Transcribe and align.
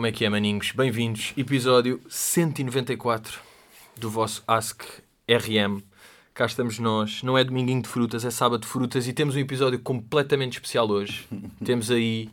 Como 0.00 0.06
é 0.06 0.12
que 0.12 0.24
é, 0.24 0.30
maninhos? 0.30 0.72
Bem-vindos. 0.72 1.34
Episódio 1.36 2.00
194 2.08 3.38
do 3.98 4.08
vosso 4.08 4.42
Ask 4.48 4.82
RM. 5.28 5.82
Cá 6.32 6.46
estamos 6.46 6.78
nós. 6.78 7.22
Não 7.22 7.36
é 7.36 7.44
dominguinho 7.44 7.82
de 7.82 7.88
frutas, 7.90 8.24
é 8.24 8.30
sábado 8.30 8.62
de 8.62 8.66
frutas 8.66 9.06
e 9.06 9.12
temos 9.12 9.36
um 9.36 9.38
episódio 9.38 9.78
completamente 9.78 10.54
especial 10.54 10.88
hoje. 10.88 11.28
temos 11.62 11.90
aí 11.90 12.30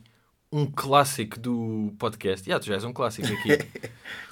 um 0.50 0.66
clássico 0.66 1.38
do 1.38 1.94
podcast. 2.00 2.50
Já, 2.50 2.58
tu 2.58 2.68
já 2.68 2.76
és 2.76 2.86
um 2.86 2.94
clássico 2.94 3.28
aqui. 3.28 3.58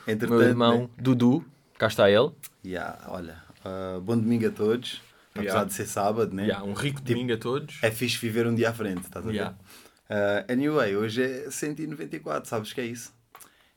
Meu 0.30 0.42
irmão 0.42 0.84
né? 0.84 0.90
Dudu, 0.98 1.44
cá 1.78 1.88
está 1.88 2.10
ele. 2.10 2.32
Ya, 2.66 2.98
olha, 3.10 3.44
ah, 3.66 4.00
bom 4.02 4.18
domingo 4.18 4.48
a 4.48 4.52
todos. 4.52 5.02
Apesar 5.36 5.58
Ya. 5.58 5.64
de 5.66 5.74
ser 5.74 5.88
sábado, 5.88 6.34
né? 6.34 6.48
Já, 6.48 6.64
um 6.64 6.72
rico 6.72 7.02
domingo 7.02 7.34
a 7.34 7.38
todos. 7.38 7.80
É 7.82 7.92
fixe 7.92 8.18
viver 8.18 8.48
um 8.48 8.56
dia 8.56 8.70
à 8.70 8.74
frente, 8.74 9.02
estás 9.02 9.28
a 9.28 9.30
ver? 9.30 9.54
Ah, 10.10 10.46
anyway, 10.48 10.96
hoje 10.96 11.22
é 11.22 11.52
194, 11.52 12.48
sabes 12.48 12.72
que 12.72 12.80
é 12.80 12.86
isso? 12.86 13.14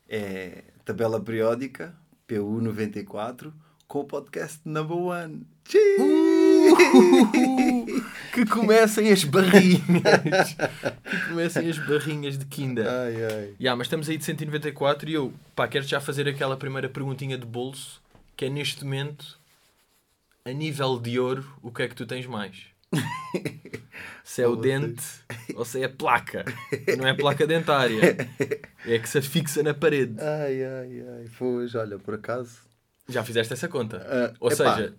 É 0.08 0.64
tabela 0.84 1.20
periódica, 1.20 1.94
PU94, 2.26 3.52
com 3.86 4.00
o 4.00 4.04
podcast 4.04 4.60
number 4.64 4.96
one. 4.96 5.46
que 8.32 8.46
comecem 8.46 9.12
as 9.12 9.24
barrinhas. 9.24 10.56
que 11.10 11.28
comecem 11.28 11.68
as 11.68 11.78
barrinhas 11.78 12.38
de 12.38 12.46
Kinder. 12.46 12.86
Ai, 12.86 13.24
ai. 13.24 13.54
Ya, 13.60 13.76
mas 13.76 13.86
estamos 13.86 14.08
aí 14.08 14.16
de 14.16 14.24
194 14.24 15.10
e 15.10 15.14
eu, 15.14 15.32
pá, 15.54 15.68
quero 15.68 15.84
já 15.86 16.00
fazer 16.00 16.26
aquela 16.26 16.56
primeira 16.56 16.88
perguntinha 16.88 17.36
de 17.36 17.44
bolso, 17.44 18.00
que 18.36 18.46
é 18.46 18.48
neste 18.48 18.84
momento, 18.84 19.38
a 20.44 20.52
nível 20.52 20.98
de 20.98 21.20
ouro, 21.20 21.44
o 21.62 21.70
que 21.70 21.82
é 21.82 21.88
que 21.88 21.94
tu 21.94 22.06
tens 22.06 22.26
mais? 22.26 22.66
se 24.24 24.42
é 24.42 24.46
o 24.46 24.56
dente 24.56 25.04
ou 25.54 25.64
se 25.64 25.80
é 25.80 25.84
a 25.84 25.88
placa. 25.88 26.44
Não 26.96 27.06
é 27.06 27.10
a 27.10 27.14
placa 27.14 27.46
dentária. 27.46 28.16
É 28.86 28.98
que 28.98 29.08
se 29.08 29.18
afixa 29.18 29.62
na 29.62 29.74
parede. 29.74 30.14
Ai, 30.20 30.64
ai, 30.64 31.00
ai. 31.00 31.30
Pois, 31.38 31.74
olha, 31.74 31.98
por 31.98 32.14
acaso. 32.14 32.58
Já 33.08 33.24
fizeste 33.24 33.52
essa 33.52 33.68
conta. 33.68 34.04
Ah, 34.06 34.34
ou 34.40 34.50
epá. 34.50 34.76
seja, 34.76 34.94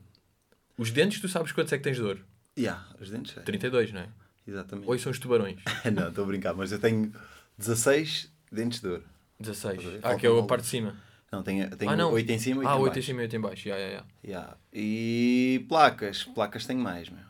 os 0.77 0.91
dentes 0.91 1.19
tu 1.19 1.27
sabes 1.27 1.51
quantos 1.51 1.73
é 1.73 1.77
que 1.77 1.83
tens 1.83 1.97
de 1.97 2.03
ouro? 2.03 2.23
Ya, 2.57 2.85
os 2.99 3.09
dentes. 3.09 3.37
é. 3.37 3.41
32, 3.41 3.91
não 3.91 4.01
é? 4.01 4.09
Exatamente. 4.47 4.89
Ou 4.89 4.97
são 4.97 5.11
os 5.11 5.19
tubarões? 5.19 5.61
Não, 5.93 6.09
estou 6.09 6.23
a 6.23 6.27
brincar, 6.27 6.55
mas 6.55 6.71
eu 6.71 6.79
tenho 6.79 7.13
16 7.57 8.31
dentes 8.51 8.79
de 8.79 8.87
ouro. 8.87 9.03
16. 9.39 9.77
Estás 9.77 9.87
a 9.87 9.91
ver? 9.91 9.99
Ah, 10.03 10.15
que 10.15 10.25
é 10.25 10.29
a 10.29 10.43
parte 10.43 10.63
de 10.63 10.69
cima. 10.69 10.95
Não, 11.31 11.43
tenho, 11.43 11.69
tenho 11.77 11.91
ah, 11.91 11.95
não. 11.95 12.11
8 12.11 12.31
em 12.31 12.39
cima 12.39 12.63
e 12.63 12.65
8 12.65 12.69
ah, 12.69 12.71
em 12.71 12.81
8 12.81 12.85
baixo. 12.85 12.99
em 12.99 13.01
cima 13.03 13.19
e 13.19 13.23
8 13.23 13.35
em 13.35 13.39
baixo. 13.39 13.69
Ya, 13.69 13.77
ya, 13.77 13.87
ya. 13.87 14.03
Ya. 14.23 14.57
E 14.73 15.65
placas. 15.69 16.23
Placas 16.23 16.65
tenho 16.65 16.79
mais, 16.79 17.07
meu. 17.09 17.28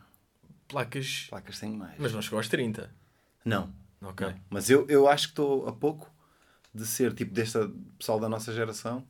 Placas. 0.70 1.26
Placas 1.28 1.58
tenho 1.58 1.76
mais. 1.76 1.94
Mas 1.98 2.12
não 2.12 2.22
chegou 2.22 2.38
aos 2.38 2.48
30. 2.48 2.90
Não. 3.44 3.72
Ok. 4.02 4.26
não. 4.26 4.34
Mas 4.48 4.70
eu, 4.70 4.86
eu 4.88 5.08
acho 5.08 5.26
que 5.28 5.32
estou 5.32 5.68
a 5.68 5.72
pouco 5.72 6.10
de 6.74 6.86
ser 6.86 7.12
tipo 7.12 7.34
deste 7.34 7.58
pessoal 7.98 8.18
da 8.20 8.28
nossa 8.28 8.52
geração. 8.52 9.04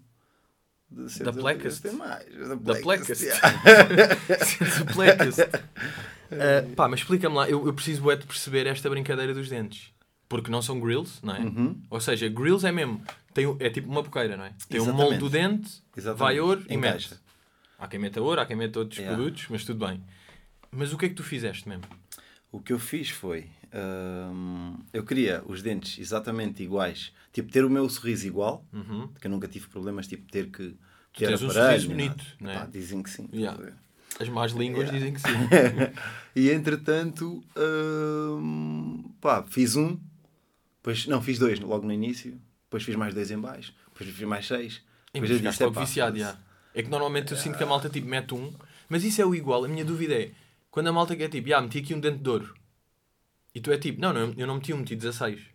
De 0.91 1.09
ser 1.13 1.23
Da 1.25 1.31
Blackest. 1.33 1.83
Da 1.85 2.55
Da 2.57 2.81
Blackest. 2.83 3.23
Sentes 3.25 4.81
o 4.81 4.85
Blackest. 4.95 5.39
Uh, 5.41 6.75
pá, 6.75 6.89
mas 6.89 7.01
explica-me 7.01 7.35
lá, 7.37 7.49
eu, 7.49 7.67
eu 7.67 7.73
preciso 7.75 8.03
bué 8.03 8.17
de 8.17 8.27
perceber 8.27 8.67
esta 8.67 8.89
brincadeira 8.89 9.35
dos 9.35 9.49
dentes. 9.49 9.93
Porque 10.29 10.51
não 10.51 10.63
são 10.63 10.79
grills, 10.81 11.19
não 11.23 11.35
é? 11.35 11.41
Uhum. 11.41 11.81
Ou 11.91 12.01
seja, 12.01 12.29
grills 12.29 12.65
é 12.67 12.71
mesmo. 12.73 13.03
Tem, 13.35 13.45
é 13.59 13.69
tipo 13.71 13.89
uma 13.91 14.03
boqueira, 14.03 14.37
não 14.37 14.45
é? 14.45 14.53
Tem 14.69 14.81
um 14.81 14.85
Exatamente. 14.85 15.03
molde 15.11 15.19
do 15.19 15.29
dente, 15.31 15.83
Exatamente. 15.97 16.19
vai 16.21 16.41
ouro 16.41 16.65
e 16.69 16.77
mete. 16.77 17.15
Há 17.79 17.89
quem 17.89 17.99
meta 17.99 18.21
ouro, 18.21 18.41
há 18.41 18.47
quem 18.47 18.57
meta 18.57 18.79
outros 18.79 18.99
Yeah. 18.99 19.17
produtos, 19.17 19.47
mas 19.51 19.65
tudo 19.65 19.85
bem. 19.87 20.03
Mas 20.71 20.93
o 20.93 20.99
que 20.99 21.07
é 21.07 21.09
que 21.09 21.15
tu 21.15 21.23
fizeste 21.25 21.69
mesmo? 21.69 21.85
O 22.53 22.61
que 22.61 22.73
eu 22.73 22.79
fiz 22.79 23.11
foi. 23.11 23.47
hum, 24.33 24.77
eu 24.93 25.05
queria 25.05 25.43
os 25.47 25.63
dentes 25.63 25.99
exatamente 25.99 26.63
iguais. 26.63 27.13
Tipo, 27.33 27.51
ter 27.51 27.65
o 27.65 27.71
meu 27.71 27.89
sorriso 27.89 28.27
igual. 28.27 28.65
Uhum. 28.73 29.09
Que 29.21 29.27
eu 29.27 29.31
nunca 29.31 29.47
tive 29.49 29.69
problemas, 29.69 30.07
tipo, 30.07 30.31
ter 30.31 30.47
que. 30.51 30.77
Tu 31.13 31.19
ter 31.21 31.27
tens 31.29 31.43
um 31.43 31.51
sorriso 31.51 31.89
bonito, 31.89 32.25
não 32.41 32.51
é? 32.51 32.55
Pá, 32.55 32.67
dizem 32.67 33.03
que 33.03 33.11
sim. 33.11 33.29
Yeah. 33.33 33.73
As 34.19 34.29
más 34.29 34.53
línguas 34.53 34.89
Yeah. 34.91 34.99
dizem 34.99 35.15
que 35.15 35.21
sim. 35.21 35.29
e 36.37 36.51
entretanto, 36.51 37.43
hum, 37.57 39.11
pá, 39.21 39.43
fiz 39.45 39.77
um, 39.77 39.99
depois, 40.77 41.07
não, 41.07 41.21
fiz 41.23 41.39
dois 41.39 41.59
logo 41.61 41.87
no 41.87 41.93
início, 41.93 42.41
depois 42.65 42.83
fiz 42.83 42.97
mais 42.97 43.15
dois 43.15 43.31
em 43.31 43.39
baixo, 43.39 43.73
depois 43.93 44.11
fiz 44.11 44.27
mais 44.29 44.47
seis. 44.47 44.83
Depois 45.13 45.31
eu 45.31 45.37
ficaste 45.39 45.59
disse, 45.59 45.71
"Epá, 45.71 45.81
viciado, 45.81 46.19
foda-se." 46.19 46.37
já. 46.37 46.41
É 46.75 46.83
que 46.83 46.89
normalmente 46.89 47.33
eu 47.33 47.39
sinto 47.39 47.57
que 47.59 47.65
a 47.65 47.67
malta 47.67 47.89
tipo 47.89 48.07
mete 48.07 48.35
um, 48.35 48.53
mas 48.89 49.03
isso 49.05 49.21
é 49.21 49.27
o 49.27 49.35
igual. 49.35 49.65
A 49.65 49.69
minha 49.69 49.85
dúvida 49.85 50.15
é 50.15 50.31
quando 50.71 50.89
a 50.89 50.93
malta 50.93 51.17
quer 51.17 51.29
tipo, 51.29 51.49
já 51.49 51.61
meti 51.61 51.79
aqui 51.79 51.95
um 51.95 52.01
dente 52.01 52.19
de 52.19 52.29
ouro 52.31 52.55
e 53.55 53.61
tu 53.61 53.73
é 53.73 53.79
tipo, 53.79 54.01
não, 54.01 54.13
não, 54.13 54.33
eu 54.37 54.47
não 54.47 54.55
meti 54.57 54.73
um, 54.73 54.79
meti 54.79 54.95
16. 54.97 55.41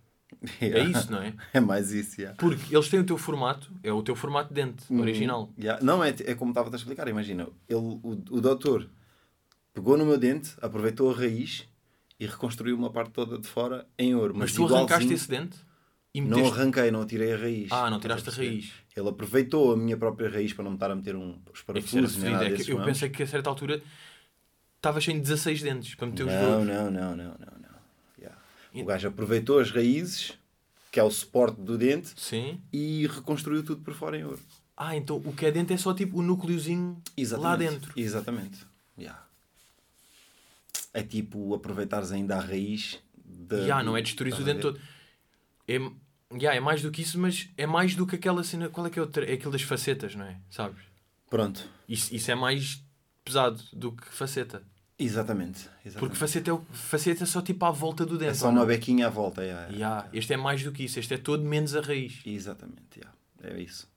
É 0.60 0.66
Yeah. 0.66 0.90
isso, 1.00 1.12
não 1.12 1.22
é? 1.22 1.34
É 1.54 1.60
mais 1.60 1.92
isso, 1.92 2.20
yeah. 2.20 2.36
Porque 2.38 2.76
eles 2.76 2.90
têm 2.90 3.00
o 3.00 3.06
teu 3.06 3.18
formato, 3.18 3.72
é 3.84 3.92
o 3.94 4.02
teu 4.04 4.16
formato 4.16 4.50
de 4.54 4.56
dente 4.62 4.84
Uhum. 4.92 5.00
original. 5.02 5.54
Yeah. 5.58 5.82
Não, 5.84 6.04
é, 6.04 6.10
é 6.10 6.36
como 6.36 6.52
estava 6.52 6.70
a 6.70 6.76
explicar, 6.76 7.08
imagina, 7.08 7.48
ele, 7.70 7.78
o, 7.80 8.12
o 8.32 8.42
doutor 8.42 8.90
pegou 9.74 9.98
no 9.98 10.06
meu 10.06 10.18
dente, 10.18 10.52
aproveitou 10.62 11.10
a 11.12 11.16
raiz 11.16 11.68
e 12.20 12.26
reconstruiu 12.26 12.76
uma 12.76 12.90
parte 12.92 13.12
toda 13.12 13.38
de 13.38 13.48
fora 13.48 13.88
em 13.98 14.14
ouro. 14.16 14.34
Mas, 14.36 14.52
Mas, 14.58 14.68
tu 14.70 14.76
arrancaste 14.76 15.14
esse 15.14 15.28
dente 15.30 15.58
e 16.14 16.22
Não 16.22 16.38
meteste. 16.38 16.60
arranquei, 16.60 16.92
não 16.92 17.06
tirei 17.06 17.34
a 17.34 17.38
raiz. 17.38 17.72
Ah, 17.72 17.90
não 17.90 18.00
tiraste 18.00 18.30
a 18.30 18.34
raiz. 18.34 18.72
Ele 18.96 19.10
aproveitou 19.10 19.74
a 19.74 19.78
minha 19.78 19.96
própria 19.98 20.30
raiz 20.30 20.54
para 20.54 20.64
não 20.64 20.72
me 20.72 20.78
estar 20.78 20.92
a 20.92 20.96
meter 20.96 21.16
um, 21.16 21.40
os 21.54 21.60
É 21.60 21.62
que 21.62 21.66
parafusos 21.66 22.24
é 22.24 22.38
que 22.40 22.50
desses 22.50 22.68
eu 22.70 22.78
mãos. 22.78 22.86
pensei 22.86 23.10
que 23.10 23.24
a 23.24 23.28
certa 23.28 23.50
altura 23.50 23.82
estava 24.86 25.02
cheio 25.02 25.18
de 25.18 25.24
16 25.24 25.62
dentes 25.64 25.96
para 25.96 26.06
meter 26.08 26.26
os 26.26 26.32
Não, 26.32 26.66
dois. 26.66 26.68
não, 26.68 26.92
não, 26.92 27.16
não, 27.16 27.16
não, 27.16 27.36
não. 27.38 27.76
Yeah. 28.20 28.38
O 28.74 28.86
gajo 28.86 29.08
aproveitou 29.08 29.60
as 29.60 29.72
raízes, 29.72 30.34
que 30.92 31.00
é 31.00 31.04
o 31.04 31.10
suporte 31.10 31.60
do 31.60 31.78
dente, 31.78 32.14
Sim. 32.16 32.62
e 32.72 33.08
reconstruiu 33.08 33.64
tudo 33.64 33.82
por 33.82 33.96
fora 33.96 34.18
em 34.18 34.24
ouro. 34.24 34.40
Ah, 34.78 34.96
então 34.96 35.18
o 35.18 35.34
que 35.34 35.46
é 35.46 35.52
dente 35.52 35.74
é 35.74 35.78
só 35.78 35.94
tipo 35.94 36.20
o 36.20 36.22
núcleozinho 36.22 37.02
lá 37.38 37.56
dentro. 37.56 37.94
Exatamente. 37.96 38.60
Yeah. 38.98 39.26
É 40.94 41.02
tipo 41.02 41.54
aproveitares 41.56 42.12
ainda 42.12 42.38
a 42.38 42.42
raiz 42.42 43.00
da. 43.24 43.66
Já, 43.66 43.84
não 43.84 43.98
é 43.98 44.02
destruir 44.02 44.34
o 44.34 44.44
dente 44.44 44.62
todo. 44.62 44.80
É, 45.68 45.80
já, 46.40 46.54
é 46.54 46.60
mais 46.60 46.82
do 46.82 46.92
que 46.92 47.02
isso, 47.02 47.18
mas 47.18 47.50
é 47.58 47.66
mais 47.66 47.96
do 47.96 48.06
que 48.06 48.18
aquela 48.18 48.44
cena. 48.44 48.70
Qual 48.70 48.86
é 48.86 48.90
que 48.90 49.00
é 49.00 49.02
outra? 49.02 49.26
É 49.26 49.34
aquilo 49.34 49.52
das 49.52 49.62
facetas, 49.62 50.14
não 50.16 50.26
é? 50.26 50.38
Sabes? 50.50 50.84
Pronto. 51.30 51.68
Isso, 51.88 52.14
isso 52.14 52.30
é 52.30 52.36
mais 52.36 52.84
pesado 53.24 53.62
do 53.74 53.92
que 53.92 54.06
faceta. 54.10 54.62
Exatamente. 54.98 55.70
Exatamente. 55.86 56.00
Porque 56.00 56.16
faceta 56.16 56.52
é, 56.52 56.60
faceta 56.74 57.24
é 57.24 57.28
só 57.28 57.42
tipo 57.42 57.66
à 57.66 57.72
volta 57.72 58.06
do 58.06 58.18
dente. 58.18 58.32
é 58.32 58.34
só 58.34 58.50
uma 58.50 58.62
não? 58.62 58.66
bequinha 58.66 59.08
à 59.08 59.10
volta. 59.10 59.44
Yeah, 59.44 59.68
yeah. 59.74 60.02
Já, 60.04 60.10
este 60.14 60.34
é 60.34 60.38
mais 60.38 60.64
do 60.64 60.72
que 60.72 60.86
isso. 60.86 61.00
Este 61.00 61.16
é 61.16 61.18
todo 61.18 61.44
menos 61.44 61.76
a 61.76 61.82
raiz. 61.82 62.22
Exatamente. 62.26 63.00
yeah. 63.00 63.16
É 63.44 63.60
isso. 63.62 63.90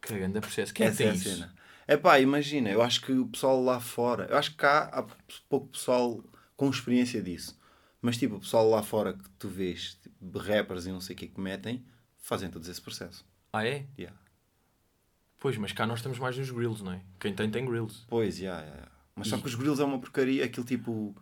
Que 0.00 0.14
grande 0.14 0.40
processo. 0.40 0.72
Quem 0.72 0.86
é 0.86 0.90
que 0.90 0.94
Essa 0.94 1.02
é 1.02 1.06
tem 1.06 1.12
a 1.12 1.16
isso? 1.16 1.36
cena. 1.36 1.54
É 1.86 1.96
pá, 1.96 2.18
imagina, 2.18 2.70
eu 2.70 2.80
acho 2.80 3.02
que 3.02 3.12
o 3.12 3.26
pessoal 3.26 3.62
lá 3.62 3.78
fora, 3.78 4.26
eu 4.30 4.38
acho 4.38 4.52
que 4.52 4.56
cá 4.56 4.88
há 4.90 5.02
pouco 5.50 5.68
pessoal 5.68 6.24
com 6.56 6.70
experiência 6.70 7.22
disso. 7.22 7.58
Mas 8.00 8.16
tipo, 8.16 8.36
o 8.36 8.40
pessoal 8.40 8.68
lá 8.68 8.82
fora 8.82 9.12
que 9.12 9.28
tu 9.38 9.48
vês, 9.48 9.98
tipo, 10.02 10.38
rappers 10.38 10.86
e 10.86 10.90
não 10.90 11.00
sei 11.00 11.14
o 11.14 11.18
que 11.18 11.28
que 11.28 11.40
metem, 11.40 11.84
fazem 12.16 12.48
todos 12.48 12.68
esse 12.68 12.80
processo. 12.80 13.24
Ah, 13.52 13.66
é? 13.66 13.86
Yeah. 13.98 14.18
Pois, 15.38 15.58
mas 15.58 15.72
cá 15.72 15.86
nós 15.86 15.98
estamos 15.98 16.18
mais 16.18 16.38
nos 16.38 16.50
grills, 16.50 16.82
não 16.82 16.92
é? 16.92 17.02
Quem 17.20 17.34
tem, 17.34 17.50
tem 17.50 17.66
grills. 17.66 18.04
Pois, 18.08 18.38
yeah, 18.38 18.62
yeah, 18.62 18.76
yeah. 18.76 18.93
Mas 19.16 19.28
só 19.28 19.36
E- 19.36 19.40
que 19.40 19.46
os 19.46 19.54
grills 19.54 19.80
é 19.80 19.84
uma 19.84 19.98
porcaria, 19.98 20.44
aquilo 20.44 20.66
tipo. 20.66 21.14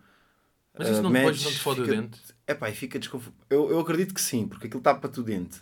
Mas 0.79 0.89
isso 0.89 1.01
ah, 1.01 1.03
não, 1.03 1.11
medes, 1.11 1.39
depois 1.41 1.45
não 1.45 1.53
te 1.53 1.59
fode 1.59 1.81
o 1.83 1.85
fica- 1.85 1.97
dente? 1.97 2.21
É 2.47 2.55
pá, 2.55 2.71
e 2.71 2.75
fica 2.75 2.99
desconfortável. 2.99 3.47
Eu, 3.51 3.71
eu 3.71 3.81
acredito 3.81 4.15
que 4.15 4.21
sim, 4.21 4.49
porque 4.49 4.67
aquilo 4.67 4.83
tapa-te 4.83 5.21
o 5.21 5.23
dente. 5.23 5.61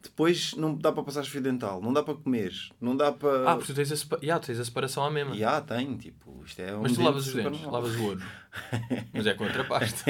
Depois 0.00 0.52
não 0.54 0.74
dá 0.76 0.92
para 0.92 1.02
passar 1.02 1.24
fio 1.24 1.40
dental, 1.40 1.80
não 1.80 1.90
dá 1.90 2.02
para 2.02 2.14
comer, 2.14 2.52
não 2.78 2.94
dá 2.94 3.10
para. 3.10 3.50
Ah, 3.50 3.56
porque 3.56 3.72
tu 3.72 3.74
tens 3.76 3.90
a, 3.90 3.96
sepa... 3.96 4.18
já, 4.22 4.38
tens 4.38 4.60
a 4.60 4.64
separação 4.64 5.02
à 5.02 5.10
mesma. 5.10 5.34
Já 5.34 5.60
tem, 5.62 5.96
tipo, 5.96 6.42
isto 6.44 6.60
é 6.60 6.76
um. 6.76 6.82
Mas 6.82 6.92
tu 6.92 7.02
lavas 7.02 7.26
os 7.26 7.32
dentes, 7.32 7.52
normal. 7.62 7.72
lavas 7.82 7.96
o 7.96 8.02
ouro. 8.04 8.22
Mas 9.14 9.26
é 9.26 9.32
com 9.34 9.44
outra 9.44 9.64
pasta. 9.64 10.04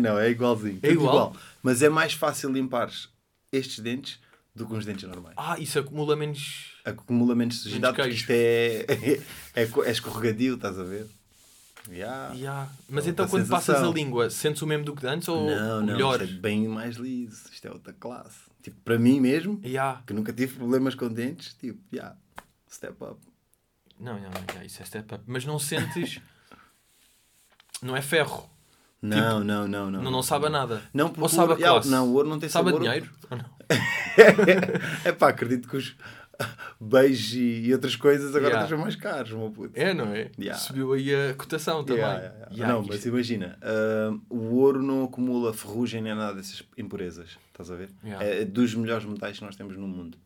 não, 0.00 0.18
é 0.18 0.30
igualzinho. 0.30 0.78
É 0.82 0.88
tudo 0.88 1.00
igual? 1.00 1.36
Mas 1.62 1.82
é 1.82 1.88
mais 1.88 2.12
fácil 2.14 2.50
limpares 2.52 3.08
estes 3.52 3.80
dentes 3.80 4.20
do 4.54 4.66
que 4.66 4.72
uns 4.74 4.84
dentes 4.84 5.04
normais. 5.08 5.34
Ah, 5.36 5.58
isso 5.58 5.78
acumula 5.78 6.14
menos. 6.14 6.74
Acumula 6.84 7.34
menos 7.34 7.60
sujidade 7.60 7.96
porque 7.96 8.10
isto 8.10 8.30
é, 8.30 8.86
é, 9.54 9.62
é 9.84 9.90
escorregadio, 9.90 10.54
estás 10.54 10.78
a 10.78 10.84
ver? 10.84 11.06
Ya. 11.90 12.32
Ya. 12.34 12.68
Mas 12.88 13.06
É 13.06 13.10
então 13.10 13.26
quando 13.28 13.46
passas 13.48 13.70
a 13.70 13.72
sensação. 13.78 13.92
língua, 13.92 14.30
sentes 14.30 14.62
o 14.62 14.66
mesmo 14.66 14.84
do 14.84 14.94
que 14.94 15.06
antes 15.06 15.28
ou 15.28 15.44
Não, 15.46 15.80
não, 15.80 15.86
melhor? 15.86 16.22
isto 16.22 16.34
é 16.34 16.38
bem 16.38 16.66
mais 16.68 16.96
liso. 16.96 17.42
Isto 17.52 17.66
é 17.68 17.70
outra 17.72 17.92
classe. 17.92 18.38
Tipo, 18.62 18.80
para 18.82 18.98
mim 18.98 19.20
mesmo, 19.20 19.60
Ya. 19.62 20.02
que 20.06 20.14
nunca 20.14 20.32
tive 20.32 20.54
problemas 20.56 20.94
com 20.94 21.08
dentes, 21.08 21.52
tipo, 21.54 21.78
já, 21.92 22.16
step 22.70 22.94
up. 23.04 23.20
Não, 24.00 24.14
não, 24.18 24.30
não, 24.30 24.62
isso 24.64 24.80
é 24.82 24.86
step 24.86 25.14
up. 25.14 25.22
Mas 25.26 25.44
não 25.44 25.58
sentes. 25.58 26.20
não 27.82 27.94
é 27.96 28.00
ferro. 28.00 28.48
Não, 29.02 29.44
não, 29.44 29.68
não, 29.68 29.90
não. 29.90 30.02
Não, 30.02 30.10
não 30.10 30.22
sabe 30.22 30.46
a 30.46 30.50
nada. 30.50 30.82
Não, 30.94 31.06
Ou 31.08 31.12
porque 31.12 31.28
sabe 31.36 31.52
a 31.52 31.56
classe. 31.56 31.88
não, 31.90 32.08
o 32.08 32.14
ouro 32.14 32.26
não 32.28 32.38
tem 32.38 32.48
sabe 32.48 32.70
sabor. 32.70 32.80
dinheiro? 32.82 33.10
Ou 33.30 33.36
não? 33.36 33.53
é 35.04 35.12
pá, 35.12 35.28
acredito 35.28 35.68
que 35.68 35.76
os, 35.76 35.96
beijos 36.80 37.34
e, 37.34 37.72
outras 37.72 37.96
coisas 37.96 38.30
agora 38.34 38.46
Yeah. 38.54 38.64
estão 38.64 38.78
mais 38.78 38.96
caros, 38.96 39.32
meu 39.32 39.50
puto. 39.50 39.70
É, 39.74 39.94
não 39.94 40.06
é? 40.14 40.30
Yeah. 40.38 40.58
Subiu 40.60 40.92
aí 40.92 41.14
a 41.14 41.34
cotação 41.34 41.84
também. 41.84 42.02
Yeah, 42.02 42.48
yeah, 42.50 42.72
não, 42.74 42.80
isto- 42.82 42.92
mas 42.92 43.06
imagina, 43.06 43.58
ah, 43.62 44.16
o 44.28 44.56
ouro 44.56 44.82
não 44.82 45.04
acumula 45.04 45.52
ferrugem 45.54 46.02
nem 46.02 46.14
nada 46.14 46.34
dessas 46.34 46.62
impurezas, 46.76 47.38
estás 47.48 47.70
a 47.70 47.76
ver? 47.76 47.90
É 48.20 48.44
dos 48.44 48.74
melhores 48.74 49.04
metais 49.06 49.38
que 49.38 49.44
nós 49.44 49.56
temos 49.56 49.76
no 49.76 49.86
mundo. 49.86 50.18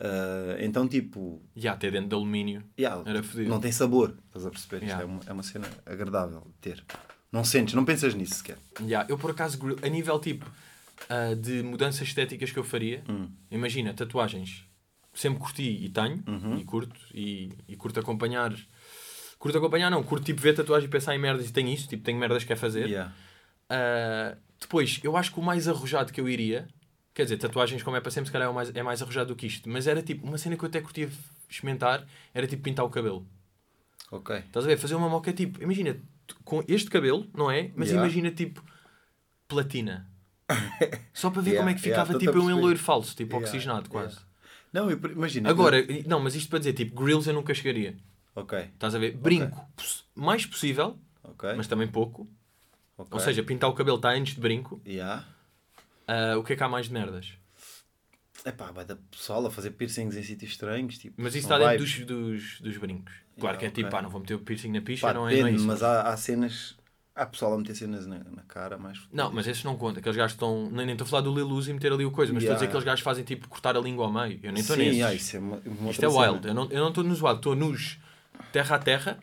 Ah, 0.00 0.56
então, 0.60 0.86
tipo, 0.88 1.42
Yeah, 1.56 1.76
até 1.76 1.90
dentro 1.90 2.08
de 2.08 2.14
alumínio. 2.14 2.62
yeah, 2.78 3.02
Era 3.08 3.22
fodido. 3.22 3.48
não 3.50 3.60
tem 3.60 3.72
sabor, 3.72 4.14
estás 4.28 4.46
a 4.46 4.50
perceber? 4.50 4.76
Isto 4.84 4.86
Yeah. 4.86 5.02
é, 5.02 5.06
uma, 5.06 5.20
é 5.26 5.32
uma 5.32 5.42
cena 5.42 5.66
agradável 5.86 6.40
de 6.46 6.52
ter. 6.60 6.84
Não 7.30 7.42
sentes, 7.44 7.74
não 7.74 7.84
pensas 7.84 8.14
nisso 8.14 8.34
sequer. 8.36 8.56
Yeah, 8.80 9.08
eu 9.10 9.18
por 9.18 9.32
acaso, 9.32 9.58
a 9.82 9.88
nível 9.88 10.18
tipo 10.20 10.48
ah, 11.08 11.34
de 11.34 11.62
mudanças 11.62 12.06
estéticas 12.08 12.50
que 12.50 12.58
eu 12.58 12.64
faria, 12.64 13.02
Hum. 13.08 13.28
imagina, 13.50 13.92
tatuagens, 13.94 14.64
sempre 15.12 15.38
curti 15.40 15.62
e 15.84 15.88
tenho, 15.88 16.22
Uhum. 16.26 16.58
e 16.58 16.64
curto, 16.64 17.00
e, 17.14 17.50
e 17.68 17.76
curto 17.76 18.00
acompanhar. 18.00 18.52
Curto 19.38 19.58
acompanhar, 19.58 19.90
não, 19.90 20.02
curto 20.02 20.24
tipo 20.24 20.40
ver 20.40 20.54
tatuagem 20.54 20.88
e 20.88 20.90
pensar 20.90 21.14
em 21.14 21.18
merdas 21.18 21.48
e 21.48 21.52
tenho 21.52 21.68
isso, 21.68 21.86
tipo, 21.88 22.02
tenho 22.02 22.18
merdas 22.18 22.42
que 22.42 22.48
quer 22.48 22.56
fazer. 22.56 22.86
Yeah. 22.88 23.12
Ah, 23.68 24.36
depois, 24.60 25.00
eu 25.02 25.16
acho 25.16 25.32
que 25.32 25.38
o 25.40 25.42
mais 25.42 25.68
arrojado 25.68 26.12
que 26.12 26.20
eu 26.20 26.28
iria, 26.28 26.66
quer 27.12 27.24
dizer, 27.24 27.36
tatuagens 27.36 27.82
como 27.82 27.96
é 27.96 28.00
para 28.00 28.10
sempre, 28.10 28.28
se 28.28 28.32
calhar 28.32 28.48
é, 28.48 28.52
mais, 28.52 28.74
é 28.74 28.82
mais 28.82 29.02
arrojado 29.02 29.28
do 29.28 29.36
que 29.36 29.46
isto, 29.46 29.68
mas 29.68 29.86
era 29.86 30.02
tipo, 30.02 30.26
uma 30.26 30.38
cena 30.38 30.56
que 30.56 30.64
eu 30.64 30.68
até 30.68 30.80
curtia 30.80 31.08
experimentar, 31.48 32.06
era 32.32 32.46
tipo 32.46 32.62
pintar 32.62 32.84
o 32.84 32.90
cabelo. 32.90 33.26
Ok. 34.10 34.36
Estás 34.36 34.64
a 34.64 34.68
ver? 34.68 34.78
Fazer 34.78 34.94
uma 34.94 35.08
moca 35.08 35.32
tipo, 35.32 35.62
imagina, 35.62 35.96
com 36.44 36.62
este 36.66 36.88
cabelo, 36.90 37.28
não 37.34 37.50
é? 37.50 37.70
Mas 37.76 37.88
Yeah. 37.88 38.02
imagina 38.06 38.30
tipo 38.34 38.64
platina. 39.46 40.08
Só 41.12 41.30
para 41.30 41.42
ver 41.42 41.50
Yeah, 41.52 41.58
como 41.66 41.70
é 41.70 41.74
que 41.80 41.86
yeah, 41.88 42.04
ficava 42.04 42.16
a 42.16 42.20
tipo 42.20 42.38
eu 42.38 42.50
em 42.50 42.60
loiro 42.60 42.78
falso, 42.78 43.14
tipo 43.16 43.34
Yeah, 43.36 43.48
oxigenado 43.48 43.88
quase. 43.88 44.14
yeah. 44.16 44.28
Não, 44.72 44.90
eu- 44.90 44.98
imagina. 45.12 45.48
Agora, 45.48 45.78
não, 46.06 46.20
mas 46.20 46.34
isto 46.34 46.50
para 46.50 46.58
dizer, 46.58 46.72
tipo, 46.72 47.00
grills 47.00 47.26
eu 47.28 47.34
nunca 47.34 47.54
chegaria. 47.54 47.96
Ok, 48.34 48.58
Estás 48.58 48.94
a 48.94 48.98
ver? 48.98 49.16
Brinco, 49.16 49.56
poss- 49.76 50.04
mais 50.14 50.44
possível, 50.44 50.98
ok. 51.22 51.54
mas 51.56 51.66
também 51.68 51.86
pouco. 51.86 52.28
ok. 52.98 53.10
Ou 53.12 53.20
seja, 53.20 53.42
pintar 53.44 53.70
o 53.70 53.74
cabelo 53.74 53.96
está 53.96 54.10
antes 54.10 54.34
de 54.34 54.40
brinco. 54.40 54.80
Yeah. 54.84 55.24
Ah, 56.06 56.36
o 56.36 56.42
que 56.42 56.52
é 56.52 56.56
que 56.56 56.62
há 56.62 56.68
mais 56.68 56.86
de 56.86 56.92
merdas? 56.92 57.34
Epá, 58.44 58.70
vai 58.72 58.84
da 58.84 58.96
pessoal 58.96 59.46
a 59.46 59.50
fazer 59.50 59.70
piercings 59.70 60.16
em 60.16 60.22
sítios 60.22 60.50
estranhos. 60.50 60.98
Tipo, 60.98 61.14
Mas 61.22 61.34
isso 61.34 61.46
está 61.46 61.56
dentro 61.58 61.78
dos, 61.78 62.04
dos, 62.04 62.60
dos 62.60 62.76
brincos. 62.76 63.14
Claro 63.38 63.56
Yeah, 63.56 63.58
que 63.58 63.66
é 63.66 63.70
tipo, 63.70 63.90
pá, 63.90 64.02
não 64.02 64.10
vou 64.10 64.20
meter 64.20 64.34
o 64.34 64.38
piercing 64.40 64.70
na 64.72 64.80
picha, 64.82 65.06
Pá, 65.06 65.14
não, 65.14 65.26
é, 65.28 65.40
não 65.40 65.46
é 65.46 65.52
isso. 65.52 65.64
mas 65.66 65.82
há, 65.82 66.02
há 66.02 66.16
cenas. 66.16 66.76
Há 67.16 67.26
pessoal 67.26 67.54
a 67.54 67.58
meter 67.58 67.76
cenas 67.76 68.06
na, 68.06 68.18
na 68.18 68.42
cara 68.48 68.76
mais. 68.76 68.98
Não, 69.12 69.32
mas 69.32 69.46
esses 69.46 69.62
não 69.62 69.76
conta. 69.76 70.00
Aqueles 70.00 70.16
gajos 70.16 70.32
estão. 70.32 70.68
Nem 70.70 70.90
estou 70.90 71.04
a 71.04 71.08
falar 71.08 71.22
do 71.22 71.32
Lil 71.32 71.46
Uzi 71.48 71.70
e 71.70 71.74
meter 71.74 71.92
ali 71.92 72.04
o 72.04 72.10
coisa, 72.10 72.32
mas 72.32 72.42
estou 72.42 72.54
a 72.54 72.56
dizer 72.56 72.64
Yeah. 72.64 72.66
que 72.66 72.76
aqueles 72.76 72.84
gajos 72.84 73.00
fazem 73.04 73.22
tipo 73.24 73.48
cortar 73.48 73.76
a 73.76 73.80
língua 73.80 74.06
ao 74.06 74.12
meio. 74.12 74.40
Eu 74.42 74.50
nem 74.52 74.60
estou 74.60 74.74
Sim, 74.76 74.82
nesses. 74.86 75.02
ah, 75.02 75.14
isso 75.14 75.36
é 75.36 75.38
uma, 75.40 75.56
uma 75.64 75.90
Isto 75.92 76.04
é 76.04 76.08
wild. 76.08 76.42
cena. 76.42 76.66
Eu 76.70 76.80
não 76.80 76.88
estou 76.88 77.04
nos 77.04 77.22
wild, 77.22 77.36
estou 77.36 77.54
nos 77.54 77.98
terra 78.52 78.76
a 78.76 78.78
terra. 78.80 79.18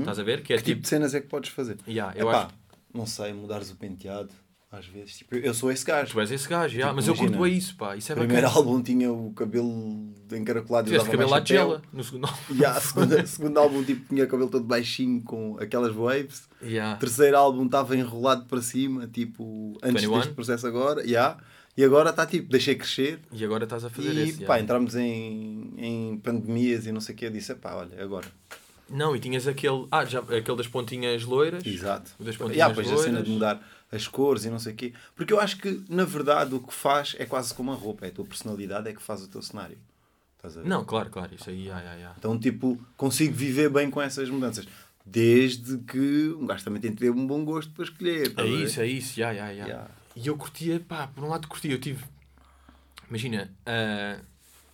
Estás 0.00 0.18
a 0.18 0.22
ver? 0.22 0.42
Que 0.42 0.54
é 0.54 0.56
Que 0.56 0.62
tipo 0.62 0.76
tipo. 0.76 0.82
de 0.82 0.88
cenas 0.88 1.14
é 1.14 1.20
que 1.20 1.26
podes 1.26 1.50
fazer? 1.50 1.76
Yeah, 1.86 2.14
eu 2.18 2.30
Epá, 2.30 2.44
acho 2.44 2.54
não 2.94 3.04
sei, 3.04 3.34
mudares 3.34 3.70
o 3.70 3.76
penteado 3.76 4.30
às 4.70 4.86
vezes. 4.86 5.16
Tipo, 5.18 5.34
eu 5.36 5.54
sou 5.54 5.72
esse 5.72 5.84
gajo. 5.84 6.12
tu 6.12 6.20
és 6.20 6.30
esse 6.30 6.46
gajo, 6.48 6.74
yeah, 6.74 6.90
Tipo, 6.90 6.96
mas 6.96 7.08
eu 7.08 7.14
curto 7.14 7.32
imagina, 7.34 7.48
bem 7.48 7.58
isso, 7.58 7.76
pá. 7.76 7.96
Isso 7.96 8.12
é 8.12 8.14
O 8.14 8.18
primeiro 8.18 8.42
bacana. 8.46 8.60
álbum 8.68 8.82
tinha 8.82 9.10
o 9.12 9.32
cabelo 9.32 10.12
encaracolado 10.30 10.88
e 10.88 10.92
Tiveste 10.92 11.08
usava 11.08 11.22
cabelo 11.22 11.34
à 11.34 11.44
gela 11.44 11.82
no 11.92 12.04
segundo 12.04 12.26
álbum. 12.26 12.38
Yeah, 12.54 12.80
segundo, 12.80 13.26
segundo 13.26 13.58
álbum 13.58 13.82
tipo, 13.84 14.06
tinha 14.08 14.24
o 14.24 14.28
cabelo 14.28 14.50
todo 14.50 14.64
baixinho 14.64 15.22
com 15.22 15.56
aquelas 15.58 15.94
waves. 15.94 16.48
Yeah. 16.62 16.96
Terceiro 16.98 17.36
álbum 17.36 17.64
estava 17.66 17.96
enrolado 17.96 18.44
para 18.44 18.60
cima, 18.60 19.06
tipo, 19.06 19.78
antes 19.82 20.02
21? 20.02 20.18
deste 20.18 20.34
processo 20.34 20.66
agora. 20.66 21.02
Yeah. 21.02 21.38
E 21.76 21.84
agora 21.84 22.10
está 22.10 22.26
tipo, 22.26 22.50
deixei 22.50 22.74
crescer. 22.74 23.20
E 23.32 23.42
agora 23.44 23.64
estás 23.64 23.84
a 23.84 23.88
fazer 23.90 24.12
E 24.12 24.22
esse. 24.28 24.38
pá, 24.44 24.54
yeah. 24.56 24.60
entramos 24.64 24.96
em, 24.96 25.72
em 25.78 26.16
pandemias 26.18 26.86
e 26.86 26.92
não 26.92 27.00
sei 27.00 27.14
o 27.14 27.18
que. 27.18 27.24
Eu 27.24 27.30
disse, 27.30 27.54
pá, 27.54 27.74
olha, 27.74 28.02
agora. 28.02 28.26
Não, 28.90 29.14
e 29.14 29.20
tinhas 29.20 29.46
aquele. 29.46 29.86
Ah, 29.90 30.04
já, 30.04 30.18
aquele 30.20 30.56
das 30.56 30.66
pontinhas 30.66 31.22
loiras. 31.24 31.64
Exato. 31.64 32.10
Das 32.18 32.34
E 32.34 32.38
pontinhas 32.38 32.68
depois 32.68 32.90
a 32.92 32.96
cena 32.96 33.22
de 33.22 33.30
mudar 33.30 33.62
as 33.90 34.06
cores 34.06 34.44
e 34.44 34.50
não 34.50 34.58
sei 34.58 34.72
o 34.72 34.76
quê. 34.76 34.92
Porque 35.14 35.32
eu 35.32 35.40
acho 35.40 35.58
que, 35.58 35.82
na 35.88 36.04
verdade, 36.04 36.54
o 36.54 36.60
que 36.60 36.72
faz 36.72 37.16
é 37.18 37.24
quase 37.24 37.54
como 37.54 37.72
a 37.72 37.74
roupa. 37.74 38.06
É 38.06 38.08
a 38.08 38.12
tua 38.12 38.24
personalidade 38.24 38.88
é 38.88 38.92
que 38.92 39.02
faz 39.02 39.22
o 39.22 39.28
teu 39.28 39.40
cenário. 39.42 39.78
Estás 40.36 40.56
a 40.56 40.62
ver? 40.62 40.68
Não, 40.68 40.84
claro, 40.84 41.10
claro. 41.10 41.34
Isso 41.34 41.50
aí, 41.50 41.62
yeah, 41.62 41.80
yeah, 41.80 41.96
yeah. 41.98 42.16
Então, 42.18 42.38
tipo, 42.38 42.78
consigo 42.96 43.34
viver 43.34 43.70
bem 43.70 43.90
com 43.90 44.00
essas 44.00 44.28
mudanças. 44.30 44.66
Desde 45.04 45.78
que 45.78 46.34
um 46.38 46.46
gajo 46.46 46.62
também 46.64 46.80
tem 46.80 46.92
que 46.92 46.98
ter 46.98 47.10
um 47.10 47.26
bom 47.26 47.44
gosto 47.44 47.72
para 47.72 47.84
escolher. 47.84 48.34
É 48.36 48.40
a 48.40 48.44
ver? 48.44 48.64
isso, 48.64 48.80
é 48.80 48.86
isso. 48.86 49.18
Yeah, 49.18 49.34
yeah, 49.34 49.52
yeah. 49.52 49.72
Yeah. 49.72 49.94
E 50.14 50.26
eu 50.26 50.36
curtia, 50.36 50.80
pá, 50.80 51.06
por 51.06 51.24
um 51.24 51.28
lado 51.28 51.48
curtia. 51.48 51.72
Eu 51.72 51.80
tive. 51.80 52.04
Imagina, 53.08 53.50
ah, 53.64 54.18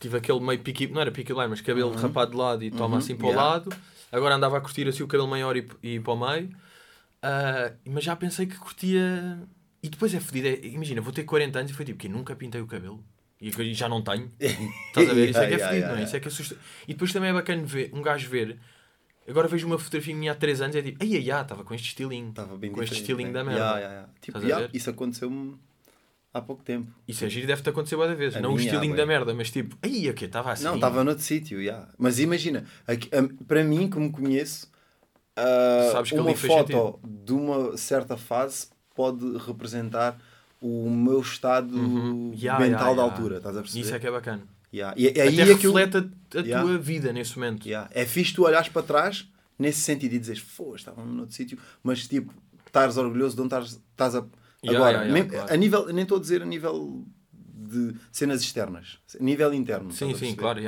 tive 0.00 0.16
aquele 0.18 0.40
meio 0.40 0.58
piqui. 0.60 0.88
Não 0.88 1.00
era 1.00 1.12
piqui 1.12 1.32
mas 1.32 1.60
cabelo 1.60 1.94
rapado 1.94 2.32
de 2.32 2.36
lado 2.36 2.64
e 2.64 2.70
toma 2.70 2.86
Uhum, 2.86 2.96
assim 2.96 3.16
para 3.16 3.26
o 3.26 3.30
yeah. 3.30 3.48
lado. 3.48 3.70
Agora 4.10 4.34
andava 4.34 4.58
a 4.58 4.60
curtir 4.60 4.86
assim 4.88 5.02
o 5.02 5.06
cabelo 5.06 5.28
maior 5.28 5.56
e, 5.56 5.66
e 5.82 6.00
para 6.00 6.12
o 6.12 6.16
meio. 6.16 6.50
Ah, 7.24 7.72
mas 7.86 8.04
já 8.04 8.14
pensei 8.14 8.46
que 8.46 8.56
curtia. 8.56 9.38
E 9.82 9.88
depois 9.88 10.14
é 10.14 10.20
fodido. 10.20 10.48
é- 10.48 10.66
imagina, 10.66 11.00
vou 11.00 11.12
ter 11.12 11.24
40 11.24 11.58
anos 11.58 11.70
e 11.70 11.74
foi 11.74 11.84
tipo 11.84 11.98
que 11.98 12.08
nunca 12.08 12.36
pintei 12.36 12.60
o 12.60 12.66
cabelo. 12.66 13.02
E 13.40 13.50
que 13.50 13.74
já 13.74 13.88
não 13.88 14.02
tenho. 14.02 14.30
Estás 14.40 15.08
a 15.10 15.14
ver? 15.14 15.30
Isso 15.30 15.38
é 15.38 15.46
que 15.48 15.54
é 15.54 15.56
yeah, 15.56 15.88
não 15.88 15.98
é? 15.98 16.04
Isso 16.04 16.16
é 16.16 16.20
que 16.20 16.28
assusta. 16.28 16.56
E 16.86 16.92
depois 16.92 17.12
também 17.12 17.30
é 17.30 17.32
bacana 17.32 17.62
ver, 17.64 17.90
um 17.94 18.02
gajo 18.02 18.28
ver. 18.28 18.58
Agora 19.26 19.48
vejo 19.48 19.66
uma 19.66 19.78
fotografia 19.78 20.14
minha 20.14 20.32
há 20.32 20.34
3 20.34 20.60
anos 20.60 20.76
e 20.76 20.78
é 20.78 20.82
tipo, 20.82 20.98
ai 21.02 21.16
ai 21.16 21.30
ai, 21.30 21.42
estava 21.42 21.64
com 21.64 21.74
este 21.74 21.88
estilinho. 21.88 22.28
Estava 22.28 22.56
bem 22.56 22.70
com 22.70 22.82
este 22.82 22.96
estilinho 22.96 23.28
né? 23.28 23.34
da 23.34 23.44
merda. 23.44 23.60
Yeah, 23.60 23.78
yeah, 23.78 23.94
yeah. 23.94 24.12
Tipo, 24.20 24.38
yeah, 24.40 24.68
isso 24.72 24.90
aconteceu-me 24.90 25.56
há 26.32 26.42
pouco 26.42 26.62
tempo. 26.62 26.90
Isso 27.08 27.24
é 27.24 27.30
giro, 27.30 27.46
deve-te 27.46 27.68
acontecer 27.70 27.96
várias 27.96 28.18
vezes. 28.18 28.36
A 28.36 28.40
não 28.40 28.52
o 28.52 28.56
estilinho 28.58 28.92
ah, 28.92 28.96
da 28.96 29.06
merda, 29.06 29.32
mas 29.32 29.50
tipo, 29.50 29.78
ai, 29.82 30.10
o 30.10 30.14
quê? 30.14 30.26
Estava 30.26 30.52
assim. 30.52 30.64
Não, 30.64 30.74
estava 30.74 31.02
noutro 31.02 31.22
sítio, 31.22 31.60
yeah. 31.60 31.88
mas 31.96 32.18
imagina, 32.18 32.64
aqui- 32.86 33.08
a- 33.14 33.44
para 33.46 33.64
mim, 33.64 33.88
como 33.88 34.10
conheço, 34.12 34.70
ah, 35.36 36.02
uma 36.14 36.34
foto 36.34 36.98
de 37.04 37.32
uma 37.32 37.76
certa 37.76 38.16
fase 38.16 38.68
pode 38.94 39.36
representar 39.38 40.18
o 40.60 40.88
meu 40.88 41.20
estado 41.20 41.76
Uhum. 41.76 42.32
Yeah, 42.34 42.58
mental 42.58 42.68
yeah, 42.78 42.78
da 42.78 42.90
yeah. 43.02 43.02
altura, 43.02 43.36
estás 43.38 43.56
a 43.56 43.60
perceber? 43.60 43.80
Isso 43.84 43.94
é 43.94 43.98
que 43.98 44.06
é 44.06 44.10
bacana. 44.10 44.42
Yeah. 44.72 44.94
E, 44.98 45.04
e 45.16 45.20
aí 45.20 45.40
Até 45.40 45.52
é 45.52 45.58
que 45.58 45.66
eu- 45.66 45.72
reflete 45.72 45.96
a, 46.36 46.58
a 46.58 46.62
tua 46.62 46.78
vida 46.78 47.12
nesse 47.12 47.36
momento. 47.38 47.66
É 47.90 48.06
fixe 48.06 48.32
tu 48.34 48.44
olhares 48.44 48.68
para 48.68 48.82
trás 48.82 49.28
nesse 49.58 49.80
sentido 49.80 50.14
e 50.14 50.18
dizeres, 50.18 50.42
pô, 50.42 50.74
estava 50.74 51.04
noutro 51.04 51.34
sítio, 51.34 51.58
mas 51.82 52.08
tipo, 52.08 52.32
estares 52.66 52.96
orgulhoso 52.96 53.36
de 53.36 53.42
onde 53.42 53.54
estás, 53.54 53.80
estás 53.90 54.14
a. 54.16 54.24
Agora, 54.66 55.04
nem, 55.04 55.28
claro. 55.28 55.52
a 55.52 55.56
nível, 55.56 55.86
nem 55.92 56.02
estou 56.02 56.16
a 56.18 56.20
dizer 56.20 56.42
a 56.42 56.46
nível 56.46 57.04
de 57.32 57.94
cenas 58.10 58.40
externas, 58.40 58.98
a 59.18 59.22
nível 59.22 59.52
interno. 59.52 59.92
Sim, 59.92 60.10
estás 60.10 60.28
sim, 60.30 60.34
claro. 60.34 60.60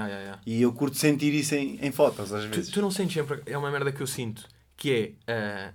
E 0.44 0.62
eu 0.62 0.73
curto 0.73 0.96
sentir 0.96 1.32
isso 1.35 1.54
em, 1.54 1.78
em 1.80 1.90
fotos 1.90 2.32
às 2.32 2.44
Tu, 2.44 2.49
vezes. 2.50 2.70
tu 2.70 2.80
não 2.82 2.90
sentes 2.90 3.14
sempre. 3.14 3.40
É 3.46 3.56
uma 3.56 3.70
merda 3.70 3.90
que 3.90 4.00
eu 4.02 4.06
sinto. 4.06 4.46
Que 4.76 5.16
é. 5.26 5.33
ah, 5.33 5.73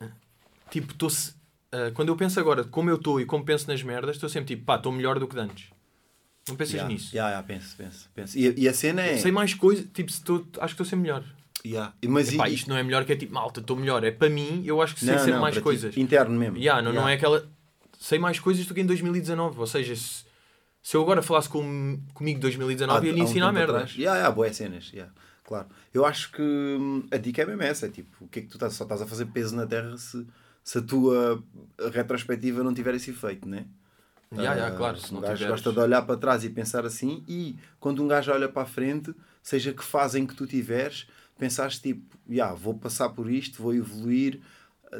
ah, 0.00 0.08
tipo, 0.70 0.92
estou. 0.92 1.10
quando 1.94 2.08
eu 2.08 2.16
penso 2.16 2.38
agora 2.40 2.62
de 2.64 2.70
como 2.70 2.90
eu 2.90 2.96
estou 2.96 3.20
e 3.20 3.26
como 3.26 3.44
penso 3.44 3.68
nas 3.68 3.82
merdas, 3.82 4.16
estou 4.16 4.28
sempre 4.28 4.54
tipo, 4.54 4.64
pá, 4.66 4.76
estou 4.76 4.92
melhor 4.92 5.18
do 5.18 5.26
que 5.28 5.38
antes. 5.38 5.70
Não 6.48 6.56
pensas 6.56 6.74
Yeah, 6.74 6.92
nisso? 6.92 7.14
yeah, 7.14 7.30
yeah, 7.30 7.46
penso, 7.46 7.76
penso, 7.76 8.10
penso. 8.14 8.36
E, 8.38 8.52
e 8.62 8.68
a 8.68 8.74
cena 8.74 9.02
é. 9.02 9.16
Sei 9.16 9.30
mais 9.30 9.54
coisas, 9.54 9.86
tipo, 9.94 10.10
estou- 10.10 10.44
acho 10.58 10.74
que 10.74 10.82
estou 10.82 10.86
sempre 10.86 11.02
melhor. 11.02 11.24
Yeah. 11.64 11.94
Mas 12.08 12.32
Epá, 12.32 12.48
e- 12.48 12.54
isto 12.54 12.68
não 12.68 12.76
é 12.76 12.82
melhor 12.82 13.04
que 13.04 13.12
é 13.12 13.16
tipo, 13.16 13.32
malta, 13.32 13.60
estou 13.60 13.76
melhor. 13.76 14.02
É 14.02 14.10
para 14.10 14.28
mim, 14.28 14.62
eu 14.66 14.82
acho 14.82 14.94
que 14.94 15.00
sei 15.04 15.10
não, 15.12 15.18
sempre 15.18 15.32
não, 15.34 15.40
mais 15.40 15.54
para 15.54 15.60
ti, 15.60 15.64
coisas. 15.64 15.96
interno 15.96 16.36
mesmo. 16.36 16.56
Yeah, 16.56 16.82
não, 16.82 16.92
não 16.92 17.08
é 17.08 17.12
Yeah. 17.14 17.36
aquela. 17.38 17.52
Sei 18.00 18.18
mais 18.18 18.40
coisas 18.40 18.66
do 18.66 18.74
que 18.74 18.80
em 18.80 18.86
2019. 18.86 19.60
Ou 19.60 19.66
seja, 19.68 19.94
se, 19.94 20.24
se 20.82 20.96
eu 20.96 21.02
agora 21.02 21.22
falasse 21.22 21.48
com, 21.48 22.00
comigo 22.12 22.38
em 22.38 22.40
2019, 22.40 23.06
ia 23.06 23.12
lhe 23.12 23.20
um 23.20 23.24
ensinar 23.24 23.46
tempo 23.46 23.58
merdas. 23.58 23.92
Yeah, 23.94 24.16
yeah, 24.18 24.34
boas 24.34 24.56
cenas. 24.56 24.90
Yeah. 24.92 25.12
Claro. 25.44 25.66
Eu 25.92 26.04
acho 26.06 26.30
que 26.32 26.40
hum, 26.42 27.06
a 27.10 27.16
dica 27.16 27.42
é 27.42 27.46
mesmo 27.46 27.62
essa. 27.62 27.86
É 27.86 27.88
tipo, 27.88 28.24
o 28.24 28.28
que 28.28 28.38
é 28.38 28.42
que 28.42 28.48
tu 28.48 28.54
estás, 28.54 28.74
só 28.74 28.84
estás 28.84 29.02
a 29.02 29.06
fazer 29.06 29.26
peso 29.26 29.54
na 29.56 29.66
terra 29.66 29.96
se, 29.98 30.26
se 30.62 30.78
a 30.78 30.82
tua 30.82 31.42
retrospectiva 31.92 32.62
não 32.62 32.72
tiver 32.74 32.94
esse 32.94 33.10
efeito, 33.10 33.48
né? 33.48 33.66
Yeah, 34.32 34.54
yeah, 34.54 34.74
Ah, 34.74 34.78
claro, 34.78 34.98
se 34.98 35.10
um 35.10 35.16
não 35.16 35.20
gajo 35.20 35.34
tiveres- 35.34 35.50
gosta 35.62 35.72
de 35.72 35.78
olhar 35.78 36.02
para 36.02 36.16
trás 36.16 36.42
e 36.42 36.48
pensar 36.48 36.86
assim, 36.86 37.22
e 37.28 37.56
quando 37.78 38.02
um 38.02 38.08
gajo 38.08 38.32
olha 38.32 38.48
para 38.48 38.62
a 38.62 38.66
frente, 38.66 39.14
seja 39.42 39.74
que 39.74 39.84
fazem 39.84 40.26
que 40.26 40.34
tu 40.34 40.46
tiveres, 40.46 41.06
pensares 41.38 41.78
tipo, 41.78 42.16
yeah, 42.30 42.54
vou 42.54 42.72
passar 42.74 43.10
por 43.10 43.30
isto, 43.30 43.60
vou 43.62 43.74
evoluir, 43.74 44.40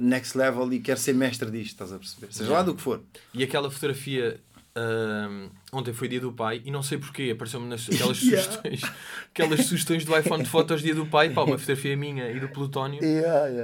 next 0.01 0.37
level 0.37 0.71
e 0.75 0.81
quero 0.81 1.01
ser 1.01 1.15
mestre 1.15 1.51
disto, 1.51 1.73
estás 1.73 1.93
a 1.93 1.99
perceber? 1.99 2.31
Seja 2.33 2.51
lá 2.51 2.57
Yeah. 2.59 2.71
do 2.71 2.75
que 2.77 2.83
for. 2.83 3.01
E 3.33 3.43
aquela 3.43 3.71
fotografia. 3.71 4.39
Ahm, 4.77 5.49
ontem 5.73 5.93
foi 5.93 6.09
dia 6.09 6.21
do 6.21 6.33
pai 6.33 6.63
e 6.65 6.71
não 6.71 6.83
sei 6.83 6.99
porquê, 6.99 7.31
apareceu-me 7.33 7.69
nas 7.69 7.89
aquelas 7.91 8.23
Yeah. 8.23 8.43
sugestões, 8.51 8.83
aquelas 9.31 9.67
sugestões 9.67 10.05
do 10.05 10.17
iPhone 10.17 10.43
de 10.43 10.49
fotos 10.49 10.83
dia 10.83 10.95
do 10.95 11.07
pai, 11.07 11.31
pá, 11.31 11.43
uma 11.43 11.57
fotografia 11.59 11.97
minha 11.97 12.31
e 12.31 12.41
do 12.41 12.49
Plutónio, 12.49 13.01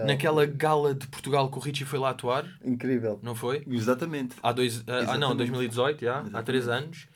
naquela 0.07 0.45
gala 0.47 0.95
de 0.95 1.07
Portugal 1.07 1.51
que 1.51 1.57
o 1.59 1.61
Richie 1.61 1.85
foi 1.85 1.99
lá 1.99 2.11
atuar, 2.11 2.45
Incrível. 2.65 3.19
não 3.23 3.35
foi? 3.35 3.63
Exatamente. 3.67 4.37
Há 4.43 4.53
dois, 4.53 4.81
ah, 4.81 4.83
ah, 4.87 4.95
não, 4.95 5.03
Exatamente. 5.33 5.37
2018, 5.39 6.01
já, 6.05 6.13
há 6.17 6.21
Exatamente. 6.21 6.45
três 6.47 6.69
anos. 6.69 7.09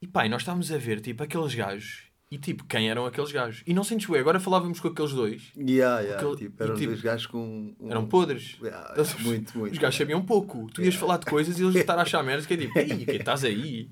E 0.00 0.06
pá, 0.06 0.26
e 0.26 0.28
nós 0.28 0.42
estávamos 0.42 0.70
a 0.70 0.76
ver, 0.78 1.00
tipo, 1.00 1.22
aqueles 1.22 1.54
gajos. 1.54 2.02
E 2.30 2.38
tipo, 2.38 2.64
quem 2.64 2.90
eram 2.90 3.06
aqueles 3.06 3.30
gajos? 3.30 3.62
E 3.66 3.72
não 3.72 3.84
sentes 3.84 4.08
bem, 4.10 4.18
agora 4.18 4.40
falávamos 4.40 4.80
com 4.80 4.88
aqueles 4.88 5.12
dois, 5.12 5.52
Yeah, 5.56 6.00
yeah. 6.00 6.16
Aquele- 6.20 6.36
tipo, 6.48 6.62
eram 6.62 6.74
e, 6.74 6.78
tipo, 6.78 6.90
dois 6.90 7.00
gajos 7.02 7.26
com. 7.26 7.72
um- 7.78 7.90
eram 7.90 8.06
podres. 8.06 8.56
Yeah, 8.60 8.94
Eles- 8.96 9.14
muito, 9.20 9.56
muito. 9.58 9.72
Os 9.72 9.78
gajos 9.78 9.96
sabiam 9.96 10.20
pouco. 10.22 10.68
Tu 10.74 10.82
ias 10.82 10.94
falar 10.96 11.18
de 11.18 11.26
coisas 11.26 11.56
e 11.58 11.62
eles 11.62 11.76
estar 11.76 11.96
a 11.96 12.02
achar 12.02 12.22
merdas 12.24 12.44
que 12.44 12.54
é 12.54 12.56
tipo, 12.56 12.76
ei, 12.78 13.04
que 13.04 13.10
estás 13.12 13.44
aí? 13.44 13.88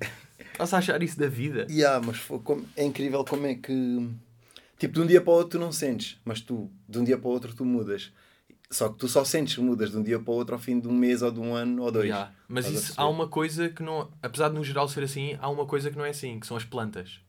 Estás 0.53 0.75
a 0.75 0.79
achar 0.79 1.01
isso 1.03 1.17
da 1.19 1.29
vida? 1.29 1.67
Yeah, 1.71 2.05
mas 2.05 2.17
foi 2.17 2.41
como- 2.41 2.67
é 2.77 2.85
incrível 2.85 3.25
como 3.25 3.47
é 3.47 3.55
que. 3.55 4.09
Tipo, 4.79 4.95
de 4.95 5.01
um 5.03 5.07
dia 5.07 5.21
para 5.21 5.31
o 5.33 5.37
outro 5.37 5.51
tu 5.59 5.59
não 5.65 5.71
sentes, 5.71 6.19
mas 6.25 6.41
tu, 6.41 6.69
de 6.89 6.99
um 6.99 7.05
dia 7.05 7.17
para 7.17 7.29
o 7.29 7.31
outro, 7.31 7.55
tu 7.55 7.65
mudas. 7.65 8.13
Só 8.69 8.89
que 8.89 8.99
tu 8.99 9.07
só 9.07 9.25
sentes 9.25 9.57
mudas 9.59 9.93
de 9.93 9.97
um 9.97 10.03
dia 10.03 10.19
para 10.19 10.33
o 10.33 10.35
outro 10.35 10.57
ao 10.57 10.61
fim 10.61 10.81
de 10.81 10.89
um 10.89 10.93
mês 10.93 11.23
ou 11.23 11.31
de 11.31 11.39
um 11.39 11.55
ano 11.55 11.83
ou 11.85 11.93
dois. 11.93 12.07
Yeah. 12.07 12.33
Mas 12.49 12.69
isso, 12.69 12.93
há 12.97 13.09
uma 13.09 13.29
coisa 13.29 13.69
que 13.69 13.81
não. 13.83 14.11
Apesar 14.21 14.49
de 14.49 14.57
no 14.57 14.65
geral 14.65 14.89
ser 14.89 15.05
assim, 15.05 15.39
há 15.41 15.49
uma 15.49 15.65
coisa 15.67 15.89
que 15.91 15.97
não 15.97 16.05
é 16.05 16.11
assim, 16.11 16.41
que 16.41 16.47
são 16.49 16.57
as 16.57 16.65
plantas. 16.65 17.21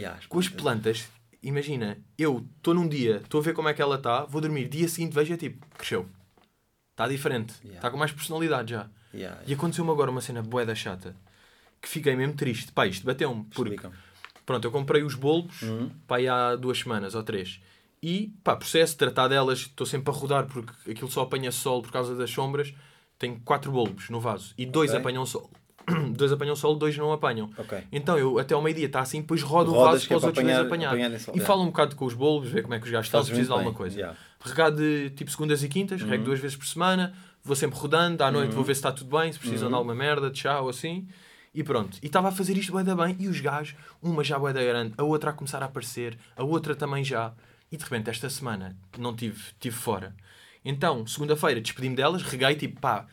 Yeah, 0.00 0.18
as 0.18 0.26
Com 0.26 0.38
as 0.38 0.48
plantas, 0.48 1.08
imagina, 1.42 1.98
eu 2.18 2.46
estou 2.56 2.74
num 2.74 2.88
dia, 2.88 3.16
estou 3.22 3.40
a 3.40 3.44
ver 3.44 3.54
como 3.54 3.68
é 3.68 3.74
que 3.74 3.82
ela 3.82 3.96
está, 3.96 4.24
vou 4.24 4.40
dormir, 4.40 4.68
dia 4.68 4.88
seguinte 4.88 5.14
vejo 5.14 5.32
é 5.34 5.36
tipo, 5.36 5.66
cresceu. 5.76 6.08
Está 6.92 7.08
diferente. 7.08 7.52
Está 7.54 7.66
Yeah. 7.68 7.90
com 7.90 7.96
mais 7.96 8.12
personalidade 8.12 8.70
já. 8.72 8.88
Yeah, 9.14 9.40
E 9.46 9.54
aconteceu-me 9.54 9.90
agora 9.90 10.10
uma 10.10 10.20
cena 10.20 10.42
bué 10.42 10.64
da 10.64 10.74
chata, 10.74 11.16
que 11.80 11.88
fiquei 11.88 12.14
mesmo 12.14 12.34
triste. 12.34 12.72
Pá, 12.72 12.86
isto 12.86 13.04
bateu-me. 13.06 13.44
Porque, 13.54 13.80
pronto, 14.46 14.64
eu 14.64 14.70
comprei 14.70 15.02
os 15.02 15.14
bulbos, 15.14 15.62
Uhum. 15.62 15.90
pá, 16.06 16.16
há 16.30 16.56
duas 16.56 16.78
semanas 16.78 17.14
ou 17.14 17.22
três. 17.22 17.60
E, 18.02 18.32
pá, 18.44 18.54
processo, 18.56 18.96
tratar 18.96 19.28
delas, 19.28 19.60
estou 19.60 19.86
sempre 19.86 20.10
a 20.10 20.14
rodar 20.14 20.46
porque 20.46 20.90
aquilo 20.90 21.10
só 21.10 21.22
apanha 21.22 21.50
sol 21.52 21.82
por 21.82 21.90
causa 21.92 22.14
das 22.14 22.30
sombras. 22.30 22.72
Tenho 23.18 23.38
quatro 23.40 23.70
bulbos 23.70 24.08
no 24.08 24.18
vaso 24.20 24.54
e 24.56 24.64
dois 24.64 24.90
Ok. 24.90 25.00
apanham 25.00 25.26
sol. 25.26 25.50
dois 26.14 26.30
apanham 26.32 26.54
sol, 26.56 26.76
dois 26.76 26.96
não 26.96 27.12
apanham. 27.12 27.50
Ok. 27.58 27.82
Então 27.90 28.18
eu 28.18 28.38
até 28.38 28.54
ao 28.54 28.62
meio-dia 28.62 28.86
está 28.86 29.00
assim, 29.00 29.20
depois 29.20 29.42
rodo 29.42 29.70
o 29.70 29.74
Rodas 29.74 29.92
vaso 29.92 30.02
que 30.02 30.08
para 30.08 30.14
é 30.14 30.18
os 30.18 30.24
outros 30.24 30.44
dois 30.44 30.56
apanhar- 30.56 30.66
apanhar. 30.66 30.88
apanharem 30.90 31.18
sol, 31.18 31.34
E 31.34 31.38
yeah. 31.38 31.46
falo 31.46 31.62
um 31.62 31.66
bocado 31.66 31.96
com 31.96 32.04
os 32.04 32.14
bulbos, 32.14 32.50
ver 32.50 32.62
como 32.62 32.74
é 32.74 32.78
que 32.78 32.84
os 32.86 32.90
gajos 32.90 33.06
estão, 33.06 33.20
se 33.20 33.30
Fazes 33.30 33.38
precisam 33.38 33.56
de 33.56 33.60
alguma 33.64 33.76
coisa. 33.76 33.96
yeah. 33.98 34.16
Regar 34.42 34.70
de 34.72 35.10
tipo 35.10 35.30
segundas 35.30 35.62
e 35.62 35.68
quintas, 35.68 36.02
rego 36.02 36.24
duas 36.24 36.38
vezes 36.40 36.56
por 36.56 36.66
semana, 36.66 37.12
vou 37.42 37.54
sempre 37.56 37.78
rodando, 37.78 38.22
à 38.22 38.30
noite 38.30 38.54
vou 38.54 38.64
ver 38.64 38.74
se 38.74 38.78
está 38.80 38.92
tudo 38.92 39.16
bem, 39.18 39.32
se 39.32 39.38
precisam 39.38 39.68
de 39.68 39.74
alguma 39.74 39.94
merda, 39.94 40.32
ou 40.62 40.68
assim. 40.68 41.06
E 41.52 41.64
pronto. 41.64 41.98
E 42.00 42.06
estava 42.06 42.28
a 42.28 42.32
fazer 42.32 42.56
isto 42.56 42.70
bué 42.72 42.84
da 42.84 42.94
bem. 42.94 43.16
E 43.18 43.26
os 43.26 43.40
gajos, 43.40 43.74
uma 44.00 44.22
já 44.22 44.38
bué 44.38 44.52
da 44.52 44.62
grande, 44.62 44.94
a 44.96 45.02
outra 45.02 45.30
a 45.30 45.32
começar 45.32 45.60
a 45.62 45.66
aparecer, 45.66 46.16
a 46.36 46.44
outra 46.44 46.76
também 46.76 47.02
já. 47.02 47.32
E 47.72 47.76
de 47.76 47.82
repente, 47.82 48.08
esta 48.08 48.30
semana, 48.30 48.76
não 48.98 49.14
tive, 49.16 49.42
tive 49.58 49.74
fora. 49.76 50.14
Então, 50.64 51.06
segunda-feira, 51.06 51.60
despedi-me 51.60 51.96
delas, 51.96 52.22
reguei 52.22 52.54
tipo, 52.54 52.80
pá, 52.80 53.06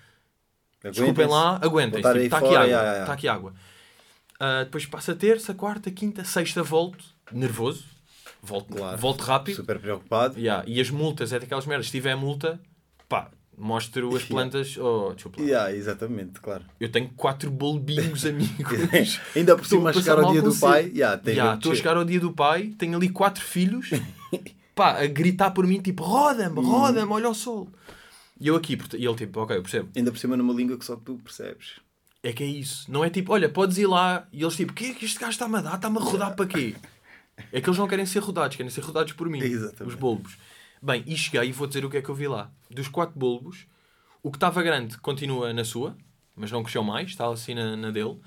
desculpem 0.83 1.27
lá, 1.27 1.59
aguentem. 1.61 2.01
Tipo, 2.01 2.17
está 2.17 2.37
aqui 2.37 2.45
água. 2.47 2.53
yeah, 2.55 2.65
yeah, 2.65 2.83
yeah. 2.83 3.01
Está 3.01 3.13
aqui 3.13 3.27
água. 3.27 3.53
Ah, 4.39 4.63
depois 4.63 4.85
passa 4.85 5.15
terça, 5.15 5.53
quarta, 5.53 5.89
quinta, 5.91 6.23
sexta, 6.23 6.61
volto, 6.63 7.03
nervoso. 7.31 7.83
Volto, 8.41 8.75
Claro. 8.75 8.97
volto 8.97 9.21
rápido. 9.21 9.55
Super 9.55 9.79
preocupado. 9.79 10.39
Yeah, 10.39 10.63
E 10.67 10.79
as 10.79 10.89
multas 10.91 11.33
é 11.33 11.39
daquelas 11.39 11.65
merdas. 11.65 11.87
Se 11.87 11.91
tiver 11.93 12.15
multa, 12.15 12.59
pá, 13.09 13.31
mostro 13.57 14.09
as 14.15 14.21
Yeah. 14.21 14.27
plantas. 14.29 14.77
Oh, 14.77 15.11
desculpa. 15.13 15.41
Yeah, 15.41 15.73
exatamente, 15.75 16.39
claro. 16.39 16.63
Eu 16.79 16.89
tenho 16.91 17.09
quatro 17.15 17.49
bulbinhos 17.49 18.23
amigos. 18.27 19.19
Ainda 19.35 19.55
por 19.55 19.63
Estou 19.63 19.79
cima 19.79 19.89
a 19.89 19.93
chegar 19.93 20.19
ao 20.19 20.31
dia 20.31 20.41
do 20.43 20.55
pai. 20.55 20.91
Yeah, 20.95 21.17
tens 21.17 21.35
Yeah, 21.35 21.55
Estou 21.55 21.71
a 21.71 21.75
chegar 21.75 21.97
ao 21.97 22.05
dia 22.05 22.19
do 22.19 22.31
pai, 22.31 22.75
tenho 22.77 22.95
ali 22.95 23.09
quatro 23.09 23.43
filhos, 23.43 23.89
pá, 24.75 25.01
a 25.01 25.07
gritar 25.07 25.49
por 25.51 25.65
mim, 25.65 25.81
tipo, 25.81 26.03
roda-me, 26.03 26.61
roda-me, 26.63 27.11
olha 27.11 27.29
o 27.29 27.33
sol. 27.33 27.67
E 28.39 28.47
eu 28.47 28.55
aqui, 28.55 28.77
e 28.97 29.05
ele 29.05 29.15
tipo, 29.15 29.39
ok, 29.39 29.57
eu 29.57 29.61
percebo. 29.61 29.89
Ainda 29.95 30.11
por 30.11 30.17
cima 30.17 30.37
numa 30.37 30.53
língua 30.53 30.77
que 30.77 30.85
só 30.85 30.95
tu 30.95 31.19
percebes. 31.23 31.79
É 32.21 32.33
que 32.33 32.43
é 32.43 32.47
isso. 32.47 32.91
Não 32.91 33.03
é 33.03 33.09
tipo, 33.09 33.31
olha, 33.31 33.49
podes 33.49 33.77
ir 33.77 33.87
lá. 33.87 34.27
E 34.31 34.41
eles 34.41 34.55
tipo, 34.55 34.71
o 34.71 34.75
que 34.75 34.91
é 34.91 34.93
que 34.93 35.05
este 35.05 35.19
gajo 35.19 35.31
está-me 35.31 35.57
a 35.57 35.61
dar? 35.61 35.75
Está-me 35.75 35.97
a 35.97 36.01
rodar 36.01 36.35
para 36.35 36.45
quê? 36.45 36.75
É 37.51 37.61
que 37.61 37.69
eles 37.69 37.77
não 37.77 37.87
querem 37.87 38.05
ser 38.05 38.19
rodados, 38.19 38.57
querem 38.57 38.69
ser 38.69 38.81
rodados 38.81 39.13
por 39.13 39.29
mim. 39.29 39.39
Exatamente. 39.39 39.93
Os 39.93 39.95
bulbos. 39.95 40.37
Bem, 40.81 41.03
e 41.07 41.15
cheguei 41.15 41.49
e 41.49 41.51
vou 41.51 41.67
dizer 41.67 41.85
o 41.85 41.89
que 41.89 41.97
é 41.97 42.01
que 42.01 42.09
eu 42.09 42.15
vi 42.15 42.27
lá. 42.27 42.51
Dos 42.69 42.87
quatro 42.87 43.17
bulbos, 43.17 43.65
o 44.21 44.31
que 44.31 44.37
estava 44.37 44.61
grande 44.61 44.97
continua 44.97 45.53
na 45.53 45.63
sua, 45.63 45.95
mas 46.35 46.51
não 46.51 46.63
cresceu 46.63 46.83
mais, 46.83 47.09
está 47.09 47.27
assim 47.27 47.53
na, 47.53 47.75
na 47.75 47.91
dele. 47.91 48.19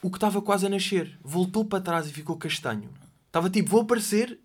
O 0.00 0.10
que 0.10 0.16
estava 0.16 0.40
quase 0.40 0.66
a 0.66 0.68
nascer 0.68 1.18
voltou 1.22 1.64
para 1.64 1.80
trás 1.80 2.08
e 2.08 2.12
ficou 2.12 2.36
castanho. 2.36 2.90
Estava 3.26 3.50
tipo, 3.50 3.70
vou 3.70 3.80
aparecer, 3.80 4.38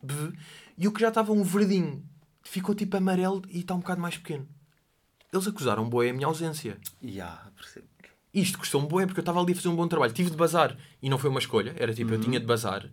e 0.78 0.88
o 0.88 0.92
que 0.92 1.02
já 1.02 1.10
estava 1.10 1.32
um 1.32 1.44
verdinho 1.44 2.04
ficou 2.42 2.74
tipo 2.74 2.98
amarelo 2.98 3.42
e 3.50 3.60
está 3.60 3.76
um 3.76 3.80
bocado 3.80 4.02
mais 4.02 4.18
pequeno. 4.18 4.48
Eles 5.32 5.48
acusaram 5.48 5.88
boi 5.88 6.10
a 6.10 6.14
minha 6.14 6.28
ausência. 6.28 6.78
Yeah, 7.04 7.48
percebo. 7.56 7.86
Isto 8.34 8.60
custou-me 8.60 8.88
bué 8.88 9.06
porque 9.06 9.20
eu 9.20 9.24
estava 9.24 9.42
ali 9.42 9.54
a 9.54 9.56
fazer 9.56 9.70
um 9.70 9.76
bom 9.76 9.88
trabalho. 9.88 10.14
Tive 10.14 10.30
de 10.30 10.38
bazar 10.38 10.76
e 11.02 11.10
não 11.10 11.18
foi 11.18 11.30
uma 11.30 11.40
escolha. 11.40 11.74
Era 11.78 11.94
tipo, 11.94 12.12
Uhum. 12.12 12.18
eu 12.18 12.22
tinha 12.24 12.40
de 12.40 12.46
bazar. 12.46 12.90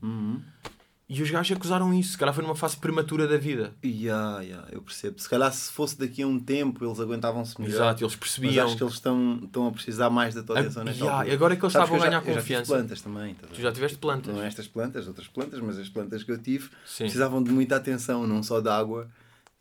E 1.09 1.23
os 1.23 1.31
gajos 1.31 1.57
acusaram 1.57 1.95
isso. 1.95 2.13
Se 2.13 2.19
calhar 2.19 2.35
foi 2.35 2.43
numa 2.43 2.57
fase 2.57 2.77
prematura 2.79 3.29
da 3.29 3.37
vida. 3.37 3.73
Yeah, 3.85 4.41
yeah, 4.43 4.69
eu 4.73 4.83
percebo. 4.83 5.21
Se 5.21 5.29
calhar 5.29 5.53
se 5.53 5.71
fosse 5.71 5.97
daqui 5.99 6.23
a 6.23 6.27
um 6.27 6.41
tempo 6.41 6.85
eles 6.85 6.99
aguentavam-se 6.99 7.61
melhor. 7.61 7.75
Exato, 7.75 8.03
eles 8.03 8.13
Mas 8.15 8.19
percebiam. 8.21 8.67
acho 8.67 8.77
que 8.77 8.83
eles 8.83 8.95
estão, 8.95 9.41
estão 9.45 9.67
a 9.69 9.73
precisar 9.73 10.11
mais 10.11 10.35
da 10.35 10.43
tua 10.43 10.57
Ah, 10.57 10.61
atenção 10.61 10.83
nesta 10.85 10.99
yeah, 11.01 11.19
altura. 11.21 11.35
agora 11.35 11.57
que 11.57 11.63
eles 11.65 11.73
Sabes 11.73 11.85
estavam 11.89 11.95
a 11.95 12.07
eu 12.07 12.11
ganhar 12.11 12.23
já- 12.25 12.31
eu 12.31 12.35
já 12.35 12.41
tive 12.41 12.55
confiança. 12.57 12.73
plantas 12.75 13.01
também. 13.03 13.31
estás 13.33 13.45
a 13.45 13.55
Tu 13.55 13.57
ver? 13.57 13.63
já 13.63 13.73
tiveste 13.73 13.99
plantas. 13.99 14.35
Não 14.35 14.43
é 14.43 14.47
estas 14.49 14.67
plantas, 14.67 15.07
outras 15.07 15.29
plantas, 15.29 15.61
mas 15.61 15.79
as 15.79 15.89
plantas 15.89 16.25
que 16.25 16.33
eu 16.33 16.39
tive 16.39 16.71
Sim. 16.85 17.05
precisavam 17.05 17.41
de 17.43 17.53
muita 17.53 17.77
atenção, 17.77 18.27
não 18.27 18.43
só 18.43 18.61
de 18.61 18.69
água 18.69 19.09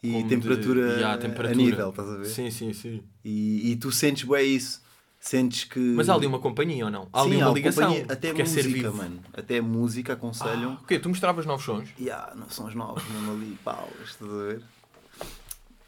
e 0.07 0.11
Como 0.11 0.23
de- 0.23 0.29
temperatura, 0.29 1.13
a 1.13 1.17
temperatura. 1.17 1.55
nível, 1.65 1.89
estás 1.89 2.09
a 2.09 2.15
ver? 2.17 2.25
Sim, 2.25 2.51
sim, 2.51 2.73
sim. 2.73 3.03
E, 3.23 3.71
e 3.71 3.75
tu 3.77 3.91
sentes 3.91 4.23
bem 4.27 4.55
isso. 4.55 4.83
Sentes 5.19 5.63
que. 5.63 5.79
Mas 5.79 6.07
há 6.07 6.13
ali 6.13 6.27
uma 6.27 6.37
companhia 6.39 6.85
ou 6.85 6.91
não? 6.91 7.09
Há 7.11 7.21
ali 7.21 7.31
Sim, 7.31 7.37
uma 7.41 7.49
há 7.49 7.53
ligação. 7.53 7.91
até 8.07 8.27
porque 8.27 8.41
é 8.43 8.45
ser 8.45 8.63
música, 8.63 8.91
vivo. 8.91 8.97
mano. 8.97 9.19
Até 9.33 9.59
música 9.61 10.13
aconselham. 10.13 10.73
Ah, 10.73 10.81
ok, 10.83 10.99
tu 10.99 11.09
mostravas 11.09 11.45
novos 11.47 11.65
sons. 11.65 11.89
Yeah, 11.99 12.35
não 12.35 12.47
são 12.49 12.67
os 12.67 12.75
novos, 12.75 13.03
mesmo 13.09 13.31
ali, 13.31 13.57
pau, 13.63 13.89
estás 14.03 14.31
a 14.31 14.35
ver? 14.35 14.61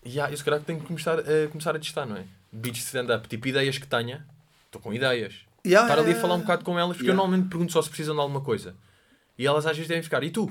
Yeah, 0.05 0.31
eu 0.33 0.38
se 0.38 0.43
calhar 0.43 0.59
tenho 0.62 0.79
que 0.79 0.86
começar, 0.88 1.19
a 1.19 1.47
começar 1.50 1.75
a 1.75 1.79
testar, 1.79 2.05
não 2.05 2.15
é? 2.17 2.24
Beats 2.51 2.79
stand-up, 2.86 3.27
tipo 3.27 3.47
ideias 3.47 3.77
que 3.77 3.86
tenha. 3.86 4.25
Estou 4.65 4.81
com 4.81 4.93
ideias. 4.93 5.36
Yeah, 5.65 5.88
Estar 5.88 6.01
ali 6.01 6.13
a 6.13 6.19
falar 6.21 6.36
um 6.36 6.41
bocado 6.41 6.63
com 6.63 6.79
elas, 6.79 6.95
porque 6.95 7.09
eu 7.09 7.13
Yeah. 7.13 7.17
normalmente 7.24 7.50
pergunto 7.50 7.71
só 7.74 7.81
se 7.81 7.89
precisam 7.89 8.15
de 8.15 8.21
alguma 8.21 8.41
coisa. 8.41 8.75
E 9.38 9.45
elas 9.45 9.65
às 9.65 9.75
vezes 9.75 9.88
devem 9.88 10.01
ficar, 10.01 10.24
e 10.24 10.29
tu? 10.31 10.50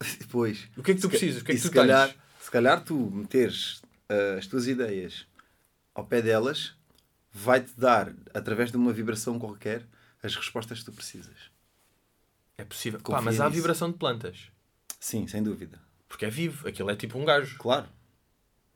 Depois. 0.18 0.68
O 0.76 0.82
que 0.82 0.92
é 0.92 0.94
que 0.94 1.00
tu 1.00 1.08
precisas? 1.08 1.42
O 1.42 1.44
que 1.44 1.52
é 1.52 1.54
que 1.54 1.60
tu 1.62 1.70
calhar, 1.70 2.08
tens? 2.08 2.18
Se 2.54 2.56
calhar 2.56 2.84
tu 2.84 3.10
meteres 3.10 3.82
ah, 4.08 4.36
as 4.38 4.46
tuas 4.46 4.68
ideias 4.68 5.26
ao 5.92 6.04
pé 6.04 6.22
delas, 6.22 6.72
vai-te 7.32 7.72
dar, 7.76 8.14
através 8.32 8.70
de 8.70 8.76
uma 8.76 8.92
vibração 8.92 9.40
qualquer, 9.40 9.84
as 10.22 10.36
respostas 10.36 10.78
que 10.78 10.84
tu 10.84 10.92
precisas. 10.92 11.34
É 12.56 12.62
possível. 12.62 13.00
Pá, 13.00 13.20
mas 13.20 13.40
há 13.40 13.46
nisso. 13.46 13.56
vibração 13.56 13.90
de 13.90 13.98
plantas. 13.98 14.52
Sim, 15.00 15.26
sem 15.26 15.42
dúvida. 15.42 15.80
Porque 16.06 16.26
é 16.26 16.30
vivo. 16.30 16.68
Aquilo 16.68 16.90
é 16.90 16.94
tipo 16.94 17.18
um 17.18 17.24
gajo. 17.24 17.58
Claro. 17.58 17.88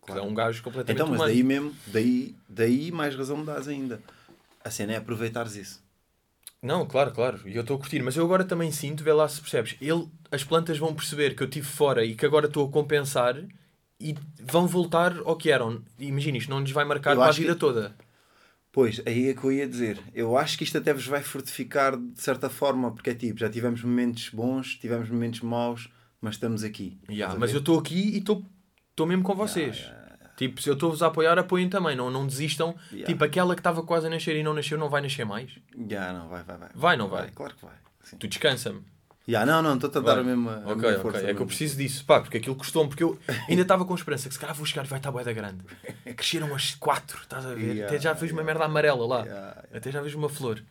É 0.08 0.20
um 0.22 0.34
gajo 0.34 0.60
completamente 0.60 0.96
Então, 0.96 1.06
mas 1.06 1.20
humano. 1.20 1.32
daí 1.32 1.42
mesmo, 1.44 1.76
daí, 1.86 2.34
daí 2.48 2.90
mais 2.90 3.14
razão 3.14 3.36
me 3.36 3.46
dás 3.46 3.68
ainda. 3.68 4.02
A 4.64 4.72
cena 4.72 4.94
é 4.94 4.96
aproveitares 4.96 5.54
isso. 5.54 5.80
Não, 6.60 6.84
claro, 6.84 7.12
claro. 7.12 7.48
E 7.48 7.54
eu 7.54 7.60
estou 7.60 7.76
a 7.76 7.78
curtir. 7.78 8.02
Mas 8.02 8.16
eu 8.16 8.24
agora 8.24 8.44
também 8.44 8.72
sinto, 8.72 9.04
vê 9.04 9.12
lá 9.12 9.28
se 9.28 9.40
percebes. 9.40 9.76
Ele, 9.80 10.08
as 10.32 10.42
plantas 10.42 10.78
vão 10.78 10.92
perceber 10.92 11.36
que 11.36 11.44
eu 11.44 11.46
estive 11.46 11.68
fora 11.68 12.04
e 12.04 12.16
que 12.16 12.26
agora 12.26 12.48
estou 12.48 12.68
a 12.68 12.72
compensar 12.72 13.40
e 14.00 14.14
vão 14.42 14.66
voltar 14.66 15.16
ao 15.24 15.36
que 15.36 15.50
eram. 15.50 15.82
Imagina, 15.98 16.38
isto 16.38 16.50
não 16.50 16.60
lhes 16.60 16.70
vai 16.70 16.84
marcar 16.84 17.16
para 17.16 17.26
a 17.28 17.32
vida 17.32 17.54
que- 17.54 17.60
toda. 17.60 17.94
Pois, 18.70 19.00
aí 19.06 19.28
é 19.30 19.34
que 19.34 19.42
eu 19.44 19.50
ia 19.50 19.66
dizer. 19.66 19.98
Eu 20.14 20.36
acho 20.36 20.56
que 20.56 20.62
isto 20.64 20.76
até 20.78 20.92
vos 20.92 21.06
vai 21.06 21.22
fortificar 21.22 21.96
de 21.96 22.20
certa 22.20 22.48
forma, 22.50 22.92
porque 22.92 23.10
é 23.10 23.14
tipo, 23.14 23.40
já 23.40 23.48
tivemos 23.50 23.82
momentos 23.82 24.28
bons, 24.28 24.74
tivemos 24.76 25.08
momentos 25.08 25.40
maus, 25.40 25.88
mas 26.20 26.34
estamos 26.34 26.62
aqui. 26.62 26.98
Yeah, 27.10 27.36
mas 27.38 27.52
eu 27.52 27.58
estou 27.60 27.78
aqui 27.78 27.96
e 28.14 28.18
estou 28.18 29.06
mesmo 29.06 29.24
com 29.24 29.34
vocês. 29.34 29.90
Tipo, 30.36 30.62
se 30.62 30.68
eu 30.70 30.74
estou-vos 30.74 31.02
a 31.02 31.08
apoiar, 31.08 31.36
apoiem 31.36 31.68
também. 31.68 31.96
Não, 31.96 32.10
não 32.12 32.24
desistam. 32.24 32.76
Yeah. 32.92 33.06
Tipo, 33.06 33.24
aquela 33.24 33.56
que 33.56 33.60
estava 33.60 33.82
quase 33.82 34.06
a 34.06 34.10
nascer 34.10 34.36
e 34.36 34.42
não 34.44 34.54
nasceu, 34.54 34.78
não 34.78 34.88
vai 34.88 35.00
nascer 35.02 35.24
mais. 35.26 35.50
Já, 35.90 36.12
não, 36.12 36.28
vai, 36.28 36.44
vai, 36.44 36.56
vai. 36.58 36.68
Vai, 36.74 36.96
não 36.96 37.08
vai? 37.08 37.28
Claro 37.32 37.56
que 37.56 37.64
vai. 37.64 37.74
Sim. 38.04 38.16
Tu 38.18 38.28
descansa-me. 38.28 38.82
Já, 39.28 39.44
não, 39.44 39.60
não, 39.60 39.74
estou-te 39.74 39.98
a 39.98 40.00
dar 40.00 40.18
a 40.18 40.24
mesma, 40.24 40.62
a 40.64 40.72
Ok, 40.72 40.96
ok. 41.04 41.20
É 41.28 41.34
que 41.34 41.42
eu 41.42 41.46
preciso 41.46 41.76
disso. 41.76 42.02
Pá, 42.06 42.18
porque 42.18 42.38
aquilo 42.38 42.56
custou-me. 42.56 42.88
Porque 42.88 43.04
eu 43.04 43.18
ainda 43.46 43.60
estava 43.60 43.84
com 43.84 43.94
esperança 43.94 44.26
que 44.26 44.34
se 44.34 44.40
calhar 44.40 44.56
vou 44.56 44.64
chegar 44.64 44.86
e 44.86 44.88
vai 44.88 44.98
estar 44.98 45.10
bué 45.10 45.22
da 45.22 45.34
grande. 45.34 45.62
Cresceram 46.16 46.54
as 46.54 46.74
quatro, 46.74 47.20
estás 47.22 47.44
a 47.44 47.52
ver? 47.52 47.74
Yeah, 47.74 47.86
Até 47.86 48.00
já 48.00 48.14
vejo 48.14 48.32
uma 48.32 48.40
yeah. 48.40 48.46
merda 48.46 48.64
amarela 48.64 49.06
lá. 49.06 49.20
Yeah, 49.20 49.40
yeah. 49.40 49.68
Até 49.74 49.92
já 49.92 50.00
vejo 50.00 50.16
uma 50.16 50.30
flor. 50.30 50.64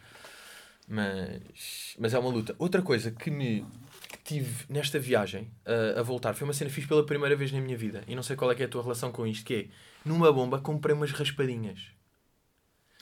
Mas, 0.87 1.95
mas 1.99 2.15
é 2.15 2.19
uma 2.19 2.31
luta. 2.31 2.55
Outra 2.57 2.81
coisa 2.81 3.11
que 3.11 3.29
me 3.29 3.63
que 4.07 4.17
tive 4.23 4.65
nesta 4.69 4.97
viagem 4.97 5.51
a, 5.63 5.99
a 5.99 6.03
voltar 6.03 6.33
foi 6.33 6.47
uma 6.47 6.53
cena 6.53 6.69
que 6.69 6.75
fiz 6.75 6.87
pela 6.87 7.05
primeira 7.05 7.35
vez 7.35 7.51
na 7.51 7.61
minha 7.61 7.77
vida. 7.77 8.03
E 8.07 8.15
não 8.15 8.23
sei 8.23 8.35
qual 8.35 8.51
é, 8.51 8.55
que 8.55 8.63
é 8.63 8.65
a 8.65 8.69
tua 8.69 8.81
relação 8.81 9.11
com 9.11 9.27
isto, 9.27 9.45
que 9.45 9.53
é 9.53 9.65
numa 10.03 10.33
bomba 10.33 10.59
comprei 10.59 10.95
umas 10.95 11.11
raspadinhas. 11.11 11.79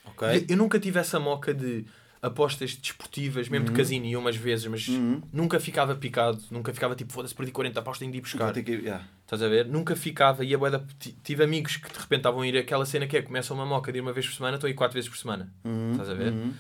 Ok. 0.04 0.28
E 0.28 0.52
Eu 0.52 0.58
nunca 0.58 0.80
tive 0.80 1.00
essa 1.00 1.18
moca 1.18 1.54
de 1.54 1.86
apostas 2.26 2.76
desportivas, 2.76 3.48
mesmo 3.50 3.68
de 3.68 3.72
casino, 3.74 4.06
e 4.06 4.16
umas 4.18 4.36
vezes, 4.36 4.66
mas 4.68 4.88
Uhum. 4.88 5.22
nunca 5.32 5.60
ficava 5.60 5.94
picado, 5.96 6.42
nunca 6.50 6.74
ficava 6.74 6.96
tipo, 6.96 7.14
foda-se, 7.14 7.36
perdi 7.36 7.52
40 7.52 7.80
apostas, 7.80 8.00
tenho 8.00 8.12
de 8.12 8.18
ir 8.18 8.22
buscar. 8.22 8.52
Que 8.54 8.72
yeah. 8.72 9.06
Estás 9.24 9.42
a 9.44 9.48
ver? 9.48 9.66
Nunca 9.68 9.96
ficava, 9.96 10.44
e 10.44 10.54
a 10.54 10.58
bué 10.58 10.72
da- 10.72 10.84
ti- 11.00 11.16
tive 11.24 11.44
amigos 11.44 11.78
que 11.78 11.92
de 11.92 12.00
repente 12.00 12.20
estavam 12.22 12.42
a 12.42 12.48
ir 12.48 12.58
aquela 12.58 12.86
cena 12.86 13.06
que 13.08 13.16
é, 13.18 13.22
começam 13.22 13.56
uma 13.56 13.66
moca 13.66 13.92
de 13.92 14.00
ir 14.00 14.02
uma 14.02 14.12
vez 14.14 14.26
por 14.28 14.34
semana, 14.36 14.56
estão 14.56 14.68
a 14.68 14.72
ir 14.72 14.74
quatro 14.74 14.94
vezes 14.96 15.10
por 15.10 15.18
semana. 15.18 15.54
Uhum, 15.64 15.92
Estás 15.92 16.10
a 16.10 16.14
ver? 16.14 16.32
uhum. 16.34 16.54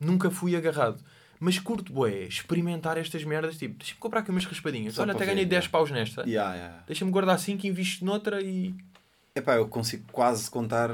Nunca 0.00 0.30
fui 0.30 0.56
agarrado. 0.56 1.02
Mas 1.38 1.58
curto, 1.58 1.92
bué, 1.92 2.24
experimentar 2.24 2.98
estas 2.98 3.24
merdas, 3.24 3.56
tipo, 3.56 3.74
deixa-me 3.78 3.98
comprar 4.00 4.20
aqui 4.20 4.30
umas 4.30 4.44
raspadinhas. 4.44 4.94
Só 4.94 5.02
Olha, 5.02 5.12
até 5.12 5.24
ver, 5.24 5.30
ganhei 5.32 5.46
10 5.46 5.64
yeah. 5.64 5.70
paus 5.72 5.90
nesta. 5.90 6.22
Yeah, 6.28 6.54
yeah. 6.54 6.82
Deixa-me 6.86 7.10
guardar 7.10 7.38
5 7.38 7.64
e 7.66 7.68
invisto 7.70 8.04
noutra 8.04 8.42
e... 8.42 8.74
Epá, 9.34 9.54
eu 9.56 9.66
consigo 9.68 10.04
quase 10.12 10.50
contar 10.50 10.90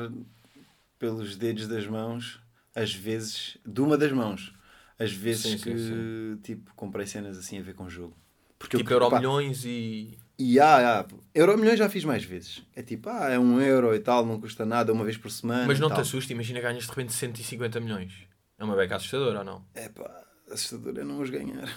pelos 0.99 1.37
dedos 1.37 1.67
das 1.67 1.87
mãos 1.87 2.41
as 2.77 2.93
vezes, 2.93 3.57
de 3.67 3.81
uma 3.81 3.97
das 3.97 4.13
mãos, 4.13 4.55
as 4.99 5.11
vezes 5.11 5.53
Sim, 5.53 5.59
que 5.59 5.79
sim, 5.79 6.39
tipo 6.43 6.75
comprei 6.75 7.07
cenas 7.07 7.39
assim 7.39 7.59
a 7.59 7.63
ver 7.63 7.75
com 7.75 7.85
o 7.85 7.91
jogo. 7.91 8.15
Porque 8.59 8.77
Tipo 8.77 8.91
eu, 8.91 8.95
Euro 8.97 9.11
pá, 9.11 9.17
milhões 9.17 9.65
e. 9.65 10.19
E 10.39 10.61
há, 10.61 11.01
há. 11.01 11.07
Euro 11.35 11.57
milhões 11.57 11.79
já 11.79 11.89
fiz 11.89 12.05
mais 12.05 12.23
vezes. 12.23 12.63
É 12.75 12.83
tipo, 12.83 13.09
ah, 13.09 13.31
é 13.31 13.39
um 13.39 13.59
euro 13.61 13.95
e 13.95 13.99
tal, 13.99 14.27
não 14.27 14.39
custa 14.39 14.67
nada, 14.67 14.93
uma 14.93 15.05
vez 15.05 15.17
por 15.17 15.31
semana. 15.31 15.67
Mas 15.67 15.81
não 15.81 15.91
te 15.91 16.01
assusta, 16.01 16.33
imagina 16.33 16.61
ganhas 16.61 16.85
de 16.85 16.91
repente 16.91 17.15
150 17.15 17.81
milhões. 17.81 18.13
É 18.59 18.65
uma 18.65 18.77
beca 18.77 18.97
assustadora 18.97 19.39
ou 19.39 19.45
não? 19.45 19.65
É 19.75 19.89
pá, 19.89 20.25
assustador 20.51 20.99
é 20.99 21.05
não 21.05 21.21
os 21.21 21.31
ganhar. 21.31 21.69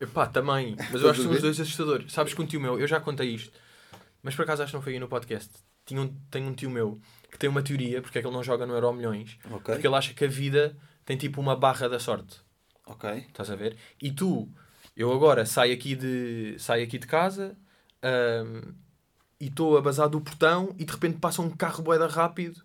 Epá, 0.00 0.26
também. 0.26 0.76
Mas 0.90 1.02
eu 1.02 1.10
acho 1.10 1.20
que 1.20 1.26
são 1.26 1.34
os 1.34 1.42
dois 1.42 1.60
assustadores. 1.60 2.12
Sabes 2.12 2.32
que 2.32 2.40
um 2.40 2.46
tio 2.46 2.60
meu, 2.60 2.78
eu 2.80 2.86
já 2.86 3.00
contei 3.00 3.34
isto, 3.34 3.52
mas 4.22 4.34
por 4.34 4.42
acaso 4.42 4.62
acho 4.62 4.72
que 4.72 4.76
não 4.76 4.82
foi 4.82 4.94
aí 4.94 4.98
no 4.98 5.08
podcast. 5.08 5.50
Tinha 5.84 6.00
um, 6.00 6.08
tenho 6.30 6.48
um 6.48 6.52
tio 6.52 6.68
meu 6.68 7.00
que 7.30 7.38
tem 7.38 7.48
uma 7.50 7.62
teoria, 7.62 8.00
porque 8.02 8.18
é 8.18 8.20
que 8.22 8.26
ele 8.26 8.34
não 8.34 8.42
joga 8.42 8.66
no 8.66 8.74
Euro 8.74 8.92
Milhões, 8.92 9.38
Ok. 9.50 9.74
porque 9.74 9.86
ele 9.86 9.94
acha 9.96 10.14
que 10.14 10.24
a 10.24 10.28
vida 10.28 10.76
tem 11.04 11.16
tipo 11.16 11.40
uma 11.40 11.54
barra 11.56 11.88
da 11.88 11.98
sorte. 11.98 12.36
Ok. 12.86 13.10
Estás 13.28 13.50
a 13.50 13.56
ver? 13.56 13.76
E 14.00 14.10
tu, 14.10 14.48
eu 14.96 15.12
agora 15.12 15.44
saio 15.44 15.74
aqui 15.74 15.94
de, 15.94 16.56
saio 16.58 16.84
aqui 16.84 16.98
de 16.98 17.06
casa 17.06 17.56
ahm, 18.02 18.72
e 19.40 19.46
estou 19.46 19.76
a 19.76 20.06
do 20.08 20.20
portão 20.20 20.74
e 20.78 20.84
de 20.84 20.92
repente 20.92 21.18
passa 21.18 21.42
um 21.42 21.50
carro 21.50 21.82
boeda 21.82 22.06
rápido 22.06 22.62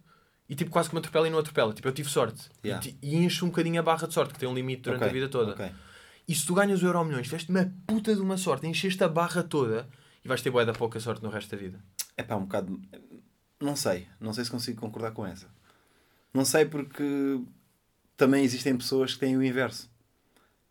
e 0.47 0.55
tipo 0.55 0.69
quase 0.69 0.89
que 0.89 0.95
me 0.95 0.99
atropela 0.99 1.27
e 1.27 1.31
não 1.31 1.39
atropela. 1.39 1.73
Tipo, 1.73 1.87
eu 1.87 1.93
tive 1.93 2.09
sorte. 2.09 2.49
Yeah. 2.63 2.85
E, 3.01 3.13
e 3.13 3.15
encho 3.15 3.45
um 3.45 3.49
bocadinho 3.49 3.79
a 3.79 3.83
barra 3.83 4.07
de 4.07 4.13
sorte, 4.13 4.33
que 4.33 4.39
tem 4.39 4.47
um 4.49 4.53
limite 4.53 4.83
durante 4.83 4.99
Ok, 5.01 5.09
a 5.09 5.13
vida 5.13 5.29
toda. 5.29 5.51
ok. 5.53 5.71
E 6.27 6.35
se 6.35 6.45
tu 6.45 6.53
ganhas 6.53 6.81
o 6.81 6.85
Euro 6.85 7.03
Milhões, 7.03 7.25
tiveste 7.25 7.49
uma 7.49 7.73
puta 7.87 8.13
de 8.13 8.21
uma 8.21 8.37
sorte, 8.37 8.67
encheste 8.67 9.03
a 9.03 9.07
barra 9.07 9.43
toda 9.43 9.87
e 10.23 10.27
vais 10.27 10.41
ter 10.41 10.49
boeda 10.49 10.71
pouca 10.73 10.99
sorte 10.99 11.23
no 11.23 11.29
resto 11.29 11.51
da 11.51 11.57
vida. 11.57 11.79
É 12.15 12.23
pá, 12.23 12.35
um 12.35 12.41
bocado. 12.41 12.79
Não 13.61 13.75
sei. 13.75 14.07
Não 14.19 14.33
sei 14.33 14.43
se 14.43 14.51
consigo 14.51 14.79
concordar 14.81 15.11
com 15.11 15.25
essa. 15.25 15.47
Não 16.33 16.43
sei 16.45 16.65
porque 16.65 17.39
também 18.17 18.43
existem 18.43 18.75
pessoas 18.77 19.13
que 19.13 19.19
têm 19.19 19.37
o 19.37 19.43
inverso. 19.43 19.89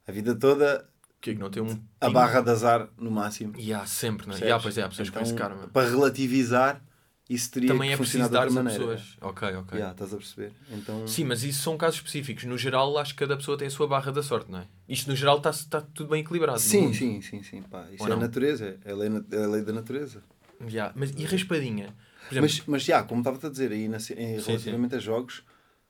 A 0.07 0.13
vida 0.13 0.35
toda, 0.35 0.89
Que 1.21 1.31
é 1.31 1.35
não 1.35 1.51
tem 1.51 1.63
um. 1.63 1.81
a 2.01 2.11
barra 2.11 2.41
de 2.41 2.51
azar 2.51 2.89
no 2.99 3.11
máximo. 3.11 3.55
E 3.59 3.73
há 3.73 3.87
sempre, 3.87 4.27
não 4.27 4.35
é? 4.35 4.41
E 4.41 4.51
há, 4.51 4.59
pois 4.59 4.77
é, 4.77 4.83
há 4.83 4.89
pessoas 4.89 5.11
com 5.11 5.21
esse 5.21 5.33
Então, 5.33 5.49
karma. 5.49 5.69
Para 5.69 5.89
relativizar, 5.89 6.83
isso 7.29 7.51
teria 7.53 7.69
Também 7.69 7.89
que 7.91 7.95
é 7.95 7.97
funcionar 7.97 8.29
preciso 8.29 8.45
de 8.49 8.53
dar 8.55 8.61
a 8.61 8.65
maneira. 8.65 8.97
pessoas. 8.97 9.17
Ok, 9.21 9.49
ok. 9.57 9.79
Yeah, 9.79 9.93
estás 9.93 10.13
a 10.13 10.17
perceber? 10.17 10.53
Então, 10.73 11.07
Sim, 11.07 11.25
mas 11.25 11.45
isso 11.45 11.63
são 11.63 11.77
casos 11.77 11.97
específicos. 11.97 12.45
No 12.45 12.57
geral, 12.59 12.97
acho 12.99 13.13
que 13.15 13.21
cada 13.21 13.37
pessoa 13.37 13.57
tem 13.57 13.69
a 13.69 13.71
sua 13.71 13.87
barra 13.87 14.11
da 14.11 14.23
sorte, 14.23 14.51
não 14.51 14.61
é? 14.61 14.67
Isto 14.89 15.11
no 15.11 15.15
geral 15.17 15.37
está 15.39 15.53
tá 15.69 15.81
tudo 15.95 16.09
bem 16.11 16.23
equilibrado. 16.23 16.59
sim, 16.59 16.93
sim, 16.93 17.21
sim, 17.21 17.43
sim. 17.43 17.63
Pá, 17.63 17.87
isso 17.93 18.03
Ou 18.03 18.09
é 18.09 18.13
a 18.13 18.15
não? 18.17 18.23
natureza. 18.23 18.79
É 18.85 18.91
a 18.91 18.97
lei, 18.97 19.11
é 19.31 19.45
a 19.45 19.47
lei 19.47 19.63
da 19.63 19.73
natureza. 19.73 20.23
Já, 20.67 20.93
Mas 20.97 21.11
e 21.13 21.25
raspadinha? 21.25 21.95
Exemplo, 22.31 22.41
Mas, 22.43 22.63
mas 22.67 22.83
já, 22.83 23.03
como 23.03 23.21
estava 23.21 23.47
a 23.47 23.51
dizer 23.51 23.73
aí 23.73 23.89
na, 23.89 23.97
em 23.97 24.01
Sim, 24.01 24.15
relativamente 24.47 24.95
a 24.95 24.99
jogos, 24.99 25.43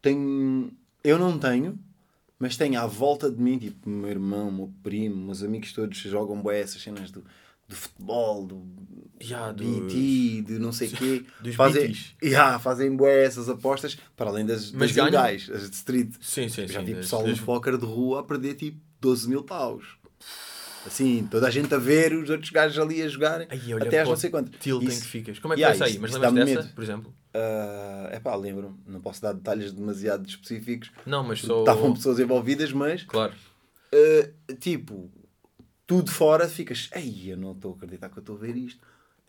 tenho, 0.02 0.70
eu 1.04 1.18
não 1.18 1.38
tenho, 1.38 1.78
mas 2.38 2.56
tenho 2.56 2.80
à 2.80 2.86
volta 2.86 3.30
de 3.30 3.40
mim, 3.40 3.58
tipo, 3.58 3.88
meu 3.88 4.08
irmão, 4.10 4.50
meu 4.50 4.72
primo, 4.82 5.16
meus 5.26 5.42
amigos 5.42 5.72
todos 5.72 5.96
jogam 5.98 6.40
bué 6.40 6.60
essas 6.60 6.80
cenas 6.82 7.10
do, 7.10 7.22
do 7.68 7.76
futebol, 7.76 8.46
do 8.46 8.64
já, 9.20 9.52
dos- 9.52 9.66
BT, 9.66 10.42
de 10.46 10.58
não 10.58 10.72
sei 10.72 10.88
o 10.88 10.92
quê. 10.96 11.24
dos 11.40 11.54
fazem, 11.54 11.88
BTs. 11.88 12.14
já, 12.22 12.58
fazem 12.58 12.96
bué 12.96 13.24
essas 13.24 13.48
apostas, 13.48 13.96
para 14.16 14.30
além 14.30 14.46
das, 14.46 14.72
Mas 14.72 14.94
das 14.94 14.96
ilegais, 14.96 15.50
as 15.50 15.68
de 15.68 15.76
street. 15.76 16.14
Sim, 16.20 16.48
sim, 16.48 16.66
já 16.66 16.80
sim. 16.80 16.86
das- 16.94 17.00
pessoal 17.04 17.24
das- 17.24 17.38
no 17.40 17.44
póquer 17.46 17.76
de 17.76 17.84
rua 17.84 18.20
a 18.20 18.22
perder 18.22 18.54
tipo 18.54 18.80
12 19.00 19.28
mil 19.28 19.42
paus. 19.44 19.98
Assim, 20.86 21.26
toda 21.30 21.46
a 21.46 21.50
gente 21.50 21.74
a 21.74 21.78
ver, 21.78 22.12
os 22.14 22.30
outros 22.30 22.50
gajos 22.50 22.78
ali 22.78 23.02
a 23.02 23.08
jogarem, 23.08 23.46
olha, 23.74 23.84
até 23.86 24.00
às 24.00 24.08
não 24.08 24.16
sei 24.16 24.30
quanto. 24.30 24.50
Tilt 24.58 24.82
em 24.82 24.86
Isso- 24.86 25.02
que 25.02 25.06
ficas. 25.08 25.38
Como 25.38 25.52
é 25.52 25.56
que 25.56 25.60
Yeah, 25.62 25.76
foi 25.76 25.86
essa 25.86 25.90
aí? 25.90 25.92
isso- 25.92 26.00
Mas 26.00 26.10
isso 26.10 26.20
lembras 26.20 26.46
dessa, 26.48 26.60
medo. 26.62 26.74
por 26.74 26.82
exemplo? 26.84 27.14
é 28.10 28.18
pá, 28.18 28.34
lembro-me. 28.34 28.76
Não 28.86 29.00
posso 29.00 29.20
dar 29.22 29.32
detalhes 29.34 29.72
demasiado 29.72 30.26
específicos. 30.28 30.90
Não, 31.06 31.22
mas 31.22 31.40
só. 31.40 31.60
Estavam 31.60 31.92
pessoas 31.92 32.18
envolvidas, 32.18 32.72
mas 32.72 33.02
Claro. 33.04 33.32
uh, 33.94 34.54
tipo, 34.54 35.10
tudo 35.86 36.10
fora 36.10 36.48
ficas. 36.48 36.88
Ei, 36.94 37.30
eu 37.32 37.36
não 37.36 37.52
estou 37.52 37.72
a 37.72 37.76
acreditar 37.76 38.08
que 38.08 38.16
eu 38.18 38.20
estou 38.22 38.36
a 38.36 38.38
ver 38.38 38.56
isto. 38.56 38.80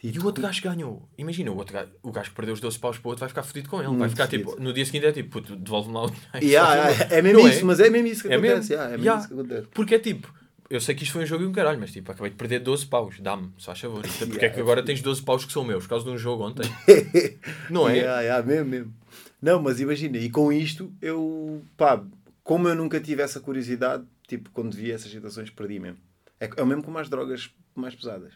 E 0.03 0.11
Tipo, 0.11 0.23
o 0.23 0.27
outro 0.27 0.41
gajo 0.41 0.61
ganhou. 0.63 1.07
Imagina, 1.15 1.51
o, 1.51 1.57
outro 1.57 1.73
gajo, 1.75 1.91
o 2.01 2.11
gajo 2.11 2.29
que 2.31 2.35
perdeu 2.35 2.55
os 2.55 2.59
12 2.59 2.79
paus 2.79 2.97
para 2.97 3.07
o 3.07 3.09
outro 3.11 3.19
vai 3.19 3.29
ficar 3.29 3.43
fodido 3.43 3.69
com 3.69 3.77
ele. 3.77 3.87
vai 3.89 3.97
Muito 3.97 4.11
ficar 4.11 4.25
fodido. 4.27 4.49
tipo. 4.49 4.61
No 4.63 4.73
dia 4.73 4.83
seguinte 4.85 5.05
é 5.05 5.11
tipo, 5.11 5.29
puto, 5.29 5.55
devolve-me 5.55 5.93
lá 5.93 6.05
o 6.05 6.09
dinheiro. 6.09 6.39
Yeah, 6.47 7.05
que- 7.07 7.13
é 7.13 7.21
mesmo 7.21 7.39
Não 7.41 7.47
isso, 7.49 7.65
mas 7.67 7.79
é 7.79 7.89
mesmo 7.89 8.07
isso 8.07 8.21
que 8.23 8.27
É 8.29 8.37
mesmo? 8.37 8.47
acontece. 8.55 8.73
yeah, 8.73 8.93
é 8.93 8.97
mesmo 8.97 9.17
isso 9.19 9.27
que 9.27 9.33
acontece. 9.35 9.67
Porque 9.73 9.93
é 9.95 9.99
tipo, 9.99 10.33
eu 10.71 10.81
sei 10.81 10.95
que 10.95 11.03
isto 11.03 11.13
foi 11.13 11.23
um 11.23 11.25
jogo 11.25 11.43
e 11.43 11.47
um 11.47 11.51
caralho, 11.51 11.79
mas 11.79 11.91
tipo, 11.91 12.11
acabei 12.11 12.31
de 12.31 12.37
perder 12.37 12.59
12 12.59 12.85
paus, 12.87 13.19
dá-me, 13.19 13.51
só 13.57 13.71
faz 13.71 13.79
favor. 13.81 13.99
Até 13.99 14.09
porque 14.25 14.31
Yeah, 14.37 14.45
é 14.47 14.49
que 14.49 14.59
agora 14.59 14.83
tens 14.83 15.01
12 15.01 15.21
paus 15.21 15.45
que 15.45 15.51
são 15.53 15.63
meus, 15.63 15.83
por 15.83 15.89
causa 15.89 16.05
de 16.05 16.11
um 16.11 16.17
jogo 16.17 16.43
ontem. 16.47 16.63
Não 17.69 17.87
é? 17.89 17.97
Yeah, 17.97 18.21
yeah, 18.21 18.45
mesmo, 18.47 18.69
mesmo. 18.69 18.93
Não, 19.41 19.61
mas 19.61 19.79
imagina, 19.79 20.17
e 20.17 20.29
com 20.29 20.51
isto, 20.51 20.91
eu, 21.01 21.61
pá, 21.75 22.03
como 22.43 22.67
eu 22.67 22.75
nunca 22.75 22.99
tive 22.99 23.21
essa 23.21 23.39
curiosidade, 23.39 24.03
tipo, 24.27 24.49
quando 24.51 24.73
vi 24.75 24.91
essas 24.91 25.11
situações, 25.11 25.49
perdi 25.49 25.79
mesmo. 25.79 25.97
É, 26.39 26.49
é 26.57 26.61
o 26.63 26.65
mesmo 26.65 26.83
com 26.83 26.95
as 26.97 27.09
drogas 27.09 27.49
mais 27.75 27.95
pesadas. 27.95 28.33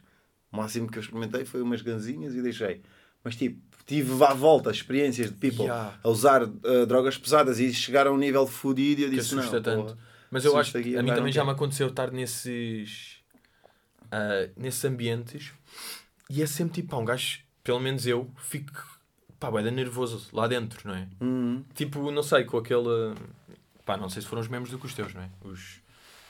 O 0.52 0.58
máximo 0.58 0.88
que 0.90 0.98
eu 0.98 1.02
experimentei 1.02 1.46
foi 1.46 1.62
umas 1.62 1.82
ganzinhas 1.82 2.34
e 2.36 2.42
deixei. 2.42 2.82
Mas, 3.24 3.36
tipo, 3.36 3.60
tive 3.86 4.24
à 4.24 4.34
volta 4.34 4.70
experiências 4.72 5.30
de 5.30 5.36
people 5.36 5.66
Yeah. 5.66 5.94
a 6.04 6.10
usar 6.10 6.44
uh, 6.44 6.86
drogas 6.88 7.18
pesadas 7.18 7.60
e 7.60 7.72
chegar 7.74 8.08
a 8.08 8.12
um 8.12 8.18
nível 8.18 8.46
fodido 8.48 9.02
e 9.02 9.04
eu 9.06 9.10
Que 9.10 9.16
disse, 9.18 9.36
assusta 9.36 9.58
não, 9.58 9.64
tanto. 9.64 9.94
pô, 9.94 10.00
Mas 10.36 10.46
eu 10.46 10.52
acho 10.58 10.78
assusta 10.78 10.82
que 10.82 10.98
a 10.98 11.02
mim 11.02 11.14
também 11.14 11.32
já 11.32 11.46
me 11.46 11.52
aconteceu 11.52 11.88
estar 11.88 12.12
nesses, 12.12 13.20
ah, 14.12 14.50
nesses 14.58 14.84
ambientes 14.84 15.54
e 16.30 16.42
é 16.42 16.46
sempre 16.46 16.76
tipo, 16.76 16.90
pá, 16.90 16.98
um 16.98 17.06
gajo, 17.06 17.40
pelo 17.64 17.80
menos 17.80 18.06
eu, 18.06 18.30
fico, 18.38 19.00
pá, 19.40 19.50
da 19.50 19.72
nervoso 19.72 20.28
lá 20.34 20.48
dentro, 20.48 20.88
não 20.88 20.96
é? 20.96 21.08
Uhum. 21.22 21.64
Tipo, 21.74 22.12
não 22.12 22.22
sei, 22.22 22.44
com 22.44 22.58
aquele, 22.58 23.16
pá, 23.86 23.96
não 23.96 24.10
sei 24.10 24.22
se 24.22 24.28
foram 24.28 24.42
os 24.42 24.48
mesmos 24.48 24.70
do 24.70 24.78
que 24.78 24.86
os 24.86 24.94
teus, 24.94 25.14
não 25.14 25.22
é? 25.22 25.30
Os, 25.44 25.80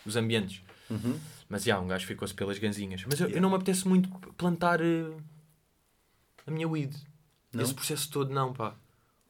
os 0.06 0.16
ambientes. 0.16 0.62
Uhum. 0.90 1.20
Mas 1.50 1.64
já, 1.64 1.80
um 1.80 1.88
gajo 1.88 2.06
ficou-se 2.06 2.34
pelas 2.34 2.60
ganzinhas. 2.60 3.04
Mas 3.06 3.20
eu, 3.20 3.30
eu 3.30 3.42
não 3.42 3.50
me 3.50 3.56
apetece 3.56 3.88
muito 3.88 4.10
plantar 4.38 4.82
eh, 4.82 5.12
a 6.46 6.52
minha 6.52 6.68
weed. 6.68 6.96
Não? 7.52 7.64
Esse 7.64 7.74
processo 7.74 8.10
todo, 8.12 8.34
não, 8.34 8.54
pá. 8.54 8.76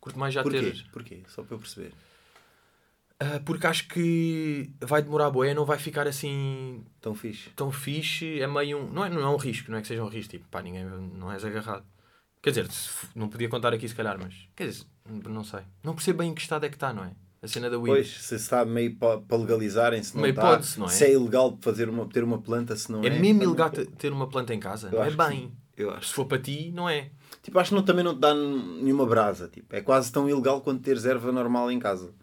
Curto 0.01 0.19
mais 0.19 0.33
já 0.33 0.43
Porquê? 0.43 0.59
ter. 0.59 0.85
Porquê? 0.91 1.23
Só 1.27 1.43
para 1.43 1.55
eu 1.55 1.59
perceber. 1.59 1.93
Ah, 3.19 3.39
porque 3.45 3.65
acho 3.65 3.87
que 3.87 4.69
vai 4.81 5.01
demorar 5.01 5.29
boé, 5.29 5.53
não 5.53 5.65
vai 5.65 5.77
ficar 5.79 6.05
assim 6.07 6.83
Tão 6.99 7.15
fixe. 7.15 7.49
tão 7.55 7.71
fixe. 7.71 8.41
É 8.41 8.47
meio 8.47 8.77
um. 8.79 8.91
Não 8.91 9.05
é, 9.05 9.09
não 9.09 9.21
é 9.21 9.29
um 9.29 9.37
risco, 9.37 9.71
não 9.71 9.77
é 9.77 9.81
que 9.81 9.87
seja 9.87 10.03
um 10.03 10.07
risco. 10.09 10.31
Tipo, 10.31 10.45
pá, 10.49 10.61
ninguém. 10.61 10.83
Não 10.85 11.31
és 11.31 11.43
agarrado. 11.45 11.85
Quer 12.41 12.49
dizer, 12.51 12.67
não 13.15 13.29
podia 13.29 13.47
contar 13.49 13.73
aqui 13.73 13.87
se 13.87 13.95
calhar, 13.95 14.17
mas. 14.21 14.33
Quer 14.55 14.67
dizer, 14.67 14.85
não 15.29 15.43
sei. 15.43 15.61
Não 15.83 15.93
percebo 15.95 16.19
bem 16.19 16.31
em 16.31 16.35
que 16.35 16.41
estado 16.41 16.65
é 16.65 16.69
que 16.69 16.75
está, 16.75 16.93
não 16.93 17.05
é? 17.05 17.11
A 17.41 17.47
cena 17.47 17.69
da 17.69 17.77
weed. 17.77 17.87
Pois, 17.95 18.07
se 18.21 18.35
está 18.35 18.65
meio 18.65 18.95
para 18.97 19.37
legalizarem, 19.37 20.01
se 20.03 20.13
não 20.15 20.21
Meio 20.21 20.31
está, 20.31 20.41
pode-se, 20.41 20.79
não 20.79 20.87
é? 20.87 20.89
se 20.89 21.05
é 21.05 21.13
ilegal 21.13 21.57
fazer 21.61 21.87
uma, 21.87 22.05
ter 22.07 22.23
uma 22.23 22.41
planta, 22.41 22.75
se 22.75 22.91
não 22.91 23.01
é. 23.03 23.07
é 23.07 23.09
mesmo 23.11 23.21
também 23.39 23.43
ilegal 23.47 23.69
pode. 23.69 23.85
te- 23.85 23.91
ter 23.93 24.11
uma 24.11 24.27
planta 24.27 24.53
em 24.53 24.59
casa. 24.59 24.87
Eu 24.89 24.99
Não 24.99 25.03
é 25.05 25.09
que 25.11 25.15
bem. 25.17 25.51
Eu 25.77 25.91
acho. 25.91 26.07
Se 26.09 26.13
for 26.13 26.25
para 26.25 26.39
ti, 26.39 26.71
não 26.73 26.89
é. 26.89 27.11
Tipo, 27.43 27.59
acho 27.59 27.69
que 27.69 27.75
não, 27.75 27.83
também 27.83 28.03
não 28.03 28.13
te 28.15 28.19
dá 28.19 28.33
nenhuma 28.33 29.05
brasa. 29.05 29.47
Tipo, 29.47 29.75
é 29.75 29.81
quase 29.81 30.11
tão 30.11 30.27
ilegal 30.29 30.59
quanto 30.61 30.81
teres 30.81 31.05
erva 31.05 31.31
normal 31.31 31.71
em 31.71 31.79
casa. 31.79 32.13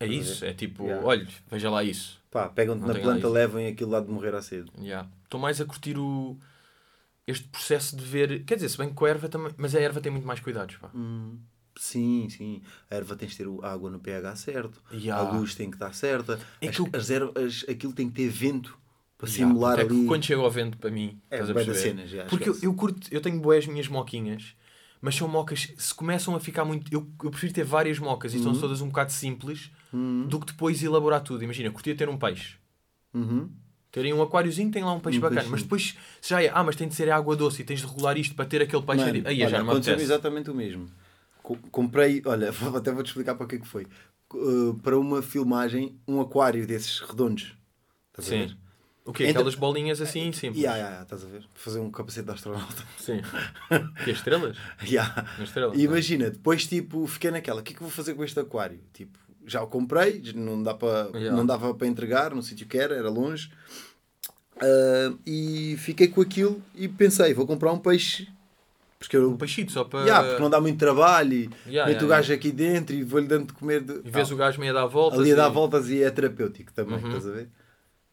É 0.00 0.06
isso. 0.06 0.44
É 0.44 0.52
tipo, 0.52 0.84
Yeah. 0.84 1.06
olha, 1.06 1.28
veja 1.50 1.70
lá 1.70 1.82
isso. 1.84 2.20
Pá, 2.30 2.48
pegam-te 2.48 2.84
na 2.86 2.92
tem 2.92 3.02
planta, 3.02 3.28
levam 3.28 3.66
aquilo 3.66 3.90
lá 3.92 4.00
de 4.00 4.10
morrer 4.10 4.34
à 4.34 4.42
cedo. 4.42 4.72
Yeah. 4.78 5.08
Estou 5.24 5.38
mais 5.40 5.60
a 5.60 5.64
curtir 5.64 5.96
o... 5.98 6.36
este 7.26 7.46
processo 7.48 7.96
de 7.96 8.04
ver. 8.04 8.44
Quer 8.44 8.56
dizer, 8.56 8.68
se 8.68 8.76
bem 8.78 8.88
que 8.88 8.94
com 8.94 9.04
a 9.04 9.08
erva 9.08 9.28
também. 9.28 9.52
Mas 9.56 9.74
a 9.74 9.80
erva 9.80 10.00
tem 10.00 10.10
muito 10.12 10.26
mais 10.26 10.40
cuidados. 10.40 10.76
Pá. 10.76 10.90
Hum, 10.94 11.38
sim, 11.78 12.28
sim. 12.28 12.62
A 12.90 12.96
erva 12.96 13.14
tens 13.16 13.32
de 13.32 13.38
ter 13.38 13.46
a 13.62 13.72
água 13.72 13.88
no 13.88 14.00
pH 14.00 14.34
certo. 14.36 14.82
Yeah. 14.92 15.28
A 15.28 15.32
luz 15.32 15.54
tem 15.54 15.70
que 15.70 15.76
estar 15.76 15.92
certa. 15.94 16.40
É 16.60 16.68
as, 16.68 16.74
que 16.76 16.82
eu- 16.82 16.88
as 16.92 17.10
ervas, 17.10 17.64
aquilo 17.68 17.92
tem 17.92 18.08
que 18.10 18.14
ter 18.16 18.28
vento 18.28 18.76
para 19.16 19.28
Yeah, 19.28 19.48
simular 19.52 19.78
é 19.78 19.82
ali. 19.82 20.06
quando 20.06 20.24
chega 20.24 20.42
ao 20.42 20.50
vento, 20.50 20.76
para 20.76 20.90
mim, 20.90 21.20
É, 21.30 21.36
estás 21.36 21.50
a 21.50 21.54
perceber? 21.54 21.78
cenas, 21.78 22.10
já, 22.10 22.24
Porque 22.24 22.48
eu, 22.48 22.58
eu 22.60 22.74
curto, 22.74 23.06
eu 23.12 23.20
tenho 23.20 23.40
boas 23.40 23.64
minhas 23.66 23.86
moquinhas, 23.86 24.56
mas 25.04 25.14
são 25.16 25.28
mocas, 25.28 25.70
se 25.76 25.94
começam 25.94 26.34
a 26.34 26.40
ficar 26.40 26.64
muito. 26.64 26.90
Eu, 26.90 27.06
eu 27.22 27.30
prefiro 27.30 27.52
ter 27.52 27.62
várias 27.64 27.98
mocas 27.98 28.32
e 28.32 28.38
Uhum. 28.38 28.42
são 28.44 28.58
todas 28.58 28.80
um 28.80 28.86
bocado 28.88 29.12
simples 29.12 29.70
do 30.28 30.40
que 30.40 30.46
depois 30.46 30.82
elaborar 30.82 31.20
tudo. 31.20 31.44
Imagina, 31.44 31.70
curtia 31.70 31.94
ter 31.94 32.08
um 32.08 32.16
peixe. 32.16 32.56
Uhum. 33.12 33.50
Terem 33.92 34.12
um 34.14 34.22
aquáriozinho, 34.22 34.70
tem 34.72 34.82
lá 34.82 34.92
um 34.94 34.98
peixe 35.00 35.18
Um 35.18 35.20
bacana, 35.20 35.42
peixinho. 35.42 35.52
mas 35.52 35.62
depois 35.62 35.94
já 36.26 36.42
é, 36.42 36.50
ah, 36.52 36.64
mas 36.64 36.74
tem 36.74 36.88
de 36.88 36.94
ser 36.94 37.10
água 37.12 37.36
doce 37.36 37.60
e 37.60 37.64
tens 37.66 37.80
de 37.80 37.86
regular 37.86 38.16
isto 38.16 38.34
para 38.34 38.44
ter 38.46 38.62
aquele 38.62 38.82
peixe. 38.82 39.04
Mano, 39.04 39.18
ali. 39.18 39.22
Aí 39.26 39.38
já 39.40 39.46
olha, 39.46 39.58
não 39.58 39.64
me 39.66 39.70
aconteceu 39.72 39.92
apetece. 39.94 40.12
exatamente 40.12 40.50
o 40.50 40.54
mesmo. 40.54 40.86
Co- 41.42 41.58
Comprei, 41.70 42.22
olha, 42.24 42.48
até 42.74 42.90
vou-te 42.90 43.08
explicar 43.08 43.34
para 43.34 43.46
que 43.46 43.56
é 43.56 43.58
que 43.58 43.66
foi. 43.68 43.86
Uh, 44.32 44.74
para 44.82 44.98
uma 44.98 45.20
filmagem, 45.22 45.96
um 46.08 46.20
aquário 46.20 46.66
desses 46.66 46.98
redondos. 47.00 47.54
Estás 48.18 48.26
Sim. 48.28 48.56
O 49.04 49.12
quê? 49.12 49.24
Então- 49.24 49.42
Aquelas 49.42 49.54
bolinhas 49.54 50.00
assim, 50.00 50.32
simples. 50.32 50.62
Yeah, 50.62 50.76
yeah, 50.78 50.88
yeah, 50.88 51.02
estás 51.02 51.24
a 51.24 51.26
ver? 51.28 51.44
Fazer 51.54 51.78
um 51.78 51.90
capacete 51.90 52.26
de 52.26 52.32
astronauta. 52.32 52.82
Sim. 52.98 53.20
que 54.04 54.10
estrelas? 54.10 54.56
Yeah. 54.82 55.24
Nas 55.38 55.48
estrelas. 55.48 55.78
E 55.78 55.82
imagina, 55.82 56.30
depois 56.30 56.66
tipo, 56.66 57.06
fiquei 57.06 57.30
naquela, 57.30 57.60
o 57.60 57.62
que 57.62 57.72
é 57.72 57.76
que 57.76 57.82
vou 57.82 57.90
fazer 57.90 58.14
com 58.14 58.24
este 58.24 58.40
aquário? 58.40 58.80
Tipo, 58.94 59.18
já 59.46 59.62
o 59.62 59.66
comprei, 59.66 60.22
não, 60.34 60.62
dá 60.62 60.72
para, 60.72 61.10
Yeah. 61.18 61.36
não 61.36 61.44
dava 61.44 61.74
para 61.74 61.86
entregar 61.86 62.34
no 62.34 62.42
sítio 62.42 62.66
que 62.66 62.78
era, 62.78 62.94
era 62.96 63.10
longe. 63.10 63.50
Ah, 64.60 65.12
e 65.26 65.76
fiquei 65.78 66.08
com 66.08 66.20
aquilo 66.20 66.62
e 66.74 66.88
pensei, 66.88 67.34
vou 67.34 67.46
comprar 67.46 67.72
um 67.72 67.78
peixe 67.78 68.28
Porque 68.98 69.16
eu, 69.16 69.28
Um 69.30 69.36
peixito 69.36 69.70
só 69.72 69.84
para. 69.84 70.00
Yeah, 70.00 70.26
porque 70.28 70.42
não 70.42 70.48
dá 70.48 70.60
muito 70.62 70.78
trabalho 70.78 71.32
e 71.34 71.50
Yeah, 71.66 71.90
meto 71.90 72.02
yeah, 72.02 72.04
o 72.04 72.08
gajo 72.08 72.32
aqui 72.32 72.50
dentro 72.52 72.94
e 72.94 73.02
vou-lhe 73.02 73.26
dando 73.26 73.48
de 73.48 73.52
comer. 73.52 73.82
De... 73.82 74.00
E 74.04 74.10
vês 74.10 74.28
Tal. 74.28 74.34
o 74.36 74.38
gajo 74.38 74.58
meio 74.60 74.72
a 74.72 74.80
dar 74.80 74.86
voltas. 74.86 75.18
Ali 75.20 75.32
a 75.32 75.36
dar 75.36 75.50
e- 75.50 75.52
voltas 75.52 75.90
e 75.90 76.02
é 76.02 76.10
terapêutico 76.10 76.72
também, 76.72 76.98
Uhum. 76.98 77.08
estás 77.08 77.26
a 77.26 77.30
ver? 77.32 77.48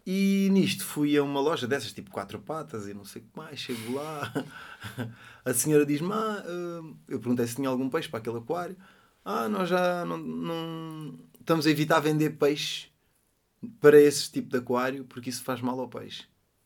E 0.05 0.49
nisto 0.51 0.83
fui 0.83 1.15
a 1.15 1.23
uma 1.23 1.39
loja 1.39 1.67
dessas, 1.67 1.93
tipo 1.93 2.09
quatro 2.09 2.39
patas 2.39 2.87
e 2.87 2.93
não 2.93 3.05
sei 3.05 3.21
o 3.21 3.25
que 3.25 3.37
mais, 3.37 3.59
chego 3.59 3.93
lá, 3.93 4.33
a 5.45 5.53
senhora 5.53 5.85
diz-me, 5.85 6.11
ah, 6.11 6.43
hum", 6.47 6.95
eu 7.07 7.19
perguntei 7.19 7.45
se 7.45 7.55
tinha 7.55 7.69
algum 7.69 7.87
peixe 7.89 8.09
para 8.09 8.19
aquele 8.19 8.37
aquário, 8.39 8.75
ah, 9.23 9.47
nós 9.47 9.69
já 9.69 10.03
não, 10.05 10.17
não- 10.17 11.19
estamos 11.39 11.67
a 11.67 11.69
evitar 11.69 11.99
vender 11.99 12.31
peixe 12.31 12.87
para 13.79 13.99
esse 14.01 14.31
tipo 14.31 14.49
de 14.49 14.57
aquário 14.57 15.05
porque 15.05 15.29
isso 15.29 15.43
faz 15.43 15.61
mal 15.61 15.79
ao 15.79 15.87
peixe. 15.87 16.23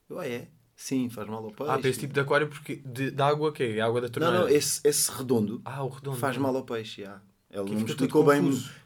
Eu, 0.09 0.17
ah, 0.19 0.27
é? 0.27 0.47
Sim, 0.77 1.09
faz 1.09 1.27
mal 1.27 1.43
ao 1.43 1.51
peixe. 1.51 1.71
Ah, 1.71 1.77
para 1.77 1.89
esse 1.89 1.99
tipo 1.99 2.13
de 2.13 2.19
aquário 2.21 2.47
porque 2.47 2.77
de, 2.85 3.11
de 3.11 3.21
água 3.21 3.51
que 3.51 3.63
é? 3.63 3.81
Água 3.81 3.99
da 3.99 4.07
Não, 4.07 4.11
torneira? 4.13 4.39
não, 4.39 4.47
esse, 4.49 4.79
esse 4.85 5.11
redondo 5.11 5.61
Ah, 5.65 5.83
o 5.83 5.89
redondo. 5.89 6.17
faz 6.17 6.37
mal 6.37 6.55
ao 6.55 6.63
peixe, 6.63 7.01
já. 7.01 7.21
Ela 7.49 7.69
não 7.69 7.85
explicou 7.85 8.23
bem, 8.25 8.39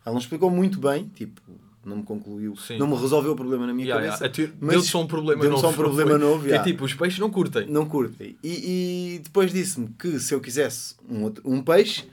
ela 0.05 0.13
não 0.13 0.19
explicou 0.19 0.49
muito 0.51 0.79
bem, 0.79 1.07
tipo, 1.09 1.41
não 1.85 1.97
me 1.97 2.03
concluiu, 2.03 2.55
Sim. 2.55 2.77
não 2.77 2.87
me 2.87 2.95
resolveu 2.95 3.31
o 3.31 3.35
problema 3.35 3.65
na 3.67 3.73
minha 3.73 3.87
Yeah, 3.87 4.17
cabeça. 4.17 4.41
yeah. 4.41 4.55
Deu-te 4.71 4.87
só 4.87 5.01
um 5.01 5.07
problema 5.07 5.41
deu-me 5.41 5.55
novo. 5.55 5.61
só 5.61 5.67
um 5.67 5.71
não 5.71 5.77
problema 5.77 6.11
foi? 6.11 6.19
novo, 6.19 6.41
Que 6.43 6.49
yeah. 6.49 6.67
é 6.69 6.71
tipo, 6.71 6.83
os 6.85 6.93
peixes 6.93 7.19
não 7.19 7.29
curtem. 7.29 7.65
Não 7.67 7.85
curtem. 7.85 8.37
E, 8.43 9.15
e 9.15 9.19
depois 9.19 9.51
disse-me 9.51 9.87
que 9.97 10.19
se 10.19 10.33
eu 10.33 10.41
quisesse 10.41 10.95
um, 11.09 11.23
outro, 11.23 11.41
um 11.45 11.61
peixe, 11.61 12.03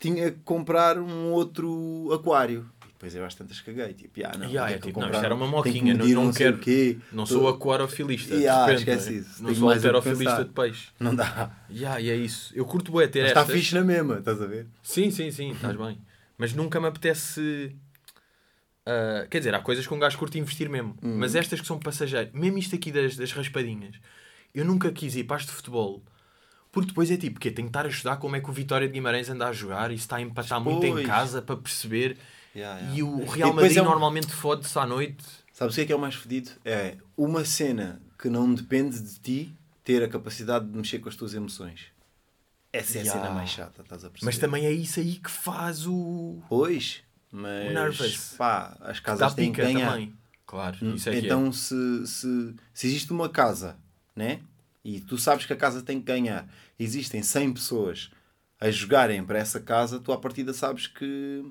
tinha 0.00 0.30
que 0.30 0.38
comprar 0.44 0.98
um 0.98 1.30
outro 1.32 2.10
aquário. 2.12 2.66
E 2.84 2.92
depois 2.98 3.14
eu 3.14 3.24
às 3.26 3.34
tantas 3.34 3.60
caguei, 3.60 3.92
tipo, 3.92 4.18
yeah, 4.18 4.38
não, 4.38 4.46
Yeah, 4.48 4.72
é 4.72 4.78
tipo, 4.78 4.86
não, 4.98 5.06
comprar- 5.06 5.12
isto 5.18 5.24
era 5.26 5.34
uma 5.34 5.46
tenho 5.62 5.62
que 5.62 5.68
moquinha, 5.70 5.94
não- 5.94 6.24
não 6.24 6.32
sei 6.32 6.46
o 6.48 6.52
quero- 6.52 6.58
quê. 6.58 6.98
Não 7.12 7.26
sou 7.26 7.46
aquarofilista. 7.48 8.34
Yeah, 8.34 8.64
de 8.64 8.70
repente, 8.78 8.88
esquece 8.98 9.10
né? 9.10 9.16
isso. 9.18 9.42
Não 9.42 9.46
Tenho 9.50 9.60
sou 9.60 9.70
alterofilista 9.70 10.24
pensar. 10.30 10.44
de 10.44 10.50
peixe. 10.50 10.88
Não 10.98 11.14
dá. 11.14 11.50
Yeah, 11.70 12.00
e 12.00 12.08
é 12.10 12.16
isso. 12.16 12.52
Eu 12.56 12.64
curto 12.64 12.90
bué 12.90 13.06
ter 13.06 13.20
Mas 13.20 13.28
está 13.30 13.44
fixe 13.44 13.74
na 13.74 13.82
mesma, 13.84 14.16
estás 14.18 14.40
a 14.40 14.46
ver? 14.46 14.66
Sim, 14.82 15.10
sim, 15.10 15.30
sim, 15.30 15.50
estás 15.52 15.76
bem. 15.76 15.98
Mas 16.38 16.52
nunca 16.54 16.80
me 16.80 16.86
apetece. 16.86 17.74
Ah, 18.86 19.26
quer 19.28 19.38
dizer, 19.38 19.54
há 19.54 19.60
coisas 19.60 19.86
que 19.86 19.92
um 19.92 19.98
gajo 19.98 20.16
curte 20.16 20.38
investir 20.38 20.70
mesmo. 20.70 20.96
Uhum. 21.02 21.18
Mas 21.18 21.34
estas 21.34 21.60
que 21.60 21.66
são 21.66 21.78
passageiras, 21.78 22.32
mesmo 22.32 22.56
isto 22.58 22.74
aqui 22.74 22.90
das, 22.92 23.16
das 23.16 23.32
raspadinhas, 23.32 23.96
eu 24.54 24.64
nunca 24.64 24.90
quis 24.92 25.14
ir 25.16 25.24
para 25.24 25.36
as 25.36 25.44
de 25.46 25.52
futebol. 25.52 26.02
Porque 26.72 26.88
depois 26.88 27.10
é 27.10 27.16
tipo, 27.16 27.40
que 27.40 27.50
tenho 27.50 27.68
que 27.68 27.70
estar 27.70 27.86
a 27.86 27.88
estudar 27.88 28.16
como 28.16 28.36
é 28.36 28.40
que 28.40 28.48
o 28.50 28.52
Vitória 28.52 28.86
de 28.86 28.92
Guimarães 28.92 29.28
anda 29.30 29.48
a 29.48 29.52
jogar 29.52 29.90
e 29.90 29.96
se 29.96 30.02
está 30.04 30.16
a 30.16 30.20
empatar 30.20 30.60
muito 30.60 30.84
em 30.86 31.04
casa 31.04 31.40
para 31.42 31.56
perceber. 31.56 32.16
Yeah, 32.54 32.78
yeah. 32.80 32.96
E 32.96 33.02
o 33.02 33.24
Real 33.24 33.52
Madrid 33.52 33.76
é 33.78 33.82
um- 33.82 33.86
normalmente 33.86 34.28
fode-se 34.32 34.78
à 34.78 34.86
noite. 34.86 35.24
Sabes 35.52 35.74
o 35.74 35.76
que 35.76 35.80
é 35.82 35.86
que 35.86 35.92
é 35.92 35.96
o 35.96 35.98
mais 35.98 36.14
fedido? 36.14 36.50
É 36.64 36.96
uma 37.16 37.44
cena 37.46 38.00
que 38.18 38.28
não 38.28 38.52
depende 38.52 38.98
de 39.00 39.18
ti 39.20 39.54
ter 39.82 40.02
a 40.02 40.08
capacidade 40.08 40.66
de 40.66 40.76
mexer 40.76 40.98
com 40.98 41.08
as 41.08 41.16
tuas 41.16 41.32
emoções. 41.32 41.86
Essa 42.72 42.98
é 42.98 43.00
a 43.00 43.04
Yeah. 43.04 43.22
cena 43.22 43.34
mais 43.34 43.48
chata, 43.50 43.80
estás 43.82 44.04
a 44.04 44.10
perceber? 44.10 44.26
Mas 44.26 44.36
também 44.38 44.66
é 44.66 44.72
isso 44.72 45.00
aí 45.00 45.14
que 45.16 45.30
faz 45.30 45.86
o. 45.86 46.42
Pois, 46.48 47.02
O 47.32 47.36
mas 47.36 47.72
nervous. 47.72 48.34
pá, 48.36 48.76
as 48.80 49.00
casas 49.00 49.34
têm 49.34 49.52
que 49.52 49.60
ganhar. 49.60 49.90
também. 49.92 50.14
Claro, 50.46 50.76
isso 50.94 51.08
é 51.08 51.12
que 51.12 51.18
é. 51.18 51.20
então, 51.22 51.52
se, 51.52 52.06
se, 52.06 52.54
se 52.72 52.86
existe 52.86 53.12
uma 53.12 53.28
casa, 53.28 53.76
né? 54.14 54.40
E 54.84 55.00
tu 55.00 55.18
sabes 55.18 55.44
que 55.44 55.52
a 55.52 55.56
casa 55.56 55.82
tem 55.82 55.98
que 55.98 56.06
ganhar, 56.06 56.48
existem 56.78 57.22
100 57.22 57.54
pessoas 57.54 58.10
a 58.60 58.70
jogarem 58.70 59.24
para 59.24 59.38
essa 59.38 59.58
casa, 59.60 59.98
tu 59.98 60.12
à 60.12 60.18
partida 60.18 60.54
sabes 60.54 60.86
que 60.86 61.44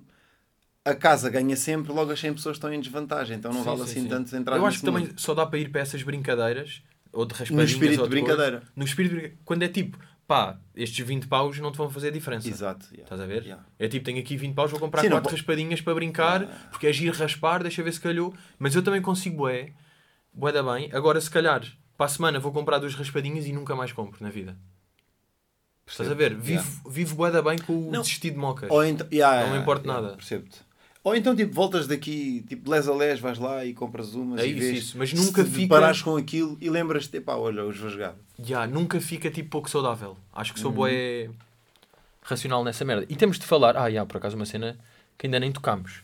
a 0.85 0.95
casa 0.95 1.29
ganha 1.29 1.55
sempre, 1.57 1.91
logo 1.91 2.11
as 2.11 2.19
100 2.19 2.35
pessoas 2.35 2.55
estão 2.55 2.71
em 2.73 2.79
desvantagem, 2.79 3.37
então 3.37 3.51
não 3.51 3.59
Sim, 3.59 3.65
vale 3.65 3.77
sim, 3.79 3.83
assim 3.83 4.01
sim. 4.03 4.07
tanto 4.07 4.35
entrar 4.35 4.55
Eu 4.55 4.65
acho 4.65 4.79
que 4.79 4.85
também 4.85 5.07
mundo. 5.07 5.19
só 5.19 5.33
dá 5.33 5.45
para 5.45 5.59
ir 5.59 5.69
para 5.69 5.81
essas 5.81 6.01
brincadeiras 6.01 6.81
ou 7.11 7.25
de 7.25 7.33
raspadinhas 7.33 7.71
espírito 7.71 8.01
ou 8.01 8.07
de 8.07 8.15
coisa. 8.15 8.25
brincadeira. 8.25 8.63
No 8.75 8.85
espírito 8.85 9.15
de 9.15 9.29
Quando 9.43 9.63
é 9.63 9.67
tipo, 9.67 9.99
pá, 10.27 10.57
estes 10.75 11.05
20 11.05 11.27
paus 11.27 11.59
não 11.59 11.71
te 11.71 11.77
vão 11.77 11.89
fazer 11.89 12.11
diferença. 12.11 12.47
Exato. 12.47 12.85
yeah. 12.91 13.03
Estás 13.03 13.21
a 13.21 13.25
ver? 13.25 13.43
Yeah. 13.43 13.63
É 13.77 13.87
tipo, 13.87 14.05
tenho 14.05 14.19
aqui 14.19 14.35
20 14.37 14.53
paus, 14.53 14.71
vou 14.71 14.79
comprar 14.79 15.01
Sim, 15.01 15.09
não 15.09 15.17
4 15.17 15.29
po- 15.29 15.35
raspadinhas 15.35 15.81
para 15.81 15.93
brincar, 15.95 16.43
Ah. 16.43 16.67
porque 16.71 16.87
é 16.87 16.93
giro 16.93 17.15
raspar, 17.17 17.61
deixa 17.61 17.81
ver 17.83 17.91
se 17.93 17.99
calhou. 18.01 18.33
Mas 18.59 18.75
eu 18.75 18.81
também 18.83 19.01
consigo 19.01 19.37
bué, 19.37 19.71
bué 20.33 20.51
da 20.51 20.63
bem. 20.63 20.89
Agora, 20.93 21.19
se 21.21 21.29
calhar, 21.29 21.61
para 21.97 22.05
a 22.05 22.09
semana 22.09 22.39
vou 22.39 22.51
comprar 22.51 22.79
duas 22.79 22.95
raspadinhas 22.95 23.45
e 23.45 23.53
nunca 23.53 23.75
mais 23.75 23.91
compro 23.93 24.23
na 24.23 24.29
vida. 24.29 24.57
Estás 25.87 26.09
a 26.09 26.15
ver? 26.15 26.31
Percebo. 26.35 26.43
Vivo, 26.43 26.63
Yeah. 26.63 26.89
vivo 26.89 27.15
bué 27.15 27.29
da 27.31 27.41
bem 27.43 27.57
com 27.59 27.73
o 27.87 27.91
Não. 27.91 28.01
desistir 28.01 28.31
de 28.31 28.37
mocas. 28.37 28.69
Então, 28.87 29.07
yeah, 29.13 29.45
Não 29.45 29.53
me 29.55 29.61
importa 29.61 29.85
nada. 29.87 30.15
Percebo-te. 30.15 30.64
Ou 31.05 31.15
então, 31.15 31.35
tipo, 31.35 31.53
voltas 31.53 31.85
daqui, 31.85 32.43
tipo, 32.49 32.69
les 32.71 32.87
a 32.87 32.93
les, 32.95 33.19
vais 33.19 33.37
lá 33.37 33.63
e 33.63 33.75
compras 33.75 34.15
umas 34.15 34.39
É 34.41 34.47
e 34.47 34.49
isso, 34.51 34.59
vês. 34.59 34.77
isso. 34.79 34.97
Mas 34.97 35.13
nunca 35.13 35.45
fica- 35.45 35.75
parares 35.75 36.01
com 36.01 36.17
aquilo 36.17 36.57
e 36.59 36.67
lembras-te, 36.67 37.21
pá, 37.21 37.35
olha, 37.35 37.63
hoje 37.63 37.79
vou 37.79 37.91
jogar. 37.91 38.15
Ya, 38.43 38.65
nunca 38.65 38.99
fica 38.99 39.29
tipo 39.29 39.49
pouco 39.51 39.69
saudável. 39.69 40.17
Acho 40.33 40.51
que 40.51 40.59
sou 40.59 40.71
Uhum. 40.71 40.77
bué 40.77 41.29
racional 42.23 42.63
nessa 42.63 42.83
merda. 42.83 43.05
E 43.07 43.15
temos 43.15 43.37
de 43.37 43.45
falar, 43.45 43.77
ah, 43.77 43.89
já, 43.91 44.03
por 44.03 44.17
acaso 44.17 44.35
uma 44.35 44.47
cena 44.47 44.75
que 45.15 45.27
ainda 45.27 45.39
nem 45.39 45.51
tocámos, 45.51 46.01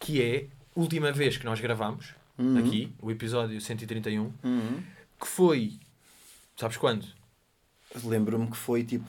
que 0.00 0.20
é 0.20 0.46
a 0.76 0.80
última 0.80 1.12
vez 1.12 1.36
que 1.36 1.44
nós 1.44 1.60
gravámos 1.60 2.12
Uhum. 2.36 2.58
aqui, 2.58 2.92
o 3.00 3.08
episódio 3.08 3.60
131, 3.60 4.32
Uhum. 4.42 4.82
que 5.20 5.28
foi, 5.28 5.74
sabes 6.56 6.76
quando? 6.76 7.06
Lembro-me 8.02 8.48
que 8.50 8.56
foi, 8.56 8.82
tipo, 8.82 9.06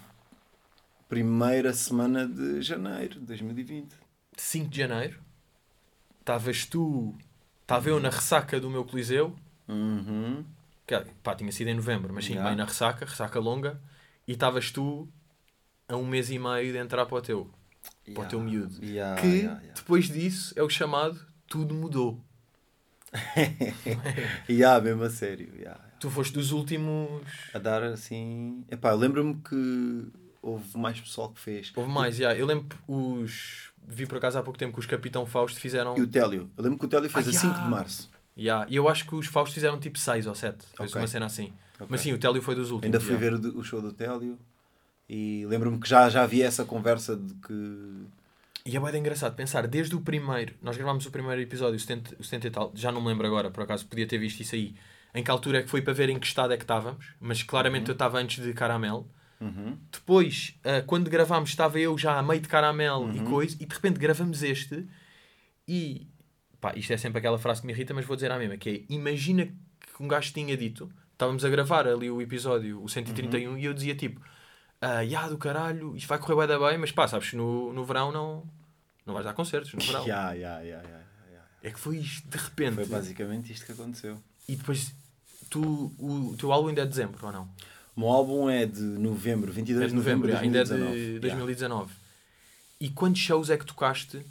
primeira 1.09 1.73
semana 1.73 2.27
de 2.27 2.61
janeiro 2.61 3.15
de 3.19 3.25
2020. 3.25 3.89
5 4.37 4.69
de 4.69 4.77
janeiro. 4.77 5.19
Estavas 6.21 6.65
tu, 6.65 7.13
estava 7.61 7.89
eu 7.89 7.99
na 7.99 8.09
ressaca 8.09 8.59
do 8.59 8.69
meu 8.69 8.85
Coliseu, 8.85 9.35
Uhum. 9.67 10.45
que 10.87 10.95
pá, 11.23 11.35
tinha 11.35 11.51
sido 11.51 11.67
em 11.69 11.73
novembro, 11.75 12.13
mas 12.13 12.25
sim, 12.25 12.35
Ya. 12.35 12.43
bem 12.43 12.55
na 12.55 12.65
ressaca, 12.65 13.05
ressaca 13.05 13.39
longa, 13.39 13.81
e 14.27 14.33
estavas 14.33 14.71
tu 14.71 15.07
a 15.87 15.95
um 15.97 16.05
mês 16.05 16.29
e 16.31 16.37
meio 16.39 16.71
de 16.71 16.77
entrar 16.77 17.05
para 17.05 17.17
o 17.17 17.21
teu. 17.21 17.49
Para 18.13 18.23
o 18.23 18.27
teu 18.27 18.39
miúdo. 18.41 18.73
Yeah, 18.83 19.19
que 19.21 19.27
yeah, 19.27 19.59
yeah. 19.59 19.73
depois 19.75 20.07
disso 20.09 20.53
é 20.57 20.63
o 20.63 20.69
chamado 20.69 21.19
tudo 21.47 21.73
mudou. 21.73 22.19
Yeah, 24.47 24.81
mesmo 24.83 25.03
a 25.03 25.09
sério. 25.09 25.53
yeah. 25.55 25.79
Tu 25.99 26.09
foste 26.09 26.33
dos 26.33 26.51
últimos. 26.51 27.21
A 27.53 27.59
dar 27.59 27.83
assim. 27.83 28.63
Epá, 28.69 28.91
lembro-me 28.93 29.35
que 29.35 30.07
houve 30.41 30.77
mais 30.77 30.99
pessoal 30.99 31.29
que 31.29 31.39
fez. 31.39 31.71
Houve 31.75 31.89
mais, 31.91 32.15
já. 32.15 32.33
Eu 32.35 32.45
lembro 32.45 32.77
os. 32.87 33.70
Vi 33.87 34.05
por 34.05 34.17
acaso 34.17 34.37
há 34.37 34.43
pouco 34.43 34.57
tempo 34.57 34.73
que 34.73 34.79
os 34.79 34.85
Capitão 34.85 35.25
Fausto 35.25 35.59
fizeram. 35.59 35.97
E 35.97 36.01
o 36.01 36.07
Télio. 36.07 36.49
Eu 36.57 36.63
lembro 36.63 36.79
que 36.79 36.85
o 36.85 36.87
Télio 36.87 37.09
fez 37.09 37.27
Ah, 37.27 37.29
a 37.29 37.33
yeah. 37.33 37.53
5 37.55 37.63
de 37.65 37.69
março. 37.69 38.11
Ya, 38.37 38.65
E 38.69 38.75
eu 38.77 38.87
acho 38.87 39.05
que 39.05 39.13
os 39.15 39.27
Faustos 39.27 39.53
fizeram 39.53 39.77
tipo 39.79 39.99
6 39.99 40.25
ou 40.27 40.33
7. 40.35 40.57
Foi 40.75 40.87
Ok. 40.87 41.01
uma 41.01 41.07
cena 41.07 41.25
assim. 41.25 41.51
Ok. 41.75 41.87
Mas 41.89 42.01
sim, 42.01 42.13
o 42.13 42.17
Télio 42.17 42.41
foi 42.41 42.55
dos 42.55 42.71
últimos. 42.71 42.85
Ainda 42.85 42.99
fui 42.99 43.13
ya. 43.13 43.19
ver 43.19 43.33
o, 43.33 43.63
show 43.63 43.81
do 43.81 43.91
Télio 43.91 44.39
e 45.09 45.45
lembro-me 45.47 45.79
que 45.79 45.89
já, 45.89 46.09
já 46.09 46.23
havia 46.23 46.45
essa 46.45 46.63
conversa 46.63 47.15
de 47.17 47.33
que. 47.35 48.05
E 48.65 48.77
é 48.77 48.79
bem 48.79 48.99
engraçado 48.99 49.35
pensar, 49.35 49.67
desde 49.67 49.95
o 49.95 50.01
primeiro, 50.01 50.53
nós 50.61 50.77
gravámos 50.77 51.05
o 51.05 51.11
primeiro 51.11 51.41
episódio, 51.41 51.75
o 51.75 51.79
70, 51.79 52.15
o 52.19 52.23
70 52.23 52.47
e 52.47 52.51
tal, 52.51 52.71
já 52.75 52.91
não 52.91 53.01
me 53.01 53.07
lembro 53.07 53.25
agora, 53.25 53.49
por 53.49 53.63
acaso 53.63 53.85
podia 53.87 54.07
ter 54.07 54.19
visto 54.19 54.39
isso 54.39 54.53
aí, 54.53 54.75
em 55.15 55.23
que 55.23 55.31
altura 55.31 55.57
é 55.59 55.63
que 55.63 55.69
foi 55.69 55.81
para 55.81 55.93
ver 55.93 56.09
em 56.09 56.19
que 56.19 56.27
estado 56.27 56.53
é 56.53 56.57
que 56.57 56.63
estávamos, 56.63 57.03
mas 57.19 57.41
claramente 57.41 57.89
eu 57.89 57.93
estava 57.93 58.19
antes 58.19 58.41
de 58.43 58.53
Caramel. 58.53 59.05
Uhum. 59.41 59.77
Depois, 59.91 60.53
ah, 60.63 60.81
quando 60.85 61.09
gravámos, 61.09 61.49
estava 61.49 61.79
eu 61.79 61.97
já 61.97 62.17
a 62.17 62.21
meio 62.23 62.39
de 62.39 62.47
Caramel 62.47 63.09
e 63.13 63.19
Uhum. 63.19 63.25
coisa, 63.25 63.57
e 63.59 63.65
de 63.65 63.73
repente 63.73 63.97
gravamos 63.99 64.43
este 64.43 64.87
e 65.67 66.07
pá, 66.59 66.73
isto 66.75 66.93
é 66.93 66.97
sempre 66.97 67.17
aquela 67.19 67.39
frase 67.39 67.61
que 67.61 67.67
me 67.67 67.73
irrita, 67.73 67.93
mas 67.93 68.05
vou 68.05 68.15
dizer 68.15 68.31
a 68.31 68.37
mesma, 68.37 68.55
que 68.57 68.69
é 68.69 68.93
imagina 68.93 69.45
que 69.45 70.03
um 70.03 70.07
gajo 70.07 70.31
tinha 70.31 70.55
dito, 70.55 70.91
estávamos 71.13 71.43
a 71.43 71.49
gravar 71.49 71.87
ali 71.87 72.09
o 72.09 72.21
episódio, 72.21 72.81
o 72.83 72.87
131, 72.87 73.57
e 73.57 73.65
eu 73.65 73.73
dizia 73.73 73.95
tipo, 73.95 74.21
ah, 74.79 75.01
ya 75.01 75.27
do 75.27 75.37
caralho, 75.37 75.95
isto 75.95 76.07
vai 76.07 76.19
correr 76.19 76.47
bem, 76.47 76.59
bem, 76.59 76.77
mas 76.77 76.91
pá, 76.91 77.07
sabes 77.07 77.33
no, 77.33 77.73
no 77.73 77.83
verão 77.83 78.11
não, 78.11 78.43
não 79.05 79.13
vais 79.13 79.25
dar 79.25 79.33
concertos, 79.33 79.73
no 79.73 79.79
verão. 79.81 80.05
Ya, 80.07 80.33
ya, 80.33 80.59
ya, 80.59 80.81
ya, 80.83 81.01
ya. 81.31 81.41
É 81.63 81.71
que 81.71 81.79
foi 81.79 81.97
isto 81.97 82.27
de 82.27 82.37
repente. 82.37 82.75
Foi 82.75 82.85
basicamente 82.85 83.51
isto 83.51 83.65
que 83.65 83.71
aconteceu. 83.71 84.17
E 84.47 84.55
depois, 84.55 84.93
tu, 85.49 85.93
o, 85.97 86.31
o 86.31 86.37
teu 86.37 86.51
álbum 86.51 86.69
ainda 86.69 86.81
é 86.81 86.85
de 86.85 86.89
dezembro, 86.89 87.23
ou 87.23 87.31
não? 87.31 87.49
O 87.95 87.99
meu 88.01 88.09
álbum 88.09 88.49
é 88.49 88.65
de 88.65 88.81
novembro, 88.81 89.51
22 89.51 89.85
É 89.85 89.87
de 89.89 89.93
novembro, 89.95 90.27
de 90.27 90.33
já, 90.33 90.39
ainda 90.39 90.59
é 90.59 90.63
de 90.63 90.69
2019. 90.69 91.19
2019. 91.19 91.93
E 92.79 92.89
quantos 92.89 93.21
shows 93.21 93.49
é 93.49 93.57
que 93.57 93.65
tocaste, 93.65 94.21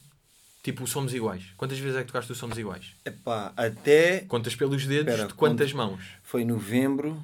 tipo, 0.62 0.86
Somos 0.86 1.14
Iguais? 1.14 1.44
Quantas 1.56 1.78
vezes 1.78 1.96
é 1.96 2.00
que 2.00 2.06
tocaste 2.06 2.32
o 2.32 2.34
Somos 2.34 2.58
Iguais? 2.58 2.94
Epá, 3.04 3.52
até 3.56 4.20
Contas 4.20 4.56
pelos 4.56 4.86
dedos 4.86 5.12
Espera, 5.12 5.28
de 5.28 5.34
quantas 5.34 5.72
mãos? 5.72 6.02
foi 6.22 6.44
novembro. 6.44 7.20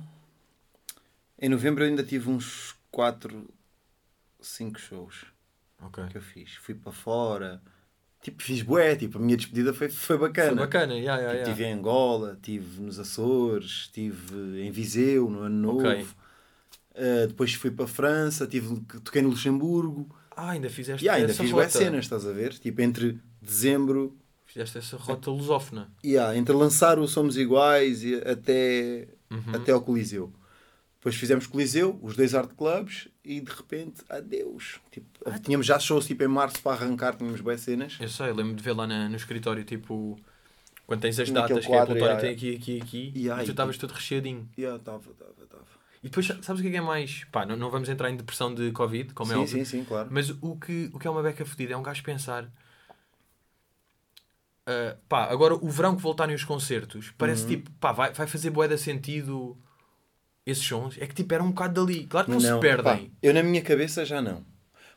Em 1.40 1.48
novembro 1.48 1.84
eu 1.84 1.88
ainda 1.88 2.02
tive 2.02 2.28
uns 2.30 2.74
4, 2.90 3.48
5 4.40 4.78
shows 4.78 5.24
Ok. 5.82 6.04
que 6.10 6.16
eu 6.18 6.22
fiz. 6.22 6.54
Fui 6.56 6.74
para 6.74 6.92
fora. 6.92 7.60
Tipo, 8.22 8.42
fiz 8.42 8.62
bué. 8.62 8.94
Tipo, 8.96 9.18
a 9.18 9.20
minha 9.20 9.36
despedida 9.36 9.72
foi, 9.74 9.88
foi 9.88 10.16
bacana. 10.18 10.48
Foi 10.48 10.56
bacana, 10.58 10.94
yeah, 10.94 11.20
yeah, 11.20 11.22
Tipo, 11.22 11.32
yeah. 11.38 11.50
Estive 11.50 11.64
em 11.64 11.72
Angola, 11.72 12.32
estive 12.34 12.80
nos 12.80 12.98
Açores, 12.98 13.70
estive 13.82 14.60
em 14.62 14.70
Viseu, 14.70 15.28
no 15.30 15.40
Ano 15.40 15.56
Novo. 15.74 15.80
Ok. 15.88 16.06
Uh, 16.96 17.26
depois 17.26 17.52
fui 17.52 17.70
para 17.70 17.84
a 17.84 17.88
França, 17.88 18.46
tive, 18.46 18.80
toquei 19.04 19.20
no 19.20 19.28
Luxemburgo. 19.28 20.08
Ah, 20.34 20.50
ainda 20.52 20.70
fizeste 20.70 21.04
E 21.04 21.08
ainda 21.08 21.30
essa 21.30 21.42
fiz 21.42 21.52
rota. 21.52 21.68
cenas, 21.68 22.04
estás 22.06 22.26
a 22.26 22.32
ver? 22.32 22.54
Tipo, 22.58 22.80
entre 22.80 23.18
dezembro 23.40 24.16
Fizeste 24.46 24.78
essa 24.78 24.96
rota 24.96 25.30
lusófona. 25.30 25.92
e 26.02 26.16
entre 26.16 26.54
lançar 26.54 26.98
o 26.98 27.06
Somos 27.06 27.36
Iguais 27.36 28.02
e 28.02 28.14
até, 28.16 29.08
Uhum. 29.30 29.54
até 29.54 29.72
ao 29.72 29.82
Coliseu. 29.82 30.32
Depois 30.98 31.14
fizemos 31.16 31.46
Coliseu, 31.46 31.98
os 32.02 32.16
dois 32.16 32.34
art 32.34 32.50
clubs 32.56 33.08
e 33.24 33.40
de 33.40 33.50
repente, 33.52 34.02
adeus. 34.08 34.80
Tipo, 34.90 35.06
tínhamos 35.42 35.66
já 35.66 35.78
shows 35.78 36.06
tipo 36.06 36.22
em 36.24 36.28
março 36.28 36.60
para 36.62 36.72
arrancar, 36.72 37.14
tínhamos 37.14 37.40
boas 37.42 37.60
cenas. 37.60 37.96
Eu 38.00 38.08
sei, 38.08 38.32
lembro 38.32 38.54
de 38.54 38.62
ver 38.62 38.72
lá 38.72 38.86
na- 38.86 39.08
no 39.08 39.16
escritório, 39.16 39.62
tipo, 39.64 40.18
quando 40.86 41.00
tens 41.02 41.18
as 41.20 41.30
datas, 41.30 41.64
que 41.66 41.72
é 41.72 41.74
a 41.74 41.78
quadro, 41.78 41.94
Plutónio 41.94 42.04
yeah, 42.04 42.20
tem 42.20 42.30
aqui, 42.34 42.56
aqui, 42.56 42.80
aqui, 42.80 43.12
Yeah, 43.14 43.42
e 43.42 43.44
tu 43.46 43.50
estavas 43.50 43.76
todo 43.78 43.92
recheadinho. 43.92 44.48
Yeah, 44.58 44.78
estava, 44.78 44.98
estava, 45.10 45.32
estava. 45.42 45.75
E 46.02 46.08
depois, 46.08 46.26
sabes 46.26 46.60
o 46.60 46.62
que 46.62 46.68
é 46.68 46.70
que 46.72 46.76
é 46.76 46.80
mais? 46.80 47.24
Pá, 47.32 47.44
não, 47.46 47.56
não 47.56 47.70
vamos 47.70 47.88
entrar 47.88 48.10
em 48.10 48.16
depressão 48.16 48.54
de 48.54 48.70
Covid, 48.72 49.12
como 49.14 49.32
é 49.32 49.34
Sim, 49.34 49.40
óbvio. 49.42 49.58
sim, 49.58 49.64
sim, 49.78 49.84
claro. 49.84 50.08
Mas 50.10 50.30
o 50.30 50.56
que, 50.56 50.90
o 50.92 50.98
que 50.98 51.06
é 51.06 51.10
uma 51.10 51.22
beca 51.22 51.44
fodida 51.44 51.74
é 51.74 51.76
um 51.76 51.82
gajo 51.82 52.02
pensar. 52.02 52.48
ah, 54.66 54.96
pá, 55.08 55.24
agora 55.30 55.54
o 55.54 55.68
verão 55.68 55.96
que 55.96 56.02
voltarem 56.02 56.34
os 56.34 56.44
concertos, 56.44 57.12
parece 57.16 57.42
Uhum. 57.42 57.48
tipo, 57.48 57.70
pá, 57.72 57.92
vai, 57.92 58.12
vai 58.12 58.26
fazer 58.26 58.50
boeda 58.50 58.76
sentido 58.76 59.56
esses 60.44 60.64
sons. 60.64 60.96
É 60.98 61.06
que 61.06 61.14
tipo, 61.14 61.32
era 61.34 61.42
um 61.42 61.50
bocado 61.50 61.84
dali. 61.86 62.06
Claro 62.06 62.26
que 62.26 62.32
não, 62.32 62.40
se 62.40 62.50
Não, 62.50 62.60
perdem. 62.60 62.84
pá, 63.10 63.16
eu 63.22 63.34
na 63.34 63.42
minha 63.42 63.62
cabeça 63.62 64.04
já 64.04 64.20
não. 64.22 64.44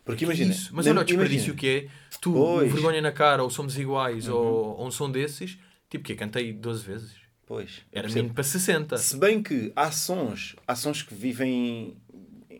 Porque 0.04 0.26
imagina. 0.26 0.52
Isso. 0.52 0.74
Mas 0.74 0.88
olha 0.88 1.02
o 1.02 1.04
desperdício 1.04 1.56
que 1.56 1.68
é. 1.88 1.90
Tu, 2.20 2.34
Vergonha 2.68 3.02
na 3.02 3.12
Cara, 3.12 3.44
ou 3.44 3.50
Somos 3.50 3.78
Iguais, 3.78 4.28
Uhum. 4.28 4.36
ou, 4.36 4.78
ou 4.80 4.88
um 4.88 4.92
som 4.92 5.10
desses, 5.10 5.58
tipo 5.90 6.04
que 6.04 6.16
cantei 6.16 6.52
12 6.52 6.84
vezes. 6.84 7.16
Pois. 7.50 7.82
Era 7.92 8.08
menino 8.08 8.32
para 8.32 8.44
60. 8.44 8.96
Se 8.96 9.18
bem 9.18 9.42
que 9.42 9.74
há 9.76 9.92
sons, 9.92 10.56
há 10.68 10.76
sons 10.76 11.02
que 11.02 11.16
vivem 11.16 11.98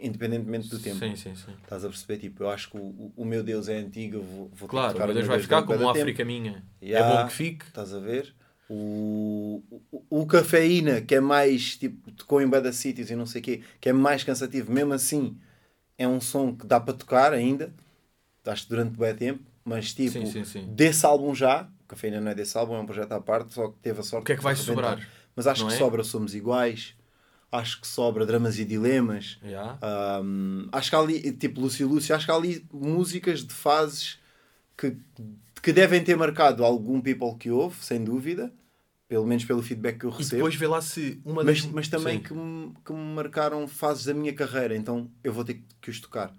independentemente 0.02 0.68
do 0.68 0.80
tempo. 0.80 0.98
Sim, 0.98 1.16
sim, 1.16 1.36
sim. 1.36 1.54
Estás 1.62 1.86
a 1.86 1.90
perceber? 1.90 2.18
Tipo, 2.18 2.44
eu 2.44 2.50
acho 2.50 2.72
que 2.72 2.78
o, 2.78 3.14
o- 3.16 3.24
meu 3.24 3.44
Deus 3.44 3.70
é 3.70 3.78
antigo, 3.78 4.16
eu 4.18 4.24
vou, 4.24 4.50
vou 4.52 4.68
Claro, 4.68 4.98
o 4.98 5.06
meu 5.06 5.14
Deus 5.14 5.28
vai 5.28 5.40
ficar 5.40 5.62
como 5.62 5.78
de 5.94 6.00
África 6.00 6.26
minha. 6.26 6.64
Yeah. 6.82 7.14
É 7.14 7.18
bom 7.18 7.28
que 7.28 7.34
fique. 7.34 7.66
Estás 7.66 7.94
a 7.94 8.00
ver? 8.00 8.34
O, 8.68 9.62
o, 9.92 10.22
o 10.22 10.26
cafeína, 10.26 11.02
que 11.02 11.14
é 11.16 11.20
mais 11.20 11.78
tipo, 11.78 12.12
tocou 12.14 12.42
em 12.42 12.48
Bada 12.48 12.74
Cities 12.74 13.12
e 13.12 13.16
não 13.16 13.28
sei 13.28 13.42
o 13.42 13.44
quê, 13.44 13.64
que 13.80 13.90
é 13.90 13.94
mais 13.94 14.24
cansativo, 14.24 14.72
mesmo 14.72 14.94
assim 14.94 15.38
é 15.98 16.08
um 16.08 16.22
som 16.22 16.56
que 16.56 16.66
dá 16.68 16.80
para 16.80 16.94
tocar 16.94 17.34
ainda, 17.34 17.74
acho 18.46 18.64
que 18.64 18.70
durante 18.70 18.98
bem 18.98 19.16
tempo, 19.16 19.44
mas 19.64 19.94
tipo, 19.94 20.12
Sim, 20.12 20.26
sim, 20.26 20.44
sim. 20.44 20.66
desse 20.76 21.06
álbum 21.06 21.36
já, 21.36 21.70
cafeína 21.90 22.22
não 22.22 22.32
é 22.32 22.36
desse 22.36 22.58
álbum, 22.58 22.76
é 22.76 22.80
um 22.80 22.86
projeto 22.86 23.12
à 23.12 23.20
parte, 23.22 23.54
só 23.54 23.68
que 23.70 23.78
teve 23.82 24.00
a 24.00 24.04
sorte 24.04 24.24
O 24.24 24.26
que 24.26 24.32
é 24.34 24.38
que 24.38 24.44
vai 24.44 24.56
sobrar? 24.56 25.06
Mas 25.36 25.48
acho 25.48 25.62
Não 25.62 25.70
que 25.70 25.76
é? 25.76 25.78
sobra 25.78 26.04
Somos 26.04 26.34
Iguais, 26.36 26.96
acho 27.52 27.82
que 27.82 27.88
sobra 27.88 28.26
Dramas 28.26 28.58
e 28.60 28.66
Dilemas, 28.66 29.40
Yeah. 29.44 29.80
um, 30.24 30.68
acho 30.72 30.90
que 30.90 30.96
há 30.96 31.00
ali, 31.00 31.32
tipo 31.34 31.60
Lúcio 31.62 31.88
Lúcio, 31.88 32.16
acho 32.16 32.26
que 32.26 32.32
há 32.32 32.36
ali 32.36 32.66
músicas 32.72 33.44
de 33.44 33.54
fases 33.54 34.20
que, 34.78 34.96
que 35.62 35.74
devem 35.74 36.04
ter 36.04 36.16
marcado 36.16 36.64
algum 36.64 37.02
people 37.02 37.36
que 37.38 37.50
houve, 37.50 37.84
sem 37.84 38.04
dúvida, 38.04 38.54
pelo 39.08 39.26
menos 39.26 39.44
pelo 39.44 39.62
feedback 39.64 39.98
que 40.00 40.06
eu 40.06 40.12
E 40.12 40.14
recebo, 40.14 40.36
depois 40.36 40.56
vê 40.56 40.68
lá 40.68 40.82
se 40.82 41.20
uma 41.26 41.44
mas, 41.44 41.64
das. 41.64 41.72
mas 41.72 41.88
também 41.88 42.18
Sim. 42.18 42.24
que 42.24 42.34
me, 42.34 42.74
que 42.86 42.94
me 42.94 43.16
marcaram 43.16 43.68
fases 43.68 44.06
da 44.06 44.14
minha 44.14 44.34
carreira, 44.34 44.76
então 44.76 45.10
eu 45.24 45.34
vou 45.34 45.44
ter 45.44 45.64
que 45.82 45.90
os 45.90 46.00
tocar. 46.00 46.32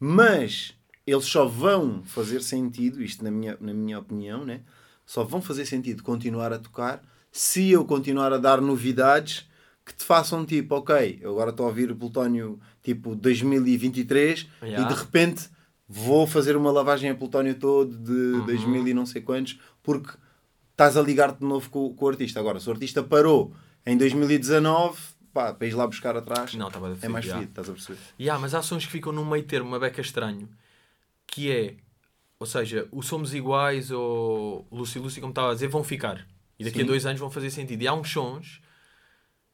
Mas 0.00 0.74
eles 1.06 1.24
só 1.24 1.46
vão 1.46 2.02
fazer 2.04 2.40
sentido, 2.42 3.02
isto 3.02 3.24
na 3.24 3.30
minha, 3.30 3.56
na 3.60 3.74
minha 3.74 3.98
opinião, 3.98 4.44
né? 4.44 4.60
Só 5.08 5.24
vão 5.24 5.40
fazer 5.40 5.64
sentido 5.64 6.02
continuar 6.02 6.52
a 6.52 6.58
tocar 6.58 7.02
se 7.32 7.70
eu 7.70 7.82
continuar 7.86 8.30
a 8.30 8.36
dar 8.36 8.60
novidades 8.60 9.48
que 9.82 9.94
te 9.94 10.04
façam 10.04 10.44
tipo, 10.44 10.74
ok, 10.74 11.18
eu 11.22 11.30
agora 11.30 11.48
estou 11.48 11.64
a 11.64 11.70
ouvir 11.70 11.90
o 11.90 11.96
Plutónio 11.96 12.60
tipo 12.82 13.14
2023 13.16 14.46
Yeah. 14.62 14.84
e 14.84 14.94
de 14.94 15.00
repente 15.00 15.48
vou 15.88 16.26
fazer 16.26 16.56
uma 16.58 16.70
lavagem 16.70 17.08
a 17.08 17.14
Plutónio 17.14 17.54
todo 17.54 17.96
de 17.96 18.12
Uhum. 18.12 18.44
2000 18.46 18.88
e 18.88 18.92
não 18.94 19.06
sei 19.06 19.22
quantos 19.22 19.58
porque 19.82 20.10
estás 20.72 20.94
a 20.98 21.00
ligar-te 21.02 21.38
de 21.40 21.46
novo 21.46 21.70
com, 21.70 21.94
com 21.94 22.04
o 22.04 22.08
artista. 22.08 22.38
Agora, 22.38 22.60
se 22.60 22.68
o 22.68 22.72
artista 22.72 23.02
parou 23.02 23.54
em 23.86 23.96
2019, 23.96 24.98
pá, 25.32 25.54
para 25.54 25.66
ir 25.66 25.74
lá 25.74 25.86
buscar 25.86 26.16
atrás, 26.18 26.52
Não, 26.54 26.66
a 26.68 26.70
é 27.00 27.08
mais 27.08 27.24
yeah. 27.24 27.40
fedido, 27.40 27.44
estás 27.50 27.68
a 27.70 27.72
perceber? 27.72 27.98
Yeah, 28.20 28.38
mas 28.40 28.54
há 28.54 28.60
sons 28.60 28.84
que 28.84 28.92
ficam 28.92 29.12
no 29.12 29.24
meio 29.24 29.44
termo, 29.44 29.68
uma 29.70 29.78
beca 29.78 30.02
estranho, 30.02 30.48
que 31.26 31.50
é, 31.50 31.76
ou 32.40 32.46
seja, 32.46 32.86
o 32.92 33.02
Somos 33.02 33.34
Iguais 33.34 33.90
ou 33.90 34.66
Lucy 34.70 34.98
Lucy, 34.98 35.20
como 35.20 35.32
estava 35.32 35.50
a 35.50 35.54
dizer, 35.54 35.68
vão 35.68 35.82
ficar. 35.82 36.26
E 36.58 36.64
daqui 36.64 36.78
a 36.78 36.80
Sim. 36.82 36.86
dois 36.86 37.06
anos 37.06 37.20
vão 37.20 37.30
fazer 37.30 37.50
sentido. 37.50 37.82
E 37.82 37.88
há 37.88 37.92
uns 37.94 38.10
sons, 38.10 38.60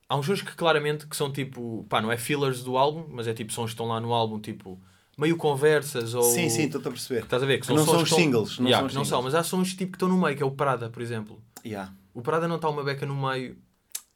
há 0.08 0.16
uns 0.16 0.26
sons 0.26 0.42
que 0.42 0.54
claramente 0.54 1.06
que 1.06 1.16
são 1.16 1.30
tipo, 1.32 1.84
pá, 1.88 2.00
não 2.00 2.10
é 2.12 2.16
fillers 2.16 2.62
do 2.62 2.76
álbum, 2.76 3.06
mas 3.10 3.26
é 3.26 3.34
tipo 3.34 3.52
sons 3.52 3.66
que 3.66 3.74
estão 3.74 3.86
lá 3.86 4.00
no 4.00 4.12
álbum, 4.12 4.38
tipo, 4.40 4.80
meio 5.18 5.36
conversas 5.36 6.14
ou... 6.14 6.22
Sim, 6.22 6.48
sim, 6.48 6.64
estou-te 6.64 6.88
a 6.88 6.90
perceber. 6.90 7.22
Estás 7.24 7.42
a 7.42 7.46
ver? 7.46 7.60
Que 7.60 7.68
não 7.72 7.84
são 7.84 8.02
os 8.02 8.08
que 8.08 8.14
singles, 8.14 8.58
não 8.58 8.66
Yeah, 8.66 8.80
são 8.80 8.86
os 8.86 8.92
que 8.92 8.98
não 8.98 9.04
são, 9.04 9.18
singles. 9.18 9.34
mas 9.34 9.40
há 9.40 9.42
sons 9.48 9.74
tipo 9.74 9.92
que 9.92 9.96
estão 9.96 10.08
no 10.08 10.20
meio, 10.20 10.36
que 10.36 10.42
é 10.42 10.46
o 10.46 10.50
Prada, 10.50 10.88
por 10.90 11.02
exemplo. 11.02 11.42
Yeah. 11.64 11.92
O 12.12 12.20
Prada 12.22 12.46
não 12.48 12.56
está 12.56 12.68
uma 12.68 12.82
beca 12.84 13.04
no 13.06 13.14
meio 13.16 13.56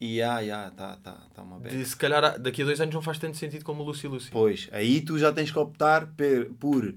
Yeah, 0.01 0.39
yeah, 0.39 0.71
tá, 0.71 0.95
tá, 1.03 1.11
tá 1.33 1.41
uma 1.43 1.59
beca. 1.59 1.75
de 1.75 1.83
se 1.85 1.95
calhar 1.95 2.39
daqui 2.39 2.61
a 2.61 2.65
dois 2.65 2.79
anos 2.79 2.95
não 2.95 3.01
faz 3.01 3.19
tanto 3.19 3.35
sentido 3.35 3.65
como 3.65 3.83
o 3.83 3.85
Lucy 3.85 4.07
Lucy. 4.07 4.29
Pois, 4.31 4.69
aí 4.71 5.01
tu 5.01 5.19
já 5.19 5.29
tens 5.33 5.51
que 5.51 5.59
optar 5.59 6.07
per- 6.15 6.49
por 6.57 6.95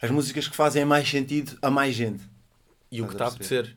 as 0.00 0.10
músicas 0.10 0.48
que 0.48 0.56
fazem 0.56 0.84
mais 0.84 1.08
sentido 1.08 1.58
a 1.62 1.70
mais 1.70 1.94
gente. 1.94 2.22
E 2.90 3.00
o 3.02 3.06
que 3.06 3.12
está 3.12 3.26
a 3.26 3.28
apetecer. 3.28 3.76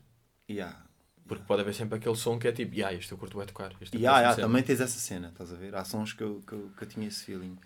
Yeah. 0.49 0.83
Porque 1.27 1.43
pode 1.45 1.62
haver 1.62 1.73
sempre 1.73 1.97
aquele 1.97 2.15
som 2.15 2.38
que 2.38 2.47
é 2.47 2.51
tipo, 2.51 2.73
yeah, 2.75 2.95
este 2.95 3.12
eu 3.12 3.17
curto 3.17 3.41
é 3.41 3.45
tocar. 3.45 3.71
Este 3.79 3.97
Yeah, 3.97 4.19
yeah, 4.19 4.36
sempre." 4.36 4.49
também 4.49 4.63
tens 4.63 4.81
essa 4.81 4.99
cena, 4.99 5.29
estás 5.29 5.53
a 5.53 5.55
ver? 5.55 5.75
Há 5.75 5.83
sons 5.83 6.13
que 6.13 6.23
eu, 6.23 6.41
que 6.45 6.53
eu, 6.53 6.71
que 6.77 6.83
eu 6.83 6.88
tinha 6.88 7.07
esse 7.07 7.23
feeling. 7.23 7.57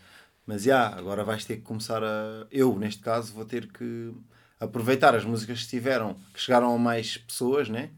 Mas 0.45 0.65
yeah, 0.65 0.95
agora 0.97 1.23
vais 1.23 1.43
ter 1.45 1.57
que 1.57 1.63
começar 1.63 2.03
a. 2.03 2.47
Eu, 2.51 2.77
neste 2.77 3.01
caso, 3.01 3.33
vou 3.33 3.45
ter 3.45 3.67
que 3.71 4.13
aproveitar 4.59 5.15
as 5.15 5.25
músicas 5.25 5.57
que 5.59 5.63
estiveram, 5.65 6.15
que 6.33 6.39
chegaram 6.39 6.73
a 6.73 6.77
mais 6.77 7.17
pessoas, 7.17 7.69
né? 7.69 7.91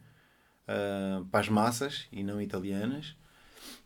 Ah, 0.69 1.23
para 1.31 1.39
as 1.39 1.49
massas 1.49 2.07
e 2.11 2.23
não 2.23 2.39
italianas. 2.39 3.15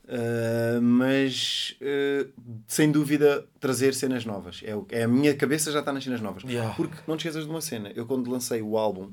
Ah, 0.07 0.79
mas 0.81 1.75
ah, 1.81 2.27
sem 2.67 2.91
dúvida 2.91 3.47
trazer 3.59 3.93
cenas 3.93 4.25
novas. 4.25 4.61
É, 4.63 4.75
o- 4.75 4.85
é 4.89 5.03
a 5.03 5.07
minha 5.07 5.35
cabeça 5.35 5.71
já 5.71 5.79
está 5.79 5.93
nas 5.93 6.03
cenas 6.03 6.21
novas. 6.21 6.43
Yeah. 6.43 6.73
Porque 6.75 6.95
não 7.07 7.15
te 7.17 7.21
esqueças 7.27 7.45
de 7.45 7.49
uma 7.49 7.61
cena. 7.61 7.91
Eu 7.95 8.05
quando 8.05 8.29
lancei 8.29 8.61
o 8.61 8.77
álbum, 8.77 9.11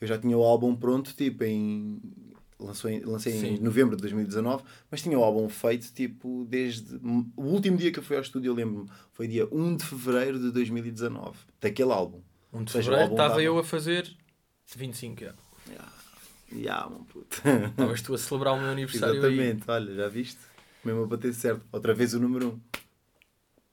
eu 0.00 0.06
já 0.08 0.18
tinha 0.18 0.36
o 0.36 0.42
álbum 0.42 0.74
pronto, 0.74 1.14
tipo 1.14 1.44
em. 1.44 2.00
Lançou 2.58 2.88
em- 2.90 3.00
lancei 3.00 3.34
em 3.34 3.40
Sim. 3.56 3.58
novembro 3.62 3.96
de 3.96 4.00
2019, 4.02 4.62
mas 4.90 5.02
tinha 5.02 5.18
o 5.18 5.22
álbum 5.24 5.48
feito 5.48 5.92
tipo 5.92 6.46
desde. 6.48 6.96
O 7.36 7.42
último 7.42 7.76
dia 7.76 7.90
que 7.92 7.98
eu 7.98 8.02
fui 8.02 8.16
ao 8.16 8.22
estúdio, 8.22 8.50
eu 8.50 8.54
lembro-me, 8.54 8.88
foi 9.12 9.26
dia 9.26 9.46
1 9.52 9.76
de 9.76 9.84
fevereiro 9.84 10.38
de 10.38 10.50
2019, 10.52 11.36
daquele 11.60 11.92
álbum. 11.92 12.20
Um 12.52 12.62
de 12.64 12.72
fevereiro 12.72 13.10
estava 13.12 13.28
tava- 13.30 13.42
eu 13.42 13.58
a 13.58 13.64
fazer 13.64 14.08
25. 14.76 15.20
yeah. 15.22 15.38
Yeah, 16.54 16.88
mano, 16.88 17.04
puto. 17.06 17.36
Estavas 17.70 18.02
tu 18.02 18.14
a 18.14 18.18
celebrar 18.18 18.54
o 18.54 18.60
meu 18.60 18.70
aniversário 18.70 19.16
Exatamente, 19.16 19.64
olha, 19.68 19.94
já 19.94 20.08
viste? 20.08 20.38
Mesmo 20.84 21.02
a 21.04 21.06
bater 21.06 21.32
certo. 21.34 21.62
Outra 21.72 21.92
vez 21.94 22.14
o 22.14 22.20
número 22.20 22.48
1. 22.48 22.60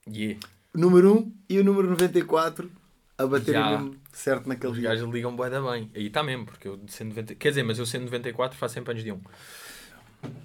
aí. 0.08 0.16
Yeah. 0.22 0.40
O 0.74 0.78
número 0.78 1.14
1 1.18 1.34
e 1.50 1.58
o 1.58 1.64
número 1.64 1.88
94 1.90 2.70
a 3.18 3.26
baterem 3.26 3.60
Já. 3.60 3.70
mesmo 3.78 3.96
certo 4.10 4.48
naquele 4.48 4.72
Os 4.72 4.78
dia. 4.78 4.88
gajos 4.88 5.08
ligam 5.12 5.36
bué 5.36 5.50
da 5.50 5.60
bem. 5.60 5.90
Aí 5.94 6.06
está 6.06 6.22
mesmo, 6.22 6.46
porque 6.46 6.66
eu 6.66 6.80
sendo 6.88 7.10
90... 7.10 7.34
Quer 7.34 7.50
dizer, 7.50 7.62
mas 7.62 7.78
eu 7.78 7.84
sendo 7.86 8.04
94 8.06 8.56
faço 8.58 8.74
sempre 8.74 8.90
anos 8.92 9.04
de 9.04 9.12
1. 9.12 9.20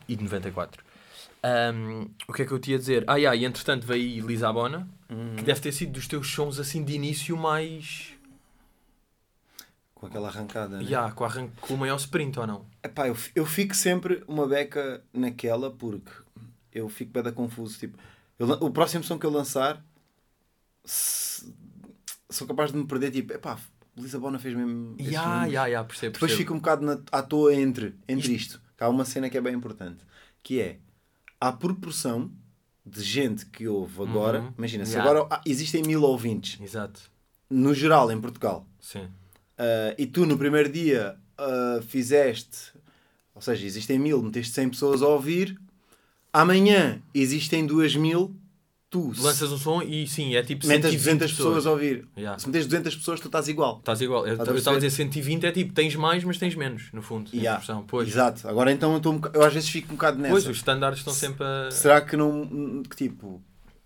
E 0.07 0.15
de 0.15 0.23
94. 0.23 0.83
Ahm, 1.43 2.07
o 2.27 2.33
que 2.33 2.41
é 2.41 2.45
que 2.45 2.51
eu 2.51 2.59
te 2.59 2.71
ia 2.71 2.77
dizer? 2.77 3.03
Ah, 3.07 3.15
yeah, 3.15 3.35
e 3.35 3.45
entretanto 3.45 3.85
veio 3.87 4.01
aí 4.03 4.19
Lisabona, 4.19 4.87
Uhum. 5.09 5.37
que 5.37 5.43
deve 5.43 5.61
ter 5.61 5.71
sido 5.71 5.93
dos 5.93 6.05
teus 6.07 6.29
sons 6.29 6.59
assim 6.59 6.83
de 6.83 6.93
início 6.93 7.37
mais. 7.37 8.09
Com 9.99 10.05
aquela 10.05 10.27
arrancada, 10.27 10.77
né? 10.77 10.83
Yeah, 10.83 11.11
com, 11.11 11.23
arran... 11.25 11.47
com 11.59 11.73
o 11.73 11.77
maior 11.77 11.95
sprint 11.95 12.37
ou 12.39 12.45
não? 12.45 12.65
Epá, 12.83 13.07
eu, 13.07 13.17
eu 13.33 13.45
fico 13.47 13.75
sempre 13.75 14.23
uma 14.27 14.47
beca 14.47 15.03
naquela 15.11 15.71
porque 15.71 16.11
eu 16.71 16.87
fico 16.87 17.11
bem 17.11 17.33
confuso. 17.33 17.79
Tipo, 17.79 17.97
eu 18.37 18.47
o 18.47 18.69
próximo 18.69 19.03
som 19.03 19.17
que 19.17 19.25
eu 19.25 19.31
lançar 19.31 19.83
se- 20.85 21.51
sou 22.29 22.45
capaz 22.47 22.71
de 22.71 22.77
me 22.77 22.85
perder. 22.85 23.09
Tipo, 23.11 23.33
epá, 23.33 23.57
Lisabona 23.95 24.37
fez 24.37 24.53
mesmo. 24.55 24.71
números. 24.71 25.11
ya, 25.11 25.65
ya, 25.67 25.83
percebo. 25.83 26.13
Depois 26.13 26.31
percebo. 26.31 26.37
fico 26.37 26.53
um 26.53 26.57
bocado 26.57 26.85
na, 26.85 26.99
à 27.11 27.23
toa 27.23 27.53
entre, 27.55 27.95
entre 28.07 28.33
isto. 28.33 28.61
Que 28.77 28.83
há 28.83 28.89
uma 28.89 29.03
cena 29.05 29.29
que 29.29 29.37
é 29.37 29.41
bem 29.41 29.55
importante. 29.55 30.05
Que 30.43 30.61
é, 30.61 30.77
a 31.41 31.51
proporção 31.51 32.31
de 32.85 33.01
gente 33.03 33.47
que 33.47 33.67
ouve 33.67 33.99
agora. 34.03 34.41
Uhum. 34.41 34.53
Imagina, 34.59 34.85
se 34.85 34.93
Ya. 34.95 35.01
agora 35.01 35.27
existem 35.45 35.81
mil 35.81 36.03
ouvintes, 36.03 36.61
Exato. 36.61 37.01
no 37.49 37.73
geral, 37.73 38.11
em 38.11 38.21
Portugal. 38.21 38.65
Sim. 38.79 39.09
Uh, 39.57 39.93
e 39.97 40.05
tu 40.05 40.25
no 40.25 40.37
primeiro 40.37 40.69
dia 40.69 41.15
uh, 41.39 41.81
fizeste, 41.81 42.73
ou 43.33 43.41
seja, 43.41 43.65
existem 43.65 43.97
mil, 43.97 44.21
meteste 44.21 44.53
100 44.53 44.69
pessoas 44.69 45.01
a 45.01 45.07
ouvir, 45.07 45.59
amanhã 46.31 47.01
existem 47.13 47.65
duas 47.65 47.95
mil, 47.95 48.35
tu 48.89 49.11
Lanças 49.19 49.51
um 49.51 49.57
som 49.57 49.81
e 49.81 50.07
sim, 50.07 50.35
é 50.35 50.43
tipo 50.43 50.65
metas 50.67 50.91
120 50.91 51.17
200 51.19 51.31
pessoas 51.33 51.65
a 51.65 51.71
ouvir. 51.71 52.07
Ya. 52.15 52.37
Se 52.39 52.47
metes 52.47 52.67
200 52.67 52.95
pessoas, 52.95 53.19
tu 53.19 53.27
estás 53.27 53.47
igual. 53.47 53.77
Estás 53.79 54.01
igual. 54.01 54.25
Eu 54.25 54.33
estava 54.33 54.77
a 54.77 54.79
dizer 54.79 54.89
120 54.91 55.45
é 55.45 55.51
tipo, 55.51 55.73
tens 55.73 55.95
mais, 55.95 56.23
mas 56.23 56.37
tens 56.37 56.55
menos, 56.55 56.91
no 56.93 57.01
fundo. 57.01 57.29
expressão. 57.33 57.83
Pois. 57.87 58.07
Exato. 58.07 58.47
Agora 58.47 58.71
então 58.71 58.93
eu, 58.93 58.99
boca- 58.99 59.31
eu 59.33 59.43
às 59.43 59.53
vezes 59.53 59.69
fico 59.69 59.91
um 59.91 59.95
bocado 59.95 60.17
nessa. 60.17 60.31
Pois, 60.31 60.47
os 60.47 60.57
standards 60.57 60.99
estão 60.99 61.13
sempre 61.13 61.45
a. 61.45 61.71
Será 61.71 61.99
que 62.01 62.15
não. 62.15 62.83
que 62.83 62.95
tipo, 62.95 63.41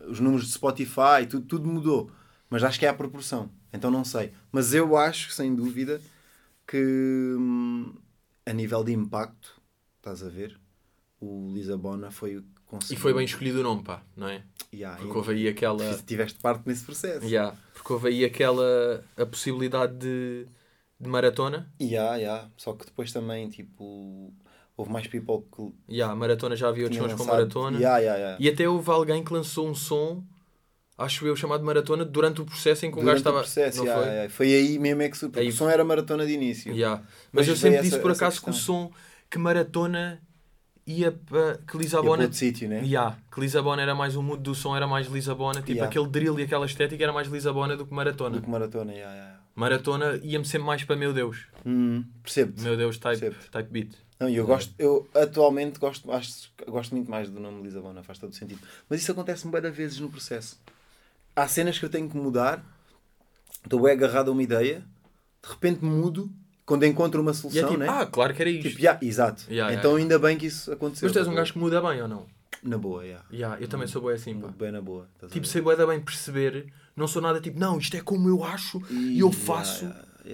os 0.07 0.19
números 0.19 0.45
de 0.47 0.53
Spotify, 0.53 1.25
tudo, 1.29 1.45
tudo 1.45 1.67
mudou. 1.67 2.11
Mas 2.49 2.63
acho 2.63 2.77
que 2.77 2.85
é 2.85 2.89
a 2.89 2.93
proporção. 2.93 3.49
Então 3.73 3.89
não 3.91 4.03
sei. 4.03 4.31
Mas 4.51 4.73
eu 4.73 4.97
acho, 4.97 5.31
sem 5.31 5.53
dúvida, 5.55 6.01
que 6.67 6.77
hum, 7.37 7.93
a 8.45 8.53
nível 8.53 8.83
de 8.83 8.91
impacto, 8.93 9.61
estás 9.97 10.23
a 10.23 10.29
ver? 10.29 10.59
o 11.19 11.51
Lisabona 11.53 12.09
foi 12.09 12.37
o 12.37 12.41
que 12.41 12.47
E 12.47 12.65
conseguiu. 12.65 12.97
foi 12.99 13.13
bem 13.13 13.25
escolhido 13.25 13.59
o 13.59 13.63
nome, 13.63 13.83
pá, 13.83 14.01
não 14.15 14.27
é? 14.27 14.43
Yeah, 14.73 14.97
Porque 14.97 15.13
e- 15.13 15.17
houve 15.17 15.31
aí 15.33 15.47
aquela. 15.47 15.97
Tiveste 16.03 16.39
parte 16.39 16.63
nesse 16.67 16.83
processo. 16.83 17.23
Yeah, 17.27 17.55
porque 17.75 17.93
houve 17.93 18.07
aí 18.09 18.25
aquela. 18.25 19.05
a 19.15 19.25
possibilidade 19.25 19.95
de, 19.97 20.47
de 20.99 21.07
maratona. 21.07 21.71
Yeah, 21.79 22.15
yeah. 22.17 22.49
Só 22.57 22.73
que 22.73 22.85
depois 22.87 23.11
também, 23.13 23.49
tipo, 23.49 24.33
houve 24.75 24.91
mais 24.91 25.05
people 25.05 25.43
que 25.55 25.93
Yeah, 25.93 26.15
maratona 26.15 26.55
já 26.55 26.69
havia 26.69 26.85
outros 26.85 26.99
sons 26.99 27.13
com 27.13 27.25
maratona. 27.25 27.77
Yeah, 27.77 27.99
yeah, 27.99 28.17
yeah. 28.19 28.37
E 28.43 28.49
até 28.49 28.67
houve 28.67 28.89
alguém 28.89 29.23
que 29.23 29.31
lançou 29.31 29.67
um 29.69 29.75
som, 29.75 30.23
acho 31.03 31.25
eu, 31.25 31.35
chamado 31.35 31.63
maratona, 31.63 32.03
durante 32.05 32.41
o 32.41 32.45
processo 32.45 32.85
em 32.85 32.91
que 32.91 32.97
um 32.97 33.01
Durante 33.01 33.17
gajo 33.17 33.19
estava. 33.19 33.37
o 33.37 33.41
processo, 33.41 33.77
não 33.79 33.85
yeah, 33.85 34.03
foi? 34.03 34.11
yeah. 34.13 34.29
foi 34.33 34.53
aí 34.53 34.79
mesmo 34.79 35.01
é 35.01 35.09
que 35.09 35.19
porque 35.19 35.39
Aí- 35.39 35.49
o 35.49 35.51
som 35.53 35.69
era 35.69 35.83
maratona 35.83 36.25
de 36.25 36.33
início. 36.33 36.71
Yeah. 36.73 37.01
Mas 37.31 37.45
Depois 37.45 37.47
eu 37.49 37.55
sempre 37.55 37.81
disse 37.81 37.93
essa- 37.95 38.01
por 38.01 38.11
acaso 38.11 38.41
que 38.41 38.49
o 38.49 38.53
som 38.53 38.91
que 39.29 39.37
maratona 39.37 40.21
ia 40.85 41.11
para. 41.11 41.57
que 41.67 41.77
Ia 41.77 41.81
Lisabona. 41.83 42.23
outro 42.23 42.37
sítio, 42.37 42.67
né? 42.67 42.81
Yeah, 42.83 43.17
que 43.33 43.39
Lisabona 43.39 43.81
era 43.81 43.93
mais 43.95 44.15
o 44.15 44.21
mood 44.23 44.41
do 44.41 44.53
som, 44.55 44.75
era 44.75 44.87
mais 44.87 45.07
Lisabona, 45.07 45.59
tipo 45.59 45.71
Yeah. 45.71 45.87
aquele 45.89 46.07
drill 46.07 46.39
e 46.39 46.43
aquela 46.43 46.65
estética 46.65 47.03
era 47.03 47.13
mais 47.13 47.27
Lisabona 47.27 47.77
do 47.77 47.85
que 47.85 47.93
maratona. 47.93 48.37
Do 48.37 48.41
que 48.43 48.49
maratona, 48.49 48.91
yeah, 48.93 49.13
yeah. 49.15 49.39
Maratona 49.55 50.19
ia-me 50.23 50.45
sempre 50.45 50.65
mais 50.65 50.83
para 50.83 50.95
meu 50.95 51.13
Deus. 51.13 51.45
Hum, 51.65 52.03
percebo-te. 52.23 52.61
Meu 52.61 52.75
Deus, 52.77 52.97
type, 52.97 53.19
Percebo. 53.19 53.51
type 53.51 53.69
beat. 53.69 53.91
Não, 54.19 54.29
e 54.29 54.35
eu 54.35 54.45
gosto, 54.45 54.73
eu 54.77 55.07
atualmente 55.15 55.79
gosto, 55.79 56.11
acho, 56.11 56.51
gosto 56.67 56.93
muito 56.95 57.09
mais 57.09 57.29
do 57.29 57.39
nome 57.39 57.61
Lisabona, 57.63 58.01
faz 58.03 58.17
todo 58.19 58.33
sentido. 58.35 58.59
Mas 58.89 59.01
isso 59.01 59.11
acontece-me 59.11 59.51
bem 59.59 59.71
vezes 59.71 59.99
no 59.99 60.09
processo. 60.09 60.59
Há 61.35 61.47
cenas 61.47 61.77
que 61.79 61.85
eu 61.85 61.89
tenho 61.89 62.09
que 62.09 62.17
mudar, 62.17 62.63
estou 63.63 63.81
bem 63.81 63.91
agarrado 63.91 64.29
a 64.29 64.31
uma 64.31 64.43
ideia, 64.43 64.83
de 65.43 65.49
repente 65.49 65.83
mudo, 65.83 66.31
quando 66.65 66.85
encontro 66.85 67.21
uma 67.21 67.31
é 67.31 67.33
solução, 67.33 67.67
tipo, 67.69 67.79
né? 67.79 67.87
ah, 67.89 68.05
claro 68.05 68.33
que 68.33 68.41
era 68.41 68.49
isto. 68.49 68.69
tipo, 68.69 68.81
yeah, 68.81 68.99
exato. 69.05 69.43
Yeah, 69.49 69.73
então 69.73 69.91
yeah. 69.91 70.03
ainda 70.03 70.19
bem 70.19 70.37
que 70.37 70.45
isso 70.45 70.71
aconteceu. 70.71 71.05
Mas 71.07 71.13
tu 71.13 71.19
és 71.19 71.27
um 71.27 71.33
gajo 71.33 71.53
que 71.53 71.59
muda 71.59 71.81
bem 71.81 72.01
ou 72.01 72.07
não? 72.07 72.25
Na 72.63 72.77
boa, 72.77 73.03
yeah. 73.03 73.25
Yeah, 73.31 73.61
eu 73.61 73.67
também 73.67 73.87
sou 73.87 74.01
bem 74.03 74.13
assim, 74.13 74.39
pá. 74.39 74.47
Bem 74.49 74.71
na 74.71 74.81
boa. 74.81 75.09
Tipo, 75.29 75.47
sei 75.47 75.61
da 75.61 75.87
bem 75.87 75.99
perceber, 75.99 76.71
não 76.95 77.07
sou 77.07 77.21
nada 77.21 77.41
tipo, 77.41 77.59
não, 77.59 77.77
isto 77.79 77.95
é 77.97 78.01
como 78.01 78.29
eu 78.29 78.43
acho 78.43 78.81
e 78.89 79.19
eu 79.19 79.31
faço. 79.31 79.91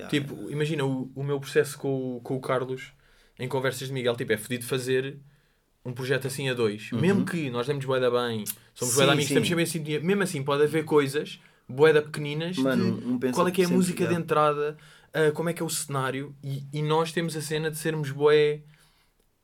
tipo, 0.10 0.52
imagina 0.52 0.84
o, 0.86 1.10
o 1.16 1.24
meu 1.24 1.40
processo 1.40 1.78
com, 1.78 2.18
o- 2.18 2.22
com 2.22 2.36
o 2.36 2.42
Carlos 2.42 2.92
em 3.40 3.48
conversas 3.48 3.88
de 3.88 3.94
Miguel, 3.94 4.16
tipo, 4.16 4.34
é 4.34 4.38
fodido 4.38 4.66
fazer 4.66 5.18
um 5.86 5.94
projeto 5.94 6.28
assim 6.28 6.50
a 6.50 6.54
dois. 6.54 6.92
Mesmo 6.92 7.24
que 7.26 7.50
nós 7.50 7.66
demos 7.66 7.86
bué 7.86 8.00
da 8.00 8.12
bem, 8.12 8.44
somos 8.78 8.96
bué. 8.96 9.04
Sim, 9.04 9.08
da 9.08 9.14
amigos, 9.14 9.28
sim. 9.28 9.34
estamos 9.34 9.48
sempre 9.48 9.64
em 9.64 9.66
sintonia. 9.66 10.00
Mesmo 10.00 10.24
assim, 10.24 10.44
pode 10.44 10.64
haver 10.64 10.86
coisas 10.86 11.40
bué 11.68 11.92
da 11.92 12.02
pequeninas 12.02 12.58
Mano, 12.58 13.00
de 13.00 13.28
um 13.28 13.32
qual 13.34 13.48
é 13.48 13.52
que 13.52 13.62
é 13.62 13.66
a 13.66 13.70
música 13.70 14.04
yeah. 14.04 14.18
de 14.18 14.24
entrada, 14.24 14.78
ah, 15.14 15.32
como 15.34 15.50
é 15.50 15.54
que 15.54 15.62
é 15.62 15.66
o 15.66 15.70
cenário 15.70 16.34
e, 16.44 16.64
e 16.72 16.82
nós 16.82 17.12
temos 17.12 17.36
a 17.36 17.42
cena 17.42 17.70
de 17.70 17.78
sermos 17.78 18.12
bué 18.12 18.62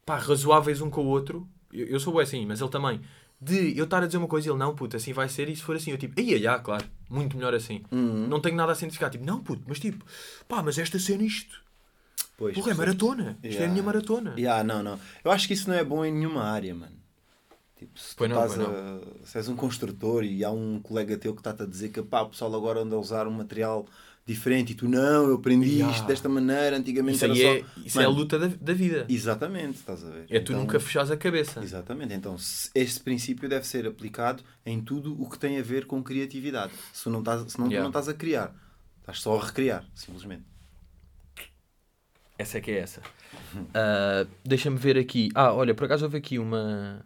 pá, 0.05 0.17
razoáveis 0.17 0.81
um 0.81 0.89
com 0.89 1.01
o 1.01 1.07
outro. 1.07 1.47
Eu, 1.71 1.87
eu 1.87 1.99
sou 1.99 2.13
bué 2.13 2.23
assim, 2.23 2.45
mas 2.45 2.61
ele 2.61 2.69
também. 2.69 3.01
De 3.41 3.77
eu 3.77 3.83
estar 3.83 4.01
a 4.01 4.05
dizer 4.05 4.17
uma 4.17 4.27
coisa 4.27 4.47
e 4.47 4.51
ele, 4.51 4.57
não, 4.57 4.73
puto, 4.73 4.95
assim 4.95 5.11
vai 5.11 5.27
ser, 5.27 5.49
e 5.49 5.55
se 5.55 5.61
for 5.61 5.75
assim, 5.75 5.91
eu 5.91 5.97
tipo, 5.97 6.17
ia, 6.21 6.37
ia, 6.37 6.57
claro, 6.59 6.85
muito 7.09 7.35
melhor 7.35 7.53
assim. 7.53 7.83
Uhum. 7.91 8.25
Não 8.25 8.39
tenho 8.39 8.55
nada 8.55 8.71
a 8.71 8.75
cientificar, 8.75 9.09
tipo, 9.09 9.25
não, 9.25 9.43
puto, 9.43 9.63
mas 9.67 9.81
tipo, 9.81 10.05
pá, 10.47 10.63
mas 10.63 10.77
esta 10.77 10.97
cena, 10.97 11.23
isto, 11.23 11.61
Pois, 12.37 12.55
porra, 12.55 12.71
é 12.71 12.73
maratona, 12.73 13.37
isto 13.43 13.45
é 13.45 13.49
a 13.49 13.51
Yeah. 13.51 13.71
minha 13.71 13.83
maratona. 13.83 14.33
Yeah, 14.37 14.63
não, 14.63 14.81
não. 14.81 14.99
Eu 15.23 15.31
acho 15.31 15.47
que 15.47 15.53
isso 15.53 15.69
não 15.69 15.75
é 15.75 15.83
bom 15.83 16.03
em 16.03 16.11
nenhuma 16.11 16.43
área, 16.43 16.73
mano. 16.73 17.02
Tipo, 17.85 17.99
se, 17.99 18.15
tu 18.15 18.27
não, 18.27 18.45
estás 18.45 18.59
a- 18.67 19.01
se 19.25 19.37
és 19.37 19.49
um 19.49 19.55
construtor 19.55 20.23
e 20.23 20.43
há 20.43 20.51
um 20.51 20.79
colega 20.79 21.17
teu 21.17 21.33
que 21.33 21.41
está-te 21.41 21.63
a 21.63 21.65
dizer 21.65 21.89
que 21.89 22.01
pá, 22.01 22.21
o 22.21 22.29
pessoal 22.29 22.53
agora 22.55 22.81
anda 22.81 22.95
a 22.95 22.99
usar 22.99 23.27
um 23.27 23.31
material 23.31 23.85
diferente 24.25 24.71
e 24.71 24.75
tu 24.75 24.87
não, 24.87 25.27
eu 25.27 25.35
aprendi 25.35 25.69
Yeah. 25.75 25.93
isto 25.93 26.07
desta 26.07 26.29
maneira, 26.29 26.77
antigamente 26.77 27.17
Isso 27.17 27.25
era 27.25 27.35
só. 27.35 27.41
é, 27.41 27.65
isso 27.85 27.99
é 27.99 28.05
a 28.05 28.07
Mano, 28.07 28.19
luta 28.21 28.39
da, 28.39 28.47
da 28.47 28.73
vida. 28.73 29.05
Exatamente, 29.09 29.79
estás 29.79 30.01
a 30.01 30.09
ver? 30.09 30.25
É 30.29 30.39
tu 30.39 30.53
Então- 30.53 30.61
nunca 30.61 30.79
fechares 30.79 31.11
a 31.11 31.17
cabeça. 31.17 31.61
Exatamente, 31.61 32.13
então 32.13 32.37
se- 32.37 32.69
este 32.73 33.01
princípio 33.01 33.49
deve 33.49 33.67
ser 33.67 33.85
aplicado 33.85 34.41
em 34.65 34.79
tudo 34.81 35.21
o 35.21 35.29
que 35.29 35.37
tem 35.37 35.59
a 35.59 35.61
ver 35.61 35.85
com 35.85 36.01
criatividade. 36.01 36.71
Se 36.93 37.09
não 37.09 37.19
estás, 37.19 37.51
senão 37.51 37.67
Yeah. 37.67 37.81
tu 37.81 37.83
não 37.83 37.89
estás 37.89 38.07
a 38.07 38.13
criar, 38.17 38.55
estás 39.01 39.19
só 39.19 39.37
a 39.37 39.45
recriar, 39.45 39.85
simplesmente. 39.93 40.45
Essa 42.37 42.57
é 42.57 42.61
que 42.61 42.71
é 42.71 42.79
essa. 42.79 43.01
Ah, 43.73 44.25
Deixa-me 44.43 44.77
ver 44.77 44.97
aqui. 44.97 45.29
Ah, 45.35 45.53
olha, 45.53 45.75
por 45.75 45.85
acaso 45.85 46.05
houve 46.05 46.17
aqui 46.17 46.39
uma. 46.39 47.05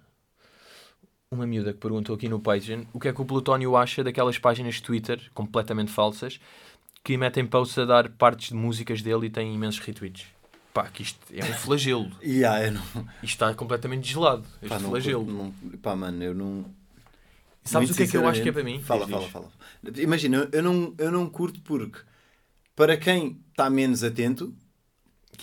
Uma 1.30 1.46
miúda 1.46 1.74
que 1.74 1.80
perguntou 1.80 2.16
aqui 2.16 2.30
no 2.30 2.40
Patreon 2.40 2.86
o 2.94 3.00
que 3.02 3.10
é 3.10 3.14
que 3.14 3.22
o 3.22 3.26
Plutónio 3.26 3.76
acha 3.76 4.02
daquelas 4.02 4.38
páginas 4.40 4.76
de 4.76 4.84
Twitter 4.84 5.22
completamente 5.34 5.92
falsas 5.92 6.40
que 7.04 7.18
metem 7.18 7.46
posts 7.46 7.78
a 7.80 7.86
dar 7.86 8.10
partes 8.10 8.50
de 8.50 8.56
músicas 8.56 9.02
dele 9.02 9.26
e 9.26 9.30
têm 9.30 9.54
imensos 9.54 9.80
retweets. 9.82 10.26
Pá, 10.74 10.86
que 10.88 11.04
isto 11.04 11.20
é 11.34 11.44
um 11.44 11.54
flagelo. 11.54 12.10
Yeah, 12.24 12.66
eu 12.68 12.72
não, 12.74 12.82
Isto 13.22 13.24
está 13.24 13.54
completamente 13.54 14.10
gelado. 14.10 14.46
Este 14.62 14.70
pá, 14.70 14.80
não, 14.80 14.90
flagelo. 14.90 15.26
não, 15.26 15.52
pá, 15.80 15.96
mano, 15.98 16.24
eu 16.24 16.34
não. 16.34 16.66
Sabes 17.64 17.90
Muito 17.90 17.94
o 17.94 17.98
que 17.98 18.04
é 18.04 18.08
que 18.08 18.16
eu 18.16 18.26
acho 18.28 18.42
que 18.42 18.48
é 18.48 18.52
para 18.54 18.64
mim? 18.64 18.82
Fala, 18.82 19.06
Diz, 19.06 19.12
fala, 19.12 19.24
diz. 19.24 19.32
fala. 19.34 19.52
Imagina, 19.98 20.48
eu- 20.54 20.64
não, 20.64 20.94
eu 20.98 21.12
não 21.12 21.30
curto 21.30 21.60
porque 21.62 22.00
para 22.74 22.96
quem 22.96 23.42
está 23.52 23.70
menos 23.70 24.02
atento 24.02 24.54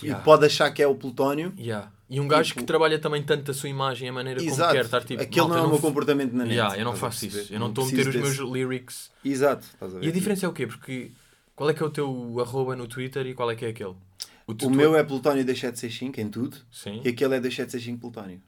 e 0.01 0.13
pode 0.15 0.47
achar 0.47 0.71
que 0.71 0.81
é 0.81 0.87
o 0.87 0.95
plutónio, 0.95 1.53
Yeah. 1.55 1.91
E 2.09 2.19
um 2.19 2.27
gajo 2.27 2.49
Tipo- 2.49 2.59
que 2.61 2.65
trabalha 2.67 2.99
também 2.99 3.23
tanto 3.23 3.49
a 3.49 3.53
sua 3.53 3.67
imagem, 3.67 4.07
a 4.07 4.13
maneira 4.13 4.39
como 4.39 4.51
exato, 4.51 4.73
quer 4.73 4.85
estar 4.85 5.03
tipo. 5.03 5.21
aquele 5.23 5.47
não 5.47 5.57
é 5.57 5.61
o 5.61 5.69
meu 5.69 5.79
comportamento 5.79 6.33
na 6.33 6.43
net. 6.43 6.53
Yeah, 6.55 6.77
eu 6.77 6.85
não 6.85 6.95
faço 6.95 7.25
isso. 7.25 7.51
Eu 7.51 7.59
não 7.59 7.69
estou 7.69 7.83
a 7.83 7.87
meter 7.87 8.01
os 8.01 8.15
preciso 8.15 8.23
meus 8.23 8.37
desse- 8.37 8.51
lyrics. 8.53 9.11
Exato? 9.23 9.65
E 10.01 10.07
a 10.07 10.11
diferença 10.11 10.45
é 10.45 10.49
o 10.49 10.53
quê? 10.53 10.67
Porque 10.67 11.11
qual 11.55 11.69
é 11.69 11.73
que 11.73 11.81
é 11.81 11.85
o 11.85 11.89
teu 11.89 12.35
arroba 12.39 12.75
no 12.75 12.87
Twitter 12.87 13.25
e 13.25 13.33
qual 13.33 13.49
é 13.49 13.55
que 13.55 13.65
é 13.65 13.69
aquele? 13.69 13.95
O 14.47 14.69
meu 14.69 14.95
é 14.95 15.03
plutónio 15.03 15.43
2765 15.43 16.21
em 16.21 16.29
tudo 16.29 16.57
Sim. 16.71 17.01
e 17.03 17.09
aquele 17.09 17.35
é 17.35 17.39
2765 17.39 17.99
plutónio. 17.99 18.39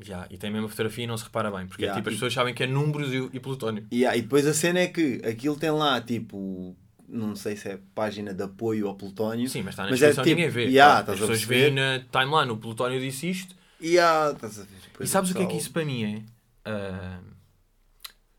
Já, 0.00 0.26
e 0.28 0.36
tem 0.36 0.50
a 0.50 0.52
mesma 0.52 0.68
fotografia 0.68 1.04
e 1.04 1.06
não 1.06 1.16
se 1.16 1.24
repara 1.24 1.50
bem. 1.50 1.66
Porque 1.68 1.84
é 1.84 1.86
Yeah, 1.86 2.00
tipo, 2.00 2.08
as 2.08 2.14
e- 2.14 2.16
pessoas 2.16 2.34
sabem 2.34 2.52
que 2.52 2.62
é 2.64 2.66
números 2.66 3.12
e, 3.14 3.30
e 3.32 3.40
plutónio. 3.40 3.86
E, 3.90 4.04
ah, 4.04 4.16
e 4.16 4.22
depois 4.22 4.46
a 4.46 4.52
cena 4.52 4.80
é 4.80 4.88
que 4.88 5.22
aquilo 5.24 5.56
tem 5.56 5.70
lá 5.70 6.00
tipo, 6.00 6.76
não 7.08 7.34
sei 7.36 7.56
se 7.56 7.68
é 7.68 7.78
página 7.94 8.32
de 8.34 8.42
apoio 8.42 8.88
ao 8.88 8.94
plutónio. 8.94 9.48
Sim, 9.48 9.62
mas 9.62 9.74
está 9.74 9.84
na 9.84 9.90
Mas 9.90 10.02
é 10.02 10.06
descrição 10.08 10.24
tipo- 10.24 10.36
ninguém 10.36 10.50
vê. 10.50 10.64
Yeah, 10.66 11.00
estás 11.00 11.14
as 11.14 11.20
pessoas 11.20 11.42
veem 11.44 11.72
na 11.74 12.00
timeline, 12.10 12.50
o 12.50 12.56
plutónio 12.56 13.00
disse 13.00 13.28
isto. 13.30 13.54
E, 13.80 13.98
ah, 13.98 14.30
estás 14.34 14.58
a 14.58 14.62
ver? 14.62 14.78
Depois 14.92 15.08
e 15.08 15.12
sabes 15.12 15.30
o 15.30 15.34
que 15.34 15.42
é 15.42 15.46
que 15.46 15.56
isso 15.56 15.70
para 15.70 15.84
mim 15.84 16.04
é? 16.04 16.22
Ah, 16.64 17.18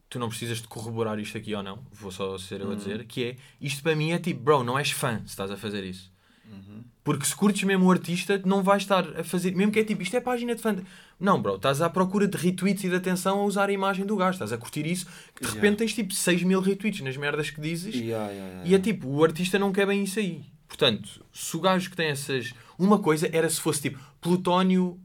tu 0.10 0.18
não 0.20 0.30
precisas 0.30 0.62
de 0.62 0.68
corroborar 0.68 1.20
isto 1.20 1.38
aqui 1.38 1.54
ou 1.54 1.62
não, 1.62 1.80
vou 1.92 2.12
só 2.12 2.38
ser 2.38 2.62
eu 2.62 2.68
a 2.68 2.70
Uhum. 2.72 2.76
dizer, 2.78 3.06
que 3.06 3.24
é, 3.26 3.36
isto 3.60 3.84
para 3.84 3.96
mim 3.96 4.12
é 4.12 4.20
tipo, 4.20 4.42
bro, 4.42 4.64
não 4.64 4.78
és 4.80 4.90
fã 4.92 5.20
se 5.20 5.26
estás 5.28 5.52
a 5.52 5.58
fazer 5.58 5.84
isso. 5.84 6.12
Uhum. 6.50 6.84
Porque 7.04 7.26
se 7.26 7.36
curtes 7.36 7.64
mesmo 7.64 7.86
o 7.86 7.92
artista, 7.92 8.42
não 8.46 8.64
vais 8.64 8.84
estar 8.84 9.06
a 9.20 9.24
fazer, 9.24 9.54
mesmo 9.54 9.72
que 9.72 9.80
é 9.80 9.84
tipo, 9.84 10.02
isto 10.02 10.16
é 10.16 10.22
página 10.22 10.56
de 10.56 10.62
fã. 10.62 10.76
Não, 11.20 11.42
bro, 11.42 11.56
estás 11.56 11.82
à 11.82 11.90
procura 11.90 12.28
de 12.28 12.38
retweets 12.38 12.84
e 12.84 12.90
de 12.90 12.96
atenção 12.96 13.40
a 13.40 13.44
usar 13.44 13.70
a 13.70 13.72
imagem 13.72 14.06
do 14.06 14.16
gajo, 14.16 14.34
estás 14.34 14.54
a 14.54 14.58
curtir 14.58 14.86
isso, 14.86 15.08
que 15.34 15.42
de 15.42 15.48
Yeah. 15.48 15.56
repente 15.56 15.78
tens 15.80 15.94
tipo 15.94 16.14
6 16.14 16.44
mil 16.44 16.62
retweets 16.62 17.02
nas 17.02 17.18
merdas 17.18 17.50
que 17.50 17.60
dizes 17.60 17.96
Yeah, 17.96 18.30
yeah, 18.30 18.48
yeah. 18.48 18.70
e 18.70 18.76
é 18.76 18.80
tipo, 18.80 19.08
o 19.08 19.24
artista 19.24 19.58
não 19.58 19.72
quer 19.72 19.88
bem 19.88 20.04
isso 20.04 20.20
aí. 20.20 20.46
Portanto, 20.68 21.26
se 21.32 21.56
o 21.56 21.60
gajo 21.60 21.90
que 21.90 21.96
tem 21.96 22.08
essas. 22.10 22.54
Uma 22.78 23.00
coisa 23.00 23.30
era 23.32 23.50
se 23.50 23.60
fosse 23.60 23.84
tipo 23.84 24.00
Plutónio, 24.22 25.00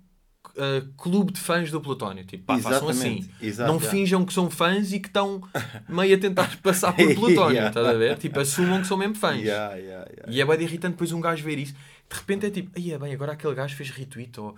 uh, 0.57 0.93
clube 0.97 1.33
de 1.33 1.41
fãs 1.41 1.71
do 1.71 1.81
Plutónio. 1.81 2.25
Tipo, 2.25 2.45
pá, 2.45 2.59
façam 2.59 2.89
assim. 2.89 3.29
Exato, 3.41 3.73
não 3.73 3.79
yeah. 3.79 3.91
finjam 3.91 4.25
que 4.25 4.33
são 4.33 4.51
fãs 4.51 4.93
e 4.93 5.01
que 5.01 5.07
estão 5.09 5.41
meio 5.89 6.17
a 6.17 6.19
tentar 6.19 6.59
passar 6.63 6.93
por 6.93 7.15
Plutónio. 7.15 7.53
Yeah. 7.53 7.69
Estás 7.69 7.87
a 7.87 7.93
ver? 7.95 8.19
Tipo, 8.19 8.41
assumam 8.41 8.81
que 8.81 8.87
são 8.87 8.97
mesmo 8.97 9.15
fãs. 9.15 9.41
Yeah, 9.41 9.75
yeah, 9.77 10.11
yeah. 10.11 10.33
E 10.33 10.41
é 10.41 10.45
bem 10.45 10.61
irritante 10.61 10.93
depois 10.93 11.13
um 11.13 11.21
gajo 11.21 11.43
ver 11.45 11.59
isso. 11.59 11.75
De 11.75 12.17
repente 12.17 12.47
é 12.47 12.51
tipo, 12.51 12.71
aí 12.77 12.93
é 12.93 12.99
bem, 12.99 13.15
agora 13.15 13.33
aquele 13.33 13.55
gajo 13.55 13.75
fez 13.77 13.91
retweet. 13.91 14.39
Ou... 14.39 14.55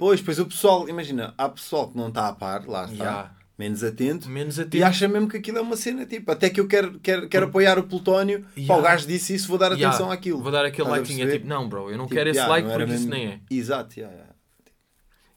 Pois, 0.00 0.20
pois 0.22 0.38
o 0.38 0.46
pessoal, 0.46 0.88
imagina, 0.88 1.34
há 1.36 1.48
pessoal 1.48 1.88
que 1.90 1.96
não 1.96 2.08
está 2.08 2.26
a 2.28 2.32
par, 2.32 2.66
lá 2.66 2.84
está, 2.86 2.94
Yeah. 3.04 3.34
menos 3.58 3.84
atento, 3.84 4.28
Menos 4.30 4.56
e 4.56 4.62
atento. 4.62 4.84
acha 4.84 5.06
mesmo 5.06 5.28
que 5.28 5.36
aquilo 5.36 5.58
é 5.58 5.60
uma 5.60 5.76
cena, 5.76 6.06
tipo, 6.06 6.32
até 6.32 6.48
que 6.48 6.58
eu 6.58 6.66
quero, 6.66 6.98
quero, 7.00 7.28
quero 7.28 7.46
apoiar 7.46 7.78
o 7.78 7.82
plutónio, 7.84 8.40
pá, 8.40 8.48
Yeah. 8.56 8.76
o 8.78 8.82
gajo 8.82 9.06
disse 9.06 9.34
isso, 9.34 9.46
vou 9.46 9.58
dar 9.58 9.72
Yeah, 9.72 9.88
atenção 9.88 10.10
àquilo. 10.10 10.42
Vou 10.42 10.50
dar 10.50 10.64
aquele 10.64 10.90
likinho. 10.90 11.28
É 11.28 11.32
tipo, 11.32 11.46
não, 11.46 11.68
bro, 11.68 11.90
eu 11.90 11.98
não 11.98 12.06
Tipo, 12.06 12.14
quero 12.16 12.30
esse 12.30 12.38
yeah, 12.38 12.50
like 12.52 12.66
não 12.66 12.74
era 12.74 12.84
porque 12.86 12.98
isso 12.98 13.08
mesmo- 13.10 13.24
nem 13.24 13.34
é. 13.34 13.40
Exato, 13.54 14.00
yeah. 14.00 14.24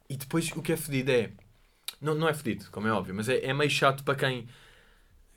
E 0.10 0.16
depois 0.16 0.50
o 0.56 0.62
que 0.62 0.72
é 0.72 0.78
fedido 0.78 1.12
é. 1.12 1.32
Não, 2.02 2.16
não 2.16 2.28
é 2.30 2.34
fedido, 2.34 2.66
como 2.72 2.88
é 2.88 2.92
óbvio, 2.92 3.14
mas 3.14 3.28
é, 3.30 3.46
é 3.46 3.54
meio 3.54 3.70
chato 3.70 4.04
para 4.04 4.16
quem. 4.16 4.48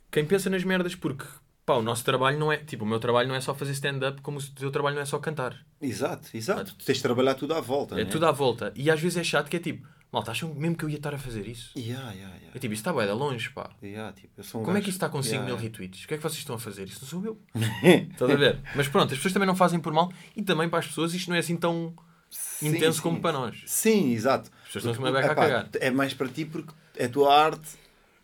Quem 0.09 0.25
pensa 0.25 0.49
nas 0.49 0.63
merdas, 0.63 0.95
porque 0.95 1.25
pá, 1.67 1.75
o 1.75 1.81
nosso 1.83 2.03
trabalho 2.05 2.39
não 2.39 2.51
é. 2.51 2.57
Tipo, 2.57 2.83
o 2.85 2.87
meu 2.87 2.99
trabalho 2.99 3.27
não 3.27 3.35
é 3.35 3.41
só 3.41 3.53
fazer 3.53 3.73
stand-up, 3.73 4.21
como 4.21 4.39
o 4.39 4.41
teu 4.41 4.71
trabalho 4.71 4.95
não 4.95 5.01
é 5.03 5.05
só 5.05 5.19
cantar. 5.19 5.55
Exato, 5.81 6.29
exato. 6.33 6.73
Tu 6.75 6.85
tens 6.85 6.95
de 6.97 7.03
trabalhar 7.03 7.35
tudo 7.35 7.53
à 7.53 7.59
volta, 7.61 7.93
É 7.99 8.05
né? 8.05 8.09
tudo 8.09 8.25
à 8.25 8.31
volta. 8.31 8.71
E 8.75 8.89
às 8.89 8.99
vezes 8.99 9.17
é 9.17 9.23
chato 9.23 9.49
que 9.49 9.57
é 9.57 9.59
tipo, 9.59 9.85
malta, 10.11 10.31
acham 10.31 10.53
mesmo 10.55 10.77
que 10.77 10.85
eu 10.85 10.89
ia 10.89 10.95
estar 10.95 11.13
a 11.13 11.17
fazer 11.17 11.45
isso? 11.45 11.77
Yeah, 11.77 12.11
yeah, 12.13 12.33
yeah. 12.37 12.51
É 12.55 12.59
tipo, 12.59 12.73
isso 12.73 12.79
está 12.81 12.93
bem, 12.93 13.05
de 13.05 13.11
longe, 13.11 13.49
pá. 13.49 13.69
Yeah, 13.83 14.13
tipo, 14.13 14.33
eu 14.37 14.43
sou 14.45 14.61
um 14.61 14.63
Como 14.63 14.77
é 14.77 14.79
gajo- 14.79 14.85
que 14.85 14.89
isso 14.91 14.97
está 14.97 15.09
com 15.09 15.21
5 15.21 15.27
Yeah, 15.35 15.45
mil 15.45 15.55
yeah. 15.55 15.69
retweets? 15.69 16.05
O 16.05 16.07
que 16.07 16.13
é 16.13 16.17
que 16.17 16.23
vocês 16.23 16.39
estão 16.39 16.55
a 16.55 16.59
fazer? 16.59 16.85
Isso 16.85 16.99
não 17.01 17.09
sou 17.09 17.25
eu. 17.25 17.39
Estás 18.11 18.31
a 18.31 18.35
ver? 18.35 18.59
Mas 18.73 18.87
pronto, 18.87 19.11
as 19.11 19.17
pessoas 19.19 19.33
também 19.33 19.45
não 19.47 19.55
fazem 19.55 19.79
por 19.79 19.91
mal 19.91 20.09
e 20.37 20.41
também 20.41 20.69
para 20.69 20.79
as 20.79 20.87
pessoas 20.87 21.13
isto 21.13 21.27
não 21.29 21.35
é 21.35 21.39
assim 21.39 21.57
tão 21.57 21.93
Sim, 22.29 22.69
intenso 22.69 22.97
sim. 22.97 23.03
como 23.03 23.19
para 23.21 23.33
nós. 23.33 23.61
Sim, 23.65 24.13
exato. 24.13 24.49
As 24.61 24.67
pessoas 24.73 24.85
estão-se 24.85 24.99
uma 24.99 25.11
beca 25.11 25.33
a 25.33 25.35
cagar. 25.35 25.69
É 25.75 25.91
mais 25.91 26.13
para 26.13 26.27
ti 26.29 26.45
porque 26.45 26.73
é 26.95 27.05
a 27.05 27.09
tua 27.09 27.33
arte, 27.37 27.67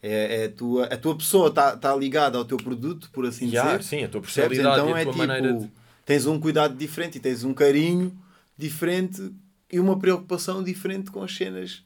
é, 0.03 0.41
é 0.41 0.45
a, 0.45 0.51
tua, 0.51 0.85
a 0.85 0.97
tua 0.97 1.17
pessoa 1.17 1.47
está 1.47 1.77
tá 1.77 1.95
ligada 1.95 2.37
ao 2.37 2.43
teu 2.45 2.57
produto, 2.57 3.09
por 3.11 3.25
assim 3.25 3.47
Yeah, 3.47 3.77
dizer. 3.77 3.83
sim, 3.89 4.03
a 4.03 4.09
tua 4.09 4.21
personalidade 4.21 4.81
Então 4.81 4.93
a 4.93 4.99
é 4.99 5.03
tua 5.03 5.13
tipo, 5.13 5.25
maneira 5.25 5.53
de. 5.53 5.71
tens 6.05 6.25
um 6.25 6.39
cuidado 6.39 6.75
diferente 6.75 7.17
e 7.17 7.21
tens 7.21 7.43
um 7.45 7.53
carinho 7.53 8.15
diferente 8.57 9.33
e 9.71 9.79
uma 9.79 9.97
preocupação 9.97 10.61
diferente 10.63 11.09
com 11.09 11.23
as 11.23 11.33
cenas 11.35 11.83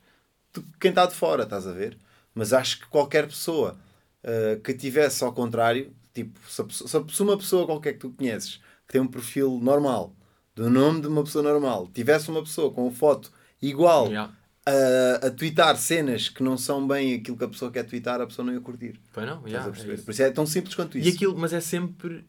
de 0.54 0.62
quem 0.80 0.90
está 0.90 1.06
de 1.06 1.14
fora, 1.14 1.44
estás 1.44 1.68
a 1.68 1.72
ver? 1.72 1.98
Mas 2.34 2.52
acho 2.54 2.80
que 2.80 2.88
qualquer 2.88 3.28
pessoa 3.28 3.78
uh, 4.24 4.60
que 4.62 4.74
tivesse 4.74 5.24
ao 5.24 5.32
contrário, 5.32 5.94
tipo, 6.14 6.40
se, 6.50 6.62
a, 6.62 6.66
se 7.08 7.22
uma 7.22 7.38
pessoa 7.38 7.66
qualquer 7.66 7.94
que 7.94 8.00
tu 8.00 8.10
conheces 8.10 8.60
que 8.88 8.94
tem 8.94 9.02
um 9.02 9.08
perfil 9.08 9.60
normal, 9.62 10.14
do 10.56 10.70
nome 10.70 11.02
de 11.02 11.08
uma 11.08 11.24
pessoa 11.24 11.44
normal, 11.44 11.88
tivesse 11.94 12.30
uma 12.30 12.42
pessoa 12.42 12.72
com 12.72 12.84
uma 12.88 12.92
foto 12.92 13.32
igual 13.62 14.08
Yeah. 14.08 14.34
A, 14.70 15.28
a 15.28 15.32
twittar 15.32 15.76
cenas 15.78 16.30
que 16.30 16.44
não 16.44 16.58
são 16.58 16.86
bem 16.88 17.14
aquilo 17.16 17.38
que 17.38 17.44
a 17.44 17.48
pessoa 17.48 17.72
quer 17.72 17.84
twittar, 17.84 18.20
a 18.22 18.28
pessoa 18.28 18.46
não 18.46 18.54
ia 18.54 18.60
curtir. 18.62 19.00
Pois 19.14 19.26
não? 19.26 19.42
Yeah, 19.48 19.66
perceber? 19.72 19.92
é 19.92 19.96
isso. 19.96 20.04
Por 20.06 20.12
isso 20.12 20.24
é 20.24 20.32
tão 20.32 20.46
simples 20.46 20.76
quanto 20.76 20.98
isso. 20.98 21.08
E 21.08 21.12
aquilo, 21.14 21.38
mas 21.38 21.54
é 21.54 21.60
sempre. 21.62 22.26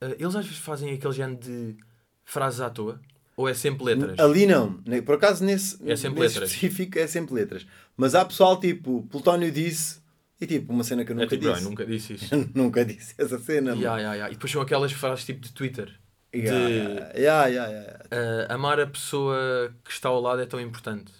eh, 0.00 0.16
eles 0.18 0.34
às 0.34 0.44
vezes 0.46 0.58
fazem 0.60 0.92
aquele 0.94 1.12
género 1.12 1.38
de 1.38 1.76
frases 2.24 2.60
à 2.60 2.70
toa? 2.70 3.00
Ou 3.36 3.46
é 3.48 3.52
sempre 3.52 3.84
letras? 3.84 4.18
Ali 4.18 4.46
não. 4.46 4.82
Por 5.04 5.16
acaso 5.16 5.44
nesse, 5.44 5.74
É 5.86 5.94
sempre 5.94 6.20
nesse 6.20 6.34
letras. 6.38 6.50
específico 6.52 6.98
é 6.98 7.06
sempre 7.06 7.34
letras. 7.34 7.66
Mas 7.96 8.14
há 8.14 8.24
pessoal 8.24 8.58
tipo, 8.58 9.02
Plutónio 9.10 9.52
disse, 9.52 10.00
e 10.40 10.46
tipo, 10.46 10.72
uma 10.72 10.82
cena 10.82 11.04
que 11.04 11.12
eu 11.12 11.16
É 11.18 11.20
nunca 11.24 11.36
tipo, 11.36 11.48
"Ah, 11.50 11.52
disse. 11.52 11.64
nunca 11.64 11.84
disse 11.84 12.12
isso. 12.16 12.50
Nunca 12.54 12.82
disse 12.84 13.14
essa 13.18 13.38
cena. 13.38 13.72
Yeah, 13.72 13.96
yeah, 13.98 14.14
yeah. 14.14 14.30
E 14.30 14.34
depois 14.34 14.50
são 14.50 14.62
aquelas 14.62 14.92
frases 14.92 15.24
tipo 15.26 15.40
de 15.42 15.52
Twitter. 15.52 15.94
Yeah, 16.38 17.12
de 17.12 17.20
yeah, 17.20 17.46
yeah, 17.46 17.96
eh, 18.10 18.46
amar 18.48 18.78
a 18.80 18.86
pessoa 18.86 19.72
que 19.84 19.90
está 19.90 20.08
ao 20.08 20.20
lado 20.20 20.40
é 20.40 20.46
tão 20.46 20.60
importante. 20.60 21.12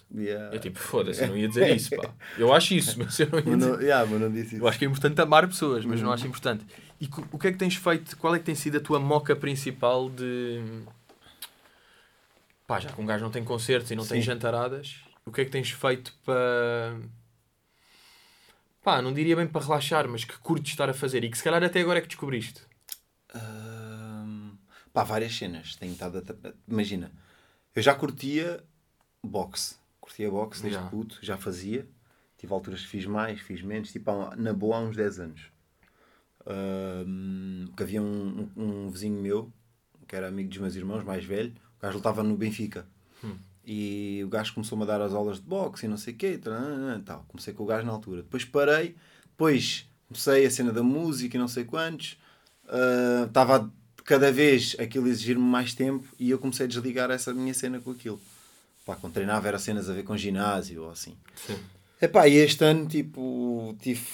É 0.52 0.58
tipo, 0.58 0.78
foda-se, 0.78 1.22
eu 1.22 1.28
não 1.28 1.36
ia 1.36 1.48
dizer 1.48 1.74
isso, 1.74 1.94
pá. 1.96 2.12
Eu 2.38 2.52
acho 2.52 2.74
isso, 2.74 2.98
mas 3.02 3.18
eu 3.18 3.28
não 3.30 3.38
ia 3.38 3.56
dizer. 3.56 4.06
não, 4.06 4.18
não 4.18 4.30
disse 4.30 4.54
isso. 4.56 4.64
Eu 4.64 4.68
acho 4.68 4.78
que 4.78 4.84
é 4.84 4.88
importante 4.88 5.20
amar 5.20 5.46
pessoas, 5.46 5.84
mas 5.84 6.00
não 6.00 6.12
acho 6.12 6.26
importante. 6.26 6.64
E 7.00 7.08
o 7.32 7.38
que 7.38 7.48
é 7.48 7.52
que 7.52 7.58
tens 7.58 7.76
feito? 7.76 8.16
Qual 8.16 8.34
é 8.34 8.38
que 8.38 8.44
tem 8.44 8.54
sido 8.54 8.78
a 8.78 8.80
tua 8.80 8.98
moca 8.98 9.34
principal 9.36 10.08
de. 10.08 10.62
Pá, 12.66 12.80
já 12.80 12.90
que 12.90 13.00
um 13.00 13.06
gajo 13.06 13.22
não 13.22 13.30
tem 13.30 13.44
concertos 13.44 13.90
e 13.90 13.96
não 13.96 14.04
tem 14.04 14.20
Sim. 14.20 14.26
jantaradas, 14.26 14.96
o 15.24 15.30
que 15.30 15.42
é 15.42 15.44
que 15.44 15.50
tens 15.50 15.70
feito 15.70 16.12
para. 16.24 16.96
Pá, 18.82 19.02
não 19.02 19.12
diria 19.12 19.36
bem 19.36 19.46
para 19.46 19.64
relaxar, 19.64 20.08
mas 20.08 20.24
que 20.24 20.38
curtes 20.38 20.72
estar 20.72 20.88
a 20.88 20.94
fazer 20.94 21.24
e 21.24 21.30
que 21.30 21.36
se 21.36 21.42
calhar 21.42 21.62
até 21.62 21.80
agora 21.80 21.98
é 21.98 22.02
que 22.02 22.08
descobriste. 22.08 22.62
Ahm, 23.34 23.65
pá, 24.96 25.04
várias 25.04 25.36
cenas. 25.36 25.76
Tenho 25.76 25.92
estado 25.92 26.18
a 26.18 26.52
Imagina, 26.66 27.12
eu 27.74 27.82
já 27.82 27.94
curtia 27.94 28.64
boxe. 29.22 29.76
Curtia 30.00 30.30
boxe 30.30 30.62
desde 30.62 30.78
Já. 30.80 30.86
puto, 30.86 31.18
já 31.20 31.36
fazia. 31.36 31.86
Tive 32.38 32.52
alturas 32.54 32.80
que 32.80 32.88
fiz 32.88 33.04
mais, 33.04 33.38
fiz 33.40 33.60
menos. 33.62 33.92
Tipo, 33.92 34.34
na 34.36 34.52
boa 34.54 34.76
há 34.76 34.80
uns 34.80 34.96
10 34.96 35.20
anos. 35.20 35.40
Ahm, 36.46 37.66
que 37.76 37.82
havia 37.82 38.00
um, 38.00 38.48
um- 38.56 38.86
um 38.86 38.90
vizinho 38.90 39.20
meu, 39.20 39.52
que 40.06 40.14
era 40.16 40.28
amigo 40.28 40.48
dos 40.48 40.58
meus 40.58 40.74
irmãos, 40.76 41.04
mais 41.04 41.24
velho. 41.24 41.52
O 41.78 41.82
gajo 41.82 41.96
lutava 41.98 42.22
no 42.22 42.36
Benfica. 42.36 42.86
E 43.68 44.22
o 44.24 44.28
gajo 44.28 44.54
começou-me 44.54 44.84
a 44.84 44.86
dar 44.86 45.00
as 45.02 45.12
aulas 45.12 45.38
de 45.40 45.42
boxe 45.46 45.86
e 45.86 45.88
não 45.88 45.96
sei 45.96 46.14
o 46.14 46.16
quê. 46.16 46.40
tal. 47.04 47.24
Comecei 47.28 47.52
com 47.52 47.64
o 47.64 47.66
gajo 47.66 47.84
na 47.84 47.92
altura. 47.92 48.22
Depois 48.22 48.44
parei. 48.44 48.94
Depois 49.24 49.90
comecei 50.06 50.46
a 50.46 50.50
cena 50.50 50.72
da 50.72 50.82
música 50.84 51.36
e 51.36 51.40
não 51.40 51.48
sei 51.48 51.64
quantos. 51.64 52.16
Ah, 52.68 53.24
Estava 53.26 53.56
a- 53.56 53.70
cada 54.06 54.30
vez 54.32 54.76
aquilo 54.78 55.08
exigir-me 55.08 55.42
mais 55.42 55.74
tempo 55.74 56.06
e 56.18 56.30
eu 56.30 56.38
comecei 56.38 56.64
a 56.64 56.68
desligar 56.68 57.10
essa 57.10 57.34
minha 57.34 57.52
cena 57.52 57.80
com 57.80 57.90
aquilo. 57.90 58.20
Pá, 58.84 58.94
quando 58.94 59.14
treinava 59.14 59.48
era 59.48 59.58
cenas 59.58 59.90
a 59.90 59.92
ver 59.92 60.04
com 60.04 60.16
ginásio 60.16 60.84
ou 60.84 60.90
assim. 60.90 61.16
Sim. 61.34 61.58
Epá, 62.00 62.28
e 62.28 62.36
este 62.36 62.62
ano, 62.62 62.86
tipo, 62.86 63.76
tive 63.80 64.06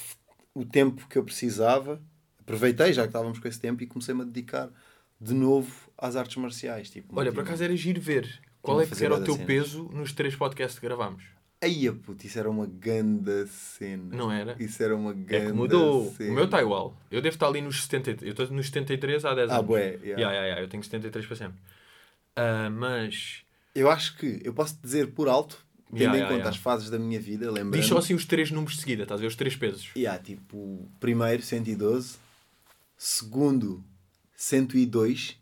o 0.55 0.65
tempo 0.65 1.07
que 1.09 1.19
eu 1.19 1.25
precisava, 1.25 2.01
aproveitei 2.41 2.93
já 2.93 3.03
que 3.03 3.09
estávamos 3.09 3.39
com 3.39 3.47
esse 3.49 3.61
tempo 3.61 3.83
e 3.83 3.87
comecei-me 3.87 4.23
a 4.23 4.25
dedicar 4.25 4.71
de 5.21 5.35
novo 5.35 5.71
às 5.99 6.17
artes 6.17 6.37
marciais. 6.37 6.89
Tipo, 6.89 7.19
Olha, 7.19 7.27
não 7.27 7.35
por 7.35 7.45
acaso 7.45 7.63
era 7.63 7.77
giro 7.77 8.01
ver 8.01 8.41
qual 8.63 8.81
é 8.81 8.87
que 8.87 9.05
era 9.05 9.15
o 9.15 9.23
teu 9.23 9.35
cenas. 9.35 9.47
peso 9.47 9.91
nos 9.93 10.13
três 10.13 10.35
podcasts 10.35 10.79
que 10.79 10.87
gravámos. 10.87 11.25
Aí, 11.63 11.91
puto, 11.93 12.27
isso 12.27 12.39
era 12.39 12.51
uma 12.51 12.67
ganda 12.67 13.47
cena. 13.47 14.17
Não 14.17 14.33
era? 14.33 14.57
Isso 14.59 14.83
era 14.83 14.97
uma 14.97 15.13
ganda 15.13 15.37
É 15.37 15.47
que 15.47 15.53
mudou. 15.53 16.13
cena. 16.13 16.33
O 16.33 16.35
meu 16.35 16.45
está 16.47 16.61
igual. 16.61 16.97
Eu 17.11 17.23
devo 17.23 17.35
estar 17.35 17.47
ali 17.47 17.61
nos 17.61 17.83
73. 17.83 18.23
Eu 18.27 18.31
estou 18.33 18.57
nos 18.57 18.67
73 18.67 19.25
há 19.25 19.33
10 19.35 19.49
Ah, 19.51 19.55
anos. 19.55 19.67
bué, 19.67 19.81
yeah. 20.03 20.03
Yeah, 20.03 20.21
yeah, 20.33 20.47
yeah, 20.47 20.61
Eu 20.63 20.69
tenho 20.69 20.83
73 20.83 21.25
para 21.25 21.37
sempre. 21.37 21.59
Ah, 22.35 22.69
mas. 22.69 23.43
Eu 23.75 23.89
acho 23.91 24.17
que, 24.17 24.41
eu 24.43 24.53
posso 24.53 24.77
dizer 24.83 25.13
por 25.13 25.29
alto, 25.29 25.65
tendo 25.91 25.99
Yeah, 26.01 26.19
em 26.19 26.21
yeah, 26.23 26.37
conta 26.37 26.49
as 26.51 26.57
fases 26.57 26.91
da 26.91 26.99
minha 26.99 27.21
vida, 27.21 27.47
lembrando... 27.51 27.75
Diz 27.81 27.87
só 27.87 27.97
assim 27.97 28.13
os 28.15 28.25
três 28.27 28.51
números 28.51 28.75
de 28.75 28.81
seguida, 28.81 29.05
estás 29.05 29.21
a 29.21 29.23
ver? 29.23 29.29
Os 29.29 29.37
três 29.37 29.55
pesos. 29.57 29.91
Yeah, 29.97 30.21
tipo, 30.23 30.91
primeiro 30.99 31.43
112, 31.43 32.17
segundo 32.99 33.83
102, 34.35 35.39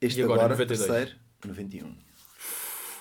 este 0.00 0.20
E 0.20 0.22
agora, 0.24 0.40
agora, 0.44 0.54
92? 0.54 0.80
terceiro 0.88 1.20
91. 1.46 1.94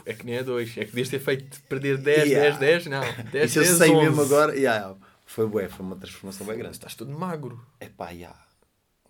É 0.10 0.14
que 0.14 0.26
nem 0.26 0.36
é 0.36 0.44
dois. 0.44 0.70
É 0.78 0.82
que 0.86 0.88
devias 0.92 1.10
ter 1.10 1.20
feito 1.20 1.62
perder 1.70 1.98
10, 1.98 2.30
Yeah. 2.30 2.58
10, 2.58 2.84
10, 2.84 2.86
não. 2.88 3.02
10, 3.32 3.50
Isso 3.52 3.60
eu 3.60 3.64
10, 3.64 3.78
sei 3.78 3.92
11. 3.92 4.06
mesmo 4.06 4.22
agora. 4.22 4.56
Yeah. 4.56 4.96
Foi 5.26 5.46
bué, 5.48 5.68
foi 5.70 5.86
uma 5.86 5.96
transformação 5.96 6.48
bem 6.48 6.58
grande. 6.58 6.76
Estás 6.76 6.96
todo 6.96 7.12
magro. 7.12 7.62
É 7.80 7.88
pá, 7.88 8.10
yeah. 8.10 8.36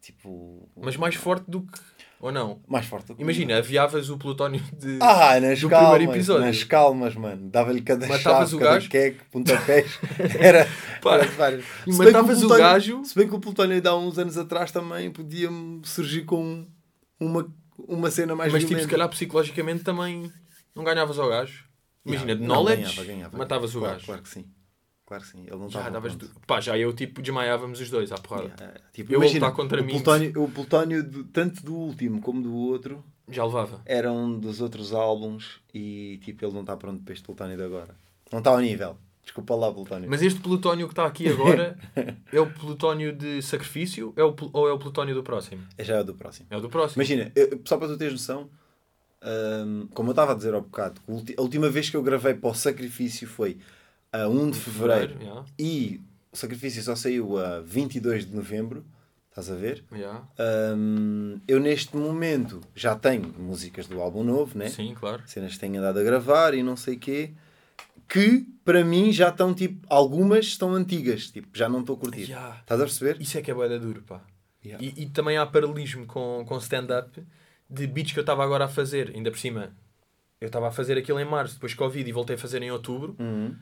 tipo. 0.02 0.70
Mas 0.76 0.98
mais 0.98 1.16
forte 1.16 1.50
do 1.50 1.62
que. 1.62 1.80
Ou 2.22 2.34
não? 2.34 2.62
Mais 2.68 2.86
forte 2.86 3.08
do 3.08 3.16
que 3.16 3.22
Imagina, 3.22 3.58
aviavas 3.60 4.10
o 4.10 4.18
plutónio 4.18 4.62
de. 4.78 4.98
Ah, 5.02 5.40
nas 5.40 5.62
do 5.62 5.70
calmas, 5.70 5.90
primeiro 5.92 6.14
episódio. 6.18 6.46
nas 6.46 6.64
calmas, 6.66 7.16
mano. 7.16 7.50
Dava-lhe 7.50 7.82
cada 7.82 8.06
Matavas 8.06 8.50
chave, 8.50 8.56
o 8.56 8.60
cada 8.60 8.74
gajo? 8.74 8.90
queque, 8.90 9.20
pontapés. 9.32 10.00
Era, 10.38 10.68
Pá. 11.02 11.14
era 11.16 11.26
vários. 11.28 11.66
E 11.88 11.94
matavas 11.94 12.38
o 12.38 12.40
Plutónio- 12.42 12.64
gajo? 12.66 13.06
Se 13.06 13.16
bem 13.16 13.26
que 13.30 13.36
o 13.36 13.40
Plutónio 13.40 13.80
de 13.82 13.88
há 13.88 13.96
uns 13.96 14.20
anos 14.20 14.38
atrás 14.38 14.70
também 14.70 15.10
podia-me 15.10 15.80
surgir 15.86 16.26
com 16.26 16.68
uma, 17.18 17.48
uma 17.88 18.12
cena 18.12 18.36
mais 18.36 18.52
Mas 18.52 18.64
tipo, 18.64 18.68
se 18.72 18.76
violenta. 18.76 18.92
calhar 18.92 19.08
psicologicamente 19.10 19.86
também 19.86 20.30
não 20.80 20.86
ganhavas 20.86 21.20
ao 21.20 21.30
gajo. 21.30 21.66
Imagina, 22.06 22.36
de 22.36 22.42
knowledge, 22.44 22.82
ganhava, 22.84 23.04
ganhava. 23.06 23.38
matavas 23.38 23.76
o 23.76 23.80
claro, 23.80 23.94
gajo. 23.96 24.06
Claro 24.08 24.22
que 24.24 24.30
sim. 24.30 24.46
Claro 25.06 25.24
que 25.24 25.30
sim. 25.30 25.42
Ele 25.48 25.56
não 25.58 25.70
Já 25.70 25.90
davas. 25.90 26.16
pronto. 26.16 26.32
Pá, 26.48 26.62
já 26.62 26.78
eu 26.78 26.94
tipo 26.94 27.22
desmaiávamos 27.22 27.80
os 27.82 27.90
dois 27.90 28.12
à 28.12 28.16
porrada. 28.18 28.54
Yeah, 28.60 28.80
Tipo, 28.94 29.12
Eu 29.14 29.20
imagina, 29.20 29.46
lutar 29.48 29.56
contra 29.56 29.82
o 29.82 29.84
mim. 29.86 29.92
Plutónio, 29.94 30.44
o 30.44 30.50
Plutónio 30.52 31.04
do- 31.04 31.24
tanto 31.26 31.64
do 31.64 31.76
último 31.76 32.22
como 32.22 32.42
do 32.42 32.54
outro 32.56 33.04
Já 33.28 33.44
levava. 33.44 33.82
era 33.86 34.12
um 34.12 34.40
dos 34.40 34.62
outros 34.62 34.94
álbuns 34.94 35.60
e 35.74 36.20
tipo, 36.24 36.46
ele 36.46 36.54
não 36.54 36.62
está 36.62 36.78
pronto 36.78 37.04
para 37.04 37.14
este 37.14 37.26
Plutónio 37.26 37.58
de 37.58 37.64
agora. 37.64 37.96
Não 38.32 38.40
está 38.40 38.52
ao 38.52 38.60
nível. 38.60 38.98
Desculpa 39.24 39.56
lá, 39.56 39.72
Plutónio. 39.72 40.10
Mas 40.10 40.22
este 40.24 40.40
plutónio 40.40 40.88
que 40.88 40.92
está 40.94 41.06
aqui 41.06 41.28
agora 41.30 41.78
é 42.34 42.40
o 42.40 42.50
plutónio 42.52 43.12
de 43.16 43.42
sacrifício 43.44 44.12
é 44.16 44.24
o, 44.24 44.36
ou 44.54 44.68
é 44.68 44.74
o 44.74 44.80
plutónio 44.80 45.14
do 45.14 45.22
próximo? 45.22 45.62
É 45.78 45.84
já 45.84 45.98
é 45.98 46.02
o 46.02 46.04
do 46.04 46.16
próximo. 46.16 46.48
É 46.50 46.58
o 46.58 46.62
do 46.62 46.70
próximo. 46.70 47.00
Imagina, 47.02 47.32
só 47.66 47.78
para 47.78 47.88
tu 47.90 47.98
teres 47.98 48.14
noção, 48.14 48.50
hum, 49.24 49.88
como 49.94 50.10
eu 50.10 50.12
estava 50.14 50.32
a 50.32 50.36
dizer 50.36 50.54
ao 50.54 50.62
bocado, 50.62 51.02
a 51.38 51.42
última 51.42 51.70
vez 51.70 51.90
que 51.90 51.98
eu 51.98 52.04
gravei 52.04 52.34
para 52.34 52.50
o 52.50 52.54
Sacrifício 52.54 53.28
foi 53.28 53.58
a 54.12 54.28
1 54.28 54.52
de 54.52 54.60
fevereiro 54.60 55.18
yeah, 55.22 55.46
e 55.58 56.02
o 56.32 56.38
Sacrifício 56.38 56.82
só 56.82 56.96
saiu 56.96 57.38
a 57.38 57.60
22 57.62 58.26
de 58.26 58.36
novembro. 58.36 58.86
Estás 59.30 59.52
a 59.52 59.56
ver? 59.56 59.86
yeah. 59.94 60.28
Hum, 60.76 61.40
eu 61.48 61.60
neste 61.60 61.96
momento 61.96 62.62
já 62.76 62.96
tenho 62.96 63.34
músicas 63.38 63.88
do 63.88 64.02
álbum 64.02 64.24
novo, 64.24 64.58
né? 64.58 64.70
Sim, 64.70 64.94
claro. 65.00 65.22
cenas 65.28 65.54
que 65.54 65.60
tenho 65.60 65.80
andado 65.80 66.00
a 66.00 66.04
gravar 66.04 66.54
e 66.54 66.64
não 66.64 66.76
sei 66.76 66.98
quê, 66.98 67.32
que 68.08 68.46
para 68.66 68.84
mim 68.84 69.14
já 69.14 69.30
estão 69.30 69.54
tipo, 69.54 69.86
algumas 69.88 70.46
estão 70.48 70.74
antigas, 70.74 71.30
tipo, 71.30 71.48
já 71.54 71.70
não 71.70 71.82
estou 71.82 71.96
a 71.96 72.00
curtir. 72.00 72.24
Yeah. 72.24 72.58
Estás 72.60 72.82
a 72.82 72.84
perceber? 72.84 73.22
Isso 73.22 73.38
é 73.38 73.42
que 73.42 73.52
é 73.52 73.54
boeda 73.54 73.80
duro, 73.80 74.02
pá. 74.02 74.22
Yeah. 74.66 74.84
E, 74.84 75.04
e 75.04 75.06
também 75.10 75.38
há 75.38 75.46
paralelismo 75.46 76.06
com, 76.06 76.44
com 76.46 76.58
stand-up 76.58 77.24
de 77.70 77.86
beats 77.88 78.12
que 78.14 78.20
eu 78.20 78.24
estava 78.24 78.44
agora 78.44 78.66
a 78.66 78.68
fazer. 78.68 79.12
Ainda 79.16 79.30
por 79.32 79.38
cima, 79.40 79.72
eu 80.42 80.48
estava 80.48 80.68
a 80.68 80.72
fazer 80.72 80.98
aquilo 80.98 81.20
em 81.20 81.26
março, 81.26 81.56
depois 81.56 81.74
Covid 81.74 82.08
e 82.08 82.12
voltei 82.12 82.36
a 82.36 82.40
fazer 82.40 82.62
em 82.62 82.72
outubro. 82.72 83.16
Uhum. 83.20 83.56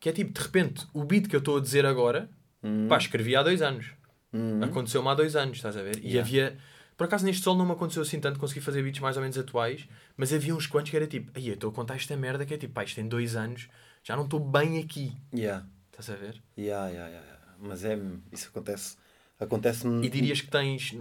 Que 0.00 0.08
é 0.10 0.12
tipo, 0.12 0.32
de 0.32 0.40
repente, 0.40 0.86
o 0.94 1.04
beat 1.04 1.26
que 1.28 1.34
eu 1.34 1.40
estou 1.40 1.56
a 1.56 1.60
dizer 1.60 1.84
agora, 1.84 2.28
Uhum. 2.62 2.86
pá, 2.88 2.98
escrevi 2.98 3.34
há 3.36 3.42
dois 3.42 3.62
anos. 3.62 3.86
Uhum. 4.32 4.62
Aconteceu-me 4.62 5.08
há 5.08 5.14
dois 5.14 5.34
anos, 5.36 5.56
estás 5.56 5.76
a 5.76 5.82
ver? 5.82 5.96
E 5.98 6.08
Yeah. 6.12 6.20
havia. 6.20 6.58
Por 6.96 7.04
acaso 7.04 7.24
neste 7.24 7.42
sol 7.44 7.56
não 7.56 7.64
me 7.64 7.72
aconteceu 7.72 8.02
assim 8.02 8.18
tanto, 8.20 8.38
consegui 8.40 8.60
fazer 8.60 8.82
beats 8.82 9.00
mais 9.00 9.16
ou 9.16 9.22
menos 9.22 9.38
atuais, 9.38 9.88
mas 10.16 10.32
havia 10.32 10.54
uns 10.54 10.66
quantos 10.66 10.90
que 10.90 10.96
era 10.96 11.06
tipo, 11.06 11.30
aí 11.34 11.46
eu 11.48 11.54
estou 11.54 11.70
a 11.70 11.72
contar 11.72 11.94
esta 11.94 12.16
merda 12.16 12.44
que 12.44 12.52
é 12.54 12.58
tipo, 12.58 12.74
pá, 12.74 12.82
isto 12.82 12.96
tem 12.96 13.06
dois 13.06 13.36
anos, 13.36 13.68
já 14.02 14.16
não 14.16 14.24
estou 14.24 14.40
bem 14.40 14.78
aqui. 14.80 15.16
Yeah. 15.32 15.64
Estás 15.92 16.10
a 16.10 16.16
ver? 16.16 16.42
Yeah, 16.58 16.88
yeah, 16.90 17.08
yeah. 17.08 17.38
Mas 17.60 17.84
é, 17.84 17.96
isso 18.32 18.48
acontece, 18.48 18.96
acontece 19.38 19.86
E 19.86 20.08
dirias 20.08 20.40
que 20.40 20.48
tens, 20.48 20.96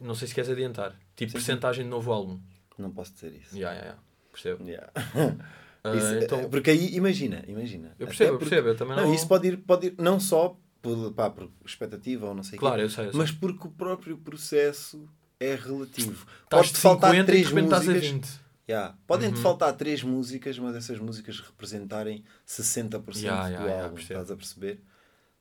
não 0.00 0.14
sei 0.14 0.28
se 0.28 0.34
queres 0.34 0.48
adiantar, 0.50 0.94
tipo, 1.16 1.32
Sim, 1.32 1.38
sim. 1.38 1.44
percentagem 1.44 1.84
de 1.84 1.90
novo 1.90 2.12
álbum. 2.12 2.40
Não 2.78 2.90
posso 2.90 3.12
dizer 3.14 3.32
isso. 3.32 3.56
Ya, 3.56 3.72
ya, 3.72 3.84
ya. 3.84 3.98
Percebo. 4.32 4.64
Yeah. 4.68 4.90
Ah, 5.86 5.94
Isso, 5.94 6.06
é- 6.06 6.24
então, 6.24 6.48
Porque 6.48 6.70
aí, 6.70 6.94
imagina, 6.96 7.44
imagina. 7.46 7.94
eu 7.98 8.06
percebo, 8.06 8.30
eu 8.32 8.38
porque- 8.38 8.48
percebo, 8.48 8.68
eu 8.68 8.74
também 8.74 8.96
não... 8.96 9.04
Não, 9.04 9.14
isso 9.14 9.28
pode 9.28 9.48
ir, 9.48 9.58
pode 9.58 9.88
ir 9.88 9.94
não 9.98 10.18
só 10.18 10.58
por, 10.80 11.12
pá, 11.12 11.28
por 11.28 11.50
expectativa 11.62 12.26
ou 12.26 12.34
não 12.34 12.42
sei 12.42 12.56
o 12.56 12.60
Claro, 12.60 12.76
quê, 12.78 12.84
eu 12.84 12.88
sei, 12.88 13.04
eu 13.08 13.10
sei. 13.10 13.18
mas 13.18 13.30
porque 13.30 13.66
o 13.68 13.70
próprio 13.70 14.16
processo 14.16 15.06
é 15.38 15.54
relativo. 15.54 16.26
Pode-te 16.48 16.78
faltar 16.78 17.10
50 17.10 17.30
de 17.32 17.44
três 17.44 17.52
músicas. 17.52 18.02
20. 18.10 18.40
Yeah. 18.66 18.96
Podem-te 19.06 19.36
Uhum. 19.36 19.42
faltar 19.42 19.74
três 19.74 20.02
músicas, 20.02 20.58
mas 20.58 20.74
essas 20.74 20.98
músicas 20.98 21.38
representarem 21.40 22.24
60% 22.46 23.16
Yeah, 23.20 23.42
do 23.44 23.50
yeah, 23.50 23.64
yeah, 23.66 23.84
álbum. 23.84 23.98
estás 23.98 24.30
a 24.30 24.36
perceber? 24.36 24.80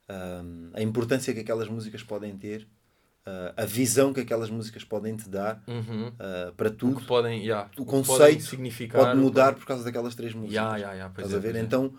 Um, 0.09 0.71
a 0.73 0.81
importância 0.81 1.33
que 1.33 1.39
aquelas 1.39 1.69
músicas 1.69 2.03
podem 2.03 2.37
ter 2.37 2.67
uh, 3.27 3.53
a 3.55 3.65
visão 3.65 4.13
que 4.13 4.19
aquelas 4.21 4.49
músicas 4.49 4.83
podem 4.83 5.15
te 5.15 5.29
dar 5.29 5.61
Uhum. 5.67 6.07
uh, 6.09 6.53
para 6.55 6.69
O 6.69 6.71
tudo. 6.71 6.95
que 6.99 7.05
podem, 7.05 7.41
yeah, 7.43 7.69
O 7.77 7.85
conceito 7.85 8.43
significar. 8.43 9.01
Pode 9.01 9.19
mudar 9.19 9.53
por 9.55 9.65
causa 9.65 9.83
daquelas 9.83 10.15
três 10.15 10.33
músicas. 10.33 10.55
Yeah, 10.55 10.77
yeah, 10.77 10.93
yeah, 10.93 11.13
Estás 11.15 11.33
é, 11.33 11.37
a 11.37 11.39
ver? 11.39 11.55
é. 11.55 11.59
Então. 11.59 11.93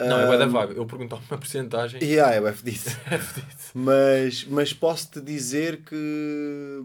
Não, 0.00 0.32
é 0.32 0.36
da 0.36 0.46
um, 0.46 0.50
vibe. 0.50 0.76
Eu 0.76 0.84
pergunto 0.86 1.14
uma 1.14 1.38
porcentagem. 1.38 2.02
Yeah, 2.02 2.34
é 2.34 2.40
o 2.40 2.48
F 2.48 2.64
disso. 2.64 2.90
mas, 3.72 4.44
mas 4.46 4.72
posso-te 4.72 5.20
dizer 5.20 5.82
que 5.84 6.82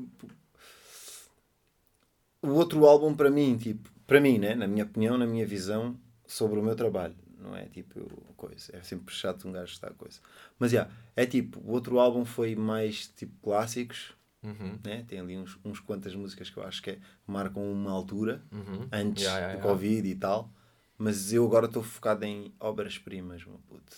o 2.43 2.49
outro 2.49 2.85
álbum 2.85 3.15
para 3.15 3.29
mim, 3.31 3.57
tipo, 3.57 3.89
para 4.05 4.21
mim, 4.21 4.37
né? 4.37 4.53
na 4.55 4.67
minha 4.67 4.83
opinião, 4.83 5.17
na 5.17 5.25
minha 5.25 5.45
visão 5.45 5.95
sobre 6.27 6.59
o 6.59 6.63
meu 6.63 6.75
trabalho, 6.75 7.15
não 7.39 7.55
é 7.55 7.65
tipo 7.65 7.99
coisa, 8.35 8.75
é 8.75 8.81
sempre 8.81 9.13
chato 9.13 9.47
um 9.47 9.51
gajo 9.51 9.71
estar 9.73 9.91
coisa. 9.93 10.19
Mas 10.59 10.71
já, 10.71 10.89
é 11.15 11.25
tipo, 11.25 11.59
o 11.59 11.71
outro 11.71 11.99
álbum 11.99 12.25
foi 12.25 12.55
mais 12.55 13.07
tipo 13.07 13.33
clássicos, 13.41 14.13
Uhum. 14.43 14.77
né? 14.83 15.03
tem 15.07 15.19
ali 15.19 15.35
uns, 15.37 15.57
uns 15.65 15.79
quantas 15.79 16.13
músicas 16.15 16.49
que 16.49 16.57
eu 16.57 16.63
acho 16.63 16.81
que 16.81 16.91
é- 16.91 16.99
marcam 17.25 17.69
uma 17.71 17.91
altura 17.91 18.41
Uhum. 18.51 18.87
antes 18.91 19.23
Yeah, 19.23 19.39
yeah, 19.39 19.53
do 19.53 19.57
yeah. 19.59 19.69
Covid 19.73 20.07
e 20.07 20.15
tal. 20.15 20.51
Mas 20.97 21.33
eu 21.33 21.45
agora 21.45 21.65
estou 21.65 21.83
focado 21.83 22.23
em 22.25 22.53
obras-primas, 22.59 23.43
meu 23.45 23.59
puto. 23.67 23.97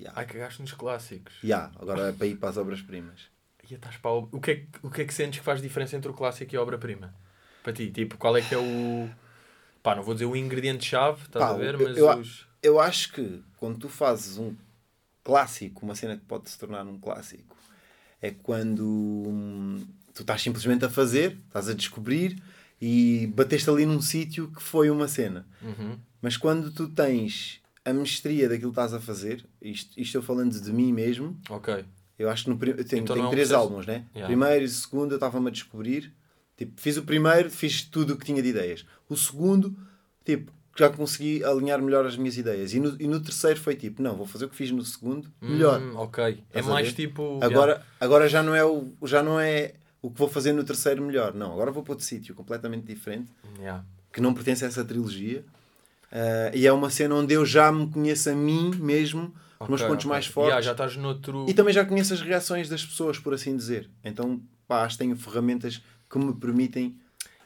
Yeah. 0.00 0.18
Ai, 0.18 0.26
cagaste 0.26 0.60
nos 0.60 0.72
clássicos. 0.72 1.34
Yeah, 1.42 1.72
agora 1.78 2.08
é 2.08 2.12
para 2.12 2.26
ir 2.26 2.36
para 2.36 2.48
as 2.48 2.56
obras-primas. 2.56 3.30
E 3.68 3.74
estás 3.74 3.96
para 3.96 4.10
o... 4.10 4.28
O, 4.32 4.40
que 4.40 4.50
é, 4.50 4.54
que- 4.56 4.68
o 4.86 4.90
que 4.90 5.02
é 5.02 5.04
que 5.04 5.14
sentes 5.14 5.38
que 5.38 5.44
faz 5.44 5.60
diferença 5.62 5.96
entre 5.96 6.10
o 6.10 6.14
clássico 6.14 6.54
e 6.54 6.56
a 6.56 6.62
obra-prima? 6.62 7.14
Para 7.62 7.72
ti, 7.72 7.90
tipo, 7.90 8.16
qual 8.18 8.36
é 8.36 8.42
que 8.42 8.54
é 8.54 8.58
o. 8.58 9.08
Pá, 9.82 9.96
não 9.96 10.02
vou 10.02 10.14
dizer 10.14 10.26
o 10.26 10.36
ingrediente-chave, 10.36 11.22
estás 11.26 11.44
Pá, 11.44 11.50
a 11.50 11.56
ver? 11.56 11.74
eu- 11.74 11.88
Mas 11.88 11.96
eu- 11.96 12.18
os. 12.18 12.46
Eu 12.62 12.78
acho 12.80 13.12
que 13.12 13.42
quando 13.56 13.78
tu 13.78 13.88
fazes 13.88 14.38
um 14.38 14.54
clássico, 15.24 15.84
uma 15.84 15.94
cena 15.96 16.16
que 16.16 16.24
pode 16.24 16.48
se 16.48 16.56
tornar 16.58 16.86
um 16.86 16.98
clássico, 16.98 17.56
é 18.20 18.30
quando 18.30 18.86
hum, 18.86 19.84
tu 20.14 20.22
estás 20.22 20.40
simplesmente 20.42 20.84
a 20.84 20.90
fazer, 20.90 21.38
estás 21.48 21.68
a 21.68 21.74
descobrir 21.74 22.40
e 22.80 23.26
bateste 23.34 23.68
ali 23.68 23.84
num 23.84 24.00
sítio 24.00 24.48
que 24.54 24.62
foi 24.62 24.90
uma 24.90 25.08
cena. 25.08 25.44
Uhum. 25.60 25.98
Mas 26.20 26.36
quando 26.36 26.70
tu 26.70 26.88
tens 26.88 27.60
a 27.84 27.92
mestria 27.92 28.48
daquilo 28.48 28.70
que 28.70 28.78
estás 28.78 28.94
a 28.94 29.00
fazer, 29.00 29.44
isto, 29.60 29.98
isto 30.00 30.16
eu 30.16 30.22
falando 30.22 30.60
de 30.60 30.72
mim 30.72 30.92
mesmo, 30.92 31.36
Ok. 31.50 31.84
eu 32.16 32.30
acho 32.30 32.44
que 32.44 32.50
no, 32.50 32.54
eu 32.64 32.84
tenho, 32.84 33.02
Então 33.02 33.16
tenho 33.16 33.26
é 33.26 33.30
três 33.30 33.50
álbuns, 33.50 33.86
né? 33.86 34.04
Yeah. 34.14 34.26
Primeiro 34.26 34.64
e 34.64 34.68
segundo 34.68 35.10
eu 35.12 35.16
estava-me 35.16 35.48
a 35.48 35.50
descobrir. 35.50 36.12
Tipo, 36.56 36.80
fiz 36.80 36.96
o 36.96 37.02
primeiro, 37.02 37.50
fiz 37.50 37.82
tudo 37.82 38.14
o 38.14 38.16
que 38.16 38.24
tinha 38.24 38.42
de 38.42 38.48
ideias. 38.48 38.84
O 39.08 39.16
segundo, 39.16 39.76
tipo, 40.24 40.52
já 40.78 40.88
consegui 40.88 41.44
alinhar 41.44 41.80
melhor 41.82 42.06
as 42.06 42.16
minhas 42.16 42.36
ideias. 42.36 42.72
E 42.72 42.80
no, 42.80 42.96
e 43.00 43.06
no 43.06 43.20
terceiro 43.20 43.58
foi 43.60 43.74
tipo, 43.74 44.02
não, 44.02 44.16
vou 44.16 44.26
fazer 44.26 44.46
o 44.46 44.48
que 44.48 44.56
fiz 44.56 44.70
no 44.70 44.84
segundo, 44.84 45.30
melhor. 45.40 45.80
Hum, 45.80 45.96
ok. 45.96 46.24
É 46.24 46.28
Estás 46.30 46.68
a 46.68 46.70
mais 46.70 46.92
tipo. 46.92 47.38
Agora, 47.42 47.84
agora 48.00 48.28
já 48.28 48.42
não 48.42 48.54
é 48.54 48.64
o 48.64 48.92
já 49.04 49.22
não 49.22 49.38
é 49.40 49.74
o 50.00 50.10
que 50.10 50.18
vou 50.18 50.28
fazer 50.28 50.52
no 50.52 50.64
terceiro 50.64 51.02
melhor. 51.02 51.34
Não, 51.34 51.52
agora 51.52 51.70
vou 51.70 51.82
para 51.82 51.92
outro 51.92 52.04
sítio 52.04 52.34
completamente 52.34 52.86
diferente, 52.86 53.30
Yeah. 53.44 53.62
Yeah. 53.62 53.84
que 54.12 54.20
não 54.20 54.34
pertence 54.34 54.64
a 54.64 54.68
essa 54.68 54.84
trilogia. 54.84 55.44
Ah, 56.12 56.50
e 56.54 56.66
é 56.66 56.72
uma 56.72 56.90
cena 56.90 57.14
onde 57.14 57.32
eu 57.32 57.44
já 57.46 57.72
me 57.72 57.88
conheço 57.88 58.28
a 58.28 58.34
mim 58.34 58.70
mesmo, 58.76 59.34
os 59.58 59.68
meus 59.68 59.82
pontos 59.82 60.04
ok. 60.04 60.10
mais 60.10 60.26
fortes. 60.26 60.48
Yeah, 60.50 60.64
já 60.64 60.72
estás 60.72 60.96
noutro. 60.96 61.46
E 61.48 61.54
também 61.54 61.72
já 61.72 61.84
conheço 61.84 62.12
as 62.12 62.20
reações 62.20 62.68
das 62.68 62.84
pessoas, 62.84 63.18
por 63.18 63.32
assim 63.32 63.56
dizer. 63.56 63.88
Então, 64.04 64.42
pá, 64.68 64.84
acho 64.84 64.96
que 64.98 65.04
tenho 65.04 65.16
ferramentas 65.16 65.82
que 66.12 66.18
me 66.18 66.32
permitem 66.34 66.94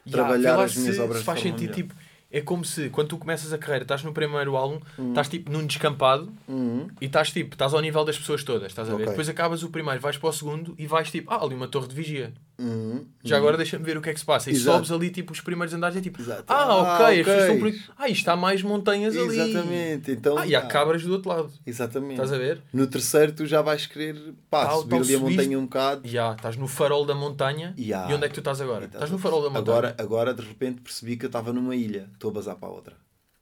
Yeah, 0.09 0.11
trabalhar 0.13 0.61
as 0.63 0.77
minhas 0.77 0.99
obras 1.01 1.19
se 1.19 1.25
faz 1.25 1.39
de 1.39 1.45
forma 1.45 1.59
sentido, 1.59 1.75
tipo, 1.75 1.95
é 2.31 2.41
como 2.41 2.65
se 2.65 2.91
quando 2.91 3.09
tu 3.09 3.19
começas 3.19 3.53
a 3.53 3.59
carreira, 3.59 3.83
estás 3.83 4.03
no 4.05 4.13
primeiro 4.13 4.57
álbum, 4.57 4.79
estás 5.09 5.29
tipo 5.29 5.51
num 5.51 5.67
descampado 5.67 6.33
Uhum. 6.47 6.87
e 7.01 7.07
estás 7.07 7.33
tipo, 7.33 7.55
estás 7.55 7.75
ao 7.75 7.81
nível 7.81 8.05
das 8.05 8.17
pessoas 8.19 8.45
todas, 8.45 8.69
estás 8.71 8.89
a 8.89 8.95
ver? 8.95 9.03
Ok. 9.05 9.09
Depois 9.11 9.29
acabas 9.29 9.63
o 9.65 9.69
primeiro, 9.71 10.01
vais 10.01 10.17
para 10.17 10.29
o 10.29 10.33
segundo 10.33 10.75
e 10.79 10.87
vais 10.87 11.11
tipo, 11.11 11.33
ah, 11.33 11.43
ali 11.43 11.55
uma 11.55 11.67
torre 11.69 11.89
de 11.89 11.95
vigia. 11.95 12.33
Uhum. 12.59 13.05
Já 13.23 13.37
agora 13.37 13.57
deixa-me 13.59 13.85
ver 13.85 13.99
o 13.99 14.01
que 14.01 14.09
é 14.09 14.15
que 14.15 14.19
se 14.21 14.25
passa. 14.25 14.51
E 14.51 14.55
Exato. 14.55 14.77
sobes 14.79 14.91
ali 14.93 15.11
tipo 15.11 15.33
os 15.33 15.41
primeiros 15.43 15.75
andares 15.75 15.95
é 15.97 16.01
tipo, 16.01 16.21
Exato. 16.23 16.45
ah, 16.49 16.63
Ah, 16.63 16.77
ok, 16.77 17.21
as 17.21 17.27
pessoas 17.27 17.45
ok. 17.45 17.55
estão 17.55 17.59
por. 17.85 17.93
Ah, 17.99 18.09
isto 18.09 18.29
há 18.29 18.37
mais 18.37 18.63
montanhas 18.63 19.15
ali. 19.17 19.39
Exatamente. 19.39 20.11
Então, 20.13 20.39
Ah, 20.39 20.47
e 20.47 20.55
há 20.55 20.63
pá, 20.63 20.67
cabras 20.69 21.03
do 21.03 21.13
outro 21.13 21.29
lado. 21.29 21.53
Exatamente. 21.67 22.15
Estás 22.15 22.33
a 22.33 22.39
ver? 22.39 22.63
No 22.73 22.87
terceiro, 22.87 23.33
tu 23.33 23.45
já 23.45 23.61
vais 23.61 23.85
querer 23.87 24.17
pá, 24.49 24.67
Tal, 24.67 24.79
subir 24.81 24.91
tal, 24.91 25.01
ali 25.01 25.15
a 25.15 25.19
montanha 25.19 25.59
um 25.59 25.65
bocado. 25.65 26.01
Já, 26.09 26.33
estás 26.33 26.57
no 26.57 26.67
farol 26.67 27.05
da 27.05 27.15
montanha. 27.15 27.75
Ya. 27.79 28.07
E 28.11 28.15
onde 28.15 28.25
é 28.25 28.29
que 28.29 28.35
tu 28.35 28.41
estás 28.41 28.61
agora? 28.61 28.87
Estás 28.87 29.11
no 29.11 29.19
farol 29.19 29.43
da 29.43 29.51
montanha. 29.51 29.61
Agora, 29.79 29.95
agora, 29.99 30.35
de 30.35 30.43
repente, 30.43 30.81
percebi 30.81 31.17
que 31.19 31.27
eu 31.27 31.29
estava 31.29 31.53
numa 31.53 31.77
ilha. 31.77 32.09
Estou 32.15 32.31
a 32.31 32.35
bazar 32.35 32.57
para 32.57 32.69
a 32.69 32.73
outra. 32.73 32.95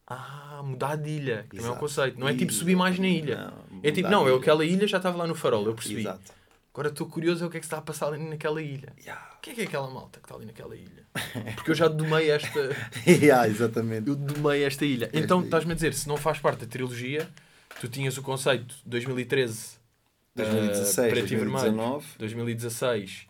Ah, 0.07 0.61
mudar 0.65 0.97
de 0.97 1.09
ilha. 1.09 1.47
que 1.49 1.57
Também 1.57 1.71
é 1.71 1.75
um 1.75 1.79
conceito. 1.79 2.19
Não 2.19 2.29
é 2.29 2.35
tipo 2.35 2.53
subir 2.53 2.75
mais 2.77 2.99
na 2.99 3.07
ilha. 3.09 3.53
Não, 3.71 3.81
é 3.83 3.91
tipo, 3.91 4.09
não, 4.11 4.23
eu 4.27 4.35
ilha. 4.35 4.37
aquela 4.41 4.65
ilha 4.65 4.87
já 4.87 4.97
estava 4.99 5.17
lá 5.17 5.27
no 5.27 5.35
farol, 5.35 5.65
eu 5.67 5.75
percebi. 5.75 6.01
Exato. 6.01 6.21
Agora 6.75 6.89
estou 6.89 7.07
curioso 7.07 7.45
é 7.45 7.47
o 7.47 7.51
que 7.51 7.57
é 7.59 7.61
que 7.61 7.67
está 7.67 7.79
a 7.79 7.81
passar 7.81 8.09
ali 8.09 8.19
naquela 8.19 8.61
ilha. 8.61 8.93
Ya. 9.07 9.17
O 9.37 9.41
que 9.41 9.51
é 9.51 9.55
que 9.55 9.61
é 9.61 9.65
aquela 9.65 9.89
malta 9.89 10.19
que 10.19 10.27
está 10.27 10.35
ali 10.35 10.45
naquela 10.45 10.75
ilha? 10.75 11.05
Porque 11.55 11.71
eu 11.71 11.75
já 11.77 11.87
domei 11.87 12.29
esta. 12.33 12.77
Ya, 13.07 13.47
exatamente. 13.47 14.09
Eu 14.09 14.17
domei 14.17 14.65
esta 14.65 14.85
ilha. 14.85 15.09
Então 15.13 15.41
estás-me 15.45 15.71
a 15.71 15.75
dizer, 15.77 15.95
se 15.95 16.09
não 16.09 16.17
faz 16.17 16.41
parte 16.41 16.65
da 16.65 16.67
trilogia, 16.67 17.29
tu 17.81 17.87
tinhas 17.87 18.19
o 18.19 18.23
conceito 18.23 18.75
2013, 18.85 19.77
2016, 20.35 21.13
preto 21.13 21.33
e 21.33 21.37
vermelho. 21.37 21.73
2019. 21.73 22.07
2016. 22.19 23.27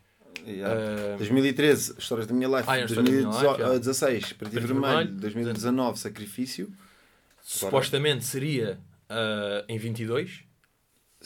Ya. 0.46 0.68
eh, 0.68 1.16
2013, 1.18 1.96
Histórias 1.98 2.26
da 2.26 2.32
Minha 2.34 2.48
Life. 2.48 2.64
Ah, 2.66 2.78
é, 2.78 2.84
Histórias 2.86 3.14
da 3.14 3.28
Minha 3.28 3.28
Life, 3.28 3.42
já. 3.42 3.56
2016, 3.56 4.24
Preto 4.32 4.32
e 4.32 4.36
Preto 4.36 4.56
e 4.56 4.60
Vermelho. 4.66 4.94
Vermelho. 4.96 5.20
2019, 5.20 5.98
Sacrifício. 5.98 6.72
supostamente 7.42 8.24
seria 8.24 8.78
eh, 9.08 9.64
em 9.68 9.76
22. 9.76 10.44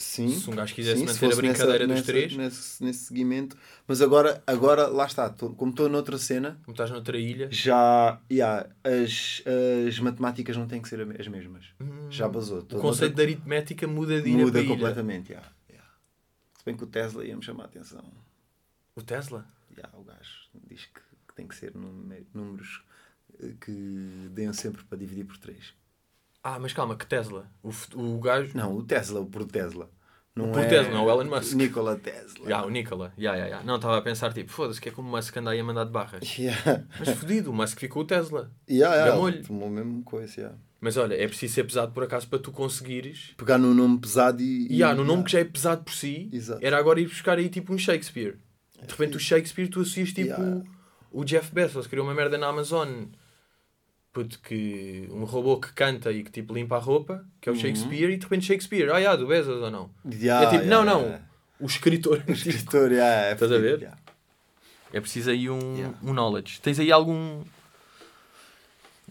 Sim. 0.01 0.29
Se 0.29 0.49
um 0.49 0.55
gajo 0.55 0.73
quisesse 0.73 1.01
Sim, 1.01 1.05
manter 1.05 1.33
a 1.33 1.35
brincadeira 1.35 1.85
dos 1.85 1.95
nessa, 1.97 2.05
três. 2.05 2.33
Nesse, 2.37 2.81
nesse 2.83 2.99
seguimento. 3.05 3.57
Mas 3.85 4.01
agora, 4.01 4.41
agora 4.47 4.87
lá 4.87 5.05
está. 5.05 5.29
tô- 5.29 5.49
como 5.53 5.71
estou 5.71 5.89
noutra 5.89 6.17
cena, 6.17 6.57
Como 6.63 6.73
estás 6.73 6.89
noutra 6.89 7.17
ilha. 7.17 7.49
já 7.51 8.19
ya, 8.31 8.69
as, 8.81 9.43
as 9.87 9.99
matemáticas 9.99 10.55
não 10.55 10.67
têm 10.67 10.81
que 10.81 10.87
ser 10.87 11.01
as 11.19 11.27
mesmas. 11.27 11.65
Já 12.09 12.29
basou. 12.29 12.59
O 12.59 12.79
conceito 12.79 13.13
de 13.15 13.21
aritmética 13.21 13.85
muda 13.87 14.21
de 14.21 14.29
ilha 14.29 14.45
muda 14.45 14.59
ilha. 14.61 14.69
completamente. 14.69 15.33
ya, 15.33 15.43
ya. 15.69 15.81
Se 16.57 16.63
bem 16.65 16.77
que 16.77 16.83
o 16.85 16.87
Tesla 16.87 17.25
ia-me 17.25 17.43
chamar 17.43 17.63
a 17.63 17.67
atenção. 17.67 18.03
O 18.95 19.01
Tesla? 19.01 19.45
Ya, 19.77 19.89
o 19.93 20.03
gajo 20.03 20.49
diz 20.69 20.85
que, 20.85 20.99
que 21.27 21.33
tem 21.35 21.45
que 21.45 21.55
ser 21.55 21.75
número- 21.75 22.25
números 22.33 22.81
eh, 23.41 23.53
que 23.59 23.71
deem 24.31 24.51
sempre 24.53 24.83
para 24.85 24.97
dividir 24.97 25.25
por 25.25 25.37
3. 25.37 25.73
Ah, 26.55 26.59
mas 26.59 26.73
calma, 26.73 26.95
que 26.95 27.05
Tesla? 27.05 27.49
O, 27.63 27.69
o 27.95 28.19
gajo. 28.19 28.51
Não, 28.55 28.75
o 28.75 28.83
Tesla, 28.83 29.19
o 29.19 29.25
por 29.25 29.45
Tesla. 29.45 29.89
Não 30.35 30.51
por 30.51 30.61
é 30.61 30.65
Tesla, 30.65 30.93
não, 30.93 31.05
o 31.05 31.09
Elon 31.09 31.25
Musk. 31.25 31.53
Nikola 31.53 31.95
Tesla. 31.97 32.49
Ya, 32.49 32.63
o 32.63 32.69
Nikola. 32.69 33.13
Ya, 33.17 33.35
ya, 33.35 33.47
ya. 33.47 33.63
Não, 33.63 33.75
estava 33.75 33.97
a 33.97 34.01
pensar 34.01 34.33
tipo, 34.33 34.51
foda-se, 34.51 34.79
que 34.79 34.89
é 34.89 34.91
como 34.91 35.09
o 35.09 35.11
Musk 35.11 35.35
anda 35.37 35.51
aí 35.51 35.59
a 35.59 35.63
mandar 35.63 35.85
de 35.85 35.91
barras. 35.91 36.21
Yeah. 36.39 36.85
Mas 36.97 37.09
fodido, 37.09 37.51
o 37.51 37.53
Musk 37.53 37.79
ficou 37.79 38.03
o 38.03 38.05
Tesla. 38.05 38.51
Yeah, 38.69 38.95
yeah, 38.95 39.43
tomou 39.45 39.69
mesmo 39.69 40.01
coisa, 40.03 40.33
yeah. 40.39 40.57
Mas 40.79 40.95
olha, 40.95 41.13
é 41.13 41.27
preciso 41.27 41.55
ser 41.55 41.65
pesado 41.65 41.91
por 41.91 42.03
acaso 42.03 42.27
para 42.29 42.39
tu 42.39 42.51
conseguires. 42.51 43.33
Pegar 43.35 43.57
num 43.57 43.73
nome 43.73 43.99
pesado 43.99 44.41
e. 44.41 44.67
E 44.71 44.81
há, 44.81 44.95
no 44.95 45.03
nome 45.03 45.23
que 45.23 45.31
já 45.31 45.39
é 45.39 45.43
pesado 45.43 45.83
por 45.83 45.93
si, 45.93 46.29
Exato. 46.31 46.65
era 46.65 46.77
agora 46.77 47.01
ir 47.01 47.07
buscar 47.07 47.37
aí 47.37 47.49
tipo 47.49 47.73
um 47.73 47.77
Shakespeare. 47.77 48.37
De 48.81 48.91
repente 48.91 49.17
o 49.17 49.19
Shakespeare 49.19 49.67
tu 49.67 49.81
associas 49.81 50.13
tipo 50.13 50.29
Yeah. 50.29 50.63
o 51.11 51.25
Jeff 51.25 51.53
Bezos 51.53 51.85
criou 51.85 52.05
uma 52.05 52.13
merda 52.13 52.37
na 52.37 52.47
Amazon. 52.47 52.87
Puto, 54.11 54.39
que 54.39 55.07
um 55.11 55.23
robô 55.23 55.59
que 55.59 55.71
canta 55.71 56.11
e 56.11 56.23
que 56.23 56.31
tipo 56.31 56.53
limpa 56.53 56.77
a 56.77 56.79
roupa, 56.79 57.23
que 57.39 57.47
é 57.47 57.51
o 57.51 57.55
Shakespeare, 57.55 58.09
e 58.09 58.17
de 58.17 58.23
repente 58.23 58.45
Shakespeare, 58.45 58.89
ah, 58.91 58.97
yeah, 58.97 59.15
do 59.15 59.27
Bezos 59.27 59.61
ou 59.61 59.69
não? 59.69 59.91
Yeah, 60.05 60.47
é 60.47 60.49
tipo, 60.49 60.63
yeah, 60.63 60.69
não, 60.69 60.83
não, 60.83 61.01
yeah. 61.05 61.25
o 61.59 61.65
escritor. 61.67 62.23
O 62.27 62.31
escritor, 62.31 62.91
yeah, 62.91 63.27
é 63.27 63.33
Estás 63.33 63.51
a 63.51 63.57
ver? 63.59 63.79
yeah. 63.79 63.97
É 64.91 64.99
preciso 64.99 65.29
aí 65.29 65.47
um, 65.49 65.75
Yeah. 65.77 65.97
um 66.01 66.13
knowledge. 66.13 66.59
Tens 66.59 66.79
aí 66.79 66.91
algum. 66.91 67.43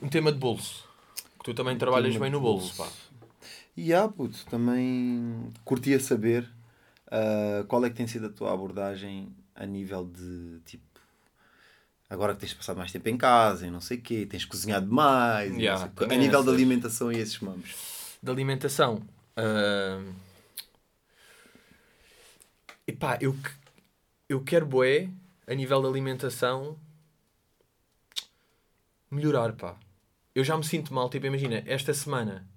um 0.02 0.08
tema 0.08 0.32
de 0.32 0.38
bolso? 0.38 0.84
Que 1.38 1.44
tu 1.44 1.54
também 1.54 1.78
trabalhas 1.78 2.12
tema 2.12 2.24
bem 2.24 2.32
no 2.32 2.40
bolso, 2.40 2.76
bolso. 2.76 2.92
pá. 2.92 3.08
E 3.76 3.94
há, 3.94 4.08
puto, 4.08 4.44
também 4.46 5.52
curtia 5.64 6.00
saber 6.00 6.50
ah, 7.10 7.64
qual 7.68 7.84
é 7.84 7.90
que 7.90 7.94
tem 7.96 8.08
sido 8.08 8.26
a 8.26 8.30
tua 8.30 8.52
abordagem 8.52 9.28
a 9.54 9.64
nível 9.64 10.04
de 10.04 10.60
tipo. 10.64 10.87
Agora 12.10 12.34
que 12.34 12.40
tens 12.40 12.54
passado 12.54 12.76
mais 12.78 12.90
tempo 12.90 13.08
em 13.08 13.18
casa 13.18 13.66
e 13.66 13.70
não 13.70 13.80
sei 13.82 13.98
o 13.98 14.02
quê, 14.02 14.26
tens 14.26 14.44
cozinhado 14.44 14.90
mais, 14.90 15.52
Yeah, 15.54 15.84
a 15.84 16.06
nível 16.16 16.30
de 16.42 16.48
essas. 16.48 16.48
alimentação 16.48 17.12
e 17.12 17.18
esses 17.18 17.38
mamos. 17.40 17.74
de 18.22 18.30
alimentação. 18.30 19.02
ah, 19.36 20.02
Epá, 22.86 23.18
eu, 23.20 23.36
eu 24.28 24.42
quero 24.42 24.64
boé 24.66 25.10
a 25.46 25.54
nível 25.54 25.82
de 25.82 25.88
alimentação 25.88 26.78
melhorar, 29.10 29.52
pá. 29.54 29.78
Eu 30.34 30.42
já 30.44 30.56
me 30.56 30.64
sinto 30.64 30.94
mal, 30.94 31.10
tipo, 31.10 31.26
imagina, 31.26 31.62
esta 31.66 31.92
semana 31.92 32.48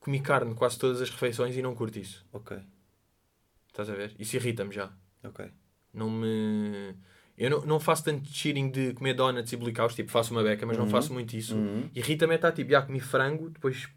comi 0.00 0.20
carne 0.20 0.54
quase 0.54 0.78
todas 0.78 1.00
as 1.00 1.10
refeições 1.10 1.54
e 1.56 1.62
não 1.62 1.74
curto 1.74 1.98
isso. 1.98 2.24
Ok, 2.32 2.58
Estás 3.68 3.90
a 3.90 3.94
ver? 3.94 4.14
Isso 4.18 4.34
irrita-me 4.36 4.72
já. 4.74 4.90
ok. 5.22 5.50
Não 5.92 6.10
me. 6.10 6.94
Eu 7.38 7.50
não, 7.50 7.66
não 7.66 7.80
faço 7.80 8.04
tanto 8.04 8.28
cheating 8.28 8.70
de 8.70 8.94
comer 8.94 9.14
donuts 9.14 9.52
e 9.52 9.56
blicaus, 9.56 9.94
tipo, 9.94 10.10
faço 10.10 10.32
uma 10.32 10.42
beca, 10.42 10.64
mas 10.64 10.78
não 10.78 10.88
faço 10.88 11.12
muito 11.12 11.36
isso. 11.36 11.54
Uhum. 11.54 11.88
Irrita-me 11.94 12.32
é 12.32 12.36
estar 12.36 12.52
tipo, 12.52 12.70
já 12.70 12.80
comi 12.80 12.98
frango, 13.00 13.50
depois 13.50 13.88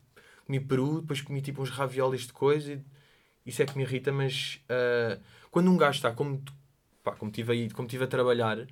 comi 0.45 0.59
peru, 0.59 1.01
depois 1.01 1.21
comi 1.21 1.41
tipo 1.41 1.61
uns 1.61 1.69
raviolis 1.69 2.27
de 2.27 2.33
coisa. 2.33 2.73
e 2.73 3.49
Isso 3.49 3.61
é 3.61 3.65
que 3.65 3.77
me 3.77 3.83
irrita, 3.83 4.11
mas 4.11 4.59
ah, 4.67 5.17
quando 5.49 5.71
um 5.71 5.77
gajo 5.77 5.97
está 5.97 6.11
como 6.11 6.43
pá, 7.03 7.13
como 7.13 7.29
estive 7.29 7.53
aí, 7.53 7.69
como 7.69 7.87
estive 7.87 8.03
a 8.03 8.07
trabalhar, 8.07 8.67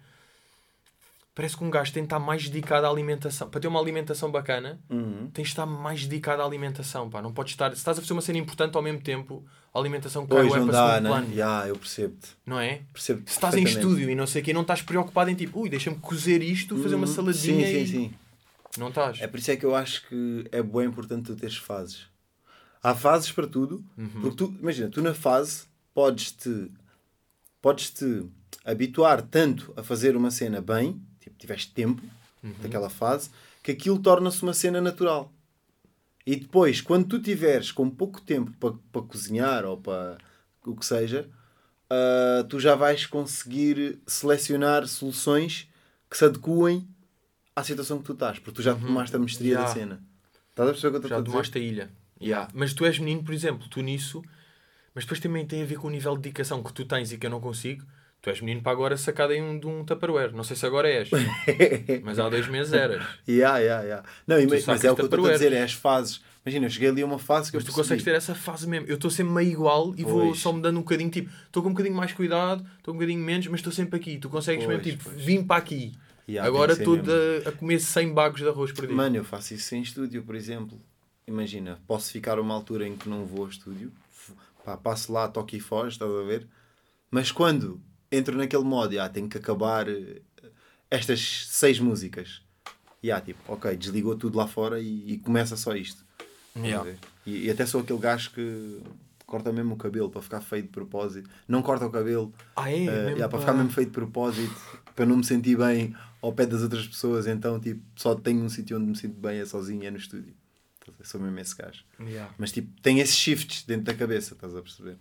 parece 1.37 1.55
que 1.55 1.63
um 1.63 1.69
gajo 1.69 1.93
tem 1.93 2.01
de 2.01 2.07
estar 2.07 2.17
mais 2.19 2.49
dedicado 2.49 2.87
à 2.87 2.89
alimentação. 2.89 3.47
Para 3.47 3.59
ter 3.61 3.67
uma 3.67 3.79
alimentação 3.79 4.31
bacana, 4.31 4.79
Uhum. 4.89 5.29
tens 5.31 5.43
de 5.43 5.49
estar 5.49 5.67
mais 5.67 6.01
dedicado 6.07 6.41
à 6.41 6.45
alimentação, 6.45 7.07
pá. 7.11 7.21
Não 7.21 7.31
podes 7.31 7.53
estar... 7.53 7.69
Se 7.73 7.77
estás 7.77 7.99
a 7.99 8.01
fazer 8.01 8.13
uma 8.13 8.21
cena 8.23 8.39
importante 8.39 8.75
ao 8.75 8.81
mesmo 8.81 8.99
tempo, 9.01 9.45
a 9.71 9.77
alimentação 9.79 10.25
cai 10.25 10.39
Pois 10.47 10.51
é 10.51 10.65
para 10.65 10.71
dá, 10.71 10.87
segundo 10.95 11.03
né? 11.03 11.09
plano. 11.09 11.35
Já, 11.35 11.67
eu 11.67 11.75
percebo-te. 11.77 12.29
Não 12.43 12.59
é? 12.59 12.81
Percebo 12.91 13.21
Se 13.27 13.33
estás 13.33 13.53
em 13.53 13.63
estúdio 13.63 14.09
e 14.09 14.15
não 14.15 14.25
sei 14.25 14.41
o 14.41 14.45
quê, 14.45 14.51
não 14.51 14.61
estás 14.63 14.81
preocupado 14.81 15.29
em 15.29 15.35
tipo, 15.35 15.59
ui, 15.61 15.69
deixa-me 15.69 15.97
cozer 15.97 16.41
isto, 16.41 16.75
fazer 16.81 16.95
uma 16.95 17.05
saladinha 17.05 17.67
Uhum. 17.67 17.71
Sim, 17.71 17.71
sim, 17.73 17.81
e... 17.83 17.87
sim. 18.09 18.13
Não 18.79 18.89
estás. 18.89 19.21
É 19.21 19.27
por 19.27 19.37
isso 19.39 19.51
é 19.51 19.55
que 19.55 19.65
eu 19.65 19.75
acho 19.75 20.07
que 20.07 20.45
é 20.51 20.63
bem 20.63 20.85
importante 20.85 21.25
tu 21.27 21.35
teres 21.35 21.57
fases. 21.57 22.07
Há 22.81 22.95
fases 22.95 23.31
para 23.31 23.45
tudo, 23.45 23.85
Uhum. 23.95 24.09
porque 24.21 24.37
tu, 24.37 24.55
imagina, 24.59 24.89
tu 24.89 25.01
na 25.03 25.13
fase 25.13 25.65
podes-te 25.93 26.71
podes-te 27.61 28.25
habituar 28.65 29.21
tanto 29.21 29.73
a 29.77 29.83
fazer 29.83 30.15
uma 30.15 30.31
cena 30.31 30.61
bem, 30.61 30.99
tiveste 31.37 31.71
tempo 31.73 32.01
Uhum. 32.43 32.53
daquela 32.61 32.89
fase, 32.89 33.31
que 33.63 33.71
aquilo 33.71 33.97
torna-se 33.97 34.43
uma 34.43 34.53
cena 34.53 34.79
natural. 34.79 35.31
E 36.25 36.35
depois, 36.35 36.81
quando 36.81 37.07
tu 37.07 37.19
tiveres 37.19 37.71
com 37.71 37.89
pouco 37.89 38.21
tempo 38.21 38.51
para, 38.59 38.73
para 38.91 39.01
cozinhar 39.01 39.65
ou 39.65 39.75
para 39.77 40.17
o 40.65 40.75
que 40.75 40.85
seja, 40.85 41.27
ah, 41.89 42.45
tu 42.47 42.59
já 42.59 42.75
vais 42.75 43.05
conseguir 43.07 43.99
selecionar 44.05 44.87
soluções 44.87 45.67
que 46.09 46.15
se 46.17 46.25
adequem 46.25 46.87
à 47.55 47.63
situação 47.63 47.97
que 47.97 48.03
tu 48.05 48.13
estás, 48.13 48.37
porque 48.39 48.57
tu 48.57 48.61
já 48.61 48.75
tomaste 48.75 49.15
a 49.15 49.19
mestria 49.19 49.55
Já. 49.55 49.61
da 49.63 49.67
cena. 49.67 50.03
Estás 50.51 50.69
a 50.69 50.71
perceber 50.73 50.97
o 50.97 50.99
que 50.99 51.05
eu 51.05 51.09
Já 51.09 51.15
estou 51.15 51.17
a 51.17 51.21
dizer? 51.23 51.31
tomaste 51.33 51.57
a 51.57 51.61
ilha. 51.61 51.91
Yeah. 52.21 52.49
Mas 52.53 52.73
tu 52.73 52.85
és 52.85 52.99
menino, 52.99 53.23
por 53.23 53.33
exemplo, 53.33 53.67
tu 53.67 53.81
nisso, 53.81 54.23
mas 54.93 55.05
depois 55.05 55.19
também 55.19 55.45
tem 55.45 55.63
a 55.63 55.65
ver 55.65 55.77
com 55.77 55.87
o 55.87 55.91
nível 55.91 56.15
de 56.15 56.21
dedicação 56.21 56.61
que 56.61 56.71
tu 56.71 56.85
tens 56.85 57.11
e 57.11 57.17
que 57.17 57.25
eu 57.25 57.29
não 57.31 57.41
consigo. 57.41 57.83
Tu 58.27 58.31
és 58.31 58.41
menino 58.41 58.61
para 58.61 58.73
agora 58.73 58.97
sacado 58.97 59.31
em 59.31 59.41
um, 59.41 59.57
de 59.57 59.65
um 59.65 59.85
Tupperware. 59.85 60.33
Não 60.33 60.43
sei 60.43 60.57
se 60.57 60.65
agora 60.65 60.89
és, 60.89 61.09
mas 62.03 62.19
há 62.19 62.27
dois 62.27 62.45
meses 62.49 62.73
eras. 62.73 63.01
Yeah, 63.25 63.57
yeah, 63.59 63.83
yeah. 63.83 64.09
Não, 64.27 64.35
mas, 64.49 64.63
sacas 64.65 64.83
é 64.83 64.91
o 64.91 64.95
que 64.95 65.01
eu 65.01 65.05
estou 65.05 65.25
a 65.25 65.31
dizer, 65.31 65.53
é 65.53 65.63
as 65.63 65.71
fases. 65.71 66.19
Imagina, 66.45 66.65
eu 66.65 66.69
cheguei 66.69 66.89
ali 66.89 67.01
a 67.01 67.05
uma 67.05 67.19
fase 67.19 67.49
que 67.49 67.55
Mas 67.57 67.63
eu 67.65 67.71
tu 67.71 67.75
percebi. 67.75 67.83
consegues 67.83 68.03
ter 68.03 68.15
essa 68.15 68.35
fase 68.35 68.67
mesmo. 68.67 68.85
Eu 68.87 68.95
estou 68.95 69.09
sempre 69.09 69.31
meio 69.33 69.49
igual 69.51 69.93
e 69.95 70.03
vou 70.03 70.27
Pois. 70.27 70.39
só 70.39 70.51
me 70.51 70.61
dando 70.61 70.77
um 70.77 70.81
bocadinho, 70.81 71.09
tipo, 71.09 71.29
estou 71.45 71.63
com 71.63 71.69
um 71.69 71.71
bocadinho 71.71 71.95
mais 71.95 72.11
cuidado, 72.11 72.65
estou 72.77 72.93
um 72.93 72.97
bocadinho 72.97 73.21
menos, 73.23 73.47
mas 73.47 73.61
estou 73.61 73.71
sempre 73.71 73.97
aqui. 73.97 74.17
Tu 74.17 74.27
consegues 74.29 74.65
Pois, 74.65 74.77
mesmo, 74.77 74.91
tipo, 74.91 75.09
pois. 75.09 75.23
vim 75.23 75.41
para 75.43 75.55
aqui. 75.55 75.93
Yeah, 76.27 76.45
agora 76.45 76.73
estou 76.73 76.95
a, 76.95 77.47
a 77.49 77.51
comer 77.53 77.79
100 77.79 78.13
bagos 78.13 78.41
de 78.41 78.49
arroz 78.49 78.73
por 78.73 78.85
dia. 78.85 78.95
Mano, 78.95 79.15
eu 79.15 79.23
faço 79.23 79.53
isso 79.53 79.73
em 79.73 79.81
estúdio, 79.81 80.21
por 80.23 80.35
exemplo. 80.35 80.77
Imagina, 81.25 81.79
posso 81.87 82.11
ficar 82.11 82.39
uma 82.41 82.53
altura 82.53 82.85
em 82.85 82.97
que 82.97 83.07
não 83.07 83.23
vou 83.25 83.43
ao 83.43 83.49
estúdio, 83.49 83.89
pá, 84.65 84.75
passo 84.75 85.13
lá, 85.13 85.29
toco 85.29 85.55
e 85.55 85.61
foge, 85.61 85.93
estás 85.95 86.11
a 86.11 86.23
ver? 86.23 86.45
Mas 87.09 87.31
quando 87.31 87.81
entro 88.11 88.37
naquele 88.37 88.63
modo, 88.63 88.99
ah, 88.99 89.09
tenho 89.09 89.27
que 89.29 89.37
acabar 89.37 89.87
eh, 89.89 90.21
estas 90.89 91.47
seis 91.49 91.79
músicas. 91.79 92.41
E 93.03 93.11
ah, 93.11 93.21
tipo, 93.21 93.39
ok, 93.51 93.75
desligou 93.77 94.15
tudo 94.15 94.37
lá 94.37 94.47
fora 94.47 94.79
e, 94.79 95.13
e 95.13 95.17
começa 95.19 95.55
só 95.55 95.75
isto. 95.75 96.05
Yeah. 96.55 96.89
E, 97.25 97.45
e 97.45 97.49
até 97.51 97.65
sou 97.65 97.81
aquele 97.81 97.99
gajo 97.99 98.31
que 98.31 98.81
corta 99.25 99.51
mesmo 99.53 99.75
o 99.75 99.77
cabelo 99.77 100.09
para 100.09 100.21
ficar 100.21 100.41
feio 100.41 100.63
de 100.63 100.69
propósito. 100.69 101.29
Não 101.47 101.61
corta 101.61 101.85
o 101.85 101.91
cabelo 101.91 102.33
Ah, 102.55 102.71
é? 102.71 102.77
Mesmo 102.79 102.89
yeah, 102.91 103.17
para 103.19 103.29
para- 103.29 103.39
ficar 103.41 103.53
mesmo 103.53 103.69
feito 103.71 103.89
de 103.89 103.93
propósito, 103.93 104.55
para 104.95 105.05
não 105.05 105.17
me 105.17 105.23
sentir 105.23 105.55
bem 105.57 105.95
ao 106.21 106.33
pé 106.33 106.45
das 106.47 106.61
outras 106.63 106.87
pessoas. 106.87 107.27
Então, 107.27 107.59
tipo, 107.59 107.81
só 107.95 108.15
tenho 108.15 108.41
um 108.41 108.49
sítio 108.49 108.77
onde 108.77 108.87
me 108.87 108.95
sinto 108.97 109.19
bem, 109.19 109.39
é 109.39 109.45
sozinho, 109.45 109.83
é 109.85 109.91
no 109.91 109.97
estúdio. 109.97 110.33
Sou 111.03 111.19
mesmo 111.21 111.37
esse 111.39 111.55
gajo. 111.55 111.83
Yeah. 111.99 112.33
Mas, 112.37 112.51
tipo, 112.51 112.71
tem 112.81 112.99
esses 112.99 113.15
shifts 113.15 113.63
dentro 113.63 113.83
da 113.83 113.93
cabeça, 113.93 114.33
estás 114.33 114.55
a 114.55 114.61
perceber? 114.61 114.97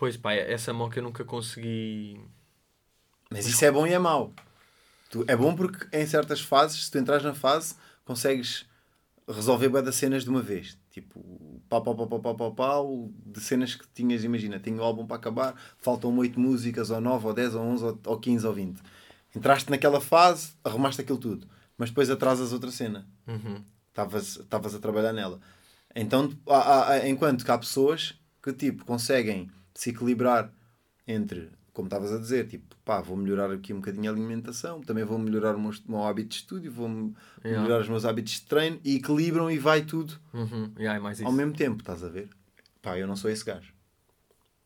Pois 0.00 0.16
pá, 0.16 0.32
essa 0.32 0.72
moca 0.72 0.98
eu 0.98 1.02
nunca 1.02 1.22
consegui. 1.26 2.18
Mas 3.30 3.46
isso 3.46 3.62
é 3.66 3.70
bom 3.70 3.86
e 3.86 3.92
é 3.92 3.98
mau. 3.98 4.32
Tu, 5.10 5.22
é 5.28 5.36
bom 5.36 5.54
porque 5.54 5.94
em 5.94 6.06
certas 6.06 6.40
fases, 6.40 6.86
se 6.86 6.90
tu 6.90 6.96
entras 6.96 7.22
na 7.22 7.34
fase, 7.34 7.74
consegues 8.02 8.64
resolver 9.28 9.68
bué 9.68 9.82
das 9.82 9.96
cenas 9.96 10.24
de 10.24 10.30
uma 10.30 10.40
vez. 10.40 10.78
Tipo, 10.90 11.20
pau, 11.68 11.82
pau, 11.82 11.94
pau, 11.94 12.06
pau, 12.06 12.18
pau, 12.18 12.34
pau, 12.34 12.54
pau, 12.54 13.10
de 13.26 13.40
cenas 13.42 13.74
que 13.74 13.86
tinhas, 13.92 14.24
imagina, 14.24 14.58
tenho 14.58 14.78
o 14.78 14.82
álbum 14.82 15.06
para 15.06 15.16
acabar, 15.18 15.54
faltam 15.76 16.16
8 16.16 16.40
músicas, 16.40 16.88
ou 16.88 16.98
9, 16.98 17.26
ou 17.26 17.34
10, 17.34 17.54
ou 17.54 17.60
11, 17.60 17.84
ou, 17.84 18.00
ou 18.06 18.18
15, 18.18 18.46
ou 18.46 18.54
20. 18.54 18.80
Entraste 19.36 19.68
naquela 19.70 20.00
fase, 20.00 20.52
arrumaste 20.64 21.02
aquilo 21.02 21.18
tudo. 21.18 21.46
Mas 21.76 21.90
depois 21.90 22.08
atrasas 22.08 22.54
outra 22.54 22.70
cena. 22.70 23.06
Uhum. 23.26 23.62
Estavas 23.90 24.36
estavas 24.38 24.74
a 24.74 24.78
trabalhar 24.78 25.12
nela. 25.12 25.38
Então, 25.94 26.32
há- 26.48 26.88
há- 26.92 27.06
enquanto 27.06 27.44
que 27.44 27.50
há 27.50 27.58
pessoas 27.58 28.18
que, 28.42 28.50
tipo, 28.54 28.86
conseguem 28.86 29.50
se 29.80 29.88
equilibrar 29.88 30.52
entre, 31.08 31.48
como 31.72 31.86
estavas 31.86 32.12
a 32.12 32.18
dizer, 32.18 32.46
tipo, 32.46 32.76
pá, 32.84 33.00
vou 33.00 33.16
melhorar 33.16 33.50
aqui 33.50 33.72
um 33.72 33.76
bocadinho 33.76 34.10
a 34.10 34.12
alimentação, 34.14 34.82
também 34.82 35.04
vou 35.04 35.18
melhorar 35.18 35.56
o 35.56 35.58
meu, 35.58 35.70
o 35.70 35.90
meu 35.90 36.04
hábito 36.04 36.28
de 36.28 36.34
estúdio, 36.34 36.70
vou 36.70 36.86
Yeah. 37.42 37.62
melhorar 37.62 37.80
os 37.80 37.88
meus 37.88 38.04
hábitos 38.04 38.34
de 38.34 38.42
treino 38.42 38.78
e 38.84 38.96
equilibram 38.96 39.50
e 39.50 39.58
vai 39.58 39.80
tudo 39.80 40.20
Uhum. 40.34 40.70
Yeah, 40.78 41.00
é 41.00 41.24
ao 41.24 41.32
mesmo 41.32 41.54
tempo, 41.54 41.80
estás 41.80 42.04
a 42.04 42.10
ver? 42.10 42.28
Pá, 42.82 42.98
eu 42.98 43.06
não 43.06 43.16
sou 43.16 43.30
esse 43.30 43.42
gajo. 43.42 43.72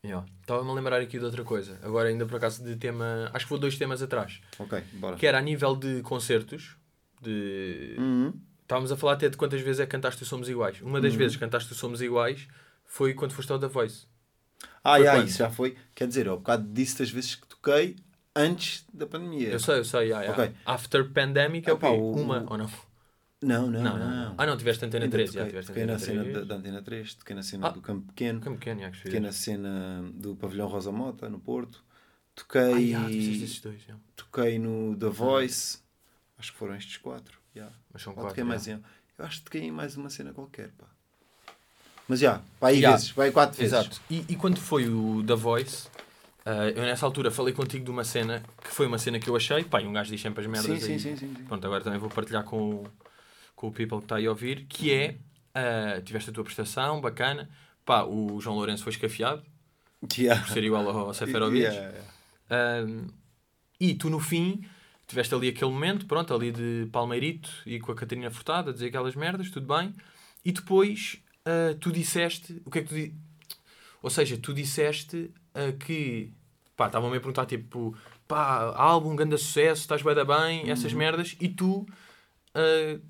Yeah. 0.03 0.27
Estava-me 0.41 0.69
a 0.69 0.73
lembrar 0.73 0.99
aqui 0.99 1.17
de 1.17 1.23
outra 1.23 1.45
coisa. 1.45 1.79
Agora, 1.81 2.09
ainda 2.09 2.25
por 2.25 2.35
acaso, 2.35 2.61
de 2.61 2.75
tema. 2.75 3.31
Acho 3.33 3.45
que 3.45 3.49
vou 3.49 3.57
dois 3.57 3.77
temas 3.77 4.01
atrás. 4.01 4.41
Ok, 4.59 4.83
bora. 4.93 5.15
Que 5.15 5.25
era 5.25 5.39
a 5.39 5.41
nível 5.41 5.77
de 5.77 6.01
concertos. 6.01 6.75
De... 7.21 7.95
Uhum. 7.97 8.33
Estávamos 8.61 8.91
a 8.91 8.97
falar 8.97 9.13
até 9.13 9.29
de 9.29 9.37
quantas 9.37 9.61
vezes 9.61 9.79
é 9.79 9.85
que 9.85 9.91
cantaste 9.91 10.21
o 10.21 10.25
Somos 10.25 10.49
Iguais. 10.49 10.81
Uma 10.81 10.99
das 10.99 11.15
vezes 11.15 11.37
que 11.37 11.39
cantaste 11.39 11.71
o 11.71 11.75
Somos 11.75 12.01
Iguais 12.01 12.47
foi 12.83 13.13
quando 13.13 13.33
foste 13.33 13.51
ao 13.51 13.57
The 13.57 13.67
Voice. 13.67 14.05
Ah, 14.85 14.95
Foi 14.97 15.03
já, 15.05 15.11
quando? 15.15 15.27
isso 15.27 15.37
já 15.39 15.49
foi. 15.49 15.75
Quer 15.95 16.07
dizer, 16.07 16.27
eu 16.27 16.37
bocado 16.37 16.67
disse 16.71 16.99
das 16.99 17.09
vezes 17.09 17.35
que 17.35 17.47
toquei 17.47 17.95
antes 18.35 18.85
da 18.93 19.07
pandemia. 19.07 19.49
Eu 19.49 19.59
sei, 19.59 19.79
eu 19.79 19.85
sei. 19.85 20.01
Yeah, 20.09 20.21
yeah. 20.25 20.43
Ok. 20.43 20.55
After 20.65 21.09
Pandemic 21.11 21.67
é 21.69 21.73
o 21.73 21.75
Epá, 21.77 21.89
quê? 21.89 21.95
o- 21.97 22.11
Uma 22.11 22.45
ou 22.47 22.57
não? 22.57 22.69
Não, 23.41 23.69
não, 23.69 23.83
Não, 23.83 23.97
não. 23.97 23.97
não, 23.99 24.25
não. 24.29 24.35
Ah, 24.37 24.45
não, 24.45 24.57
tiveste 24.57 24.85
Antena 24.85 25.05
Ainda 25.05 25.17
13. 25.17 25.33
já, 25.33 25.39
toquei, 25.41 25.49
tiveste 25.51 25.67
toquei 25.71 25.85
na 25.85 25.99
cena 25.99 26.23
3. 26.23 26.33
da, 26.35 26.43
da 26.43 26.55
Antena 26.55 26.81
3, 26.81 27.13
toquei 27.15 27.35
na 27.35 27.43
cena 27.43 27.67
Ah. 27.67 27.69
do 27.71 27.81
Campo 27.81 28.07
Pequeno, 28.07 28.41
Como 28.41 28.57
pequeno, 28.57 28.79
yeah, 28.79 28.95
que 28.97 29.03
toquei 29.03 29.19
na 29.19 29.31
cena 29.31 30.03
do 30.13 30.35
Pavilhão 30.35 30.67
Rosa 30.67 30.91
Mota, 30.91 31.29
no 31.29 31.39
Porto, 31.39 31.83
Ah, 31.87 31.91
toquei, 32.35 32.89
yeah, 32.89 33.07
fizeste 33.07 33.43
esses 33.43 33.59
dois. 33.61 33.81
yeah. 33.83 34.01
toquei 34.15 34.57
no 34.59 34.95
The 34.97 35.09
Voice, 35.09 35.79
acho 36.37 36.51
que 36.53 36.57
foram 36.57 36.75
estes 36.75 36.97
quatro. 36.97 37.39
Yeah. 37.55 37.75
Mas 37.93 38.01
são 38.01 38.11
Ou 38.11 38.15
quatro. 38.15 38.29
toquei 38.29 38.43
mais 38.43 38.65
yeah. 38.67 38.83
em, 38.83 38.91
eu 39.19 39.25
acho 39.25 39.37
que 39.39 39.43
toquei 39.45 39.61
em 39.61 39.71
mais 39.71 39.95
uma 39.97 40.09
cena 40.09 40.33
qualquer. 40.33 40.71
Pá. 40.77 40.87
Mas 42.07 42.19
já, 42.19 42.41
vai 42.61 42.73
aí 42.73 42.79
Yeah. 42.79 42.97
vezes, 42.97 43.11
vai 43.11 43.31
quatro 43.31 43.57
vezes. 43.57 43.73
Exato. 43.73 44.01
E, 44.09 44.25
e 44.29 44.35
quando 44.35 44.59
foi 44.59 44.87
o 44.87 45.23
The 45.25 45.35
Voice, 45.35 45.87
ah, 46.45 46.67
eu 46.69 46.83
nessa 46.83 47.05
altura 47.05 47.31
falei 47.31 47.53
contigo 47.53 47.83
de 47.83 47.89
uma 47.91 48.03
cena 48.03 48.43
que 48.63 48.69
foi 48.71 48.85
uma 48.85 48.97
cena 48.99 49.19
que 49.19 49.27
eu 49.29 49.35
achei. 49.35 49.63
Pá, 49.63 49.81
e 49.81 49.87
um 49.87 49.93
gajo 49.93 50.11
diz 50.11 50.21
sempre 50.21 50.41
as 50.43 50.47
merdas 50.49 50.83
Sim, 50.83 50.91
aí. 50.93 50.99
sim, 50.99 51.15
sim. 51.17 51.33
Pronto, 51.47 51.65
agora 51.65 51.83
também 51.83 51.99
vou 51.99 52.09
partilhar 52.09 52.43
com, 52.43 52.57
o- 52.75 52.87
com 53.55 53.67
o 53.67 53.71
people 53.71 53.97
que 53.99 54.05
está 54.05 54.17
aí 54.17 54.25
a 54.27 54.29
ouvir, 54.29 54.65
que 54.69 54.93
é, 54.93 55.17
ah, 55.53 55.99
tiveste 56.03 56.29
a 56.29 56.33
tua 56.33 56.43
prestação, 56.43 57.01
bacana, 57.01 57.49
pá, 57.83 58.03
o 58.03 58.39
João 58.39 58.55
Lourenço 58.57 58.83
foi 58.83 58.91
escafiado, 58.91 59.41
Yeah. 60.15 60.43
por 60.43 60.53
ser 60.53 60.63
igual 60.63 60.87
ao 60.87 61.11
Seferovic, 61.15 61.63
Yeah, 61.63 61.89
yeah. 61.89 62.07
Ah, 62.51 62.85
e 63.79 63.95
tu 63.95 64.09
no 64.11 64.19
fim, 64.19 64.63
tiveste 65.07 65.33
ali 65.33 65.49
aquele 65.49 65.71
momento, 65.71 66.05
pronto, 66.05 66.33
ali 66.33 66.51
de 66.51 66.87
Palmeirito 66.91 67.49
e 67.65 67.79
com 67.79 67.91
a 67.91 67.95
Catarina 67.95 68.29
Furtado 68.29 68.69
a 68.69 68.73
dizer 68.73 68.87
aquelas 68.87 69.15
merdas, 69.15 69.49
tudo 69.49 69.65
bem, 69.75 69.93
e 70.43 70.51
depois 70.51 71.17
ah, 71.45 71.75
tu 71.79 71.91
disseste, 71.91 72.61
o 72.65 72.71
que 72.71 72.79
é 72.79 72.81
que 72.81 72.89
tu 72.89 72.95
di... 72.95 73.13
Ou 74.01 74.09
seja, 74.09 74.37
tu 74.37 74.53
disseste 74.53 75.31
ah, 75.53 75.71
que, 75.73 76.31
pá, 76.75 76.87
estavam-me 76.87 77.17
a 77.17 77.19
perguntar, 77.19 77.45
tipo, 77.45 77.95
pá, 78.27 78.73
álbum, 78.75 79.15
grande 79.15 79.37
sucesso, 79.37 79.81
estás 79.81 80.01
bem 80.01 80.15
da 80.15 80.25
bem, 80.25 80.69
essas 80.69 80.93
merdas, 80.93 81.35
e 81.39 81.47
tu 81.47 81.87
uh, 82.55 83.01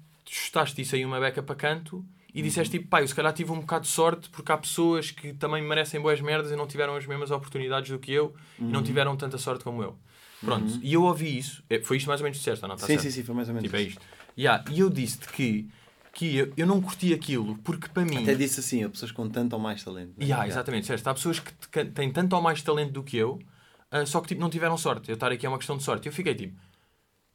isso 0.78 0.96
aí 0.96 1.06
uma 1.06 1.20
beca 1.20 1.42
para 1.42 1.56
canto 1.56 2.06
e 2.34 2.42
disseste 2.42 2.78
tipo, 2.78 2.90
pá, 2.90 3.02
eu 3.02 3.08
se 3.08 3.16
calhar 3.16 3.32
tive 3.32 3.52
um 3.52 3.62
bocado 3.62 3.86
de 3.86 3.92
sorte 3.92 4.30
porque 4.30 4.52
há 4.52 4.58
pessoas 4.58 5.10
que 5.10 5.32
também 5.34 5.64
merecem 5.64 6.02
boas 6.02 6.20
merdas 6.20 6.52
e 6.52 6.56
não 6.56 6.68
tiveram 6.68 6.96
as 6.96 7.06
mesmas 7.06 7.32
oportunidades 7.32 7.90
do 7.90 7.98
que 7.98 8.12
eu 8.12 8.36
e 8.60 8.64
não 8.64 8.84
tiveram 8.84 9.16
tanta 9.16 9.38
sorte 9.38 9.64
como 9.64 9.82
eu. 9.82 9.98
Pronto, 10.42 10.80
e 10.84 10.94
eu 10.94 11.04
ouvi 11.04 11.38
isso, 11.38 11.64
foi 11.84 11.98
isto 11.98 12.08
mais 12.08 12.20
ou 12.20 12.26
menos 12.26 12.46
ou 12.46 12.68
não? 12.68 12.76
Tá 12.76 12.86
Sim, 12.86 12.88
certo? 12.88 13.02
sim, 13.04 13.12
sim, 13.12 13.24
foi 13.24 13.34
mais 13.34 13.48
ou 13.48 13.54
menos. 13.54 13.66
Tipo, 13.66 13.78
é 13.78 13.82
isto. 13.84 14.02
Yeah, 14.38 14.64
e 14.70 14.82
eu 14.82 14.90
disse-te 14.90 15.30
que, 15.30 15.70
que 16.16 16.38
eu, 16.38 16.54
eu 16.56 16.66
não 16.66 16.82
curti 16.82 17.14
aquilo 17.14 17.58
porque 17.58 17.90
para 17.90 18.06
mim. 18.06 18.24
Até 18.24 18.34
disse 18.34 18.62
assim, 18.62 18.84
há 18.84 18.90
pessoas 18.90 19.12
com 19.12 19.28
tanto 19.30 19.54
ou 19.54 19.60
mais 19.60 19.84
talento. 19.84 20.14
né? 20.18 20.26
Yeah, 20.26 20.48
exatamente, 20.48 20.82
disseste, 20.84 21.08
há 21.10 21.14
pessoas 21.14 21.40
que 21.40 21.86
têm 21.86 22.10
tanto 22.12 22.34
ou 22.36 22.42
mais 22.42 22.62
talento 22.62 22.94
do 22.94 23.04
que 23.04 23.18
eu, 23.18 23.38
ah, 23.92 24.06
só 24.06 24.22
que 24.22 24.30
tipo, 24.30 24.40
não 24.42 24.50
tiveram 24.50 24.78
sorte. 24.78 25.10
Eu 25.10 25.16
estar 25.16 25.32
aqui 25.32 25.46
é 25.46 25.50
uma 25.50 25.58
questão 25.58 25.76
de 25.78 25.84
sorte. 25.84 26.08
Eu 26.08 26.14
fiquei 26.14 26.34
tipo, 26.34 26.58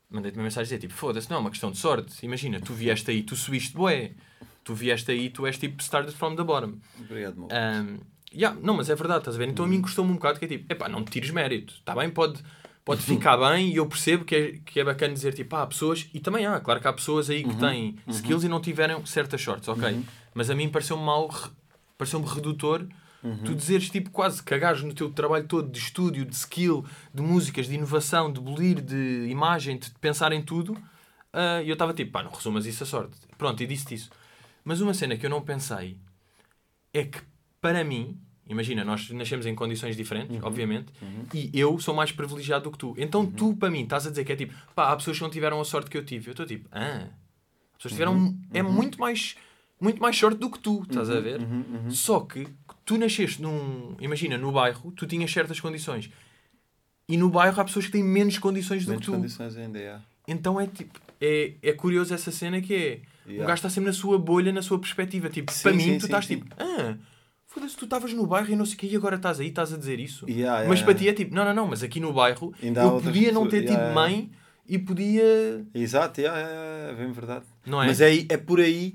mandei-te 0.08 0.36
uma 0.38 0.44
mensagem 0.44 0.64
dizer 0.64 0.78
tipo, 0.78 0.94
foda-se, 0.94 1.28
não 1.30 1.36
é 1.36 1.40
uma 1.40 1.50
questão 1.50 1.70
de 1.70 1.76
sorte. 1.78 2.24
Imagina, 2.24 2.58
tu 2.60 2.72
vieste 2.72 3.10
aí, 3.10 3.22
tu 3.22 3.36
subiste 3.36 3.74
bué, 3.76 4.12
tu 4.64 4.74
vieste 4.74 5.10
aí, 5.10 5.28
tu 5.30 5.46
és 5.46 5.58
tipo 5.58 5.80
started 5.82 6.14
from 6.16 6.34
the 6.34 6.42
bottom. 6.42 6.78
Obrigado, 6.98 7.36
meu. 7.36 7.48
Um, 7.48 7.98
yeah, 8.34 8.58
não, 8.62 8.74
mas 8.74 8.88
é 8.90 8.94
verdade, 8.94 9.20
estás 9.20 9.36
a 9.36 9.38
ver? 9.38 9.48
Então 9.48 9.64
a 9.64 9.68
Uhum. 9.68 9.74
mim 9.74 9.82
custou-me 9.82 10.10
um 10.10 10.14
bocado 10.14 10.38
que 10.38 10.46
é 10.46 10.48
tipo, 10.48 10.72
epá, 10.72 10.88
não 10.88 11.04
te 11.04 11.10
tires 11.10 11.30
mérito, 11.30 11.74
está 11.74 11.94
bem, 11.94 12.08
pode, 12.10 12.42
pode 12.96 13.02
ficar 13.16 13.36
bem 13.36 13.70
e 13.70 13.76
eu 13.76 13.86
percebo 13.86 14.24
que 14.24 14.34
é, 14.34 14.52
que 14.64 14.80
é 14.80 14.84
bacana 14.84 15.12
dizer 15.14 15.32
tipo, 15.34 15.54
ah, 15.56 15.62
há 15.62 15.66
pessoas, 15.66 16.08
e 16.12 16.20
também 16.20 16.46
há, 16.46 16.58
claro 16.60 16.80
que 16.80 16.88
há 16.88 16.92
pessoas 16.92 17.28
aí 17.30 17.42
que 17.42 17.50
Uhum. 17.50 17.58
têm 17.58 17.96
skills 18.08 18.44
e 18.44 18.48
não 18.48 18.60
tiveram 18.60 19.04
certas 19.06 19.40
sortes, 19.42 19.68
ok? 19.68 20.02
Mas 20.34 20.50
a 20.50 20.54
mim 20.54 20.68
pareceu-me 20.68 21.02
mal, 21.04 21.26
re- 21.28 21.50
pareceu-me 21.98 22.26
redutor 22.26 22.86
Tu 23.44 23.54
dizeres 23.54 23.90
tipo 23.90 24.08
quase 24.08 24.42
cagares 24.42 24.82
no 24.82 24.94
teu 24.94 25.10
trabalho 25.10 25.46
todo 25.46 25.70
de 25.70 25.78
estúdio, 25.78 26.24
de 26.24 26.34
skill, 26.34 26.82
de 27.12 27.20
músicas, 27.20 27.66
de 27.68 27.74
inovação, 27.74 28.32
de 28.32 28.40
bolir, 28.40 28.80
de 28.80 29.26
imagem, 29.28 29.78
de 29.78 29.90
pensar 30.00 30.32
em 30.32 30.40
tudo. 30.42 30.74
ah, 31.30 31.62
E 31.62 31.68
eu 31.68 31.74
estava 31.74 31.92
tipo, 31.92 32.10
pá, 32.12 32.22
não 32.22 32.30
resumas 32.30 32.64
isso 32.64 32.82
a 32.82 32.86
sorte. 32.86 33.14
Pronto, 33.36 33.62
e 33.62 33.66
disse-te 33.66 33.94
isso. 33.94 34.10
Mas 34.64 34.80
uma 34.80 34.94
cena 34.94 35.18
que 35.18 35.26
eu 35.26 35.28
não 35.30 35.42
pensei 35.42 35.98
é 36.94 37.04
que, 37.04 37.20
para 37.60 37.84
mim, 37.84 38.18
imagina, 38.50 38.84
nós 38.84 39.08
nascemos 39.10 39.46
em 39.46 39.54
condições 39.54 39.96
diferentes, 39.96 40.36
obviamente, 40.42 40.92
e 41.32 41.50
eu 41.54 41.78
sou 41.78 41.94
mais 41.94 42.12
privilegiado 42.12 42.64
do 42.64 42.70
que 42.72 42.78
tu. 42.78 42.94
Então 42.98 43.24
tu, 43.24 43.54
para 43.56 43.70
mim, 43.70 43.82
estás 43.84 44.06
a 44.06 44.10
dizer 44.10 44.24
que 44.24 44.32
é 44.32 44.36
tipo, 44.36 44.52
pá, 44.74 44.90
há 44.92 44.96
pessoas 44.96 45.16
que 45.16 45.22
não 45.22 45.30
tiveram 45.30 45.60
a 45.60 45.64
sorte 45.64 45.88
que 45.90 45.96
eu 45.96 46.04
tive. 46.04 46.28
Eu 46.28 46.32
estou 46.32 46.44
tipo, 46.44 46.68
ah, 46.72 47.06
as 47.72 47.76
pessoas 47.76 47.92
tiveram. 47.92 48.36
É 48.52 48.62
muito 48.62 48.98
mais. 49.00 49.36
Muito 49.80 49.98
mais 50.02 50.14
sorte 50.14 50.36
do 50.38 50.50
que 50.50 50.58
tu, 50.58 50.82
estás 50.82 51.08
a 51.08 51.18
ver? 51.20 51.40
Só 51.88 52.20
que 52.20 52.46
tu 52.84 52.98
nasceste 52.98 53.40
num. 53.40 53.96
Imagina, 53.98 54.36
no 54.36 54.52
bairro, 54.52 54.92
tu 54.92 55.06
tinhas 55.06 55.30
certas 55.32 55.58
condições. 55.58 56.10
E 57.08 57.16
no 57.16 57.30
bairro 57.30 57.58
há 57.60 57.64
pessoas 57.64 57.86
que 57.86 57.92
têm 57.92 58.04
menos 58.04 58.38
condições 58.38 58.84
do 58.84 58.90
Menos 58.90 59.06
que 59.06 59.10
tu. 59.10 59.16
condições 59.16 59.56
ainda, 59.56 59.78
é. 59.78 59.98
Então 60.28 60.60
é 60.60 60.66
tipo, 60.66 61.00
é, 61.20 61.54
é 61.62 61.72
curioso 61.72 62.12
essa 62.12 62.30
cena 62.30 62.60
que 62.60 62.74
é. 62.74 63.00
O 63.26 63.30
Yeah. 63.30 63.46
gajo 63.46 63.58
está 63.58 63.70
sempre 63.70 63.88
na 63.88 63.92
sua 63.92 64.18
bolha, 64.18 64.52
na 64.52 64.60
sua 64.62 64.78
perspectiva. 64.78 65.28
Tipo, 65.30 65.52
Sim, 65.52 65.62
para 65.62 65.72
mim, 65.72 65.82
sim, 65.84 65.94
tu 65.98 66.00
sim, 66.00 66.06
estás 66.06 66.26
tipo, 66.26 66.46
ah, 66.58 66.96
foda-se, 67.50 67.76
tu 67.76 67.84
estavas 67.84 68.12
no 68.12 68.26
bairro 68.26 68.50
e 68.50 68.56
não 68.56 68.64
sei 68.64 68.76
o 68.76 68.78
quê, 68.78 68.86
e 68.86 68.96
agora 68.96 69.16
estás 69.16 69.40
aí, 69.40 69.48
estás 69.48 69.72
a 69.72 69.76
dizer 69.76 69.98
isso. 69.98 70.24
Yeah, 70.26 70.60
yeah, 70.60 70.68
mas 70.68 70.80
para 70.80 70.92
yeah. 70.92 71.02
ti 71.02 71.08
é 71.08 71.12
tipo, 71.12 71.34
não, 71.34 71.44
não, 71.44 71.54
não, 71.54 71.66
mas 71.66 71.82
aqui 71.82 72.00
no 72.00 72.12
bairro 72.12 72.54
Ainda 72.62 72.82
eu 72.82 73.00
podia 73.00 73.32
não 73.32 73.48
ter 73.48 73.60
tido 73.60 73.72
yeah, 73.72 73.88
yeah. 73.88 73.94
mãe 73.94 74.30
e 74.66 74.78
podia. 74.78 75.66
Exato, 75.74 76.20
é, 76.20 76.24
é, 76.24 76.94
bem 76.96 77.10
verdade. 77.10 77.44
Não 77.66 77.82
é? 77.82 77.86
Mas 77.86 78.00
é, 78.00 78.14
é 78.28 78.36
por 78.36 78.60
aí 78.60 78.94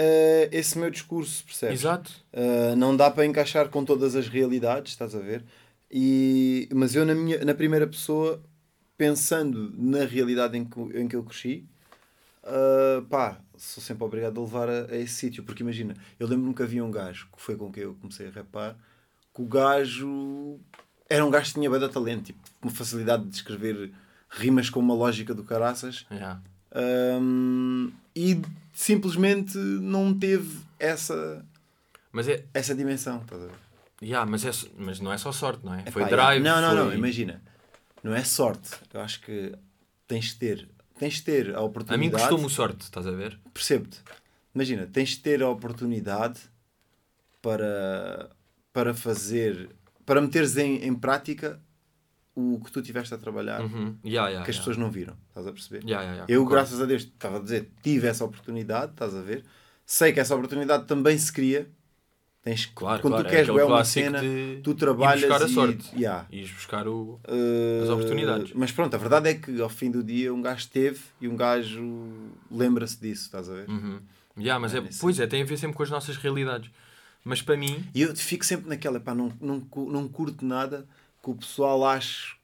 eh, 0.00 0.48
esse 0.52 0.78
meu 0.78 0.90
discurso, 0.90 1.42
percebes? 1.44 1.80
Exato. 1.80 2.12
Uh, 2.32 2.76
não 2.76 2.96
dá 2.96 3.10
para 3.10 3.26
encaixar 3.26 3.68
com 3.68 3.84
todas 3.84 4.14
as 4.14 4.28
realidades, 4.28 4.92
estás 4.92 5.12
a 5.12 5.18
ver? 5.18 5.44
E, 5.90 6.68
mas 6.72 6.94
eu, 6.94 7.04
na, 7.04 7.16
minha, 7.16 7.44
na 7.44 7.52
primeira 7.52 7.84
pessoa, 7.84 8.40
pensando 8.96 9.74
na 9.76 10.04
realidade 10.04 10.56
em 10.56 10.64
que, 10.64 10.80
em 10.80 11.08
que 11.08 11.16
eu 11.16 11.24
cresci, 11.24 11.66
uh, 12.48 13.02
pá, 13.06 13.38
sou 13.56 13.82
sempre 13.82 14.04
obrigado 14.04 14.38
a 14.38 14.42
levar 14.42 14.68
a, 14.68 14.86
a 14.90 14.96
esse 14.96 15.14
sítio. 15.14 15.42
Porque 15.42 15.62
imagina, 15.62 15.94
eu 16.18 16.26
lembro-me 16.26 16.54
que 16.54 16.62
havia 16.62 16.84
um 16.84 16.90
gajo, 16.90 17.28
que 17.34 17.40
foi 17.40 17.56
com 17.56 17.70
quem 17.70 17.84
eu 17.84 17.94
comecei 17.94 18.28
a 18.28 18.30
rapar, 18.30 18.76
que 19.34 19.42
o 19.42 19.46
gajo 19.46 20.58
era 21.08 21.24
um 21.24 21.30
gajo 21.30 21.46
que 21.46 21.54
tinha 21.54 21.70
bem 21.70 21.80
de 21.80 21.88
talento, 21.88 22.24
tipo, 22.24 22.40
uma 22.62 22.70
facilidade 22.70 23.24
de 23.24 23.34
escrever 23.36 23.92
rimas 24.30 24.68
com 24.68 24.80
uma 24.80 24.94
lógica 24.94 25.34
do 25.34 25.42
caraças. 25.42 26.06
Yeah. 26.10 26.40
Um, 26.74 27.90
e 28.14 28.40
simplesmente 28.72 29.56
não 29.56 30.12
teve 30.12 30.60
essa, 30.78 31.44
Mas, 32.12 32.28
é, 32.28 32.44
essa 32.52 32.74
dimensão. 32.74 33.20
Estás 33.22 33.42
a 33.42 33.46
ver? 33.46 33.54
yeah, 34.02 34.30
mas, 34.30 34.44
é, 34.44 34.50
mas 34.76 35.00
não 35.00 35.12
é 35.12 35.18
só 35.18 35.32
sorte, 35.32 35.64
não 35.64 35.74
é? 35.74 35.90
foi 35.90 36.04
drive. 36.04 36.42
Não, 36.42 36.60
não, 36.60 36.74
não. 36.74 36.86
foi- 36.86 36.96
Imagina. 36.96 37.42
Não 38.02 38.14
é 38.14 38.22
sorte. 38.22 38.70
Eu 38.92 39.00
acho 39.00 39.20
que 39.20 39.52
tens 40.06 40.26
de 40.26 40.36
ter, 40.36 40.68
tens 40.98 41.14
de 41.14 41.22
ter 41.22 41.54
a 41.54 41.58
A 41.58 41.60
mim 41.62 41.66
oportunidade. 41.66 42.12
custou-me 42.22 42.50
sorte, 42.50 42.82
estás 42.82 43.06
a 43.06 43.10
ver? 43.12 43.38
Percebo-te. 43.54 43.98
Imagina, 44.54 44.86
tens 44.86 45.10
de 45.10 45.20
ter 45.20 45.42
a 45.42 45.48
oportunidade 45.48 46.40
para, 47.40 48.30
para 48.72 48.94
fazer, 48.94 49.70
para 50.04 50.20
meteres 50.20 50.56
em, 50.56 50.84
em 50.84 50.94
prática 50.94 51.60
o 52.34 52.60
que 52.64 52.70
tu 52.70 52.80
tiveste 52.82 53.12
a 53.14 53.18
trabalhar 53.18 53.60
Uhum. 53.60 53.96
Yeah, 54.04 54.28
yeah, 54.28 54.44
que 54.44 54.50
as 54.50 54.56
yeah. 54.56 54.58
pessoas 54.58 54.76
não 54.76 54.90
viram. 54.90 55.16
Estás 55.28 55.46
a 55.46 55.52
perceber? 55.52 55.82
Eu, 56.28 56.40
concordo. 56.42 56.50
graças 56.50 56.80
a 56.80 56.84
Deus, 56.86 57.02
estava 57.02 57.38
a 57.38 57.40
dizer, 57.40 57.70
tive 57.82 58.06
essa 58.06 58.24
oportunidade, 58.24 58.92
estás 58.92 59.14
a 59.14 59.20
ver? 59.22 59.44
Sei 59.84 60.12
que 60.12 60.20
essa 60.20 60.34
oportunidade 60.34 60.86
também 60.86 61.16
se 61.18 61.32
cria. 61.32 61.68
Tens, 62.42 62.66
Claro, 62.66 63.02
quando 63.02 63.14
claro, 63.14 63.24
tu 63.24 63.28
é 63.28 63.30
queres 63.30 63.48
aquele 63.48 63.64
bué 63.66 63.74
uma 63.74 63.84
cena, 63.84 64.20
tu 64.62 64.74
trabalhas 64.74 65.20
buscar 65.22 65.42
a 65.42 65.46
e, 65.46 65.52
sorte. 65.52 65.90
Yeah. 65.96 66.26
Ires 66.30 66.50
buscar 66.52 66.86
o. 66.86 67.20
Uh, 67.28 67.82
As 67.82 67.88
oportunidades. 67.90 68.52
Mas 68.54 68.70
pronto, 68.72 68.94
a 68.94 68.98
verdade 68.98 69.28
é 69.30 69.34
que 69.34 69.60
ao 69.60 69.68
fim 69.68 69.90
do 69.90 70.02
dia 70.02 70.32
um 70.32 70.40
gajo 70.40 70.68
teve 70.68 71.00
e 71.20 71.26
um 71.28 71.36
gajo 71.36 71.82
lembra-se 72.50 72.98
disso, 73.00 73.24
estás 73.24 73.48
a 73.50 73.54
ver? 73.54 73.68
Uhum. 73.68 74.00
Yeah, 74.38 74.60
mas 74.60 74.72
é, 74.72 74.78
É 74.78 74.80
nesse 74.82 75.00
pois 75.00 75.18
é, 75.18 75.26
tem 75.26 75.42
a 75.42 75.44
ver 75.44 75.56
sempre 75.56 75.76
com 75.76 75.82
as 75.82 75.90
nossas 75.90 76.16
realidades. 76.16 76.70
Mas 77.24 77.42
para 77.42 77.56
mim, 77.56 77.84
E 77.92 78.02
eu 78.02 78.14
fico 78.14 78.44
sempre 78.46 78.68
naquela, 78.68 79.00
pá, 79.00 79.14
não, 79.14 79.32
não, 79.40 79.66
não 79.88 80.08
curto 80.08 80.44
nada 80.44 80.86
que 81.22 81.30
o 81.30 81.34
pessoal 81.34 81.84
ache. 81.84 82.34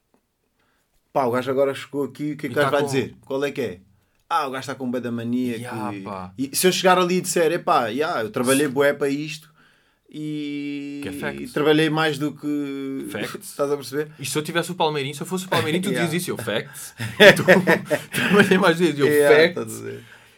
Pá, 1.12 1.24
o 1.24 1.30
gajo 1.30 1.50
agora 1.50 1.72
chegou 1.72 2.02
aqui, 2.04 2.32
o 2.32 2.36
que 2.36 2.46
é 2.46 2.48
que 2.50 2.54
E 2.54 2.58
o 2.58 2.60
gajo 2.60 2.66
tá 2.66 2.70
vai 2.72 2.80
com- 2.80 2.86
dizer? 2.86 3.14
Qual 3.24 3.44
é 3.44 3.52
que 3.52 3.60
é? 3.60 3.80
Ah, 4.28 4.48
o 4.48 4.50
gajo 4.50 4.60
está 4.62 4.74
com 4.74 4.90
bué 4.90 5.00
da 5.00 5.12
mania. 5.12 5.56
Ya, 5.56 5.70
que... 6.36 6.42
E 6.50 6.56
se 6.56 6.66
eu 6.66 6.72
chegar 6.72 6.98
ali 6.98 7.16
e 7.18 7.20
disser, 7.20 7.52
epá, 7.52 7.86
yeah, 7.86 8.20
eu 8.22 8.30
trabalhei 8.30 8.66
bué 8.66 8.92
para 8.92 9.08
isto 9.08 9.53
e... 10.16 11.02
É 11.04 11.42
e 11.42 11.48
trabalhei 11.48 11.90
mais 11.90 12.18
do 12.18 12.32
que... 12.32 13.08
Facts. 13.10 13.50
Estás 13.50 13.70
a 13.72 13.76
perceber? 13.76 14.12
e 14.16 14.24
se 14.24 14.38
eu 14.38 14.42
tivesse 14.42 14.70
o 14.70 14.76
Palmeirinho, 14.76 15.14
se 15.14 15.20
eu 15.20 15.26
fosse 15.26 15.46
o 15.46 15.48
Palmeirinho, 15.48 15.82
tu 15.82 15.90
Yeah. 15.94 16.04
dizias 16.06 16.22
isso, 16.22 16.30
eu 16.30 16.36
facts. 16.36 16.94
tu 17.36 17.42
trabalhei 18.14 18.56
mais 18.56 18.78
vezes, 18.78 18.98
eu 18.98 19.06
Yeah, 19.06 19.52
facts. 19.54 19.82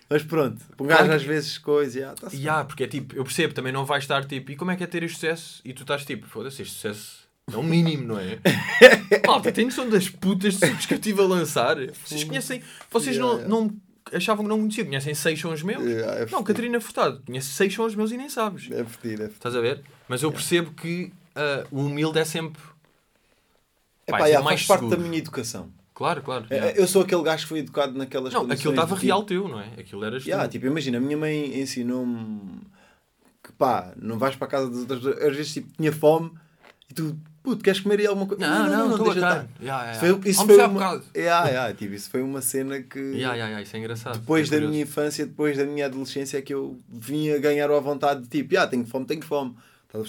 Mas 0.08 0.22
pronto, 0.22 0.62
um 0.80 0.86
gajo 0.86 1.12
às 1.12 1.22
vezes 1.22 1.58
coisa, 1.58 1.98
yeah, 1.98 2.16
tá-se 2.18 2.36
Yeah, 2.36 2.64
porque 2.64 2.84
é 2.84 2.86
tipo, 2.86 3.14
eu 3.16 3.24
percebo, 3.24 3.52
também 3.52 3.72
não 3.72 3.84
vais 3.84 4.04
estar 4.04 4.24
tipo, 4.24 4.50
e 4.52 4.56
como 4.56 4.70
é 4.70 4.76
que 4.76 4.84
é 4.84 4.86
ter 4.86 5.02
este 5.02 5.16
sucesso? 5.16 5.60
E 5.64 5.74
tu 5.74 5.82
estás 5.82 6.04
tipo, 6.04 6.26
foda-se, 6.26 6.62
este 6.62 6.74
sucesso 6.74 7.26
é 7.52 7.56
o 7.56 7.62
mínimo, 7.62 8.06
não 8.06 8.18
é? 8.18 8.38
Malta, 9.26 9.52
tem 9.52 9.66
noção 9.66 9.88
das 9.90 10.08
putas 10.08 10.54
de 10.58 10.86
que 10.86 10.94
eu 10.94 10.98
estive 10.98 11.20
a 11.20 11.24
lançar? 11.24 11.76
Vocês 12.04 12.24
conhecem, 12.24 12.62
vocês 12.90 13.16
Yeah, 13.16 13.44
não, 13.46 13.58
yeah. 13.60 13.68
não 13.70 13.85
achavam 14.12 14.44
que 14.44 14.48
não 14.48 14.58
conheciam, 14.58 14.86
conhecem 14.86 15.14
seis 15.14 15.40
sons 15.40 15.62
meus? 15.62 15.82
Yeah, 15.82 16.12
é 16.12 16.20
não, 16.20 16.26
fedido. 16.26 16.44
Catarina 16.44 16.80
Furtado, 16.80 17.22
conhece 17.26 17.48
seis 17.48 17.74
sons 17.74 17.94
meus 17.94 18.12
e 18.12 18.16
nem 18.16 18.28
sabes. 18.28 18.70
É 18.70 18.84
fedido, 18.84 19.22
é 19.22 19.26
fedido. 19.26 19.32
Estás 19.32 19.56
a 19.56 19.60
ver? 19.60 19.82
Mas 20.08 20.22
eu 20.22 20.30
percebo 20.30 20.72
que 20.72 21.12
ah, 21.36 21.66
o 21.70 21.80
humilde 21.80 22.18
é 22.18 22.24
sempre. 22.24 22.62
Epá, 24.06 24.20
ser 24.20 24.26
yeah, 24.26 24.44
mais 24.44 24.62
faz 24.62 24.80
parte 24.80 24.90
da 24.90 24.96
minha 24.96 25.18
educação. 25.18 25.70
Claro, 25.94 26.22
claro. 26.22 26.46
É, 26.50 26.54
yeah. 26.54 26.80
Eu 26.80 26.86
sou 26.86 27.02
aquele 27.02 27.22
gajo 27.22 27.42
que 27.42 27.48
foi 27.48 27.58
educado 27.60 27.96
naquelas 27.96 28.32
Não, 28.32 28.42
aquilo 28.42 28.72
estava 28.72 28.96
de, 28.96 29.06
real 29.06 29.24
tipo, 29.24 29.42
teu, 29.42 29.48
não 29.48 29.60
é? 29.60 29.68
Aquilo 29.78 30.04
eras 30.04 30.22
tu. 30.22 30.28
Yeah, 30.28 30.48
tipo, 30.48 30.66
imagina, 30.66 30.98
a 30.98 31.00
minha 31.00 31.16
mãe 31.16 31.60
ensinou-me 31.60 32.60
que 33.42 33.52
pá, 33.52 33.92
não 33.96 34.18
vais 34.18 34.36
para 34.36 34.46
a 34.46 34.50
casa 34.50 34.70
das 34.70 34.78
outras 34.80 35.00
pessoas. 35.00 35.22
Às 35.22 35.36
vezes 35.36 35.52
tipo, 35.52 35.72
tinha 35.76 35.92
fome 35.92 36.32
e 36.90 36.94
tu, 36.94 37.18
puto, 37.46 37.62
queres 37.62 37.78
comer 37.80 38.00
aí 38.00 38.06
alguma 38.06 38.26
coisa? 38.26 38.44
Não, 38.44 38.88
não, 38.88 38.98
bacana. 38.98 39.14
estar. 39.14 39.46
Yeah, 39.62 39.92
Isso 39.92 40.04
yeah. 40.04 40.20
foi, 40.22 40.30
isso 40.30 40.44
uma, 40.44 41.02
yeah, 41.16 41.48
yeah, 41.48 41.74
tipo, 41.74 41.94
isso 41.94 42.10
foi 42.10 42.22
uma 42.22 42.42
cena 42.42 42.82
que 42.82 42.98
Yeah, 42.98 43.34
yeah, 43.36 43.62
isso 43.62 43.76
é 43.76 43.78
engraçado. 43.78 44.18
depois 44.18 44.48
é 44.48 44.50
da 44.50 44.56
curioso. 44.56 44.70
minha 44.72 44.82
infância, 44.82 45.24
depois 45.26 45.56
da 45.56 45.64
minha 45.64 45.86
adolescência, 45.86 46.38
é 46.38 46.42
que 46.42 46.52
eu 46.52 46.76
vinha 46.88 47.38
ganhar 47.38 47.70
a 47.70 47.78
vontade 47.80 48.22
de 48.22 48.28
tipo, 48.28 48.58
ah, 48.58 48.66
tenho 48.66 48.84
fome, 48.84 49.06
tenho 49.06 49.22
fome. 49.22 49.54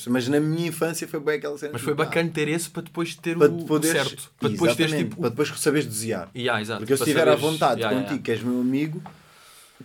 Mas 0.10 0.28
na 0.28 0.40
minha 0.40 0.68
infância 0.68 1.08
foi 1.08 1.20
bem 1.20 1.36
aquela 1.36 1.58
cena. 1.58 1.72
Mas 1.74 1.82
tipo, 1.82 1.94
foi 1.96 2.04
ah, 2.04 2.06
bacana 2.08 2.30
ter 2.30 2.48
esse 2.50 2.70
para 2.70 2.82
depois 2.82 3.16
ter 3.16 3.38
para 3.38 3.48
o, 3.50 3.58
te 3.58 3.64
o 3.64 3.68
poderes, 3.68 3.98
certo. 4.10 4.32
Para 4.40 4.50
depois 4.50 4.76
teres 4.76 4.96
tipo. 4.98 5.16
para 5.18 5.30
depois 5.30 5.48
saberes 5.60 5.86
dosear. 5.88 6.30
Yeah, 6.36 6.60
exato. 6.62 6.80
Porque 6.80 6.92
eu 6.94 6.98
se 6.98 7.04
estiver 7.04 7.22
à 7.22 7.32
saberes- 7.32 7.42
vontade 7.52 7.82
Yeah, 7.82 8.02
contigo, 8.02 8.22
que 8.24 8.32
és 8.32 8.42
meu 8.44 8.60
amigo, 8.60 9.02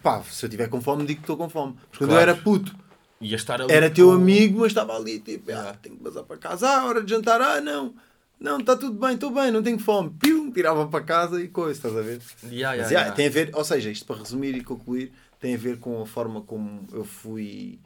pá, 0.03 0.20
se 0.28 0.44
eu 0.44 0.48
estiver 0.48 0.68
com 0.68 0.80
fome, 0.80 1.05
digo 1.07 1.20
que 1.20 1.22
estou 1.24 1.36
com 1.36 1.48
fome. 1.48 1.74
Mas 1.90 1.98
quando 1.98 2.11
Claro. 2.11 2.24
eu 2.26 2.32
era 2.32 2.42
puto, 2.42 2.74
Ia 3.23 3.37
estar 3.37 3.61
ali 3.62 3.73
era 3.73 3.89
teu 3.89 4.11
amigo, 4.11 4.59
mas 4.61 4.68
estava 4.68 4.95
ali, 4.97 5.18
tipo, 5.20 5.51
ah, 5.51 5.55
Yeah. 5.55 5.79
tenho 5.79 5.97
que 5.97 6.03
passar 6.05 6.23
para 6.25 6.37
casa, 6.37 6.68
ah, 6.68 6.85
hora 6.85 7.03
de 7.03 7.11
jantar, 7.11 7.41
ah, 7.41 7.61
não, 7.61 7.95
não, 8.41 8.59
está 8.59 8.77
tudo 8.77 8.99
bem, 8.99 9.14
estou 9.14 9.31
bem, 9.31 9.51
não 9.51 9.62
tenho 9.62 9.79
fome. 9.79 10.11
Pium, 10.11 10.51
tirava 10.51 10.87
para 10.89 11.05
casa 11.05 11.41
e 11.41 11.47
coisa, 11.49 11.73
estás 11.73 11.97
a 11.97 12.01
ver? 12.03 12.20
Yeah, 12.43 12.53
yeah, 12.75 12.83
Mas, 12.83 12.91
yeah. 12.91 13.01
yeah, 13.07 13.14
tem 13.16 13.27
a 13.29 13.31
ver, 13.31 13.51
ou 13.55 13.64
seja, 13.64 13.91
isto 13.91 14.05
para 14.05 14.16
resumir 14.16 14.55
e 14.57 14.64
concluir, 14.64 15.12
tem 15.41 15.55
a 15.55 15.59
ver 15.59 15.79
com 15.79 16.03
a 16.03 16.07
forma 16.07 16.41
como 16.43 16.85
eu 16.93 17.05
fui 17.05 17.79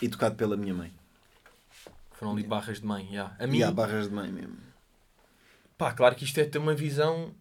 educado 0.00 0.34
pela 0.36 0.56
minha 0.56 0.74
mãe. 0.74 0.92
Foram 2.12 2.32
ali 2.32 2.42
barras 2.42 2.80
de 2.80 2.86
mãe. 2.86 3.06
Yeah. 3.10 3.34
A 3.38 3.46
mim, 3.46 3.58
E 3.58 3.62
há 3.64 3.70
barras 3.72 4.08
de 4.08 4.14
mãe 4.14 4.30
mesmo. 4.30 4.56
pá, 5.76 5.92
claro 5.92 6.14
que 6.14 6.24
isto 6.24 6.38
é 6.38 6.44
ter 6.44 6.58
uma 6.58 6.74
visão. 6.74 7.32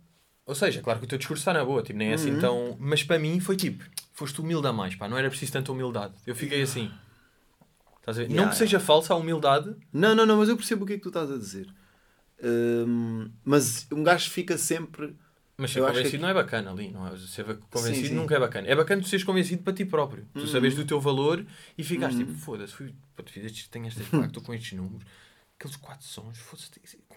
Ou 0.46 0.56
seja, 0.56 0.82
claro 0.82 1.00
que 1.00 1.06
o 1.06 1.08
teu 1.10 1.18
discurso 1.18 1.42
está 1.42 1.54
na 1.54 1.64
boa, 1.64 1.84
tipo, 1.84 2.00
nem 2.00 2.08
é 2.08 2.12
Uhum. 2.12 2.16
assim 2.16 2.40
tão. 2.40 2.78
Mas 2.80 3.04
para 3.04 3.20
mim 3.20 3.40
foi 3.40 3.56
tipo, 3.56 3.84
foste 4.20 4.42
humilde 4.42 4.68
a 4.68 4.74
mais, 4.74 4.96
pá, 4.96 5.08
não 5.08 5.18
era 5.18 5.30
preciso 5.30 5.54
tanta 5.54 5.72
humildade. 5.72 6.14
Eu 6.28 6.36
fiquei 6.36 6.62
assim. 6.62 6.92
Estás 8.00 8.18
a 8.18 8.22
ver? 8.22 8.28
Yeah, 8.30 8.44
não 8.44 8.50
que 8.50 8.58
seja 8.58 8.80
falsa 8.80 9.14
a 9.14 9.18
humildade, 9.18 9.74
Não, 9.94 10.14
não, 10.14 10.26
não, 10.26 10.38
mas 10.38 10.50
eu 10.50 10.58
percebo 10.58 10.84
o 10.84 10.88
que 10.88 10.94
é 10.94 10.98
que 10.98 11.04
tu 11.04 11.10
estás 11.10 11.32
a 11.32 11.38
dizer. 11.38 11.68
Hum, 12.42 13.32
mas 13.44 13.88
um 13.92 14.04
gajo 14.04 14.30
fica 14.30 14.58
sempre. 14.58 15.16
mas 15.58 15.72
ser 15.72 15.80
Eu 15.80 15.86
acho 15.86 15.94
convencido 15.98 16.18
que- 16.18 16.22
não 16.24 16.30
é 16.30 16.34
bacana 16.34 16.72
ali, 16.72 16.90
não 16.90 17.06
é? 17.08 17.18
Ser 17.18 17.44
convencido 17.70 18.08
Sim, 18.08 18.08
sim. 18.08 18.16
nunca 18.16 18.36
é 18.36 18.40
bacana. 18.40 18.68
É 18.68 18.76
bacana 18.76 19.02
tu 19.02 19.08
seres 19.10 19.26
convencido 19.26 19.62
para 19.64 19.74
ti 19.74 19.86
próprio. 19.86 20.26
Tu 20.34 20.42
Uhum. 20.42 20.48
sabes 20.48 20.76
do 20.76 20.86
teu 20.86 21.00
valor 21.02 21.46
e 21.78 21.84
ficaste 21.84 22.20
Uhum. 22.20 22.26
tipo, 22.28 22.38
foda-se, 22.40 22.74
fui, 22.74 22.96
pá, 23.16 23.24
fiz 23.26 23.44
estes, 23.46 23.68
tenho 23.68 23.88
estas 23.88 24.06
estou 24.06 24.42
com 24.44 24.54
estes 24.54 24.74
números, 24.74 25.06
aqueles 25.60 25.76
quatro 25.76 26.06
sons, 26.08 26.38
foda-se, 26.38 26.70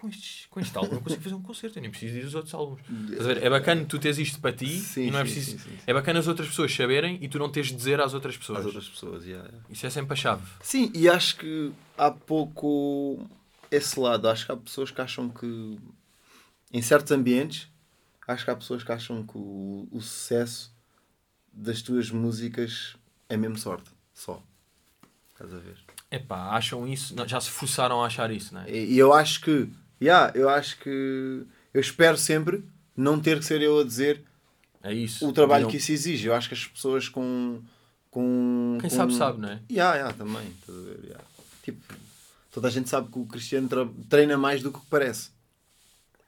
com, 0.03 0.09
estes, 0.09 0.47
com 0.49 0.59
este 0.59 0.77
álbum 0.77 0.95
eu 0.95 1.01
consigo 1.01 1.21
fazer 1.21 1.35
um 1.35 1.41
concerto, 1.41 1.77
eu 1.77 1.81
nem 1.81 1.89
preciso 1.89 2.17
ir 2.17 2.23
aos 2.25 2.35
outros 2.35 2.53
álbuns. 2.53 2.81
Estás 3.09 3.21
a 3.21 3.33
ver? 3.35 3.43
É 3.43 3.49
bacana 3.49 3.85
tu 3.85 3.97
teres 3.97 4.17
isto 4.17 4.37
para 4.41 4.51
ti 4.51 4.67
Sim, 4.67 5.07
e 5.07 5.11
não 5.11 5.19
é 5.19 5.23
preciso. 5.23 5.51
sim, 5.51 5.57
sim. 5.59 5.77
É 5.87 5.93
bacana 5.93 6.19
as 6.19 6.27
outras 6.27 6.49
pessoas 6.49 6.75
saberem 6.75 7.17
e 7.21 7.29
tu 7.29 7.39
não 7.39 7.49
teres 7.49 7.69
de 7.69 7.75
dizer 7.75 8.01
às 8.01 8.13
outras 8.13 8.35
pessoas. 8.35 8.59
Às 8.59 8.65
outras 8.65 8.89
pessoas, 8.89 9.23
yeah, 9.23 9.47
yeah. 9.47 9.65
Isso 9.69 9.85
é 9.85 9.89
sempre 9.89 10.11
a 10.11 10.15
chave. 10.17 10.43
Sim, 10.61 10.91
e 10.93 11.07
acho 11.07 11.37
que 11.37 11.71
há 11.97 12.11
pouco 12.11 13.25
esse 13.71 13.97
lado. 13.97 14.27
Acho 14.27 14.45
que 14.45 14.51
há 14.51 14.57
pessoas 14.57 14.91
que 14.91 14.99
acham 14.99 15.29
que 15.29 15.79
em 16.73 16.81
certos 16.81 17.13
ambientes 17.13 17.69
acho 18.27 18.43
que 18.43 18.51
há 18.51 18.55
pessoas 18.57 18.83
que 18.83 18.91
acham 18.91 19.25
que 19.25 19.37
o, 19.37 19.87
o 19.89 20.01
sucesso 20.01 20.73
das 21.53 21.81
tuas 21.81 22.11
músicas 22.11 22.97
é 23.29 23.37
mesmo 23.37 23.57
sorte. 23.57 23.89
Só. 24.13 24.43
Estás 25.31 25.53
a 25.53 25.59
ver? 25.59 25.77
Epá, 26.11 26.49
acham 26.51 26.87
isso, 26.87 27.15
já 27.27 27.41
se 27.41 27.49
forçaram 27.49 28.03
a 28.03 28.05
achar 28.05 28.29
isso, 28.31 28.53
não 28.53 28.61
é? 28.61 28.69
E 28.69 28.97
eu 28.97 29.11
acho 29.11 29.41
que, 29.41 29.67
yeah, 30.03 30.31
eu 30.35 30.49
acho 30.49 30.77
que, 30.79 31.43
eu 31.73 31.81
espero 31.81 32.17
sempre 32.17 32.63
não 32.95 33.19
ter 33.19 33.39
que 33.39 33.45
ser 33.45 33.61
eu 33.61 33.79
a 33.79 33.83
dizer 33.83 34.21
É 34.83 34.93
isso. 34.93 35.27
o 35.27 35.31
trabalho 35.33 35.63
Não- 35.63 35.71
que 35.71 35.77
isso 35.77 35.91
exige. 35.91 36.27
Eu 36.27 36.33
acho 36.35 36.47
que 36.49 36.53
as 36.55 36.65
pessoas 36.67 37.09
com. 37.09 37.59
com 38.11 38.77
Quem 38.81 38.89
com- 38.89 38.95
sabe, 38.95 39.13
sabe, 39.15 39.39
não 39.41 39.49
é? 39.49 39.59
Yeah, 39.71 39.95
yeah, 39.95 40.13
também. 40.17 40.53
yeah. 41.03 41.23
Tipo, 41.63 41.93
toda 42.51 42.67
a 42.67 42.71
gente 42.71 42.89
sabe 42.89 43.11
que 43.11 43.17
o 43.19 43.25
Cristiano 43.25 43.67
treina 44.09 44.37
mais 44.37 44.61
do 44.61 44.71
que 44.71 44.79
parece. 44.89 45.29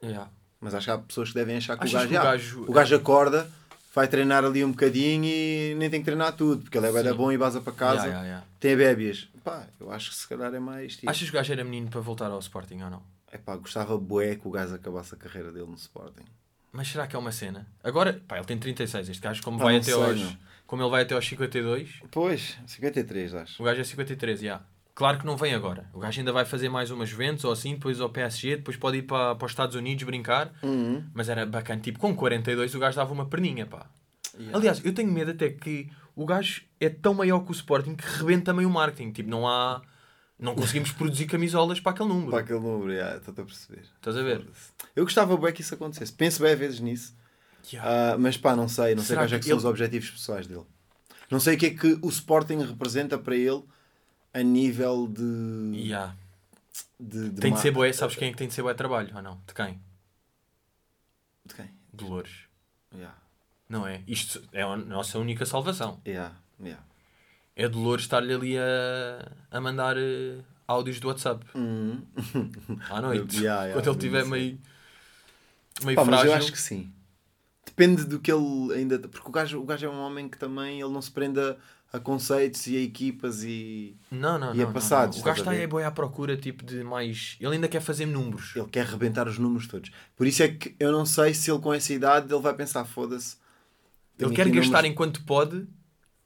Yeah. 0.02 0.28
Mas 0.60 0.74
acho 0.74 0.86
que 0.86 0.90
há 0.90 0.98
pessoas 0.98 1.28
que 1.28 1.34
devem 1.34 1.56
achar 1.56 1.78
que 1.78 1.86
o 1.86 1.90
gajo, 1.92 2.08
que 2.08 2.14
o 2.16 2.22
gajo- 2.22 2.64
o 2.68 2.72
gajo 2.72 2.96
acorda, 2.96 3.50
vai 3.94 4.08
treinar 4.08 4.44
ali 4.44 4.64
um 4.64 4.70
bocadinho 4.70 5.24
e 5.24 5.74
nem 5.78 5.88
tem 5.88 6.00
que 6.00 6.04
treinar 6.06 6.32
tudo, 6.34 6.62
porque 6.62 6.76
ele 6.76 6.86
é 6.86 7.02
Sim. 7.10 7.12
bom 7.14 7.30
e 7.30 7.36
vaza 7.36 7.60
para 7.60 7.72
casa, 7.72 8.44
tem 8.58 8.76
bébias. 8.76 9.28
Pá, 9.44 9.66
eu 9.78 9.92
acho 9.92 10.10
que 10.10 10.16
se 10.16 10.26
calhar 10.26 10.52
é 10.52 10.58
mais 10.58 10.96
tipo. 10.96 11.08
Achas 11.08 11.30
que 11.30 11.36
o 11.36 11.38
gajo 11.38 11.52
era 11.52 11.62
menino 11.62 11.88
para 11.88 12.00
voltar 12.00 12.30
ao 12.30 12.38
Sporting 12.40 12.82
ou 12.82 12.90
não? 12.90 13.02
Epá, 13.36 13.56
gostava 13.56 13.96
bué 13.98 14.34
que 14.36 14.46
o 14.48 14.50
gajo 14.50 14.74
acabasse 14.74 15.14
a 15.14 15.18
carreira 15.18 15.52
dele 15.52 15.66
no 15.66 15.74
Sporting. 15.76 16.24
Mas 16.72 16.88
será 16.88 17.06
que 17.06 17.14
é 17.16 17.18
uma 17.18 17.32
cena? 17.32 17.66
Agora, 17.82 18.20
pá, 18.26 18.36
ele 18.36 18.44
tem 18.44 18.58
36. 18.58 19.08
Este 19.08 19.22
gajo, 19.22 19.42
como, 19.42 19.58
Pá, 19.58 19.64
vai 19.64 19.74
não 19.74 19.80
até 19.80 19.92
sei, 19.92 20.02
aos, 20.02 20.20
não. 20.20 20.36
como 20.66 20.82
ele 20.82 20.90
vai 20.90 21.02
até 21.04 21.14
aos 21.14 21.26
52, 21.26 22.00
Pois, 22.10 22.58
53, 22.66 23.34
acho. 23.34 23.62
o 23.62 23.64
gajo 23.64 23.80
é 23.80 23.84
53, 23.84 24.40
já. 24.40 24.60
Claro 24.94 25.18
que 25.18 25.26
não 25.26 25.36
vem 25.36 25.54
agora. 25.54 25.88
O 25.92 25.98
gajo 25.98 26.18
ainda 26.20 26.32
vai 26.32 26.44
fazer 26.46 26.68
mais 26.70 26.90
umas 26.90 27.08
Juventus 27.08 27.44
ou 27.44 27.52
assim, 27.52 27.74
depois 27.74 28.00
ao 28.00 28.08
PSG, 28.08 28.56
depois 28.56 28.76
pode 28.78 28.96
ir 28.98 29.02
para, 29.02 29.34
para 29.34 29.44
os 29.46 29.52
Estados 29.52 29.76
Unidos 29.76 30.04
brincar. 30.04 30.52
Uhum. 30.62 31.04
Mas 31.12 31.28
era 31.28 31.44
bacana. 31.44 31.80
Tipo, 31.80 31.98
com 31.98 32.14
42 32.16 32.74
o 32.74 32.78
gajo 32.78 32.96
dava 32.96 33.12
uma 33.12 33.26
perninha, 33.26 33.66
pá. 33.66 33.86
Yeah. 34.38 34.56
Aliás, 34.56 34.82
eu 34.84 34.94
tenho 34.94 35.10
medo 35.12 35.30
até 35.32 35.50
que 35.50 35.90
o 36.14 36.24
gajo 36.24 36.62
é 36.80 36.88
tão 36.88 37.12
maior 37.12 37.40
que 37.40 37.50
o 37.50 37.52
Sporting 37.52 37.94
que 37.94 38.04
rebenta 38.18 38.46
também 38.46 38.64
o 38.66 38.70
marketing. 38.70 39.12
Tipo, 39.12 39.28
não 39.30 39.46
há... 39.46 39.82
Não 40.38 40.54
conseguimos 40.54 40.92
produzir 40.92 41.26
camisolas 41.26 41.80
para 41.80 41.92
aquele 41.92 42.08
número. 42.10 42.30
Para 42.30 42.40
aquele 42.40 42.60
número, 42.60 42.92
yeah, 42.92 43.16
estou 43.16 43.32
a 43.32 43.44
perceber. 43.44 43.82
Estás 43.96 44.16
a 44.16 44.22
ver? 44.22 44.46
Eu 44.94 45.04
gostava 45.04 45.34
bué 45.36 45.50
que 45.52 45.62
isso 45.62 45.74
acontecesse. 45.74 46.12
Penso 46.12 46.42
bem 46.42 46.54
vezes 46.54 46.80
nisso. 46.80 47.14
Yeah. 47.72 48.12
Ah, 48.12 48.18
mas 48.18 48.36
pá, 48.36 48.54
não 48.54 48.68
sei, 48.68 48.94
não 48.94 49.02
sei 49.02 49.08
Será 49.16 49.22
quais 49.22 49.32
é 49.32 49.36
que 49.36 49.40
que 49.42 49.48
são 49.48 49.56
ele- 49.56 49.58
os 49.58 49.64
objetivos 49.64 50.10
pessoais 50.10 50.46
dele. 50.46 50.64
Não 51.30 51.40
sei 51.40 51.56
o 51.56 51.58
que 51.58 51.66
é 51.66 51.70
que 51.70 51.98
o 52.02 52.08
Sporting 52.08 52.58
representa 52.58 53.18
para 53.18 53.34
ele 53.34 53.62
a 54.34 54.42
nível 54.42 55.08
de. 55.08 55.72
Yeah. 55.74 56.14
de, 57.00 57.30
de 57.30 57.40
Tem 57.40 57.52
de 57.54 57.58
ser 57.60 57.70
boé. 57.70 57.92
Sabes 57.92 58.14
quem 58.16 58.28
é 58.28 58.30
que 58.30 58.36
tem 58.36 58.46
de 58.48 58.54
ser 58.54 58.62
boé 58.62 58.74
trabalho? 58.74 59.10
Ou 59.16 59.22
não? 59.22 59.40
De 59.46 59.54
quem? 59.54 59.80
De 61.46 61.54
quem? 61.54 61.70
Dolores. 61.92 62.32
Yeah. 62.94 63.16
Não 63.68 63.86
é? 63.86 64.02
Isto 64.06 64.42
é 64.52 64.62
a 64.62 64.76
nossa 64.76 65.18
única 65.18 65.44
salvação. 65.46 66.00
Yeah. 66.06 66.36
Yeah. 66.60 66.84
É 67.56 67.68
Dolores 67.68 68.04
estar-lhe 68.04 68.32
ali 68.34 68.58
a, 68.58 69.32
a 69.50 69.60
mandar 69.60 69.96
eh, 69.96 70.36
áudios 70.68 71.00
do 71.00 71.08
WhatsApp 71.08 71.44
Uhum. 71.54 72.02
à 72.90 73.00
noite. 73.00 73.36
Yeah, 73.40 73.64
yeah, 73.64 73.72
quando 73.72 73.86
ele 73.88 73.96
estiver 73.96 74.26
meio, 74.26 74.58
meio 75.82 75.96
Pá, 75.96 76.04
mas 76.04 76.14
frágil. 76.20 76.30
eu 76.32 76.36
acho 76.36 76.52
que 76.52 76.60
sim. 76.60 76.92
Depende 77.64 78.04
do 78.04 78.18
que 78.20 78.30
ele 78.30 78.74
ainda. 78.74 78.98
Porque 79.00 79.28
o 79.28 79.32
gajo, 79.32 79.58
o 79.60 79.64
gajo 79.64 79.86
é 79.86 79.88
um 79.90 79.98
homem 80.00 80.28
que 80.28 80.38
também 80.38 80.80
ele 80.80 80.90
não 80.92 81.00
se 81.02 81.10
prende 81.10 81.40
a, 81.40 81.56
a 81.94 81.98
conceitos 82.00 82.66
e 82.66 82.76
a 82.76 82.80
equipas 82.80 83.42
e. 83.42 83.96
Não, 84.10 84.38
não, 84.38 84.54
E 84.54 84.62
a 84.62 84.66
não, 84.66 84.72
passados, 84.72 85.16
não, 85.18 85.24
não. 85.24 85.30
O 85.30 85.34
gajo 85.34 85.40
a 85.40 85.42
está 85.42 85.50
aí 85.52 85.64
a 85.64 85.68
boia 85.68 85.86
à 85.88 85.90
procura 85.90 86.36
tipo, 86.36 86.62
de 86.64 86.82
mais. 86.84 87.36
Ele 87.40 87.54
ainda 87.54 87.68
quer 87.68 87.80
fazer 87.80 88.04
números. 88.06 88.54
Ele 88.54 88.66
quer 88.68 88.84
rebentar 88.86 89.26
os 89.28 89.38
números 89.38 89.66
todos. 89.66 89.90
Por 90.14 90.26
isso 90.26 90.42
é 90.42 90.48
que 90.48 90.74
eu 90.78 90.92
não 90.92 91.04
sei 91.06 91.32
se 91.34 91.50
ele 91.50 91.58
com 91.60 91.72
essa 91.72 91.92
idade 91.92 92.32
ele 92.32 92.42
vai 92.42 92.54
pensar, 92.54 92.84
foda-se. 92.84 93.36
Ele 94.18 94.34
quer 94.34 94.46
gastar 94.48 94.68
números- 94.78 94.90
enquanto 94.90 95.22
pode, 95.24 95.66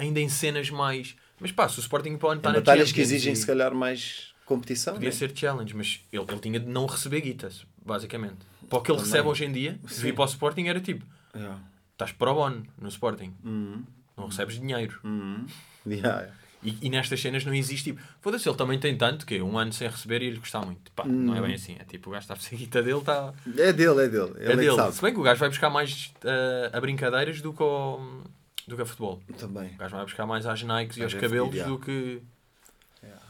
ainda 0.01 0.20
em 0.20 0.28
cenas 0.28 0.70
mais. 0.70 1.14
Mas 1.38 1.53
pá, 1.53 1.68
se 1.68 1.78
o 1.78 1.80
Sporting 1.80 2.16
pode 2.16 2.38
estar 2.40 2.51
em 2.51 2.53
na 2.55 2.59
batalhas 2.61 2.90
que 2.92 2.96
Champions 2.98 3.12
exigem 3.12 3.32
e 3.32 3.36
se 3.36 3.46
calhar 3.46 3.74
mais 3.74 4.30
competição. 4.44 4.94
Podia 4.94 5.09
né? 5.09 5.14
ser 5.14 5.32
challenge, 5.36 5.74
mas 5.74 6.01
ele, 6.12 6.24
ele 6.28 6.40
tinha 6.40 6.59
de 6.61 6.66
não 6.66 6.86
receber 6.86 7.20
guitas, 7.20 7.64
basicamente. 7.84 8.38
Para 8.68 8.78
o 8.78 8.82
que 8.82 8.90
ele 8.90 8.98
Também. 8.98 9.12
recebe 9.12 9.28
hoje 9.28 9.44
em 9.44 9.53
dia, 9.53 9.78
Sim. 9.86 10.03
vir 10.03 10.14
para 10.14 10.22
o 10.24 10.26
Sporting 10.26 10.66
era 10.66 10.80
tipo: 10.80 11.05
Yeah. 11.34 11.59
estás 11.92 12.12
pro 12.12 12.34
bono 12.34 12.64
no 12.78 12.88
Sporting, 12.88 13.32
Uhum. 13.44 13.84
não 14.16 14.26
recebes 14.26 14.59
dinheiro. 14.59 14.98
Uhum. 15.05 15.46
Yeah. 15.86 16.28
E, 16.62 16.76
e 16.82 16.90
nestas 16.90 17.18
cenas 17.22 17.42
não 17.44 17.55
existe 17.55 17.84
tipo, 17.84 18.03
foda-se, 18.20 18.46
ele 18.46 18.57
também 18.57 18.78
tem 18.78 18.94
tanto 18.98 19.24
que 19.24 19.40
um 19.40 19.57
ano 19.57 19.72
sem 19.72 19.88
receber 19.88 20.20
e 20.20 20.26
ele 20.26 20.36
gostar 20.38 20.61
muito. 20.66 20.92
Pá, 20.92 21.05
não 21.07 21.34
é 21.34 21.40
bem 21.40 21.55
assim. 21.55 21.74
É 21.78 21.84
tipo, 21.84 22.11
o 22.11 22.12
gajo 22.12 22.30
está 22.30 22.34
a 22.34 22.57
guita 22.57 22.82
dele, 22.82 22.98
está. 22.98 23.32
É 23.57 23.72
dele, 23.72 24.05
é 24.05 24.09
dele. 24.09 24.32
Ele 24.36 24.44
É 24.44 24.46
é, 24.46 24.51
que 24.51 24.57
dele. 24.57 24.92
Se 24.92 25.01
bem 25.01 25.14
que 25.14 25.20
o 25.20 25.22
gajo 25.22 25.40
vai 25.40 25.48
buscar 25.48 25.70
mais 25.70 26.12
eh, 26.22 26.70
a 26.70 26.78
brincadeiras 26.80 27.40
do 27.40 27.55
que, 27.55 27.62
ao, 27.62 27.98
do 28.71 28.77
que 28.77 28.83
a 28.83 28.87
futebol. 28.87 29.21
Também. 29.39 29.75
O 29.75 29.77
gajo 29.77 29.97
vai 29.97 30.05
buscar 30.05 30.27
mais 30.27 30.47
às 30.47 30.62
Nikes 30.62 30.97
e 30.97 31.03
aos 31.03 31.14
cabelos 31.14 31.55
do 31.64 31.79
que. 31.79 32.23
Yeah. 33.03 33.23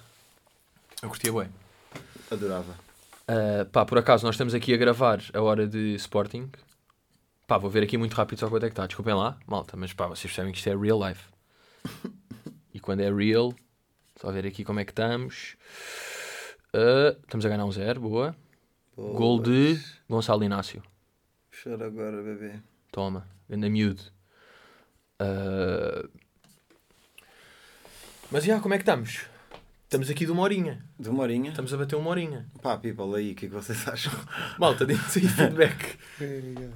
Eu 1.03 1.09
curtia 1.09 1.33
bem. 1.33 1.49
Adorava. 2.31 2.73
Uh, 3.29 3.65
pá, 3.71 3.85
por 3.85 3.99
acaso 3.99 4.25
nós 4.25 4.35
estamos 4.35 4.55
aqui 4.55 4.75
a 4.75 4.77
gravar 4.77 5.21
a 5.33 5.41
hora 5.41 5.67
de 5.67 5.95
Sporting. 5.95 6.51
Pá, 7.47 7.59
vou 7.59 7.71
ver 7.71 7.83
aqui 7.83 7.97
muito 7.97 8.15
rápido 8.15 8.39
só 8.39 8.49
quanto 8.49 8.65
é 8.65 8.69
que 8.69 8.73
está. 8.73 8.87
Desculpem 8.87 9.15
lá, 9.15 9.37
malta, 9.47 9.77
mas 9.77 9.93
pá, 9.93 10.07
vocês 10.07 10.25
percebem 10.25 10.53
que 10.53 10.59
isto 10.59 10.69
é 10.69 10.77
real 10.77 11.09
life. 11.09 11.25
E 12.73 12.79
quando 12.79 13.01
é 13.01 13.13
real, 13.13 13.53
só 14.15 14.31
ver 14.31 14.47
aqui 14.47 14.63
como 14.63 14.79
é 14.79 14.85
que 14.85 14.93
estamos. 14.93 15.57
Uh, 16.73 17.19
estamos 17.21 17.45
a 17.45 17.49
ganhar 17.49 17.65
um 17.65 17.73
zero, 17.73 18.01
boa. 18.01 18.37
Boa. 18.95 19.17
Gol 19.17 19.43
de 19.43 19.81
Gonçalo 20.09 20.45
Inácio. 20.45 20.83
Chora 21.51 21.87
agora, 21.87 22.23
bebê. 22.23 22.61
Toma, 22.93 23.27
anda 23.51 23.69
miúdo. 23.69 24.03
Uh, 25.21 26.09
Mas 28.31 28.45
já, 28.45 28.61
como 28.61 28.75
é 28.75 28.79
que 28.79 28.83
estamos? 28.83 29.27
Estamos 29.85 30.09
aqui 30.09 30.25
de 30.25 30.31
uma 30.33 30.43
horinha. 30.43 30.85
De 30.99 31.09
uma 31.09 31.23
horinha. 31.23 31.51
Estamos 31.51 31.75
a 31.75 31.77
bater 31.77 31.97
uma 31.97 32.11
horinha. 32.11 32.47
Pá, 32.63 32.79
people 32.79 33.15
aí, 33.17 33.33
o 33.33 33.35
que 33.35 33.47
é 33.47 33.49
que 33.49 33.55
vocês 33.55 33.87
acham? 33.89 34.13
Malta, 34.59 34.87
deem-nos 34.87 35.17
aí 35.17 35.27
feedback. 35.29 35.99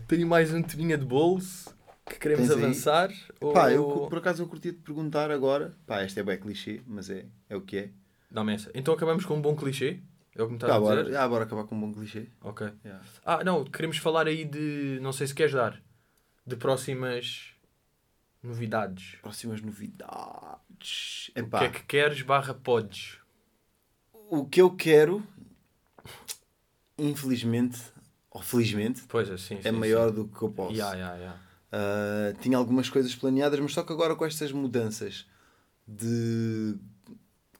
Tenho 0.08 0.26
mais 0.26 0.52
um 0.52 0.62
tebinha 0.62 0.98
de 0.98 1.04
bolso 1.04 1.72
que 2.04 2.18
queremos 2.18 2.48
Tens 2.48 2.58
avançar. 2.58 3.10
Ou... 3.40 3.52
Pá, 3.52 3.70
eu 3.72 4.06
por 4.08 4.18
acaso 4.18 4.42
eu 4.42 4.48
curtia 4.48 4.72
de 4.72 4.78
perguntar 4.78 5.30
agora. 5.30 5.72
Pá, 5.86 6.02
este 6.02 6.18
é 6.18 6.22
bem 6.24 6.38
clichê, 6.38 6.80
mas 6.86 7.08
é, 7.08 7.24
é 7.48 7.56
o 7.56 7.60
que 7.60 7.76
é. 7.78 7.90
Dá-me 8.30 8.52
essa. 8.54 8.70
Então 8.74 8.92
acabamos 8.92 9.24
com 9.24 9.36
um 9.36 9.40
bom 9.40 9.54
clichê. 9.54 10.00
É 10.36 10.42
o 10.42 10.46
que 10.46 10.50
me 10.52 10.56
estás 10.56 10.72
Tá, 10.72 10.76
a 10.76 10.80
dizer? 10.80 10.94
bora, 11.02 11.12
já, 11.12 11.28
bora 11.28 11.44
acabar 11.44 11.64
com 11.64 11.76
um 11.76 11.80
bom 11.80 11.92
clichê. 11.92 12.26
Ok. 12.42 12.66
Yeah. 12.84 13.04
Ah, 13.24 13.44
não, 13.44 13.64
queremos 13.64 13.96
falar 13.98 14.26
aí 14.26 14.44
de. 14.44 14.98
Não 15.00 15.12
sei 15.12 15.28
se 15.28 15.34
queres 15.34 15.52
dar. 15.52 15.80
De 16.44 16.56
próximas 16.56 17.53
novidades. 18.44 19.16
Próximas 19.20 19.60
novidades. 19.60 21.30
O 21.34 21.38
Epá, 21.38 21.58
que 21.60 21.64
é 21.64 21.70
que 21.70 21.82
queres 21.84 22.22
barra 22.22 22.54
podes? 22.54 23.18
o 24.30 24.44
que 24.44 24.60
eu 24.60 24.70
quero, 24.70 25.22
infelizmente, 26.98 27.80
ou 28.30 28.42
felizmente, 28.42 29.02
Pois 29.08 29.30
é, 29.30 29.36
sim. 29.36 29.58
é 29.62 29.70
sim, 29.70 29.70
maior 29.72 30.08
sim. 30.08 30.14
do 30.16 30.28
que 30.28 30.42
eu 30.42 30.50
posso. 30.50 30.74
Ya, 30.74 30.92
ya, 30.94 31.14
ya. 31.16 31.36
Uh, 31.72 32.36
tinha 32.40 32.56
algumas 32.56 32.88
coisas 32.88 33.14
planeadas, 33.14 33.58
mas 33.60 33.72
só 33.72 33.82
que 33.82 33.92
agora 33.92 34.14
com 34.14 34.24
estas 34.24 34.52
mudanças 34.52 35.26
de 35.86 36.76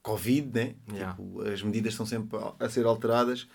Covid, 0.03 0.51
né? 0.53 0.75
Yeah. 0.93 1.15
Tipo, 1.15 1.43
as 1.43 1.63
medidas 1.63 1.93
estão 1.93 2.07
sempre 2.07 2.39
a 2.59 2.69
ser 2.69 2.87
alteradas. 2.87 3.49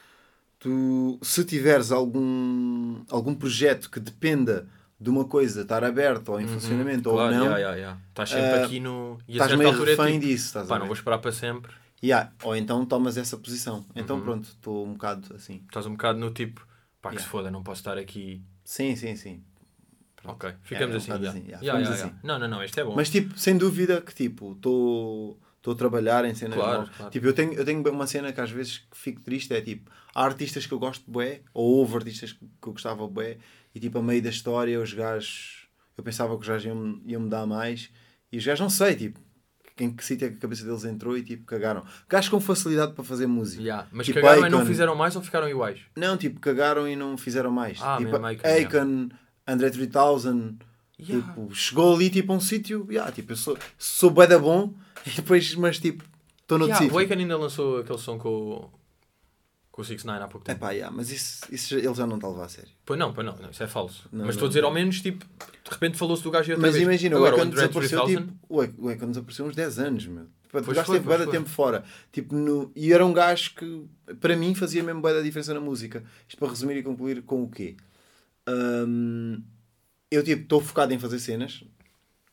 Tu, 0.60 1.18
se 1.22 1.46
tiveres 1.46 1.92
algum, 1.92 3.04
algum 3.10 3.34
projeto 3.34 3.90
que 3.90 4.00
dependa 4.00 4.68
de 5.00 5.10
uma 5.10 5.26
coisa 5.26 5.62
estar 5.62 5.84
aberta 5.84 6.32
ou 6.32 6.42
em 6.42 6.48
funcionamento 6.48 7.10
Uhum. 7.10 7.16
Claro, 7.16 7.34
ou 7.34 7.40
não, 7.40 7.52
ya, 7.52 7.70
ya, 7.70 7.76
ya. 7.76 7.98
Estás 8.10 8.30
sempre 8.30 8.60
Ah, 8.60 8.66
aqui 8.66 8.80
no. 8.80 9.18
E 9.28 9.32
estás 9.34 9.56
meio 9.56 9.70
altura 9.70 9.92
é 9.92 9.96
refém 9.96 10.20
tipo, 10.20 10.26
disso. 10.32 10.46
Estás 10.48 10.68
Pá, 10.68 10.78
não 10.80 10.86
vou 10.88 10.96
esperar 10.96 11.20
para 11.20 11.32
sempre. 11.32 11.72
Yeah, 12.04 12.32
Ou 12.44 12.56
então 12.56 12.86
tomas 12.86 13.18
essa 13.18 13.38
posição. 13.38 13.86
Então 13.96 14.18
Uhum. 14.18 14.24
pronto, 14.24 14.46
estou 14.50 14.86
um 14.86 14.94
bocado 14.94 15.36
assim. 15.36 15.62
Estás 15.68 15.86
um 15.86 15.92
bocado 15.92 16.18
no 16.20 16.32
tipo. 16.32 16.66
Pá, 17.02 17.10
que 17.10 17.16
Yeah. 17.16 17.24
se 17.24 17.30
foda, 17.30 17.50
não 17.52 17.64
posso 17.64 17.80
estar 17.82 17.98
aqui. 17.98 18.42
Sim, 18.64 18.96
sim, 18.96 19.16
sim. 19.16 19.44
Ok, 20.26 20.54
ficamos 20.64 20.94
é 20.96 20.98
um 21.12 21.16
assim. 21.16 21.24
ya. 21.24 21.30
assim, 21.30 21.46
yeah, 21.48 21.60
ficamos 21.60 21.90
assim. 21.90 22.16
Não, 22.24 22.38
não, 22.38 22.48
não, 22.48 22.62
este 22.64 22.80
é 22.80 22.84
bom. 22.84 22.94
Mas 22.94 23.10
tipo, 23.10 23.38
sem 23.40 23.58
dúvida 23.58 24.02
que 24.02 24.14
tipo, 24.14 24.52
estou 24.52 25.40
a 25.62 25.76
trabalhar 25.76 26.24
em 26.26 26.34
cenas 26.34 26.56
Claro, 26.58 26.80
novas. 26.82 26.96
claro. 26.96 27.12
Tipo, 27.12 27.26
eu 27.28 27.34
tenho, 27.34 27.54
eu 27.54 27.66
tenho 27.66 27.82
uma 27.92 28.08
cena 28.08 28.32
que 28.32 28.40
às 28.42 28.50
vezes 28.52 28.84
fico 28.94 29.22
triste, 29.22 29.54
é 29.54 29.62
tipo, 29.62 29.90
há 30.16 30.24
artistas 30.24 30.66
que 30.66 30.74
eu 30.74 30.80
gosto 30.80 31.04
de 31.06 31.12
bué, 31.12 31.42
ou 31.54 31.78
houve 31.78 31.96
artistas 31.98 32.32
que 32.34 32.40
eu 32.68 32.72
gostava 32.74 33.06
de 33.08 33.14
bué, 33.14 33.38
e 33.76 33.80
tipo, 33.80 34.00
a 34.00 34.02
meio 34.04 34.22
da 34.22 34.30
história 34.30 34.80
os 34.80 34.94
gajos, 34.94 35.68
eu 35.98 36.04
pensava 36.04 36.34
que 36.36 36.42
os 36.42 36.48
gajos 36.48 36.66
iam, 36.66 37.02
iam 37.06 37.22
me 37.22 37.30
dar 37.30 37.46
mais, 37.46 37.90
e 38.32 38.38
os 38.38 38.46
gajos 38.46 38.62
não 38.62 38.70
sei, 38.70 38.96
tipo, 38.96 39.20
em 39.82 39.92
que 39.96 40.04
sítio 40.04 40.26
é 40.28 40.30
que 40.30 40.36
a 40.36 40.40
cabeça 40.40 40.66
deles 40.66 40.84
entrou 40.84 41.18
e 41.18 41.24
tipo, 41.24 41.46
cagaram. 41.46 41.86
Gajos 42.10 42.30
com 42.30 42.40
facilidade 42.42 42.92
para 42.94 43.04
fazer 43.04 43.28
música. 43.28 43.64
Ya, 43.64 43.88
Mas 43.92 44.08
Tipo, 44.08 44.20
cagaram 44.20 44.46
e 44.46 44.50
não 44.50 44.66
fizeram 44.66 44.94
mais 44.96 45.16
ou 45.16 45.22
ficaram 45.22 45.48
iguais? 45.48 45.80
Não, 45.96 46.18
tipo, 46.18 46.38
cagaram 46.40 46.86
e 46.88 46.96
não 46.98 47.18
fizeram 47.18 47.50
mais. 47.50 47.80
Ah, 47.82 47.96
tipo, 47.98 48.12
mesmo 48.12 48.26
Akon, 48.28 48.48
yeah. 48.48 49.16
André 49.48 49.70
3000, 49.70 50.58
Ya. 51.00 51.06
tipo, 51.16 51.56
chegou 51.56 51.96
ali 51.96 52.10
tipo 52.10 52.34
a 52.34 52.36
um 52.36 52.42
sítio, 52.42 52.86
yeah, 52.90 53.10
tipo, 53.10 53.32
eu 53.32 53.38
sou, 53.38 53.58
sou 53.78 54.12
bom, 54.12 54.74
e 55.06 55.10
depois, 55.12 55.56
mas 55.56 55.80
tipo, 55.80 56.04
estou 56.42 56.68
Ya, 56.68 56.76
sítio. 56.76 56.94
o 56.96 57.00
Akon 57.00 57.14
ainda 57.14 57.38
lançou 57.38 57.80
aquele 57.80 58.00
som 58.00 58.18
com, 58.18 58.30
o- 58.30 58.70
com 59.72 59.82
o 59.82 59.86
6 59.86 60.04
9 60.04 60.24
há 60.24 60.28
pouco 60.28 60.46
tempo. 60.46 60.58
Epá, 60.58 60.72
yeah, 60.72 60.96
mas 60.96 61.10
isso, 61.12 61.46
isso 61.54 61.76
ele 61.76 61.94
já 61.94 62.06
não 62.08 62.16
está 62.16 62.28
a 62.28 62.32
levar 62.32 62.46
a 62.46 62.50
sério. 62.50 62.72
Pois 62.86 63.00
não, 63.00 63.14
pois 63.14 63.26
não, 63.26 63.36
não, 63.38 63.50
isso 63.50 63.64
é 63.64 63.68
falso. 63.68 64.08
Não, 64.12 64.26
mas 64.26 64.36
estou 64.36 64.46
a 64.48 64.50
dizer 64.50 64.62
não. 64.62 64.70
ao 64.70 64.74
menos, 64.74 65.02
tipo, 65.02 65.26
de 65.26 65.70
repente 65.72 65.98
falou-se 65.98 66.24
do 66.24 66.32
gajo 66.32 66.50
e 66.50 66.54
outra 66.54 66.68
Mas 66.68 66.76
vez. 66.76 66.84
imagina, 66.88 67.16
Agora, 67.16 67.36
o 67.36 67.40
Akon 67.42 67.50
desapareceu, 67.50 68.04
3000, 68.04 68.28
tipo, 68.28 68.84
o 68.84 68.90
Akon- 68.90 69.08
desapareceu 69.10 69.46
uns 69.46 69.56
10 69.56 69.80
anos, 69.80 70.06
meu. 70.08 70.26
Pá, 70.52 70.64
Pois 70.64 70.68
O 70.68 70.74
gajo 70.74 70.92
teve 70.94 71.28
tempo 71.28 71.48
fora. 71.48 71.84
Tipo, 72.12 72.36
no... 72.36 72.72
E 72.76 72.92
era 72.92 73.06
um 73.06 73.14
gajo 73.14 73.54
que, 73.54 73.86
para 74.20 74.36
mim, 74.36 74.56
fazia 74.56 74.82
mesmo 74.82 75.00
bué 75.00 75.14
da 75.14 75.22
diferença 75.22 75.54
na 75.54 75.60
música. 75.60 76.04
Isto 76.28 76.40
para 76.40 76.50
resumir 76.50 76.78
e 76.78 76.82
concluir 76.84 77.22
com 77.22 77.44
o 77.44 77.50
quê? 77.52 77.78
Hum, 78.48 79.44
eu, 80.10 80.24
tipo, 80.24 80.42
estou 80.42 80.60
focado 80.60 80.92
em 80.92 80.98
fazer 80.98 81.20
cenas. 81.20 81.64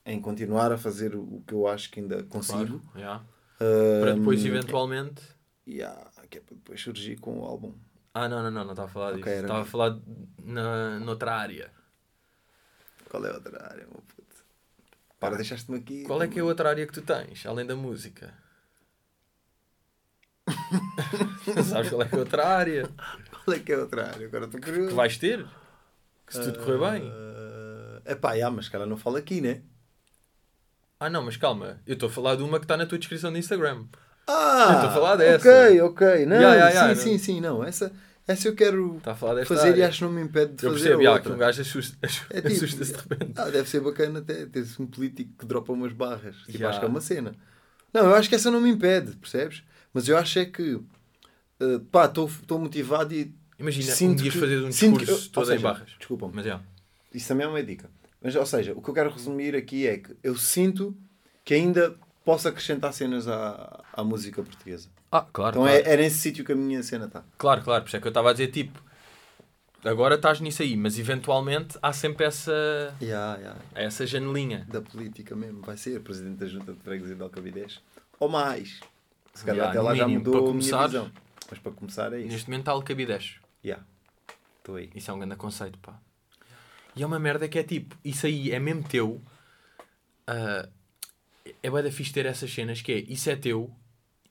Em 0.07 0.21
continuar 0.21 0.71
a 0.71 0.79
fazer 0.79 1.17
o 1.17 1.43
que 1.45 1.53
eu 1.53 1.67
acho 1.67 1.91
que 1.91 1.99
ainda 1.99 2.23
consigo. 2.23 2.79
Claro, 2.79 2.83
yeah. 2.97 3.25
Hum, 3.61 4.01
Para 4.01 4.15
depois, 4.15 4.45
eventualmente. 4.45 5.23
yeah, 5.67 6.09
que 6.31 6.39
é 6.39 6.41
para 6.41 6.55
depois 6.55 6.81
surgir 6.81 7.17
com 7.17 7.41
o 7.41 7.45
álbum. 7.45 7.75
Ah, 8.15 8.29
não, 8.29 8.43
não, 8.43 8.51
não, 8.51 8.65
não 8.65 8.71
estava 8.73 8.89
a 8.89 8.93
falar 8.93 9.15
Ok, 9.15 9.25
disso. 9.25 9.43
Estava 9.43 9.63
a 9.63 9.65
falar 9.65 9.99
na, 10.43 10.99
noutra 11.01 11.35
área. 11.35 11.71
Qual 13.11 13.25
é 13.27 13.31
a 13.31 13.35
outra 13.35 13.63
área, 13.65 13.85
meu 13.85 14.01
puto? 14.07 14.45
Para, 15.19 15.37
deixaste-me 15.37 15.79
aqui. 15.79 16.05
Qual 16.05 16.23
é 16.23 16.29
que 16.29 16.39
é 16.39 16.43
a 16.43 16.45
outra 16.45 16.69
área 16.71 16.87
que 16.87 16.93
tu 16.93 17.03
tens, 17.03 17.45
além 17.45 17.67
da 17.67 17.75
música? 17.75 18.33
Sabes 21.69 21.91
qual 21.91 22.03
é 22.03 22.09
que 22.09 22.15
é 22.15 22.19
a 22.19 22.21
outra 22.21 22.47
área 22.47 22.89
Qual 23.45 23.57
é 23.57 23.61
que 23.61 23.73
é 23.73 23.75
a 23.75 23.81
outra 23.81 24.09
área? 24.09 24.27
Agora 24.27 24.45
estou 24.45 24.61
curioso. 24.61 24.89
que 24.89 24.95
vais 24.95 25.19
ter? 25.19 25.45
Que 26.25 26.33
se 26.35 26.43
tudo 26.45 26.65
correr 26.65 27.01
bem. 27.01 27.13
É 28.05 28.15
pá, 28.15 28.35
yeah, 28.35 28.55
mas 28.55 28.69
cara 28.69 28.87
não 28.87 28.97
fala 28.97 29.19
aqui, 29.19 29.41
né? 29.41 29.63
Ah, 30.99 31.11
não, 31.11 31.23
mas 31.23 31.37
calma. 31.37 31.79
Eu 31.87 31.95
estou 31.95 32.09
a 32.09 32.13
falar 32.13 32.37
de 32.37 32.43
uma 32.43 32.59
que 32.59 32.65
está 32.65 32.77
na 32.77 32.87
tua 32.87 32.99
descrição 32.99 33.31
do 33.33 33.39
Instagram. 33.39 33.85
Ah! 34.27 34.67
Eu 34.71 34.75
estou 34.77 34.91
a 34.91 34.93
falar 34.93 35.17
dessa. 35.17 35.49
Ok, 35.49 35.81
ok. 35.83 36.07
Não, 36.27 36.37
Yeah, 36.37 36.55
yeah, 36.55 36.69
yeah, 36.71 36.95
sim, 36.95 37.11
não. 37.13 37.19
sim, 37.19 37.25
sim, 37.25 37.41
não. 37.41 37.63
Essa, 37.65 37.93
essa 38.27 38.49
eu 38.49 38.55
quero 38.55 38.97
Está 38.97 39.13
a 39.13 39.15
falar 39.15 39.35
desta 39.35 39.55
fazer 39.55 39.69
e 39.69 39.73
área. 39.73 39.89
acho 39.89 39.99
que 39.99 40.05
não 40.05 40.11
me 40.13 40.23
impede 40.23 40.55
de 40.55 40.65
Eu 40.65 40.73
fazer 40.73 40.83
percebo, 40.85 41.01
a 41.01 41.05
já, 41.05 41.13
outra. 41.13 41.31
que 41.31 41.37
um 41.37 41.39
gajo 41.39 41.61
assusta- 41.63 41.99
É 42.31 42.41
tipo- 42.41 42.49
assusta-se 42.49 42.93
de 42.93 42.99
repente. 42.99 43.33
Ah, 43.37 43.45
deve 43.51 43.69
ser 43.69 43.81
bacana 43.81 44.19
até 44.21 44.47
ter-se 44.47 44.81
um 44.83 44.87
político 44.87 45.31
que 45.39 45.47
dropa 45.47 45.73
umas 45.73 45.93
barras. 45.93 46.35
Tipo, 46.39 46.53
Yeah. 46.53 46.71
acho 46.71 46.79
que 46.81 46.85
é 46.87 46.89
uma 46.89 47.01
cena. 47.01 47.35
Não, 47.93 48.05
eu 48.07 48.15
acho 48.15 48.29
que 48.29 48.35
essa 48.35 48.51
não 48.51 48.61
me 48.61 48.71
impede, 48.71 49.13
percebes? 49.17 49.63
Mas 49.93 50.09
eu 50.09 50.17
acho 50.17 50.39
é 50.39 50.45
que 50.47 50.81
eh, 51.61 51.81
pá, 51.93 52.07
estou 52.07 52.59
motivado 52.59 53.15
e 53.15 53.33
Imagina, 53.59 53.93
um 53.93 53.97
sinto 53.97 54.23
dias 54.23 54.35
que- 54.35 54.41
fazer 54.41 54.59
um 54.65 54.73
sinto 54.73 54.99
que- 54.99 55.05
discurso 55.05 55.27
ou 55.29 55.33
todo 55.33 55.45
em 55.45 55.57
seja, 55.57 55.63
barras. 55.63 55.91
Desculpa-me. 55.99 56.33
Mas 56.35 56.47
é. 56.47 56.59
Isso 57.15 57.29
também 57.29 57.47
é 57.47 57.49
uma 57.49 57.63
dica. 57.63 57.89
Mas, 58.23 58.35
ou 58.35 58.47
seja, 58.47 58.73
o 58.75 58.83
que 58.83 58.89
eu 58.91 58.95
quero 58.95 59.11
resumir 59.11 59.55
aqui 59.55 59.87
é 59.87 59.99
que 59.99 60.17
eu 60.23 60.37
sinto 60.37 60.97
que 61.45 61.55
ainda 61.55 61.95
posso 62.25 62.49
acrescentar 62.49 62.93
cenas 62.93 63.29
à, 63.29 63.85
à 63.93 64.03
música 64.03 64.43
portuguesa. 64.43 64.89
Ah, 65.13 65.25
claro. 65.33 65.51
Então 65.61 65.63
claro. 65.63 65.89
é, 65.89 65.95
é 65.95 65.97
nesse 65.97 66.19
sítio 66.19 66.45
que 66.45 66.51
a 66.53 66.57
minha 66.57 66.83
cena 66.83 67.07
está. 67.07 67.23
Claro, 67.39 67.63
claro, 67.63 67.83
por 67.85 67.89
isso 67.89 67.97
é 67.97 68.01
que 68.01 68.07
eu 68.07 68.11
estava 68.11 68.31
a 68.31 68.33
dizer 68.33 68.49
tipo, 68.49 68.83
agora 69.85 70.17
estás 70.17 70.41
nisso 70.41 70.63
aí, 70.63 70.77
mas 70.77 70.99
eventualmente 70.99 71.79
há 71.81 71.93
sempre 71.93 72.25
essa, 72.27 72.95
Yeah, 73.01 73.39
yeah. 73.39 73.61
essa 73.75 74.05
janelinha. 74.07 74.67
Da 74.69 74.81
política 74.81 75.37
mesmo. 75.37 75.63
Vai 75.63 75.77
ser 75.77 76.01
presidente 76.01 76.39
da 76.39 76.47
Junta 76.47 76.73
de 76.73 76.81
Freguesia 76.81 77.15
de 77.15 77.23
Alcabidez. 77.23 77.81
Ou 78.19 78.29
mais. 78.29 78.81
Se 79.35 79.45
calhar 79.45 79.67
Yeah, 79.67 79.71
até 79.71 79.81
lá 79.81 79.95
já 79.95 80.07
mínimo, 80.09 80.25
mudou 80.25 80.33
para 80.33 80.43
a 80.43 80.53
começar- 80.53 80.77
minha 80.77 80.89
visão. 80.89 81.13
Mas 81.49 81.59
para 81.61 81.73
começar 81.73 82.13
é 82.13 82.19
isso. 82.21 82.29
Neste 82.29 82.49
momento 82.49 82.63
está 82.63 82.73
Alcabidez. 82.73 83.37
Yeah. 83.65 83.85
Estou 84.59 84.75
aí. 84.77 84.91
Isso 84.97 85.11
é 85.11 85.15
um 85.15 85.19
grande 85.21 85.37
conceito, 85.37 85.79
pá. 85.79 85.97
E 86.97 87.03
é 87.03 87.07
uma 87.07 87.19
merda 87.19 87.47
que 87.49 87.59
é 87.59 87.63
tipo, 87.63 87.97
isso 88.05 88.27
aí 88.27 88.51
é 88.51 88.59
mesmo 88.59 88.83
teu. 88.85 89.23
ah, 90.27 90.69
é 91.63 91.71
bué 91.71 91.83
da 91.83 91.91
fixe 91.93 92.13
ter 92.13 92.27
essas 92.27 92.53
cenas 92.53 92.81
que 92.83 92.93
é, 92.93 92.99
isso 93.09 93.31
é 93.31 93.37
teu 93.37 93.71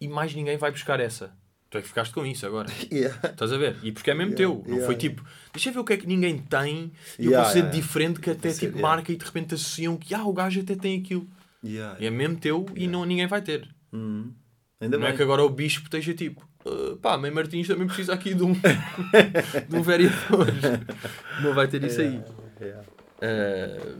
e 0.01 0.07
mais 0.07 0.34
ninguém 0.34 0.57
vai 0.57 0.72
buscar 0.72 0.99
essa. 0.99 1.32
Tu 1.70 1.78
é 1.78 1.82
que 1.82 1.88
ficaste 1.88 2.13
com 2.13 2.26
isso 2.26 2.45
agora. 2.45 2.70
Yeah. 2.91 3.30
Estás 3.30 3.51
a 3.53 3.57
ver? 3.57 3.78
E 3.84 3.91
porque 3.91 4.11
é 4.11 4.13
mesmo 4.13 4.34
Yeah, 4.34 4.53
teu. 4.55 4.63
Não 4.66 4.76
yeah. 4.78 4.86
foi 4.86 4.95
tipo, 4.95 5.24
deixa 5.53 5.70
eu 5.70 5.74
ver 5.74 5.80
o 5.80 5.84
que 5.84 5.93
é 5.93 5.97
que 5.97 6.07
ninguém 6.07 6.38
tem 6.38 6.91
e 7.18 7.26
eu 7.26 7.32
Yeah, 7.32 7.43
posso 7.43 7.53
ser 7.53 7.70
diferente 7.72 8.20
que 8.20 8.30
até 8.30 8.51
tipo 8.51 8.80
marca 8.80 9.11
e 9.11 9.16
de 9.16 9.26
repente 9.26 9.55
associam 9.55 9.95
que 9.97 10.13
ah, 10.13 10.24
o 10.26 10.34
gajo 10.34 10.59
até 10.61 10.76
tem 10.76 10.99
aquilo. 10.99 11.28
E 11.63 11.78
é 11.80 12.09
mesmo 12.09 12.38
teu 12.38 12.66
e 12.76 12.88
não, 12.88 13.05
ninguém 13.05 13.28
vai 13.28 13.41
ter. 13.41 13.68
Uhum. 13.91 14.32
Ainda 14.80 14.97
não 14.97 15.05
bem. 15.05 15.13
é 15.13 15.18
que 15.18 15.24
agora 15.24 15.43
o 15.43 15.49
bispo 15.49 15.86
esteja 15.86 16.13
tipo, 16.13 16.47
"Ah, 16.66 16.97
pá, 17.01 17.18
Mãe 17.18 17.32
Martins 17.32 17.68
também 17.68 17.88
precisa 17.88 18.13
aqui 18.13 18.34
de 18.36 18.43
um, 18.43 18.51
de 19.70 19.76
um 19.76 19.82
vereador. 19.82 20.47
Não 21.41 21.53
vai 21.53 21.68
ter 21.68 21.84
isso 21.84 22.01
aí. 22.01 22.22
Yeah. 22.60 22.84
Ah, 23.22 23.95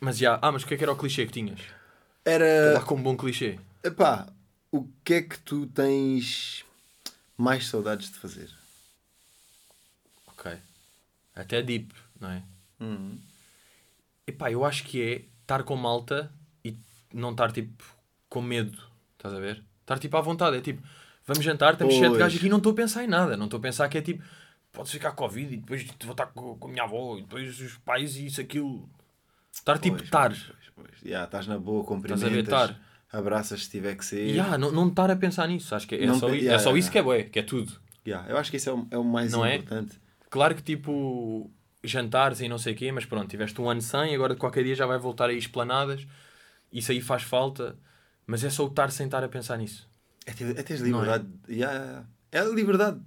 mas 0.00 0.18
já, 0.18 0.38
ah, 0.42 0.52
mas 0.52 0.62
o 0.62 0.66
que 0.66 0.74
é 0.74 0.76
que 0.76 0.82
era 0.84 0.92
o 0.92 0.96
clichê 0.96 1.26
que 1.26 1.32
tinhas? 1.32 1.60
Lá 1.60 2.32
Era. 2.32 2.80
com 2.86 2.94
um 2.94 3.02
bom 3.02 3.16
clichê. 3.16 3.58
Epá, 3.82 4.26
o 4.70 4.86
que 5.04 5.14
é 5.14 5.22
que 5.22 5.38
tu 5.38 5.66
tens 5.66 6.64
mais 7.36 7.66
saudades 7.66 8.10
de 8.10 8.18
fazer? 8.18 8.50
Ok. 10.26 10.52
Até 11.34 11.62
deep, 11.62 11.92
não 12.20 12.30
é? 12.30 12.42
Uhum. 12.80 13.18
Epá, 14.26 14.50
eu 14.50 14.64
acho 14.64 14.84
que 14.84 15.02
é 15.02 15.24
estar 15.42 15.62
com 15.62 15.76
malta 15.76 16.30
e 16.64 16.76
não 17.12 17.30
estar 17.32 17.52
tipo 17.52 17.84
com 18.28 18.40
medo. 18.42 18.78
Estás 19.16 19.34
a 19.34 19.38
ver? 19.38 19.62
Estar 19.82 19.98
tipo 19.98 20.16
à 20.16 20.20
vontade. 20.20 20.56
É 20.56 20.60
tipo, 20.60 20.82
vamos 21.26 21.44
jantar, 21.44 21.76
sete 21.78 21.84
Pois. 22.00 22.18
gajos 22.18 22.38
aqui 22.38 22.46
e 22.46 22.50
não 22.50 22.58
estou 22.58 22.72
a 22.72 22.76
pensar 22.76 23.04
em 23.04 23.08
nada. 23.08 23.36
Não 23.36 23.44
estou 23.46 23.58
a 23.58 23.62
pensar 23.62 23.88
que 23.88 23.98
é 23.98 24.02
tipo, 24.02 24.22
podes 24.74 24.92
ficar 24.92 25.12
com 25.12 25.16
Covid 25.24 25.54
e 25.54 25.56
depois 25.56 25.86
vou 26.02 26.12
estar 26.12 26.26
com, 26.26 26.56
com 26.58 26.68
a 26.68 26.70
minha 26.70 26.82
avó 26.82 27.16
e 27.16 27.22
depois 27.22 27.58
os 27.60 27.78
pais 27.78 28.16
e 28.16 28.26
isso, 28.26 28.40
aquilo. 28.40 28.88
Estar 29.52 29.78
tipo, 29.78 30.02
estar. 30.02 30.32
Yeah, 31.02 31.24
estás 31.24 31.46
na 31.46 31.58
boa, 31.58 31.80
Estás 31.82 32.22
a 32.24 32.28
ver, 32.28 32.44
cumprimentas, 32.44 32.74
abraças 33.10 33.64
se 33.64 33.70
tiver 33.70 33.94
que 33.96 34.04
ser. 34.04 34.26
Yeah, 34.26 34.58
não, 34.58 34.72
não 34.72 34.88
estar 34.88 35.10
a 35.10 35.16
pensar 35.16 35.46
nisso. 35.46 35.74
Acho 35.74 35.86
que 35.86 35.94
é, 35.94 36.06
Não 36.06 36.18
só, 36.18 36.28
i- 36.28 36.38
yeah, 36.38 36.54
é 36.54 36.58
só 36.58 36.76
isso 36.76 36.90
que 36.90 36.98
é 36.98 37.02
bué, 37.02 37.22
que 37.22 37.38
é 37.38 37.42
tudo. 37.42 37.72
Yeah, 38.06 38.28
eu 38.28 38.36
acho 38.36 38.50
que 38.50 38.56
isso 38.56 38.68
é 38.68 38.72
o, 38.74 38.86
é 38.90 38.98
o 38.98 39.04
mais 39.04 39.32
Não 39.32 39.46
é? 39.46 39.56
importante. 39.56 39.98
Claro 40.28 40.54
que 40.54 40.62
tipo 40.62 41.50
jantares 41.82 42.40
e 42.40 42.48
não 42.48 42.58
sei 42.58 42.72
o 42.72 42.76
quê, 42.76 42.90
mas 42.90 43.04
pronto, 43.04 43.28
tiveste 43.28 43.60
um 43.60 43.68
ano 43.70 43.80
sem, 43.80 44.14
agora 44.14 44.34
qualquer 44.34 44.64
dia 44.64 44.74
já 44.74 44.86
vai 44.86 44.98
voltar 44.98 45.28
aí 45.30 45.38
esplanadas. 45.38 46.06
Isso 46.72 46.90
aí 46.90 47.00
faz 47.00 47.22
falta, 47.22 47.78
mas 48.26 48.42
é 48.42 48.50
só 48.50 48.64
o 48.64 48.68
estar 48.68 48.90
sem 48.90 49.06
estar 49.06 49.22
a 49.22 49.28
pensar 49.28 49.56
nisso. 49.56 49.88
É, 50.26 50.32
ter, 50.32 50.58
é 50.58 50.62
teres 50.62 50.82
é? 50.82 50.86
liberdade. 50.86 51.26
Yeah, 51.48 51.78
yeah. 51.78 52.06
É 52.32 52.38
a 52.40 52.44
liberdade. 52.44 53.00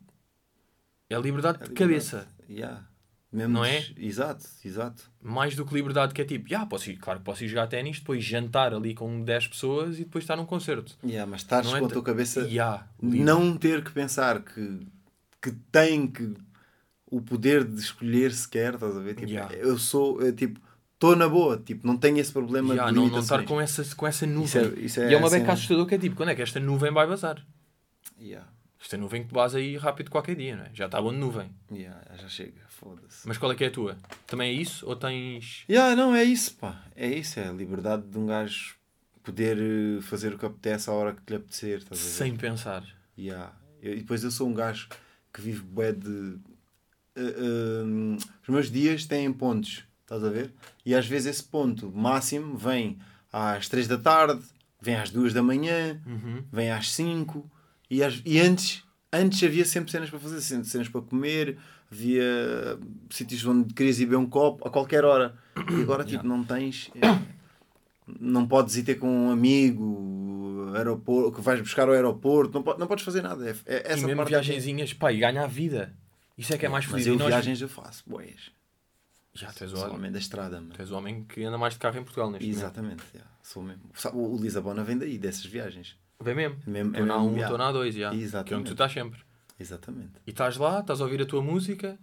É 1.10 1.16
a 1.16 1.20
liberdade 1.20 1.60
É 1.60 1.64
a 1.64 1.64
de 1.66 1.70
liberdade. 1.74 1.76
cabeça, 2.10 2.28
Yeah. 2.50 2.84
Mesmo 3.30 3.56
Não 3.56 3.66
é? 3.66 3.86
Exato, 3.98 4.46
exato. 4.64 5.04
mais 5.22 5.54
do 5.54 5.66
que 5.66 5.74
liberdade 5.74 6.14
que 6.14 6.22
é 6.22 6.26
tipo, 6.26 6.48
já, 6.48 6.66
posso 6.66 6.90
ir, 6.90 6.96
claro 6.98 7.20
que 7.20 7.26
posso 7.26 7.44
ir 7.44 7.50
jogar 7.50 7.68
ténis, 7.68 8.00
depois 8.00 8.24
jantar 8.24 8.74
ali 8.74 8.96
com 8.96 9.22
10 9.22 9.48
pessoas 9.48 9.96
e 10.00 10.06
depois 10.06 10.24
estar 10.24 10.38
num 10.38 10.46
concerto. 10.46 10.98
Yeah, 11.04 11.30
mas 11.30 11.42
estás 11.42 11.66
Não 11.68 11.76
é 11.76 11.80
com 11.80 11.86
a 11.86 11.90
te- 11.90 11.94
tua 11.94 12.04
cabeça. 12.04 12.40
Livre. 12.42 13.20
não 13.20 13.58
ter 13.58 13.84
que 13.84 13.92
pensar 13.92 14.42
que, 14.42 14.88
que 15.42 15.52
tem 15.72 16.08
que 16.08 16.34
o 17.12 17.22
poder 17.22 17.66
de 17.66 17.80
escolher 17.82 18.32
sequer, 18.34 18.76
estás 18.76 18.96
a 18.96 19.00
ver? 19.02 19.16
Tipo, 19.16 19.30
Yeah. 19.30 19.54
Eu 19.56 19.78
sou, 19.78 20.22
eu, 20.22 20.34
tipo, 20.34 20.62
estou 20.94 21.14
na 21.16 21.28
boa, 21.28 21.58
tipo, 21.58 21.86
não 21.86 21.98
tenho 21.98 22.18
esse 22.20 22.32
problema 22.32 22.74
Ya, 22.76 22.86
de 22.88 22.94
não, 22.94 23.08
não 23.08 23.20
estar 23.20 23.44
com 23.44 23.60
essa, 23.60 23.84
com 23.96 24.08
essa 24.08 24.26
nuvem. 24.26 24.46
Isso 24.46 24.58
é- 24.58 24.80
isso 24.80 25.00
é 25.02 25.12
e 25.12 25.14
é 25.14 25.18
uma 25.18 25.28
assim, 25.28 25.40
beca 25.40 25.52
assustador 25.52 25.86
que 25.86 25.96
é 25.96 25.98
tipo, 25.98 26.16
quando 26.16 26.30
é 26.30 26.36
que 26.36 26.42
esta 26.42 26.62
nuvem 26.62 26.92
vai 26.94 27.06
vazar? 27.06 27.46
Yeah. 28.20 28.48
Esta 28.88 28.96
nuvem 28.96 29.28
que 29.28 29.34
vaza 29.34 29.58
aí 29.58 29.76
rápido 29.76 30.10
qualquer 30.10 30.34
dia, 30.38 30.56
não 30.56 30.64
é? 30.64 30.70
Já 30.74 30.86
está 30.86 31.02
bom 31.02 31.12
de 31.12 31.18
nuvem. 31.18 31.52
Yeah, 31.70 32.00
já 32.22 32.30
chega, 32.30 32.62
foda-se. 32.70 33.28
Mas 33.28 33.38
qual 33.38 33.52
é 33.52 33.56
que 33.56 33.66
é 33.66 33.68
a 33.68 33.72
tua? 33.72 33.98
Também 34.26 34.50
é 34.50 34.54
isso? 34.54 34.88
Ou 34.88 34.96
tens. 34.96 35.66
Yeah, 35.70 35.94
não, 35.94 36.16
é 36.16 36.24
isso, 36.24 36.56
pá. 36.56 36.86
É 36.96 37.06
isso, 37.06 37.38
é 37.38 37.50
a 37.50 37.52
liberdade 37.52 38.08
de 38.08 38.18
um 38.18 38.26
gajo 38.26 38.78
poder 39.26 39.58
eh, 39.58 40.02
fazer 40.02 40.34
o 40.34 40.38
que 40.40 40.46
apetece 40.46 40.90
à 40.90 40.94
hora 40.94 41.12
que 41.14 41.22
lhe 41.30 41.36
apetecer, 41.36 41.80
estás 41.80 42.00
a 42.00 42.04
ver? 42.06 42.10
Sem 42.12 42.38
pensar. 42.38 42.82
Yeah. 43.20 43.52
Eu- 43.82 43.92
e 43.92 43.98
depois 43.98 44.24
eu 44.24 44.32
sou 44.32 44.48
um 44.48 44.54
gajo 44.54 44.88
que 45.34 45.42
vive 45.42 45.64
bué 45.64 45.92
de. 45.92 46.38
eh, 47.18 47.22
eh, 47.22 48.18
os 48.42 48.48
meus 48.48 48.72
dias 48.72 49.04
têm 49.06 49.34
pontos, 49.34 49.84
estás 50.04 50.24
a 50.24 50.30
ver? 50.30 50.54
E 50.86 50.96
às 50.96 51.06
vezes 51.06 51.28
esse 51.36 51.44
ponto 51.44 51.92
máximo 51.94 52.56
vem 52.56 52.98
às 53.34 53.68
3 53.68 53.86
da 53.86 53.98
tarde, 53.98 54.42
vem 54.82 54.96
às 54.96 55.10
2 55.10 55.34
da 55.34 55.44
manhã, 55.44 56.02
Uhum. 56.06 56.42
vem 56.50 56.72
às 56.72 56.90
5 56.94 57.52
e, 57.90 58.00
e 58.26 58.40
antes, 58.40 58.84
antes 59.12 59.44
havia 59.44 59.66
sempre 59.66 59.92
cenas 59.92 60.10
para 60.10 60.20
fazer, 60.20 60.42
cenas 60.42 60.68
cenas 60.68 60.90
para 60.90 61.02
comer, 61.02 61.58
havia 61.92 62.78
sítios 63.10 63.46
onde 63.46 63.74
querias 63.74 64.00
ir 64.00 64.06
beber 64.06 64.18
um 64.18 64.26
copo 64.30 64.68
a 64.68 64.72
qualquer 64.72 65.06
hora. 65.06 65.36
E 65.78 65.82
agora 65.82 66.04
tipo, 66.04 66.26
não 66.26 66.44
tens. 66.44 66.90
eh, 66.96 67.36
Não 68.20 68.48
podes 68.48 68.76
ir 68.78 68.84
ter 68.84 68.96
com 68.96 69.10
um 69.10 69.30
amigo, 69.32 70.72
aeroporto, 70.76 71.34
que 71.34 71.42
vais 71.42 71.60
buscar 71.60 71.88
ao 71.88 71.94
aeroporto, 71.94 72.54
não, 72.54 72.64
po- 72.64 72.78
não 72.78 72.88
podes 72.88 73.04
fazer 73.04 73.22
nada. 73.22 73.46
É, 73.50 73.52
é- 73.66 73.78
e 73.90 73.92
essa 73.94 74.06
mesmo 74.06 74.16
parte 74.18 74.30
viagenzinhas, 74.30 74.94
pá, 74.94 75.12
e 75.12 75.18
ganha 75.20 75.44
a 75.44 75.48
vida. 75.48 75.94
Isso 76.38 76.54
é 76.54 76.58
que 76.58 76.66
é 76.66 76.70
mais 76.70 76.86
Mas 76.86 76.92
feliz. 76.92 77.08
eu 77.08 77.16
E 77.16 77.18
nós- 77.18 77.28
viagens 77.28 77.62
eu 77.62 77.68
faço, 77.68 78.04
boias. 78.08 78.52
Já, 79.34 79.52
tens 79.52 79.72
o, 79.74 79.78
Sou 79.78 79.94
homem 79.94 80.12
da 80.12 80.18
estrada, 80.20 80.60
mano. 80.62 80.74
tu 80.74 80.82
és 80.82 80.90
o 80.92 80.98
homem 80.98 81.24
que 81.26 81.44
anda 81.44 81.58
mais 81.58 81.74
de 81.74 81.80
carro 81.80 81.98
em 82.00 82.04
Portugal 82.04 82.32
neste 82.32 82.46
momento. 82.46 82.60
Exatamente, 82.60 83.04
yeah, 83.14 83.30
sou 83.44 83.62
mesmo. 83.62 83.84
Sabe, 83.94 84.18
O 84.18 84.38
Lisabona 84.38 84.84
vem 84.84 84.98
daí, 84.98 85.18
dessas 85.18 85.46
viagens. 85.46 85.96
Vem 86.20 86.36
mesmo. 86.36 86.58
Mesmo- 86.66 86.90
Estou 86.92 87.04
é 87.04 87.08
na 87.08 87.18
mesmo, 87.20 87.30
1, 87.36 87.40
já. 87.40 87.44
estou 87.46 87.58
na 87.58 87.72
2, 87.72 87.96
já. 87.96 88.00
Que 88.00 88.06
é 88.06 88.18
onde 88.18 88.24
Exatamente. 88.24 88.66
tu 88.68 88.72
estás 88.72 88.92
sempre. 88.92 89.20
Exatamente. 89.60 90.12
E 90.26 90.30
estás 90.32 90.58
lá, 90.58 90.80
estás 90.80 91.02
a 91.02 91.04
ouvir 91.04 91.22
a 91.22 91.26
tua 91.26 91.42
música. 91.42 91.98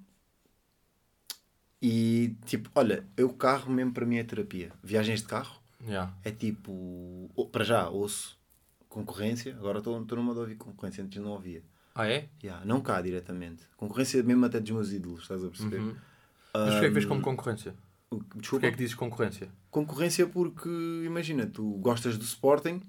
E 1.82 2.36
tipo, 2.46 2.70
olha, 2.74 3.04
eu 3.16 3.28
carro 3.34 3.70
mesmo 3.70 3.92
para 3.92 4.06
mim 4.06 4.16
é 4.16 4.24
terapia. 4.24 4.72
Viagens 4.82 5.20
de 5.20 5.26
carro 5.26 5.60
Já. 5.86 6.12
é 6.24 6.30
tipo, 6.30 7.30
para 7.52 7.64
já 7.64 7.88
ouço 7.88 8.38
concorrência, 8.88 9.54
agora 9.56 9.78
estou 9.78 10.00
numa 10.00 10.32
de 10.32 10.40
ouvir 10.40 10.54
concorrência, 10.56 11.04
antes 11.04 11.20
não 11.20 11.32
ouvia. 11.32 11.62
Ah, 11.94 12.08
é? 12.08 12.28
Yeah, 12.42 12.64
não 12.64 12.80
cá 12.80 13.00
diretamente. 13.02 13.64
Concorrência 13.76 14.22
mesmo 14.22 14.44
até 14.46 14.60
dos 14.60 14.70
meus 14.70 14.92
ídolos, 14.92 15.22
estás 15.22 15.44
a 15.44 15.48
perceber? 15.48 15.78
Uhum. 15.80 15.94
Mas 16.54 16.70
porquê 16.70 16.86
é 16.86 16.88
que 16.88 16.94
vês 16.94 17.04
como 17.04 17.20
concorrência? 17.20 17.74
O- 18.10 18.16
Desculpa. 18.16 18.42
Porquê 18.50 18.66
é 18.66 18.70
que 18.70 18.78
dizes 18.78 18.94
concorrência? 18.94 19.48
Concorrência 19.70 20.26
porque, 20.26 20.68
imagina, 21.04 21.46
tu 21.46 21.62
gostas 21.78 22.16
do 22.16 22.24
Sporting, 22.24 22.80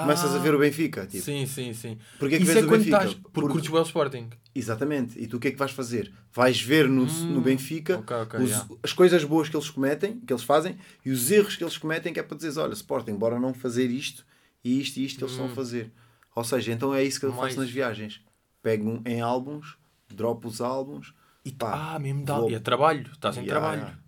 Começas 0.00 0.34
a 0.34 0.38
ver 0.38 0.54
o 0.54 0.58
Benfica. 0.58 1.06
Tipo. 1.06 1.22
Sim, 1.22 1.44
sim, 1.44 1.74
sim. 1.74 1.98
Porquê 2.18 2.38
que 2.38 2.44
Isso 2.44 2.52
vês 2.52 2.64
é 2.64 2.66
o 2.66 2.68
quando 2.70 2.78
Benfica? 2.80 2.96
estás. 2.96 3.14
Porque 3.14 3.30
Porque- 3.32 3.48
curtes 3.52 3.70
bem 3.70 3.80
o 3.80 3.82
Sporting. 3.82 4.30
Exatamente. 4.54 5.18
E 5.22 5.26
tu 5.26 5.36
o 5.36 5.40
que 5.40 5.48
é 5.48 5.50
que 5.50 5.58
vais 5.58 5.70
fazer? 5.70 6.10
Vais 6.32 6.60
ver 6.60 6.88
no, 6.88 7.04
no 7.04 7.40
Benfica 7.42 7.96
Hum, 7.98 8.00
ok, 8.00 8.16
ok, 8.16 8.40
os- 8.40 8.50
yeah. 8.50 8.68
as 8.82 8.92
coisas 8.94 9.22
boas 9.24 9.48
que 9.50 9.56
eles 9.56 9.68
cometem, 9.68 10.18
que 10.20 10.32
eles 10.32 10.42
fazem, 10.42 10.78
e 11.04 11.10
os 11.10 11.30
erros 11.30 11.56
que 11.56 11.62
eles 11.64 11.76
cometem, 11.76 12.12
que 12.12 12.18
é 12.18 12.22
para 12.22 12.36
dizeres, 12.36 12.56
olha, 12.56 12.72
Sporting, 12.72 13.14
bora 13.16 13.38
não 13.38 13.52
fazer 13.52 13.90
isto 13.90 14.24
e 14.64 14.80
isto 14.80 14.96
e 14.98 15.04
isto 15.04 15.18
que 15.18 15.24
eles 15.24 15.32
estão 15.32 15.46
a 15.46 15.50
fazer. 15.50 15.92
Ou 16.34 16.42
seja, 16.44 16.72
então 16.72 16.94
é 16.94 17.04
isso 17.04 17.20
que 17.20 17.26
eu 17.26 17.30
Hum. 17.30 17.34
Mais- 17.36 17.48
faço 17.48 17.60
nas 17.60 17.70
viagens. 17.70 18.22
Pego 18.62 19.02
em 19.04 19.20
álbuns, 19.20 19.76
dropo 20.08 20.48
os 20.48 20.60
álbuns 20.62 21.12
E 21.44 21.52
pá, 21.52 21.94
ah, 21.94 21.98
mesmo 21.98 22.24
dá. 22.24 22.38
vou- 22.38 22.50
E 22.50 22.54
é 22.54 22.58
trabalho. 22.60 23.10
Estás 23.12 23.36
em 23.36 23.40
Yeah, 23.40 23.60
trabalho. 23.60 23.82
yeah. 23.82 23.98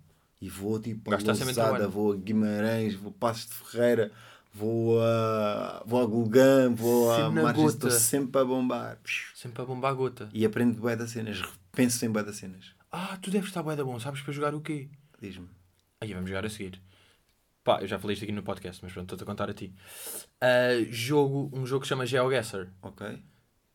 E 0.41 0.49
vou 0.49 0.79
tipo 0.79 1.13
a 1.13 1.19
sempre 1.19 1.33
em 1.33 1.37
Lousada, 1.45 1.69
trabalho. 1.69 1.89
vou 1.91 2.13
a 2.13 2.15
Guimarães, 2.15 2.95
vou 2.95 3.09
a 3.11 3.19
Passos 3.19 3.47
de 3.47 3.53
Ferreira, 3.53 4.11
vou 4.55 5.01
a, 5.01 5.83
vou 5.85 6.01
a 6.01 6.05
Gulgã, 6.05 6.73
vou 6.73 7.11
a 7.11 7.29
gota. 7.51 7.67
estou 7.67 7.91
sempre 7.91 8.41
a 8.41 8.45
bombar. 8.45 8.97
Sempre 9.35 9.61
a 9.61 9.65
bombar 9.65 9.91
a 9.91 9.93
gota. 9.93 10.29
E 10.33 10.45
aprendo 10.45 10.79
bué 10.79 10.95
das 10.95 11.11
cenas, 11.11 11.41
penso 11.73 12.05
em 12.05 12.09
bué 12.09 12.23
das 12.23 12.37
cenas. 12.37 12.73
Ah, 12.91 13.17
tu 13.21 13.29
deves 13.29 13.49
estar 13.49 13.61
bué 13.61 13.75
da 13.75 13.83
bom. 13.83 13.99
Sabes 13.99 14.21
para 14.21 14.31
jogar 14.31 14.55
o 14.55 14.61
quê? 14.61 14.87
Diz-me. 15.21 15.49
Aí 15.99 16.13
vamos 16.13 16.29
jogar 16.29 16.45
a 16.45 16.49
seguir. 16.49 16.81
Pá, 17.63 17.81
eu 17.81 17.87
já 17.87 17.99
falei 17.99 18.13
isto 18.13 18.23
aqui 18.23 18.31
no 18.31 18.43
podcast, 18.43 18.81
mas 18.81 18.93
pronto, 18.93 19.05
estou-te 19.05 19.23
a 19.23 19.25
contar 19.25 19.49
a 19.49 19.53
ti. 19.53 19.73
Ah, 20.39 20.81
jogo, 20.89 21.51
um 21.53 21.65
jogo 21.65 21.81
que 21.81 21.87
se 21.87 21.89
chama 21.89 22.05
GeoGuessr. 22.05 22.67
Ok. 22.81 23.21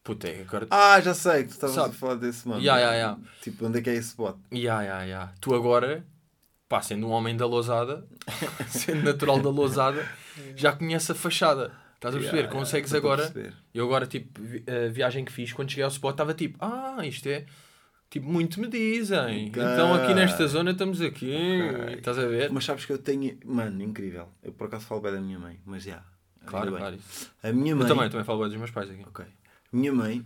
Puta, 0.03 0.28
é 0.28 0.41
agora. 0.41 0.66
Ah, 0.70 0.99
já 1.01 1.12
sei 1.12 1.43
que 1.43 1.51
tu 1.51 1.53
estavas 1.66 1.76
a 1.76 1.93
falar 1.93 2.14
desse 2.14 2.49
mano. 2.49 2.62
Ya, 2.62 2.78
ya, 2.78 2.95
ya. 2.95 3.18
Tipo, 3.43 3.66
onde 3.66 3.81
é 3.81 3.83
que 3.83 3.91
é 3.91 3.95
esse 3.95 4.16
bot? 4.16 4.39
Ya, 4.51 4.81
ya, 4.83 5.03
ya. 5.05 5.33
Tu 5.41 5.55
agora, 5.55 6.03
pá, 6.71 6.81
sendo 6.81 7.09
um 7.09 7.11
homem 7.11 7.37
da 7.37 7.45
lousada, 7.47 8.07
sendo 8.71 9.03
natural 9.03 9.41
da 9.41 9.51
lousada, 9.51 10.09
já 10.55 10.71
conhece 10.73 11.11
a 11.11 11.14
fachada. 11.16 11.73
Estás 11.97 12.14
a 12.14 12.18
perceber? 12.18 12.45
Ya, 12.45 12.49
Consegues 12.49 12.95
a 12.95 12.97
agora. 12.97 13.23
perceber. 13.25 13.55
Eu 13.75 13.85
agora, 13.85 14.07
tipo, 14.07 14.41
a 14.41 14.89
viagem 14.89 15.25
que 15.25 15.33
fiz, 15.33 15.53
quando 15.53 15.68
cheguei 15.68 15.83
ao 15.85 15.91
spot, 15.91 16.12
estava 16.14 16.33
tipo, 16.33 16.57
ah, 16.64 17.05
isto 17.05 17.27
é. 17.29 17.45
Tipo, 18.09 18.27
muito 18.31 18.61
me 18.61 18.68
dizem. 18.68 19.49
Ok. 19.49 19.62
Então 19.62 19.95
aqui 19.95 20.14
nesta 20.14 20.47
zona 20.47 20.71
estamos 20.71 21.01
aqui. 21.03 21.61
Ok. 21.75 21.95
Estás 21.97 22.18
a 22.18 22.27
ver? 22.27 22.51
Mas 22.51 22.64
sabes 22.64 22.85
que 22.87 22.93
eu 22.93 22.99
tenho. 22.99 23.37
Mano, 23.45 23.83
incrível. 23.83 24.29
Eu 24.43 24.53
por 24.53 24.68
acaso 24.68 24.87
falo 24.87 25.01
bem 25.01 25.12
da 25.12 25.21
minha 25.21 25.39
mãe, 25.39 25.61
mas 25.66 25.83
já. 25.83 26.03
Claro, 26.47 26.66
ainda 26.75 26.91
bem. 26.91 26.99
claro. 26.99 26.99
A 27.43 27.53
minha 27.53 27.77
mãe. 27.77 27.83
Eu 27.85 27.89
também, 27.95 28.11
também 28.11 28.25
falo 28.25 28.41
bem 28.41 28.49
dos 28.49 28.57
meus 28.59 28.71
pais 28.71 28.91
aqui. 28.91 29.03
Ok. 29.07 29.25
Minha 29.73 29.93
mãe 29.93 30.25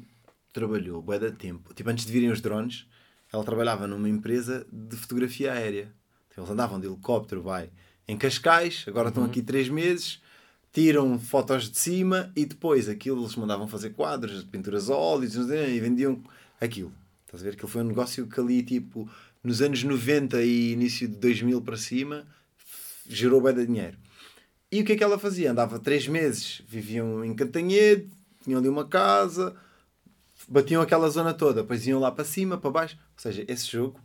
trabalhou 0.52 1.02
bué 1.02 1.18
da 1.18 1.30
tempo. 1.30 1.74
Tipo, 1.74 1.90
antes 1.90 2.06
de 2.06 2.12
virem 2.12 2.30
os 2.30 2.40
drones, 2.40 2.86
ela 3.32 3.42
trabalhava 3.44 3.86
numa 3.86 4.08
empresa 4.08 4.66
de 4.72 4.96
fotografia 4.96 5.52
aérea. 5.52 5.92
Eles 6.36 6.50
andavam 6.50 6.80
de 6.80 6.86
helicóptero, 6.86 7.42
vai, 7.42 7.70
em 8.06 8.16
Cascais, 8.16 8.84
agora 8.86 9.06
Uhum. 9.06 9.08
estão 9.10 9.24
aqui 9.24 9.42
três 9.42 9.68
meses, 9.68 10.20
tiram 10.72 11.18
fotos 11.18 11.70
de 11.70 11.78
cima 11.78 12.32
e 12.34 12.44
depois 12.44 12.88
aquilo 12.88 13.22
eles 13.22 13.36
mandavam 13.36 13.68
fazer 13.68 13.90
quadros, 13.90 14.42
pinturas 14.44 14.90
a 14.90 14.94
óleos 14.96 15.34
e 15.36 15.80
vendiam 15.80 16.22
aquilo. 16.60 16.92
Estás 17.26 17.42
a 17.42 17.44
ver? 17.44 17.52
Aquilo 17.54 17.68
foi 17.68 17.82
um 17.82 17.86
negócio 17.86 18.26
que 18.26 18.40
ali, 18.40 18.62
tipo, 18.62 19.08
nos 19.42 19.62
anos 19.62 19.82
90 19.84 20.42
e 20.42 20.72
início 20.72 21.06
de 21.08 21.14
2000 21.16 21.62
para 21.62 21.76
cima, 21.76 22.26
gerou 23.08 23.40
bem 23.40 23.54
de 23.54 23.66
dinheiro. 23.66 23.96
E 24.72 24.80
o 24.80 24.84
que 24.84 24.92
é 24.92 24.96
que 24.96 25.04
ela 25.04 25.18
fazia? 25.18 25.52
Andava 25.52 25.78
três 25.78 26.08
meses, 26.08 26.62
viviam 26.66 27.24
em 27.24 27.34
Cantanhede, 27.34 28.08
tinham 28.42 28.58
ali 28.58 28.68
uma 28.68 28.86
casa, 28.86 29.54
batiam 30.48 30.82
aquela 30.82 31.08
zona 31.08 31.32
toda, 31.32 31.62
depois 31.62 31.86
iam 31.86 32.00
lá 32.00 32.10
para 32.10 32.24
cima, 32.24 32.58
para 32.58 32.70
baixo. 32.70 32.96
Ou 32.96 33.18
seja, 33.22 33.44
esse 33.46 33.70
jogo, 33.70 34.00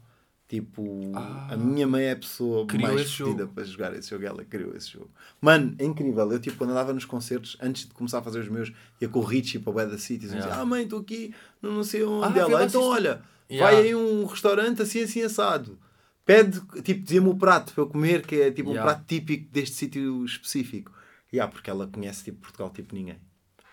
tipo, 0.49 0.99
a 1.47 1.55
minha 1.55 1.87
mãe 1.87 2.05
é 2.05 2.11
a 2.11 2.15
pessoa 2.17 2.65
Ah. 2.69 2.77
Mais 2.79 2.95
vestida 3.01 3.47
para 3.47 3.63
jogar 3.63 3.93
esse 3.95 4.09
jogo. 4.09 4.25
Ela 4.25 4.43
criou 4.43 4.75
esse 4.75 4.89
jogo. 4.89 5.09
Mano, 5.39 5.75
é 5.79 5.85
incrível. 5.85 6.29
Eu, 6.31 6.39
tipo, 6.39 6.57
quando 6.57 6.71
andava 6.71 6.91
nos 6.91 7.05
concertos, 7.05 7.55
antes 7.61 7.85
de 7.87 7.93
começar 7.93 8.17
a 8.17 8.21
fazer 8.23 8.39
os 8.39 8.49
meus, 8.49 8.73
ia 8.99 9.07
com 9.07 9.19
o 9.19 9.23
Richie 9.23 9.59
para 9.59 9.69
o 9.69 9.73
Beda 9.73 9.97
Cities, 9.97 10.31
Yeah. 10.31 10.47
dizia, 10.49 10.61
ah 10.61 10.65
mãe, 10.65 10.83
estou 10.83 10.99
aqui, 10.99 11.33
não, 11.61 11.71
não 11.75 11.83
sei 11.83 12.03
onde. 12.03 12.37
Ah, 12.39 12.41
ela, 12.41 12.65
então 12.65 12.81
olha, 12.81 13.21
Yeah. 13.49 13.71
vai 13.77 13.83
aí 13.87 13.95
um 13.95 14.25
restaurante 14.25 14.81
assim, 14.81 15.03
assim, 15.03 15.21
assado. 15.21 15.77
Pede, 16.25 16.59
tipo, 16.83 17.01
dizia-me 17.03 17.29
o 17.29 17.35
prato 17.35 17.71
para 17.73 17.83
eu 17.83 17.87
comer, 17.87 18.25
que 18.25 18.35
é 18.41 18.51
tipo 18.51 18.69
um 18.69 18.73
Yeah. 18.73 18.91
prato 18.91 19.05
típico 19.07 19.51
deste 19.51 19.75
sítio 19.75 20.25
específico. 20.25 20.91
Yeah, 21.31 21.51
porque 21.51 21.69
ela 21.69 21.85
conhece 21.87 22.23
tipo 22.23 22.39
Portugal 22.41 22.69
tipo 22.71 22.93
ninguém. 22.95 23.17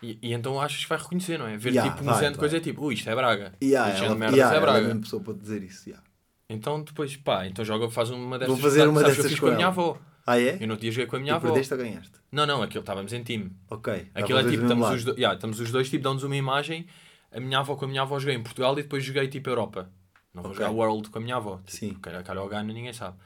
E, 0.02 0.18
e 0.22 0.32
então 0.34 0.60
achas 0.60 0.82
que 0.82 0.88
vai 0.90 0.98
reconhecer, 0.98 1.38
não 1.38 1.46
é? 1.46 1.56
Ver 1.56 1.72
Ya, 1.72 1.82
tipo 1.84 2.02
um 2.02 2.06
vai, 2.06 2.30
de 2.30 2.38
coisa 2.38 2.58
é 2.58 2.60
tipo, 2.60 2.84
ui, 2.84 2.92
isto 2.94 3.08
é 3.08 3.14
Braga. 3.14 3.54
Yeah, 3.62 3.92
isto 3.94 4.04
ela, 4.04 4.14
é 4.14 4.18
merda, 4.18 4.36
yeah, 4.36 4.54
isto 4.54 4.54
é 4.54 4.56
ela 4.56 4.56
é 4.56 4.58
a 4.58 4.60
Braga. 4.72 4.86
mesma 4.88 5.00
pessoa 5.00 5.22
para 5.22 5.32
dizer 5.34 5.62
isso. 5.62 5.88
yeah. 5.88 6.05
Então 6.48 6.82
depois, 6.82 7.16
pá, 7.16 7.46
então 7.46 7.64
joga, 7.64 7.90
faz 7.90 8.10
uma 8.10 8.38
dessas. 8.38 8.54
Vou 8.54 8.62
fazer 8.62 8.86
uma 8.88 9.00
sabes 9.00 9.16
que 9.16 9.22
dessas 9.22 9.24
eu 9.24 9.30
fiz 9.30 9.40
com 9.40 9.46
com 9.46 9.52
a 9.52 9.56
minha 9.56 9.66
avó. 9.68 9.98
Ah, 10.26 10.40
é? 10.40 10.58
Eu 10.60 10.66
no 10.68 10.76
dia 10.76 10.90
joguei 10.90 11.06
com 11.06 11.16
a 11.16 11.18
minha 11.20 11.32
Tu 11.34 11.36
avó. 11.36 11.46
perdeste 11.48 11.72
ou 11.74 11.78
ganhaste? 11.80 12.12
Não, 12.32 12.46
não, 12.46 12.62
aquilo 12.62 12.80
estávamos 12.80 13.12
em 13.12 13.22
time. 13.22 13.52
Ok. 13.70 14.08
Aquilo 14.14 14.38
é 14.38 14.44
tipo, 14.44 14.62
estamos 14.62 14.90
os, 14.90 15.04
do... 15.04 15.12
yeah, 15.12 15.34
estamos 15.34 15.60
os 15.60 15.70
dois, 15.70 15.88
tipo, 15.90 16.02
dão-nos 16.04 16.22
uma 16.24 16.36
imagem. 16.36 16.86
A 17.32 17.40
minha 17.40 17.58
avó 17.58 17.74
com 17.76 17.84
a 17.84 17.88
minha 17.88 18.02
avó 18.02 18.18
joguei 18.18 18.34
em 18.36 18.42
Portugal 18.42 18.72
e 18.78 18.82
depois 18.82 19.04
joguei 19.04 19.28
tipo 19.28 19.48
Europa. 19.50 19.90
Não 20.34 20.42
vou 20.42 20.52
Ok. 20.52 20.64
jogar 20.64 20.74
World 20.76 21.10
com 21.10 21.18
a 21.18 21.20
minha 21.20 21.36
avó. 21.36 21.56
Tipo, 21.58 21.70
Sim. 21.72 21.94
Calhar, 21.94 22.22
calhar 22.24 22.42
ao 22.42 22.48
Gana, 22.48 22.72
ninguém 22.72 22.92
sabe. 22.92 23.16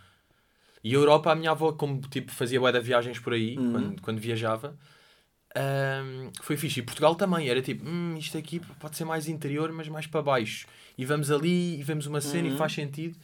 E 0.82 0.94
a 0.94 0.98
Europa, 0.98 1.32
a 1.32 1.34
minha 1.34 1.50
avó, 1.50 1.72
como 1.72 2.00
tipo, 2.02 2.32
fazia 2.32 2.58
bué 2.60 2.72
de 2.72 2.80
viagens 2.80 3.18
por 3.18 3.32
aí, 3.34 3.56
Uhum. 3.58 3.70
quando, 3.72 4.00
quando 4.02 4.18
viajava, 4.18 4.76
ahm, 5.55 6.30
foi 6.42 6.57
fixe. 6.57 6.80
E 6.80 6.82
Portugal 6.82 7.14
também, 7.14 7.48
era 7.48 7.61
tipo, 7.62 7.88
hum, 7.88 8.14
isto 8.18 8.36
aqui 8.38 8.61
pode 8.78 8.96
ser 8.96 9.05
mais 9.05 9.28
interior, 9.28 9.70
mas 9.72 9.88
mais 9.88 10.07
para 10.07 10.22
baixo. 10.22 10.66
E 10.96 11.05
vamos 11.05 11.30
ali 11.30 11.78
e 11.78 11.82
vemos 11.82 12.07
uma 12.07 12.20
cena 12.20 12.48
Uhum. 12.48 12.55
e 12.55 12.59
faz 12.59 12.72
sentido. 12.72 13.16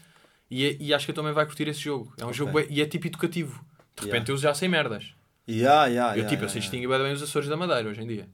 E, 0.51 0.77
e 0.81 0.95
acho 0.95 1.05
que 1.05 1.11
eu 1.11 1.15
também 1.15 1.33
vai 1.33 1.45
curtir 1.45 1.69
esse 1.69 1.81
jogo. 1.81 2.13
É 2.19 2.25
um 2.25 2.33
jogo 2.33 2.53
bué- 2.53 2.67
e 2.71 2.81
é 2.81 2.87
tipo 2.87 3.07
educativo. 3.07 3.53
De 3.97 4.05
repente 4.07 4.29
Yeah. 4.29 4.33
eu 4.33 4.37
já 4.39 4.55
sei 4.55 4.69
merdas. 4.69 5.15
Yeah, 5.49 5.87
yeah, 5.87 6.13
eu 6.13 6.17
yeah, 6.17 6.29
tipo, 6.29 6.45
eu 6.45 6.49
sei 6.49 6.61
distinguir 6.61 6.89
bem 6.89 7.13
os 7.13 7.23
Açores 7.23 7.49
da 7.49 7.57
Madeira 7.57 7.89
hoje 7.89 8.03
em 8.03 8.07
dia. 8.07 8.29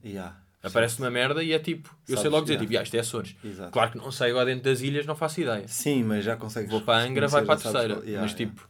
Aparece 0.62 0.99
uma 1.01 1.11
merda 1.11 1.43
e 1.43 1.53
é 1.53 1.59
tipo, 1.59 1.88
eu 2.03 2.07
sei 2.07 2.16
Sabes, 2.16 2.32
logo 2.32 2.45
dizer, 2.47 2.59
tipo, 2.59 2.78
ah, 2.78 2.82
isto 2.82 2.95
é 2.95 3.01
Açores. 3.01 3.34
Exato. 3.45 3.70
Claro 3.72 3.90
que 3.90 3.99
não 3.99 4.11
sei 4.12 4.30
agora 4.30 4.47
dentro 4.47 4.62
das 4.64 4.80
ilhas, 4.80 5.05
não 5.07 5.16
faço 5.16 5.40
ideia. 5.40 5.66
Sim, 5.66 6.05
mas 6.05 6.24
já 6.24 6.36
consegues. 6.36 6.70
Vou 6.70 6.80
para 6.82 7.03
a 7.03 7.07
Angra, 7.07 7.26
vai 7.28 7.45
para 7.45 7.55
a 7.55 7.57
terceira. 7.59 8.03
mas 8.20 8.32
tipo, 8.34 8.68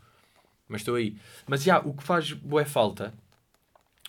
mas 0.68 0.80
estou 0.80 0.94
aí. 0.94 1.16
Mas 1.46 1.62
já, 1.62 1.78
o 1.80 1.92
que 1.94 2.02
faz 2.02 2.32
boa 2.32 2.64
falta, 2.64 3.12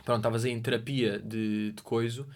pronto, 0.04 0.18
estavas 0.20 0.45
aí 0.45 0.51
em 0.51 0.60
terapia 0.62 1.20
de, 1.20 1.72
de 1.72 1.82
coiso, 1.84 2.28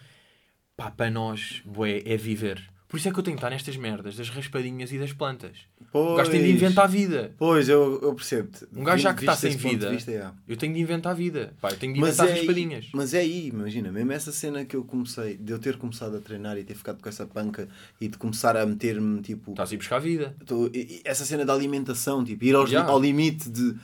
pá, 0.76 0.90
para 0.90 1.10
nós, 1.10 1.62
bué, 1.64 2.02
é 2.04 2.16
viver. 2.16 2.62
Por 2.88 2.96
isso 2.96 3.06
é 3.06 3.12
que 3.12 3.18
eu 3.18 3.22
tenho 3.22 3.36
que 3.36 3.40
estar 3.40 3.50
nestas 3.50 3.76
merdas 3.76 4.16
das 4.16 4.30
raspadinhas 4.30 4.90
e 4.92 4.98
das 4.98 5.12
plantas. 5.12 5.58
O 5.92 6.14
gajo 6.16 6.30
tem 6.30 6.40
de 6.40 6.46
Pois. 6.48 6.62
inventar 6.62 6.84
a 6.84 6.88
vida. 6.88 7.34
Pois, 7.36 7.68
eu, 7.68 8.00
eu 8.00 8.14
percebo-te. 8.14 8.66
Um 8.74 8.82
gajo 8.82 9.02
já 9.02 9.12
que 9.12 9.20
está 9.20 9.36
sem 9.36 9.54
vida, 9.58 9.90
vista, 9.90 10.10
yeah. 10.10 10.34
eu 10.48 10.56
tenho 10.56 10.72
de 10.72 10.80
inventar 10.80 11.12
a 11.12 11.14
vida. 11.14 11.52
Pá, 11.60 11.68
eu 11.70 11.76
tenho 11.76 11.92
de 11.92 12.00
Mas 12.00 12.14
inventar 12.14 12.28
é, 12.28 12.32
aí, 12.32 12.38
raspadinhas. 12.38 12.88
mas 12.94 13.12
é 13.12 13.18
aí, 13.18 13.48
imagina, 13.48 13.92
mesmo 13.92 14.10
essa 14.12 14.32
cena 14.32 14.64
que 14.64 14.74
eu 14.74 14.84
comecei, 14.84 15.36
de 15.36 15.52
eu 15.52 15.58
ter 15.58 15.76
começado 15.76 16.16
a 16.16 16.20
treinar 16.20 16.56
e 16.56 16.64
ter 16.64 16.74
ficado 16.74 17.02
com 17.02 17.08
essa 17.10 17.26
panca 17.26 17.68
e 18.00 18.08
de 18.08 18.16
começar 18.16 18.56
a 18.56 18.64
meter-me 18.64 19.20
tipo. 19.20 19.50
Estás 19.50 19.70
a 19.70 19.74
ir 19.74 19.76
buscar 19.76 19.96
a 19.96 20.00
vida. 20.00 20.34
Tô- 20.46 20.70
essa 21.04 21.26
cena 21.26 21.44
da 21.44 21.52
alimentação, 21.52 22.24
tipo, 22.24 22.42
ir 22.42 22.54
aos- 22.54 22.70
Yeah. 22.70 22.90
ao 22.90 22.98
limite 22.98 23.50
de 23.50 23.74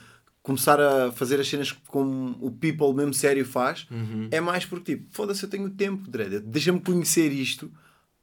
começar 0.45 0.79
a 0.79 1.11
fazer 1.11 1.41
as 1.41 1.49
cenas 1.49 1.73
como 1.89 2.37
o 2.39 2.51
people 2.51 2.93
mesmo 2.93 3.15
sério 3.15 3.47
faz, 3.47 3.87
Uhum. 3.91 4.29
é 4.31 4.41
mais 4.43 4.67
porque, 4.67 4.95
tipo, 4.95 5.07
foda-se, 5.11 5.43
eu 5.43 5.49
tenho 5.49 5.71
tempo, 5.71 6.07
Dredd. 6.09 6.41
Deixa-me 6.45 6.79
conhecer 6.81 7.33
isto 7.33 7.73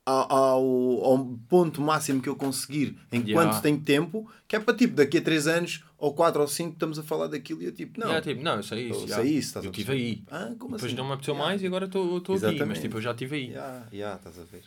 ao, 0.06 0.32
ao, 0.32 0.64
ao 1.04 1.26
ponto 1.50 1.82
máximo 1.82 2.22
que 2.22 2.30
eu 2.30 2.36
conseguir 2.36 2.96
enquanto 3.12 3.28
Yeah. 3.30 3.62
tenho 3.62 3.80
tempo, 3.82 4.30
que 4.48 4.56
é 4.56 4.60
para, 4.60 4.76
tipo, 4.78 4.94
daqui 4.96 5.18
a 5.18 5.22
3 5.22 5.48
anos, 5.48 5.84
ou 5.98 6.14
4 6.14 6.42
ou 6.42 6.48
5, 6.48 6.74
estamos 6.74 7.00
a 7.00 7.04
falar 7.04 7.26
daquilo 7.26 7.62
e 7.64 7.66
eu, 7.66 7.72
tipo, 7.72 8.00
não. 8.00 8.14
Não, 8.14 8.22
tipo, 8.22 8.44
não, 8.44 8.56
eu 8.58 8.64
sei 8.64 8.90
isso. 8.90 9.02
Eu 9.02 9.08
sei 9.08 9.26
isso, 9.38 9.58
eu 9.58 9.64
estive 9.72 9.92
aí. 9.92 10.24
Ah, 10.30 10.52
como 10.60 10.76
Depois 10.76 10.86
assim? 10.86 10.96
não 10.96 11.06
me 11.08 11.14
apeteceu 11.14 11.34
Yeah. 11.34 11.50
mais 11.50 11.64
e 11.64 11.66
agora 11.66 11.86
estou 11.86 12.18
aqui. 12.18 12.66
Mas 12.66 12.80
tipo, 12.80 12.98
eu 12.98 13.02
já 13.02 13.12
estive 13.12 13.36
aí. 13.36 13.48
Yeah, 13.50 13.88
yeah, 13.92 14.16
estás 14.18 14.38
a 14.38 14.44
ver. 14.44 14.62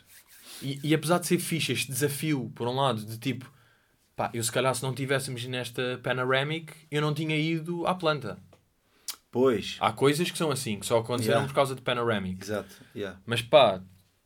E, 0.61 0.79
e 0.83 0.93
apesar 0.93 1.19
de 1.19 1.27
ser 1.27 1.39
fixe 1.39 1.71
este 1.71 1.89
desafio, 1.91 2.51
por 2.53 2.67
um 2.67 2.75
lado, 2.75 3.01
de 3.05 3.17
tipo, 3.17 3.49
pá, 4.15 4.29
eu 4.33 4.43
se 4.43 4.51
calhar 4.51 4.73
se 4.75 4.81
não 4.83 4.93
tivéssemos 4.93 5.45
nesta 5.45 5.99
Panoramic, 6.03 6.73
eu 6.89 7.01
não 7.01 7.13
tinha 7.13 7.35
ido 7.37 7.85
à 7.87 7.93
planta. 7.95 8.37
Pois, 9.31 9.75
Há 9.81 9.91
coisas 9.91 10.31
que 10.31 10.37
são 10.37 10.49
assim, 10.49 10.79
que 10.79 10.85
só 10.85 10.99
aconteceram 10.99 11.39
Yeah. 11.39 11.47
por 11.49 11.55
causa 11.55 11.75
de 11.75 11.81
Panoramic. 11.81 12.41
exato. 12.41 12.73
Yeah. 12.95 13.19
Mas 13.25 13.41
pá, 13.41 13.77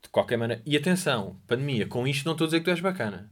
de 0.03 0.09
qualquer 0.11 0.37
maneira. 0.37 0.61
E 0.65 0.77
atenção, 0.77 1.39
pandemia, 1.47 1.87
com 1.87 2.07
isto 2.07 2.25
não 2.25 2.33
estou 2.33 2.45
a 2.45 2.47
dizer 2.47 2.59
que 2.59 2.65
tu 2.65 2.69
és 2.71 2.79
bacana. 2.79 3.29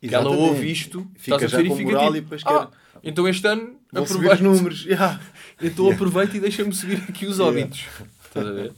Que 0.00 0.14
ela 0.14 0.30
ouve 0.30 0.70
isto, 0.70 1.10
Fica 1.16 1.36
estás 1.36 1.42
a 1.52 1.56
já 1.56 1.56
ver 1.58 1.66
e 1.66 1.68
com 1.68 1.82
moral 1.82 2.04
tipo, 2.06 2.16
e 2.16 2.20
depois 2.22 2.42
ah, 2.46 2.66
quer- 2.66 2.78
então 3.02 3.28
este 3.28 3.46
ano 3.46 3.80
aproveito, 3.94 4.32
os 4.34 4.40
números. 4.40 4.84
Yeah. 4.86 5.20
então 5.60 5.84
Yeah. 5.86 5.94
aproveito 5.94 6.34
e 6.36 6.40
deixa-me 6.40 6.72
subir 6.72 6.96
aqui 7.08 7.26
os 7.26 7.38
Yeah. 7.38 7.44
óbitos. 7.60 7.84
Estás 8.24 8.46
a 8.46 8.52
ver? 8.52 8.72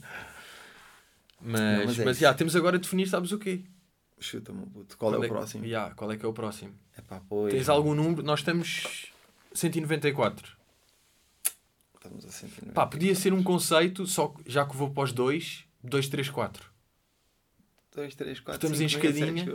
Mas, 1.43 1.61
Não, 1.61 1.85
mas, 1.85 1.97
mas 1.97 2.07
é 2.07 2.11
isso. 2.11 2.19
já, 2.21 2.33
temos 2.33 2.55
agora 2.55 2.77
de 2.77 2.83
definir, 2.83 3.07
sabes 3.07 3.31
o 3.31 3.39
quê? 3.39 3.61
Chuta-me, 4.21 4.65
puto. 4.67 4.95
Qual, 4.97 5.13
é 5.15 5.17
o 5.17 5.27
próximo? 5.27 5.65
Yeah, 5.65 5.93
qual 5.95 6.11
é 6.11 6.17
que 6.17 6.23
é 6.25 6.27
o 6.29 6.33
próximo? 6.33 6.73
Epá, 6.97 7.21
pois. 7.27 7.53
Tens 7.53 7.67
algum 7.67 7.93
número? 7.95 8.21
Nós 8.23 8.39
estamos 8.39 9.11
194. 9.53 10.55
Estamos 11.95 12.25
a 12.25 12.29
sentir. 12.29 12.65
Pá, 12.71 12.85
podia 12.87 13.15
ser 13.15 13.33
um 13.33 13.43
conceito, 13.43 14.05
só 14.05 14.27
que- 14.29 14.43
já 14.49 14.65
que 14.65 14.75
vou 14.75 14.89
para 14.91 15.03
os 15.03 15.11
dois, 15.13 15.65
2, 15.83 16.07
3, 16.07 16.29
4. 16.29 16.69
2, 17.95 18.15
3, 18.15 18.39
4, 18.39 18.53
Estamos 18.55 18.79
em 18.79 18.85
escadinha. 18.85 19.45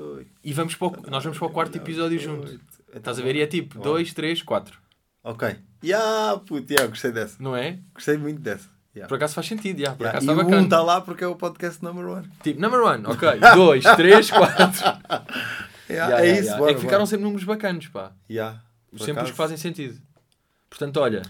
E 0.44 0.52
vamos 0.52 0.74
para 0.74 0.86
o, 0.88 1.10
nós 1.10 1.24
vamos 1.24 1.38
para 1.38 1.46
o 1.46 1.50
quarto 1.50 1.76
episódio 1.76 2.18
junto. 2.18 2.60
Estás 2.94 3.18
a 3.18 3.22
ver? 3.22 3.36
E 3.36 3.40
é 3.40 3.46
tipo 3.46 3.78
2, 3.80 4.12
3, 4.12 4.42
4. 4.42 4.78
Ok. 5.24 5.56
Ya, 5.82 6.36
puto, 6.46 6.72
ya, 6.72 6.86
gostei 6.86 7.12
dessa. 7.12 7.42
Não 7.42 7.56
é? 7.56 7.78
Gostei 7.94 8.16
muito 8.18 8.40
dessa. 8.40 8.68
Yeah. 8.96 9.08
Por 9.08 9.16
acaso 9.16 9.34
faz 9.34 9.46
sentido, 9.46 9.78
yeah, 9.78 9.94
por 9.94 10.04
Yeah, 10.04 10.18
acaso 10.18 10.26
E 10.26 10.32
está 10.32 10.32
o 10.32 10.44
bacana. 10.44 10.62
1 10.62 10.64
está 10.64 10.82
lá 10.82 11.00
porque 11.02 11.22
é 11.22 11.26
o 11.26 11.36
podcast 11.36 11.84
number 11.84 12.06
one. 12.08 12.26
Tipo, 12.42 12.60
number 12.60 12.80
one, 12.80 13.04
ok. 13.06 13.28
Dois, 13.54 13.84
três, 13.94 14.30
quatro. 14.30 14.82
Yeah, 15.90 16.24
é 16.24 16.40
isso, 16.40 16.56
bora, 16.56 16.70
É 16.70 16.74
que 16.74 16.80
ficaram 16.80 16.98
bora. 17.00 17.06
sempre 17.06 17.24
números 17.24 17.44
bacanos, 17.44 17.88
pá. 17.88 18.12
Yeah, 18.30 18.62
sempre 18.92 19.02
os 19.02 19.08
acaso. 19.10 19.30
que 19.32 19.36
fazem 19.36 19.56
sentido. 19.58 20.00
Portanto, 20.70 20.96
olha. 20.98 21.22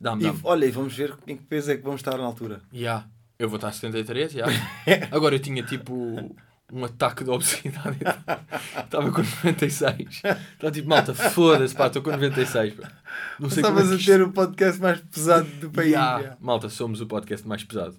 Dá-me, 0.00 0.22
E, 0.24 0.26
dá-me. 0.26 0.40
olha, 0.42 0.66
e 0.66 0.70
vamos 0.72 0.92
ver 0.96 1.14
em 1.26 1.36
que 1.36 1.44
peso 1.44 1.70
é 1.70 1.76
que 1.76 1.82
vamos 1.84 2.00
estar 2.00 2.18
na 2.18 2.24
altura. 2.24 2.60
Yeah. 2.74 3.06
Eu 3.38 3.48
vou 3.48 3.56
estar 3.56 3.68
a 3.68 3.72
73, 3.72 4.34
yeah. 4.34 4.52
Agora 5.12 5.36
eu 5.36 5.40
tinha 5.40 5.62
tipo 5.62 6.34
um 6.72 6.84
ataque 6.84 7.22
de 7.22 7.30
obesidade. 7.30 7.98
Estava 8.84 9.12
com 9.12 9.18
96. 9.22 9.98
Estava 10.54 10.72
tipo, 10.72 10.88
malta, 10.88 11.14
foda-se, 11.14 11.74
pá, 11.74 11.86
estou 11.86 12.02
com 12.02 12.10
96. 12.10 12.74
Pá. 12.74 12.90
Não 13.38 13.50
sei 13.50 13.62
como 13.62 13.78
é 13.78 13.82
Estavas 13.82 13.88
que 13.88 13.92
a 13.94 13.96
isto- 13.98 14.06
ter 14.06 14.22
o 14.22 14.32
podcast 14.32 14.80
mais 14.80 15.00
pesado 15.00 15.48
do 15.60 15.70
país. 15.70 15.90
Yeah. 15.92 16.18
yeah. 16.18 16.36
Malta, 16.40 16.68
somos 16.68 17.00
o 17.00 17.06
podcast 17.06 17.46
mais 17.46 17.62
pesado. 17.62 17.96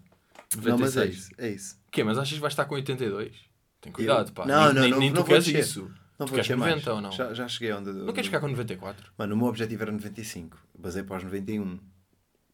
96. 0.55 0.65
Não, 0.65 0.77
mas 0.79 0.97
é 0.97 1.05
isso. 1.05 1.29
É 1.37 1.49
isso. 1.49 1.79
Quê? 1.91 2.03
Mas 2.03 2.17
achas 2.17 2.33
que 2.33 2.39
vais 2.41 2.51
estar 2.53 2.65
com 2.65 2.75
82? 2.75 3.31
Tem 3.79 3.91
cuidado, 3.91 4.31
pá. 4.33 4.45
Não, 4.45 4.65
nem, 4.65 4.73
não, 4.73 4.81
nem, 4.81 4.91
não- 4.91 4.99
nem 4.99 5.09
não 5.11 5.21
tu 5.23 5.27
queres 5.27 5.45
descer. 5.45 5.59
isso. 5.61 5.91
Não 6.19 6.25
tu 6.27 6.31
queres 6.33 6.47
descer 6.47 6.57
90 6.57 6.75
mais. 6.75 6.87
ou 6.87 7.01
não? 7.01 7.11
Já, 7.11 7.33
já 7.33 7.47
cheguei 7.47 7.73
onde. 7.73 7.91
Não 7.91 8.13
queres 8.13 8.27
ficar 8.27 8.39
com 8.39 8.47
94? 8.47 9.11
Mano, 9.17 9.35
o 9.35 9.37
meu 9.37 9.47
objetivo 9.47 9.83
era 9.83 9.91
95. 9.91 10.57
Basei 10.77 11.03
para 11.03 11.17
os 11.17 11.23
91. 11.23 11.79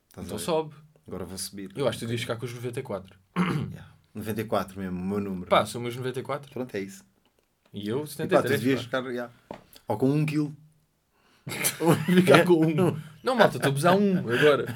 Estás 0.09 0.27
Então 0.27 0.39
sobe. 0.39 0.75
Agora 1.07 1.25
vou 1.25 1.37
subir. 1.37 1.71
Eu 1.75 1.87
acho 1.87 1.97
que 1.97 2.05
tu 2.05 2.07
devias 2.07 2.21
ficar 2.21 2.35
com 2.35 2.45
os 2.45 2.53
94. 2.53 3.17
Yeah. 3.37 3.87
94 4.19 4.79
mesmo, 4.79 4.99
o 5.01 5.05
meu 5.05 5.19
número. 5.19 5.49
Pá, 5.49 5.65
são 5.65 5.81
meus 5.81 5.95
94. 5.95 6.51
Pronto, 6.51 6.75
é 6.75 6.79
isso. 6.79 7.03
E 7.73 7.87
eu 7.87 7.97
E 7.99 8.01
pá, 8.01 8.05
tu 8.05 8.09
73. 8.11 8.59
devias 8.61 8.81
ficar. 8.83 9.03
yeah. 9.05 9.31
Ou 9.87 9.97
com 9.97 10.09
1 10.11 10.25
kg. 10.25 10.51
Ficar 12.05 12.45
com 12.45 12.65
um. 12.65 12.99
Não, 13.23 13.35
malta, 13.35 13.57
estou 13.57 13.71
a 13.71 13.73
pesar 13.73 13.95
um 13.95 14.17
agora. 14.19 14.75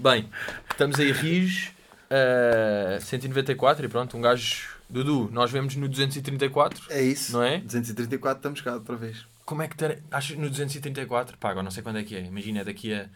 Bem, 0.00 0.28
estamos 0.70 0.98
aí 0.98 1.12
rijos. 1.12 1.70
Uh, 2.10 3.00
194 3.00 3.86
e 3.86 3.88
pronto, 3.88 4.16
um 4.16 4.20
gajo. 4.20 4.68
Dudu, 4.90 5.30
nós 5.32 5.50
vemos 5.50 5.74
no 5.76 5.88
234. 5.88 6.86
É 6.90 7.02
isso. 7.02 7.32
Não 7.32 7.42
é? 7.42 7.58
234 7.60 8.38
estamos 8.38 8.60
cá 8.60 8.74
outra 8.74 8.94
vez. 8.96 9.26
Como 9.46 9.62
é 9.62 9.68
que 9.68 9.76
ter... 9.76 10.02
achas 10.10 10.36
no 10.36 10.50
234? 10.50 11.38
Pá, 11.38 11.50
agora 11.50 11.64
não 11.64 11.70
sei 11.70 11.82
quando 11.82 11.98
é 11.98 12.02
que 12.02 12.14
é. 12.14 12.24
Imagina, 12.24 12.60
é 12.60 12.64
daqui 12.64 12.92
a, 12.92 13.08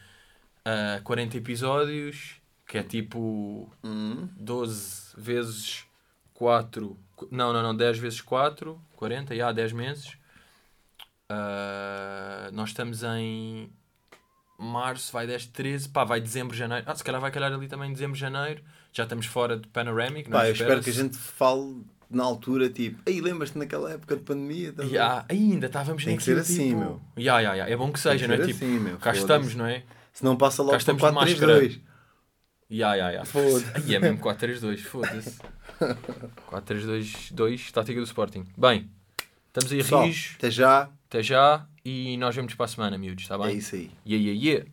a 0.96 1.00
40 1.02 1.36
episódios, 1.36 2.36
que 2.66 2.78
é 2.78 2.82
tipo 2.82 3.70
Hum. 3.84 4.26
12 4.38 5.05
vezes 5.16 5.84
4. 6.34 6.96
Não, 7.30 7.52
não, 7.52 7.62
não, 7.62 7.74
10 7.74 7.98
vezes 7.98 8.20
4, 8.20 8.80
40, 8.96 9.34
já, 9.34 9.52
10 9.52 9.72
meses. 9.72 10.16
Ah, 11.28 12.50
nós 12.52 12.70
estamos 12.70 13.02
em 13.02 13.70
março, 14.58 15.12
vai 15.12 15.26
10, 15.26 15.46
13, 15.46 15.88
pá, 15.88 16.04
vai 16.04 16.20
dezembro, 16.20 16.56
janeiro. 16.56 16.84
Ah, 16.86 16.94
se 16.94 17.04
calhar 17.04 17.20
vai 17.20 17.30
calhar 17.30 17.52
ali 17.52 17.68
também 17.68 17.92
dezembro, 17.92 18.16
janeiro. 18.16 18.62
Já 18.92 19.02
estamos 19.02 19.26
fora 19.26 19.56
de 19.56 19.68
Panoramic, 19.68 20.30
não 20.30 20.38
Pá, 20.38 20.46
é? 20.46 20.50
eu 20.50 20.52
espero 20.52 20.82
que 20.82 20.90
a 20.90 20.92
gente 20.92 21.16
fale 21.16 21.82
na 22.08 22.24
altura, 22.24 22.70
tipo, 22.70 23.02
aí 23.06 23.20
lembras-te 23.20 23.58
naquela 23.58 23.92
época 23.92 24.16
de 24.16 24.22
pandemia? 24.22 24.72
A 24.78 24.82
ver? 24.82 24.92
Ya, 24.92 25.24
ainda 25.28 25.66
estávamos 25.66 26.04
Tem 26.04 26.16
que 26.16 26.22
ser 26.22 26.38
assim, 26.38 26.68
tipo... 26.68 26.78
meu. 26.78 27.00
Ya, 27.18 27.40
ya, 27.40 27.54
ya. 27.54 27.68
É 27.68 27.76
bom 27.76 27.92
que 27.92 28.00
Tem 28.00 28.12
seja, 28.12 28.26
que 28.26 28.36
não 28.36 28.44
é? 28.44 28.46
Tipo, 28.46 28.64
assim, 28.64 28.78
meu, 28.78 28.96
cá 28.98 29.12
estamos, 29.12 29.54
não 29.54 29.66
é? 29.66 29.82
Se 30.12 30.24
não 30.24 30.36
passa 30.36 30.62
logo 30.62 30.72
Cá 30.72 30.78
estamos 30.78 31.00
para 31.00 31.10
de 31.10 31.16
4, 31.16 31.30
máscara. 31.30 31.58
3, 31.58 31.74
2. 31.76 31.85
Ya, 32.68 32.96
ya, 32.96 33.10
ya. 33.12 33.24
Foda-se. 33.24 33.94
é 33.94 33.98
mesmo 33.98 34.18
4-3-2, 34.18 34.78
foda-se. 34.78 35.38
4-3-2-2, 36.50 37.70
tática 37.70 38.00
do 38.00 38.06
Sporting. 38.06 38.44
Bem, 38.56 38.90
estamos 39.48 39.72
aí, 39.72 39.78
Pessoal, 39.78 40.06
Rijo. 40.06 40.34
Até 40.36 40.50
já. 40.50 40.90
Até 41.08 41.22
já. 41.22 41.66
E 41.84 42.16
nós 42.16 42.34
vemos 42.34 42.54
para 42.54 42.64
a 42.64 42.68
semana, 42.68 42.98
miúdos, 42.98 43.22
está 43.22 43.38
bem? 43.38 43.48
É 43.48 43.52
isso 43.52 43.76
aí. 43.76 43.90
Yeah, 44.04 44.30
yeah, 44.30 44.44
yeah. 44.44 44.66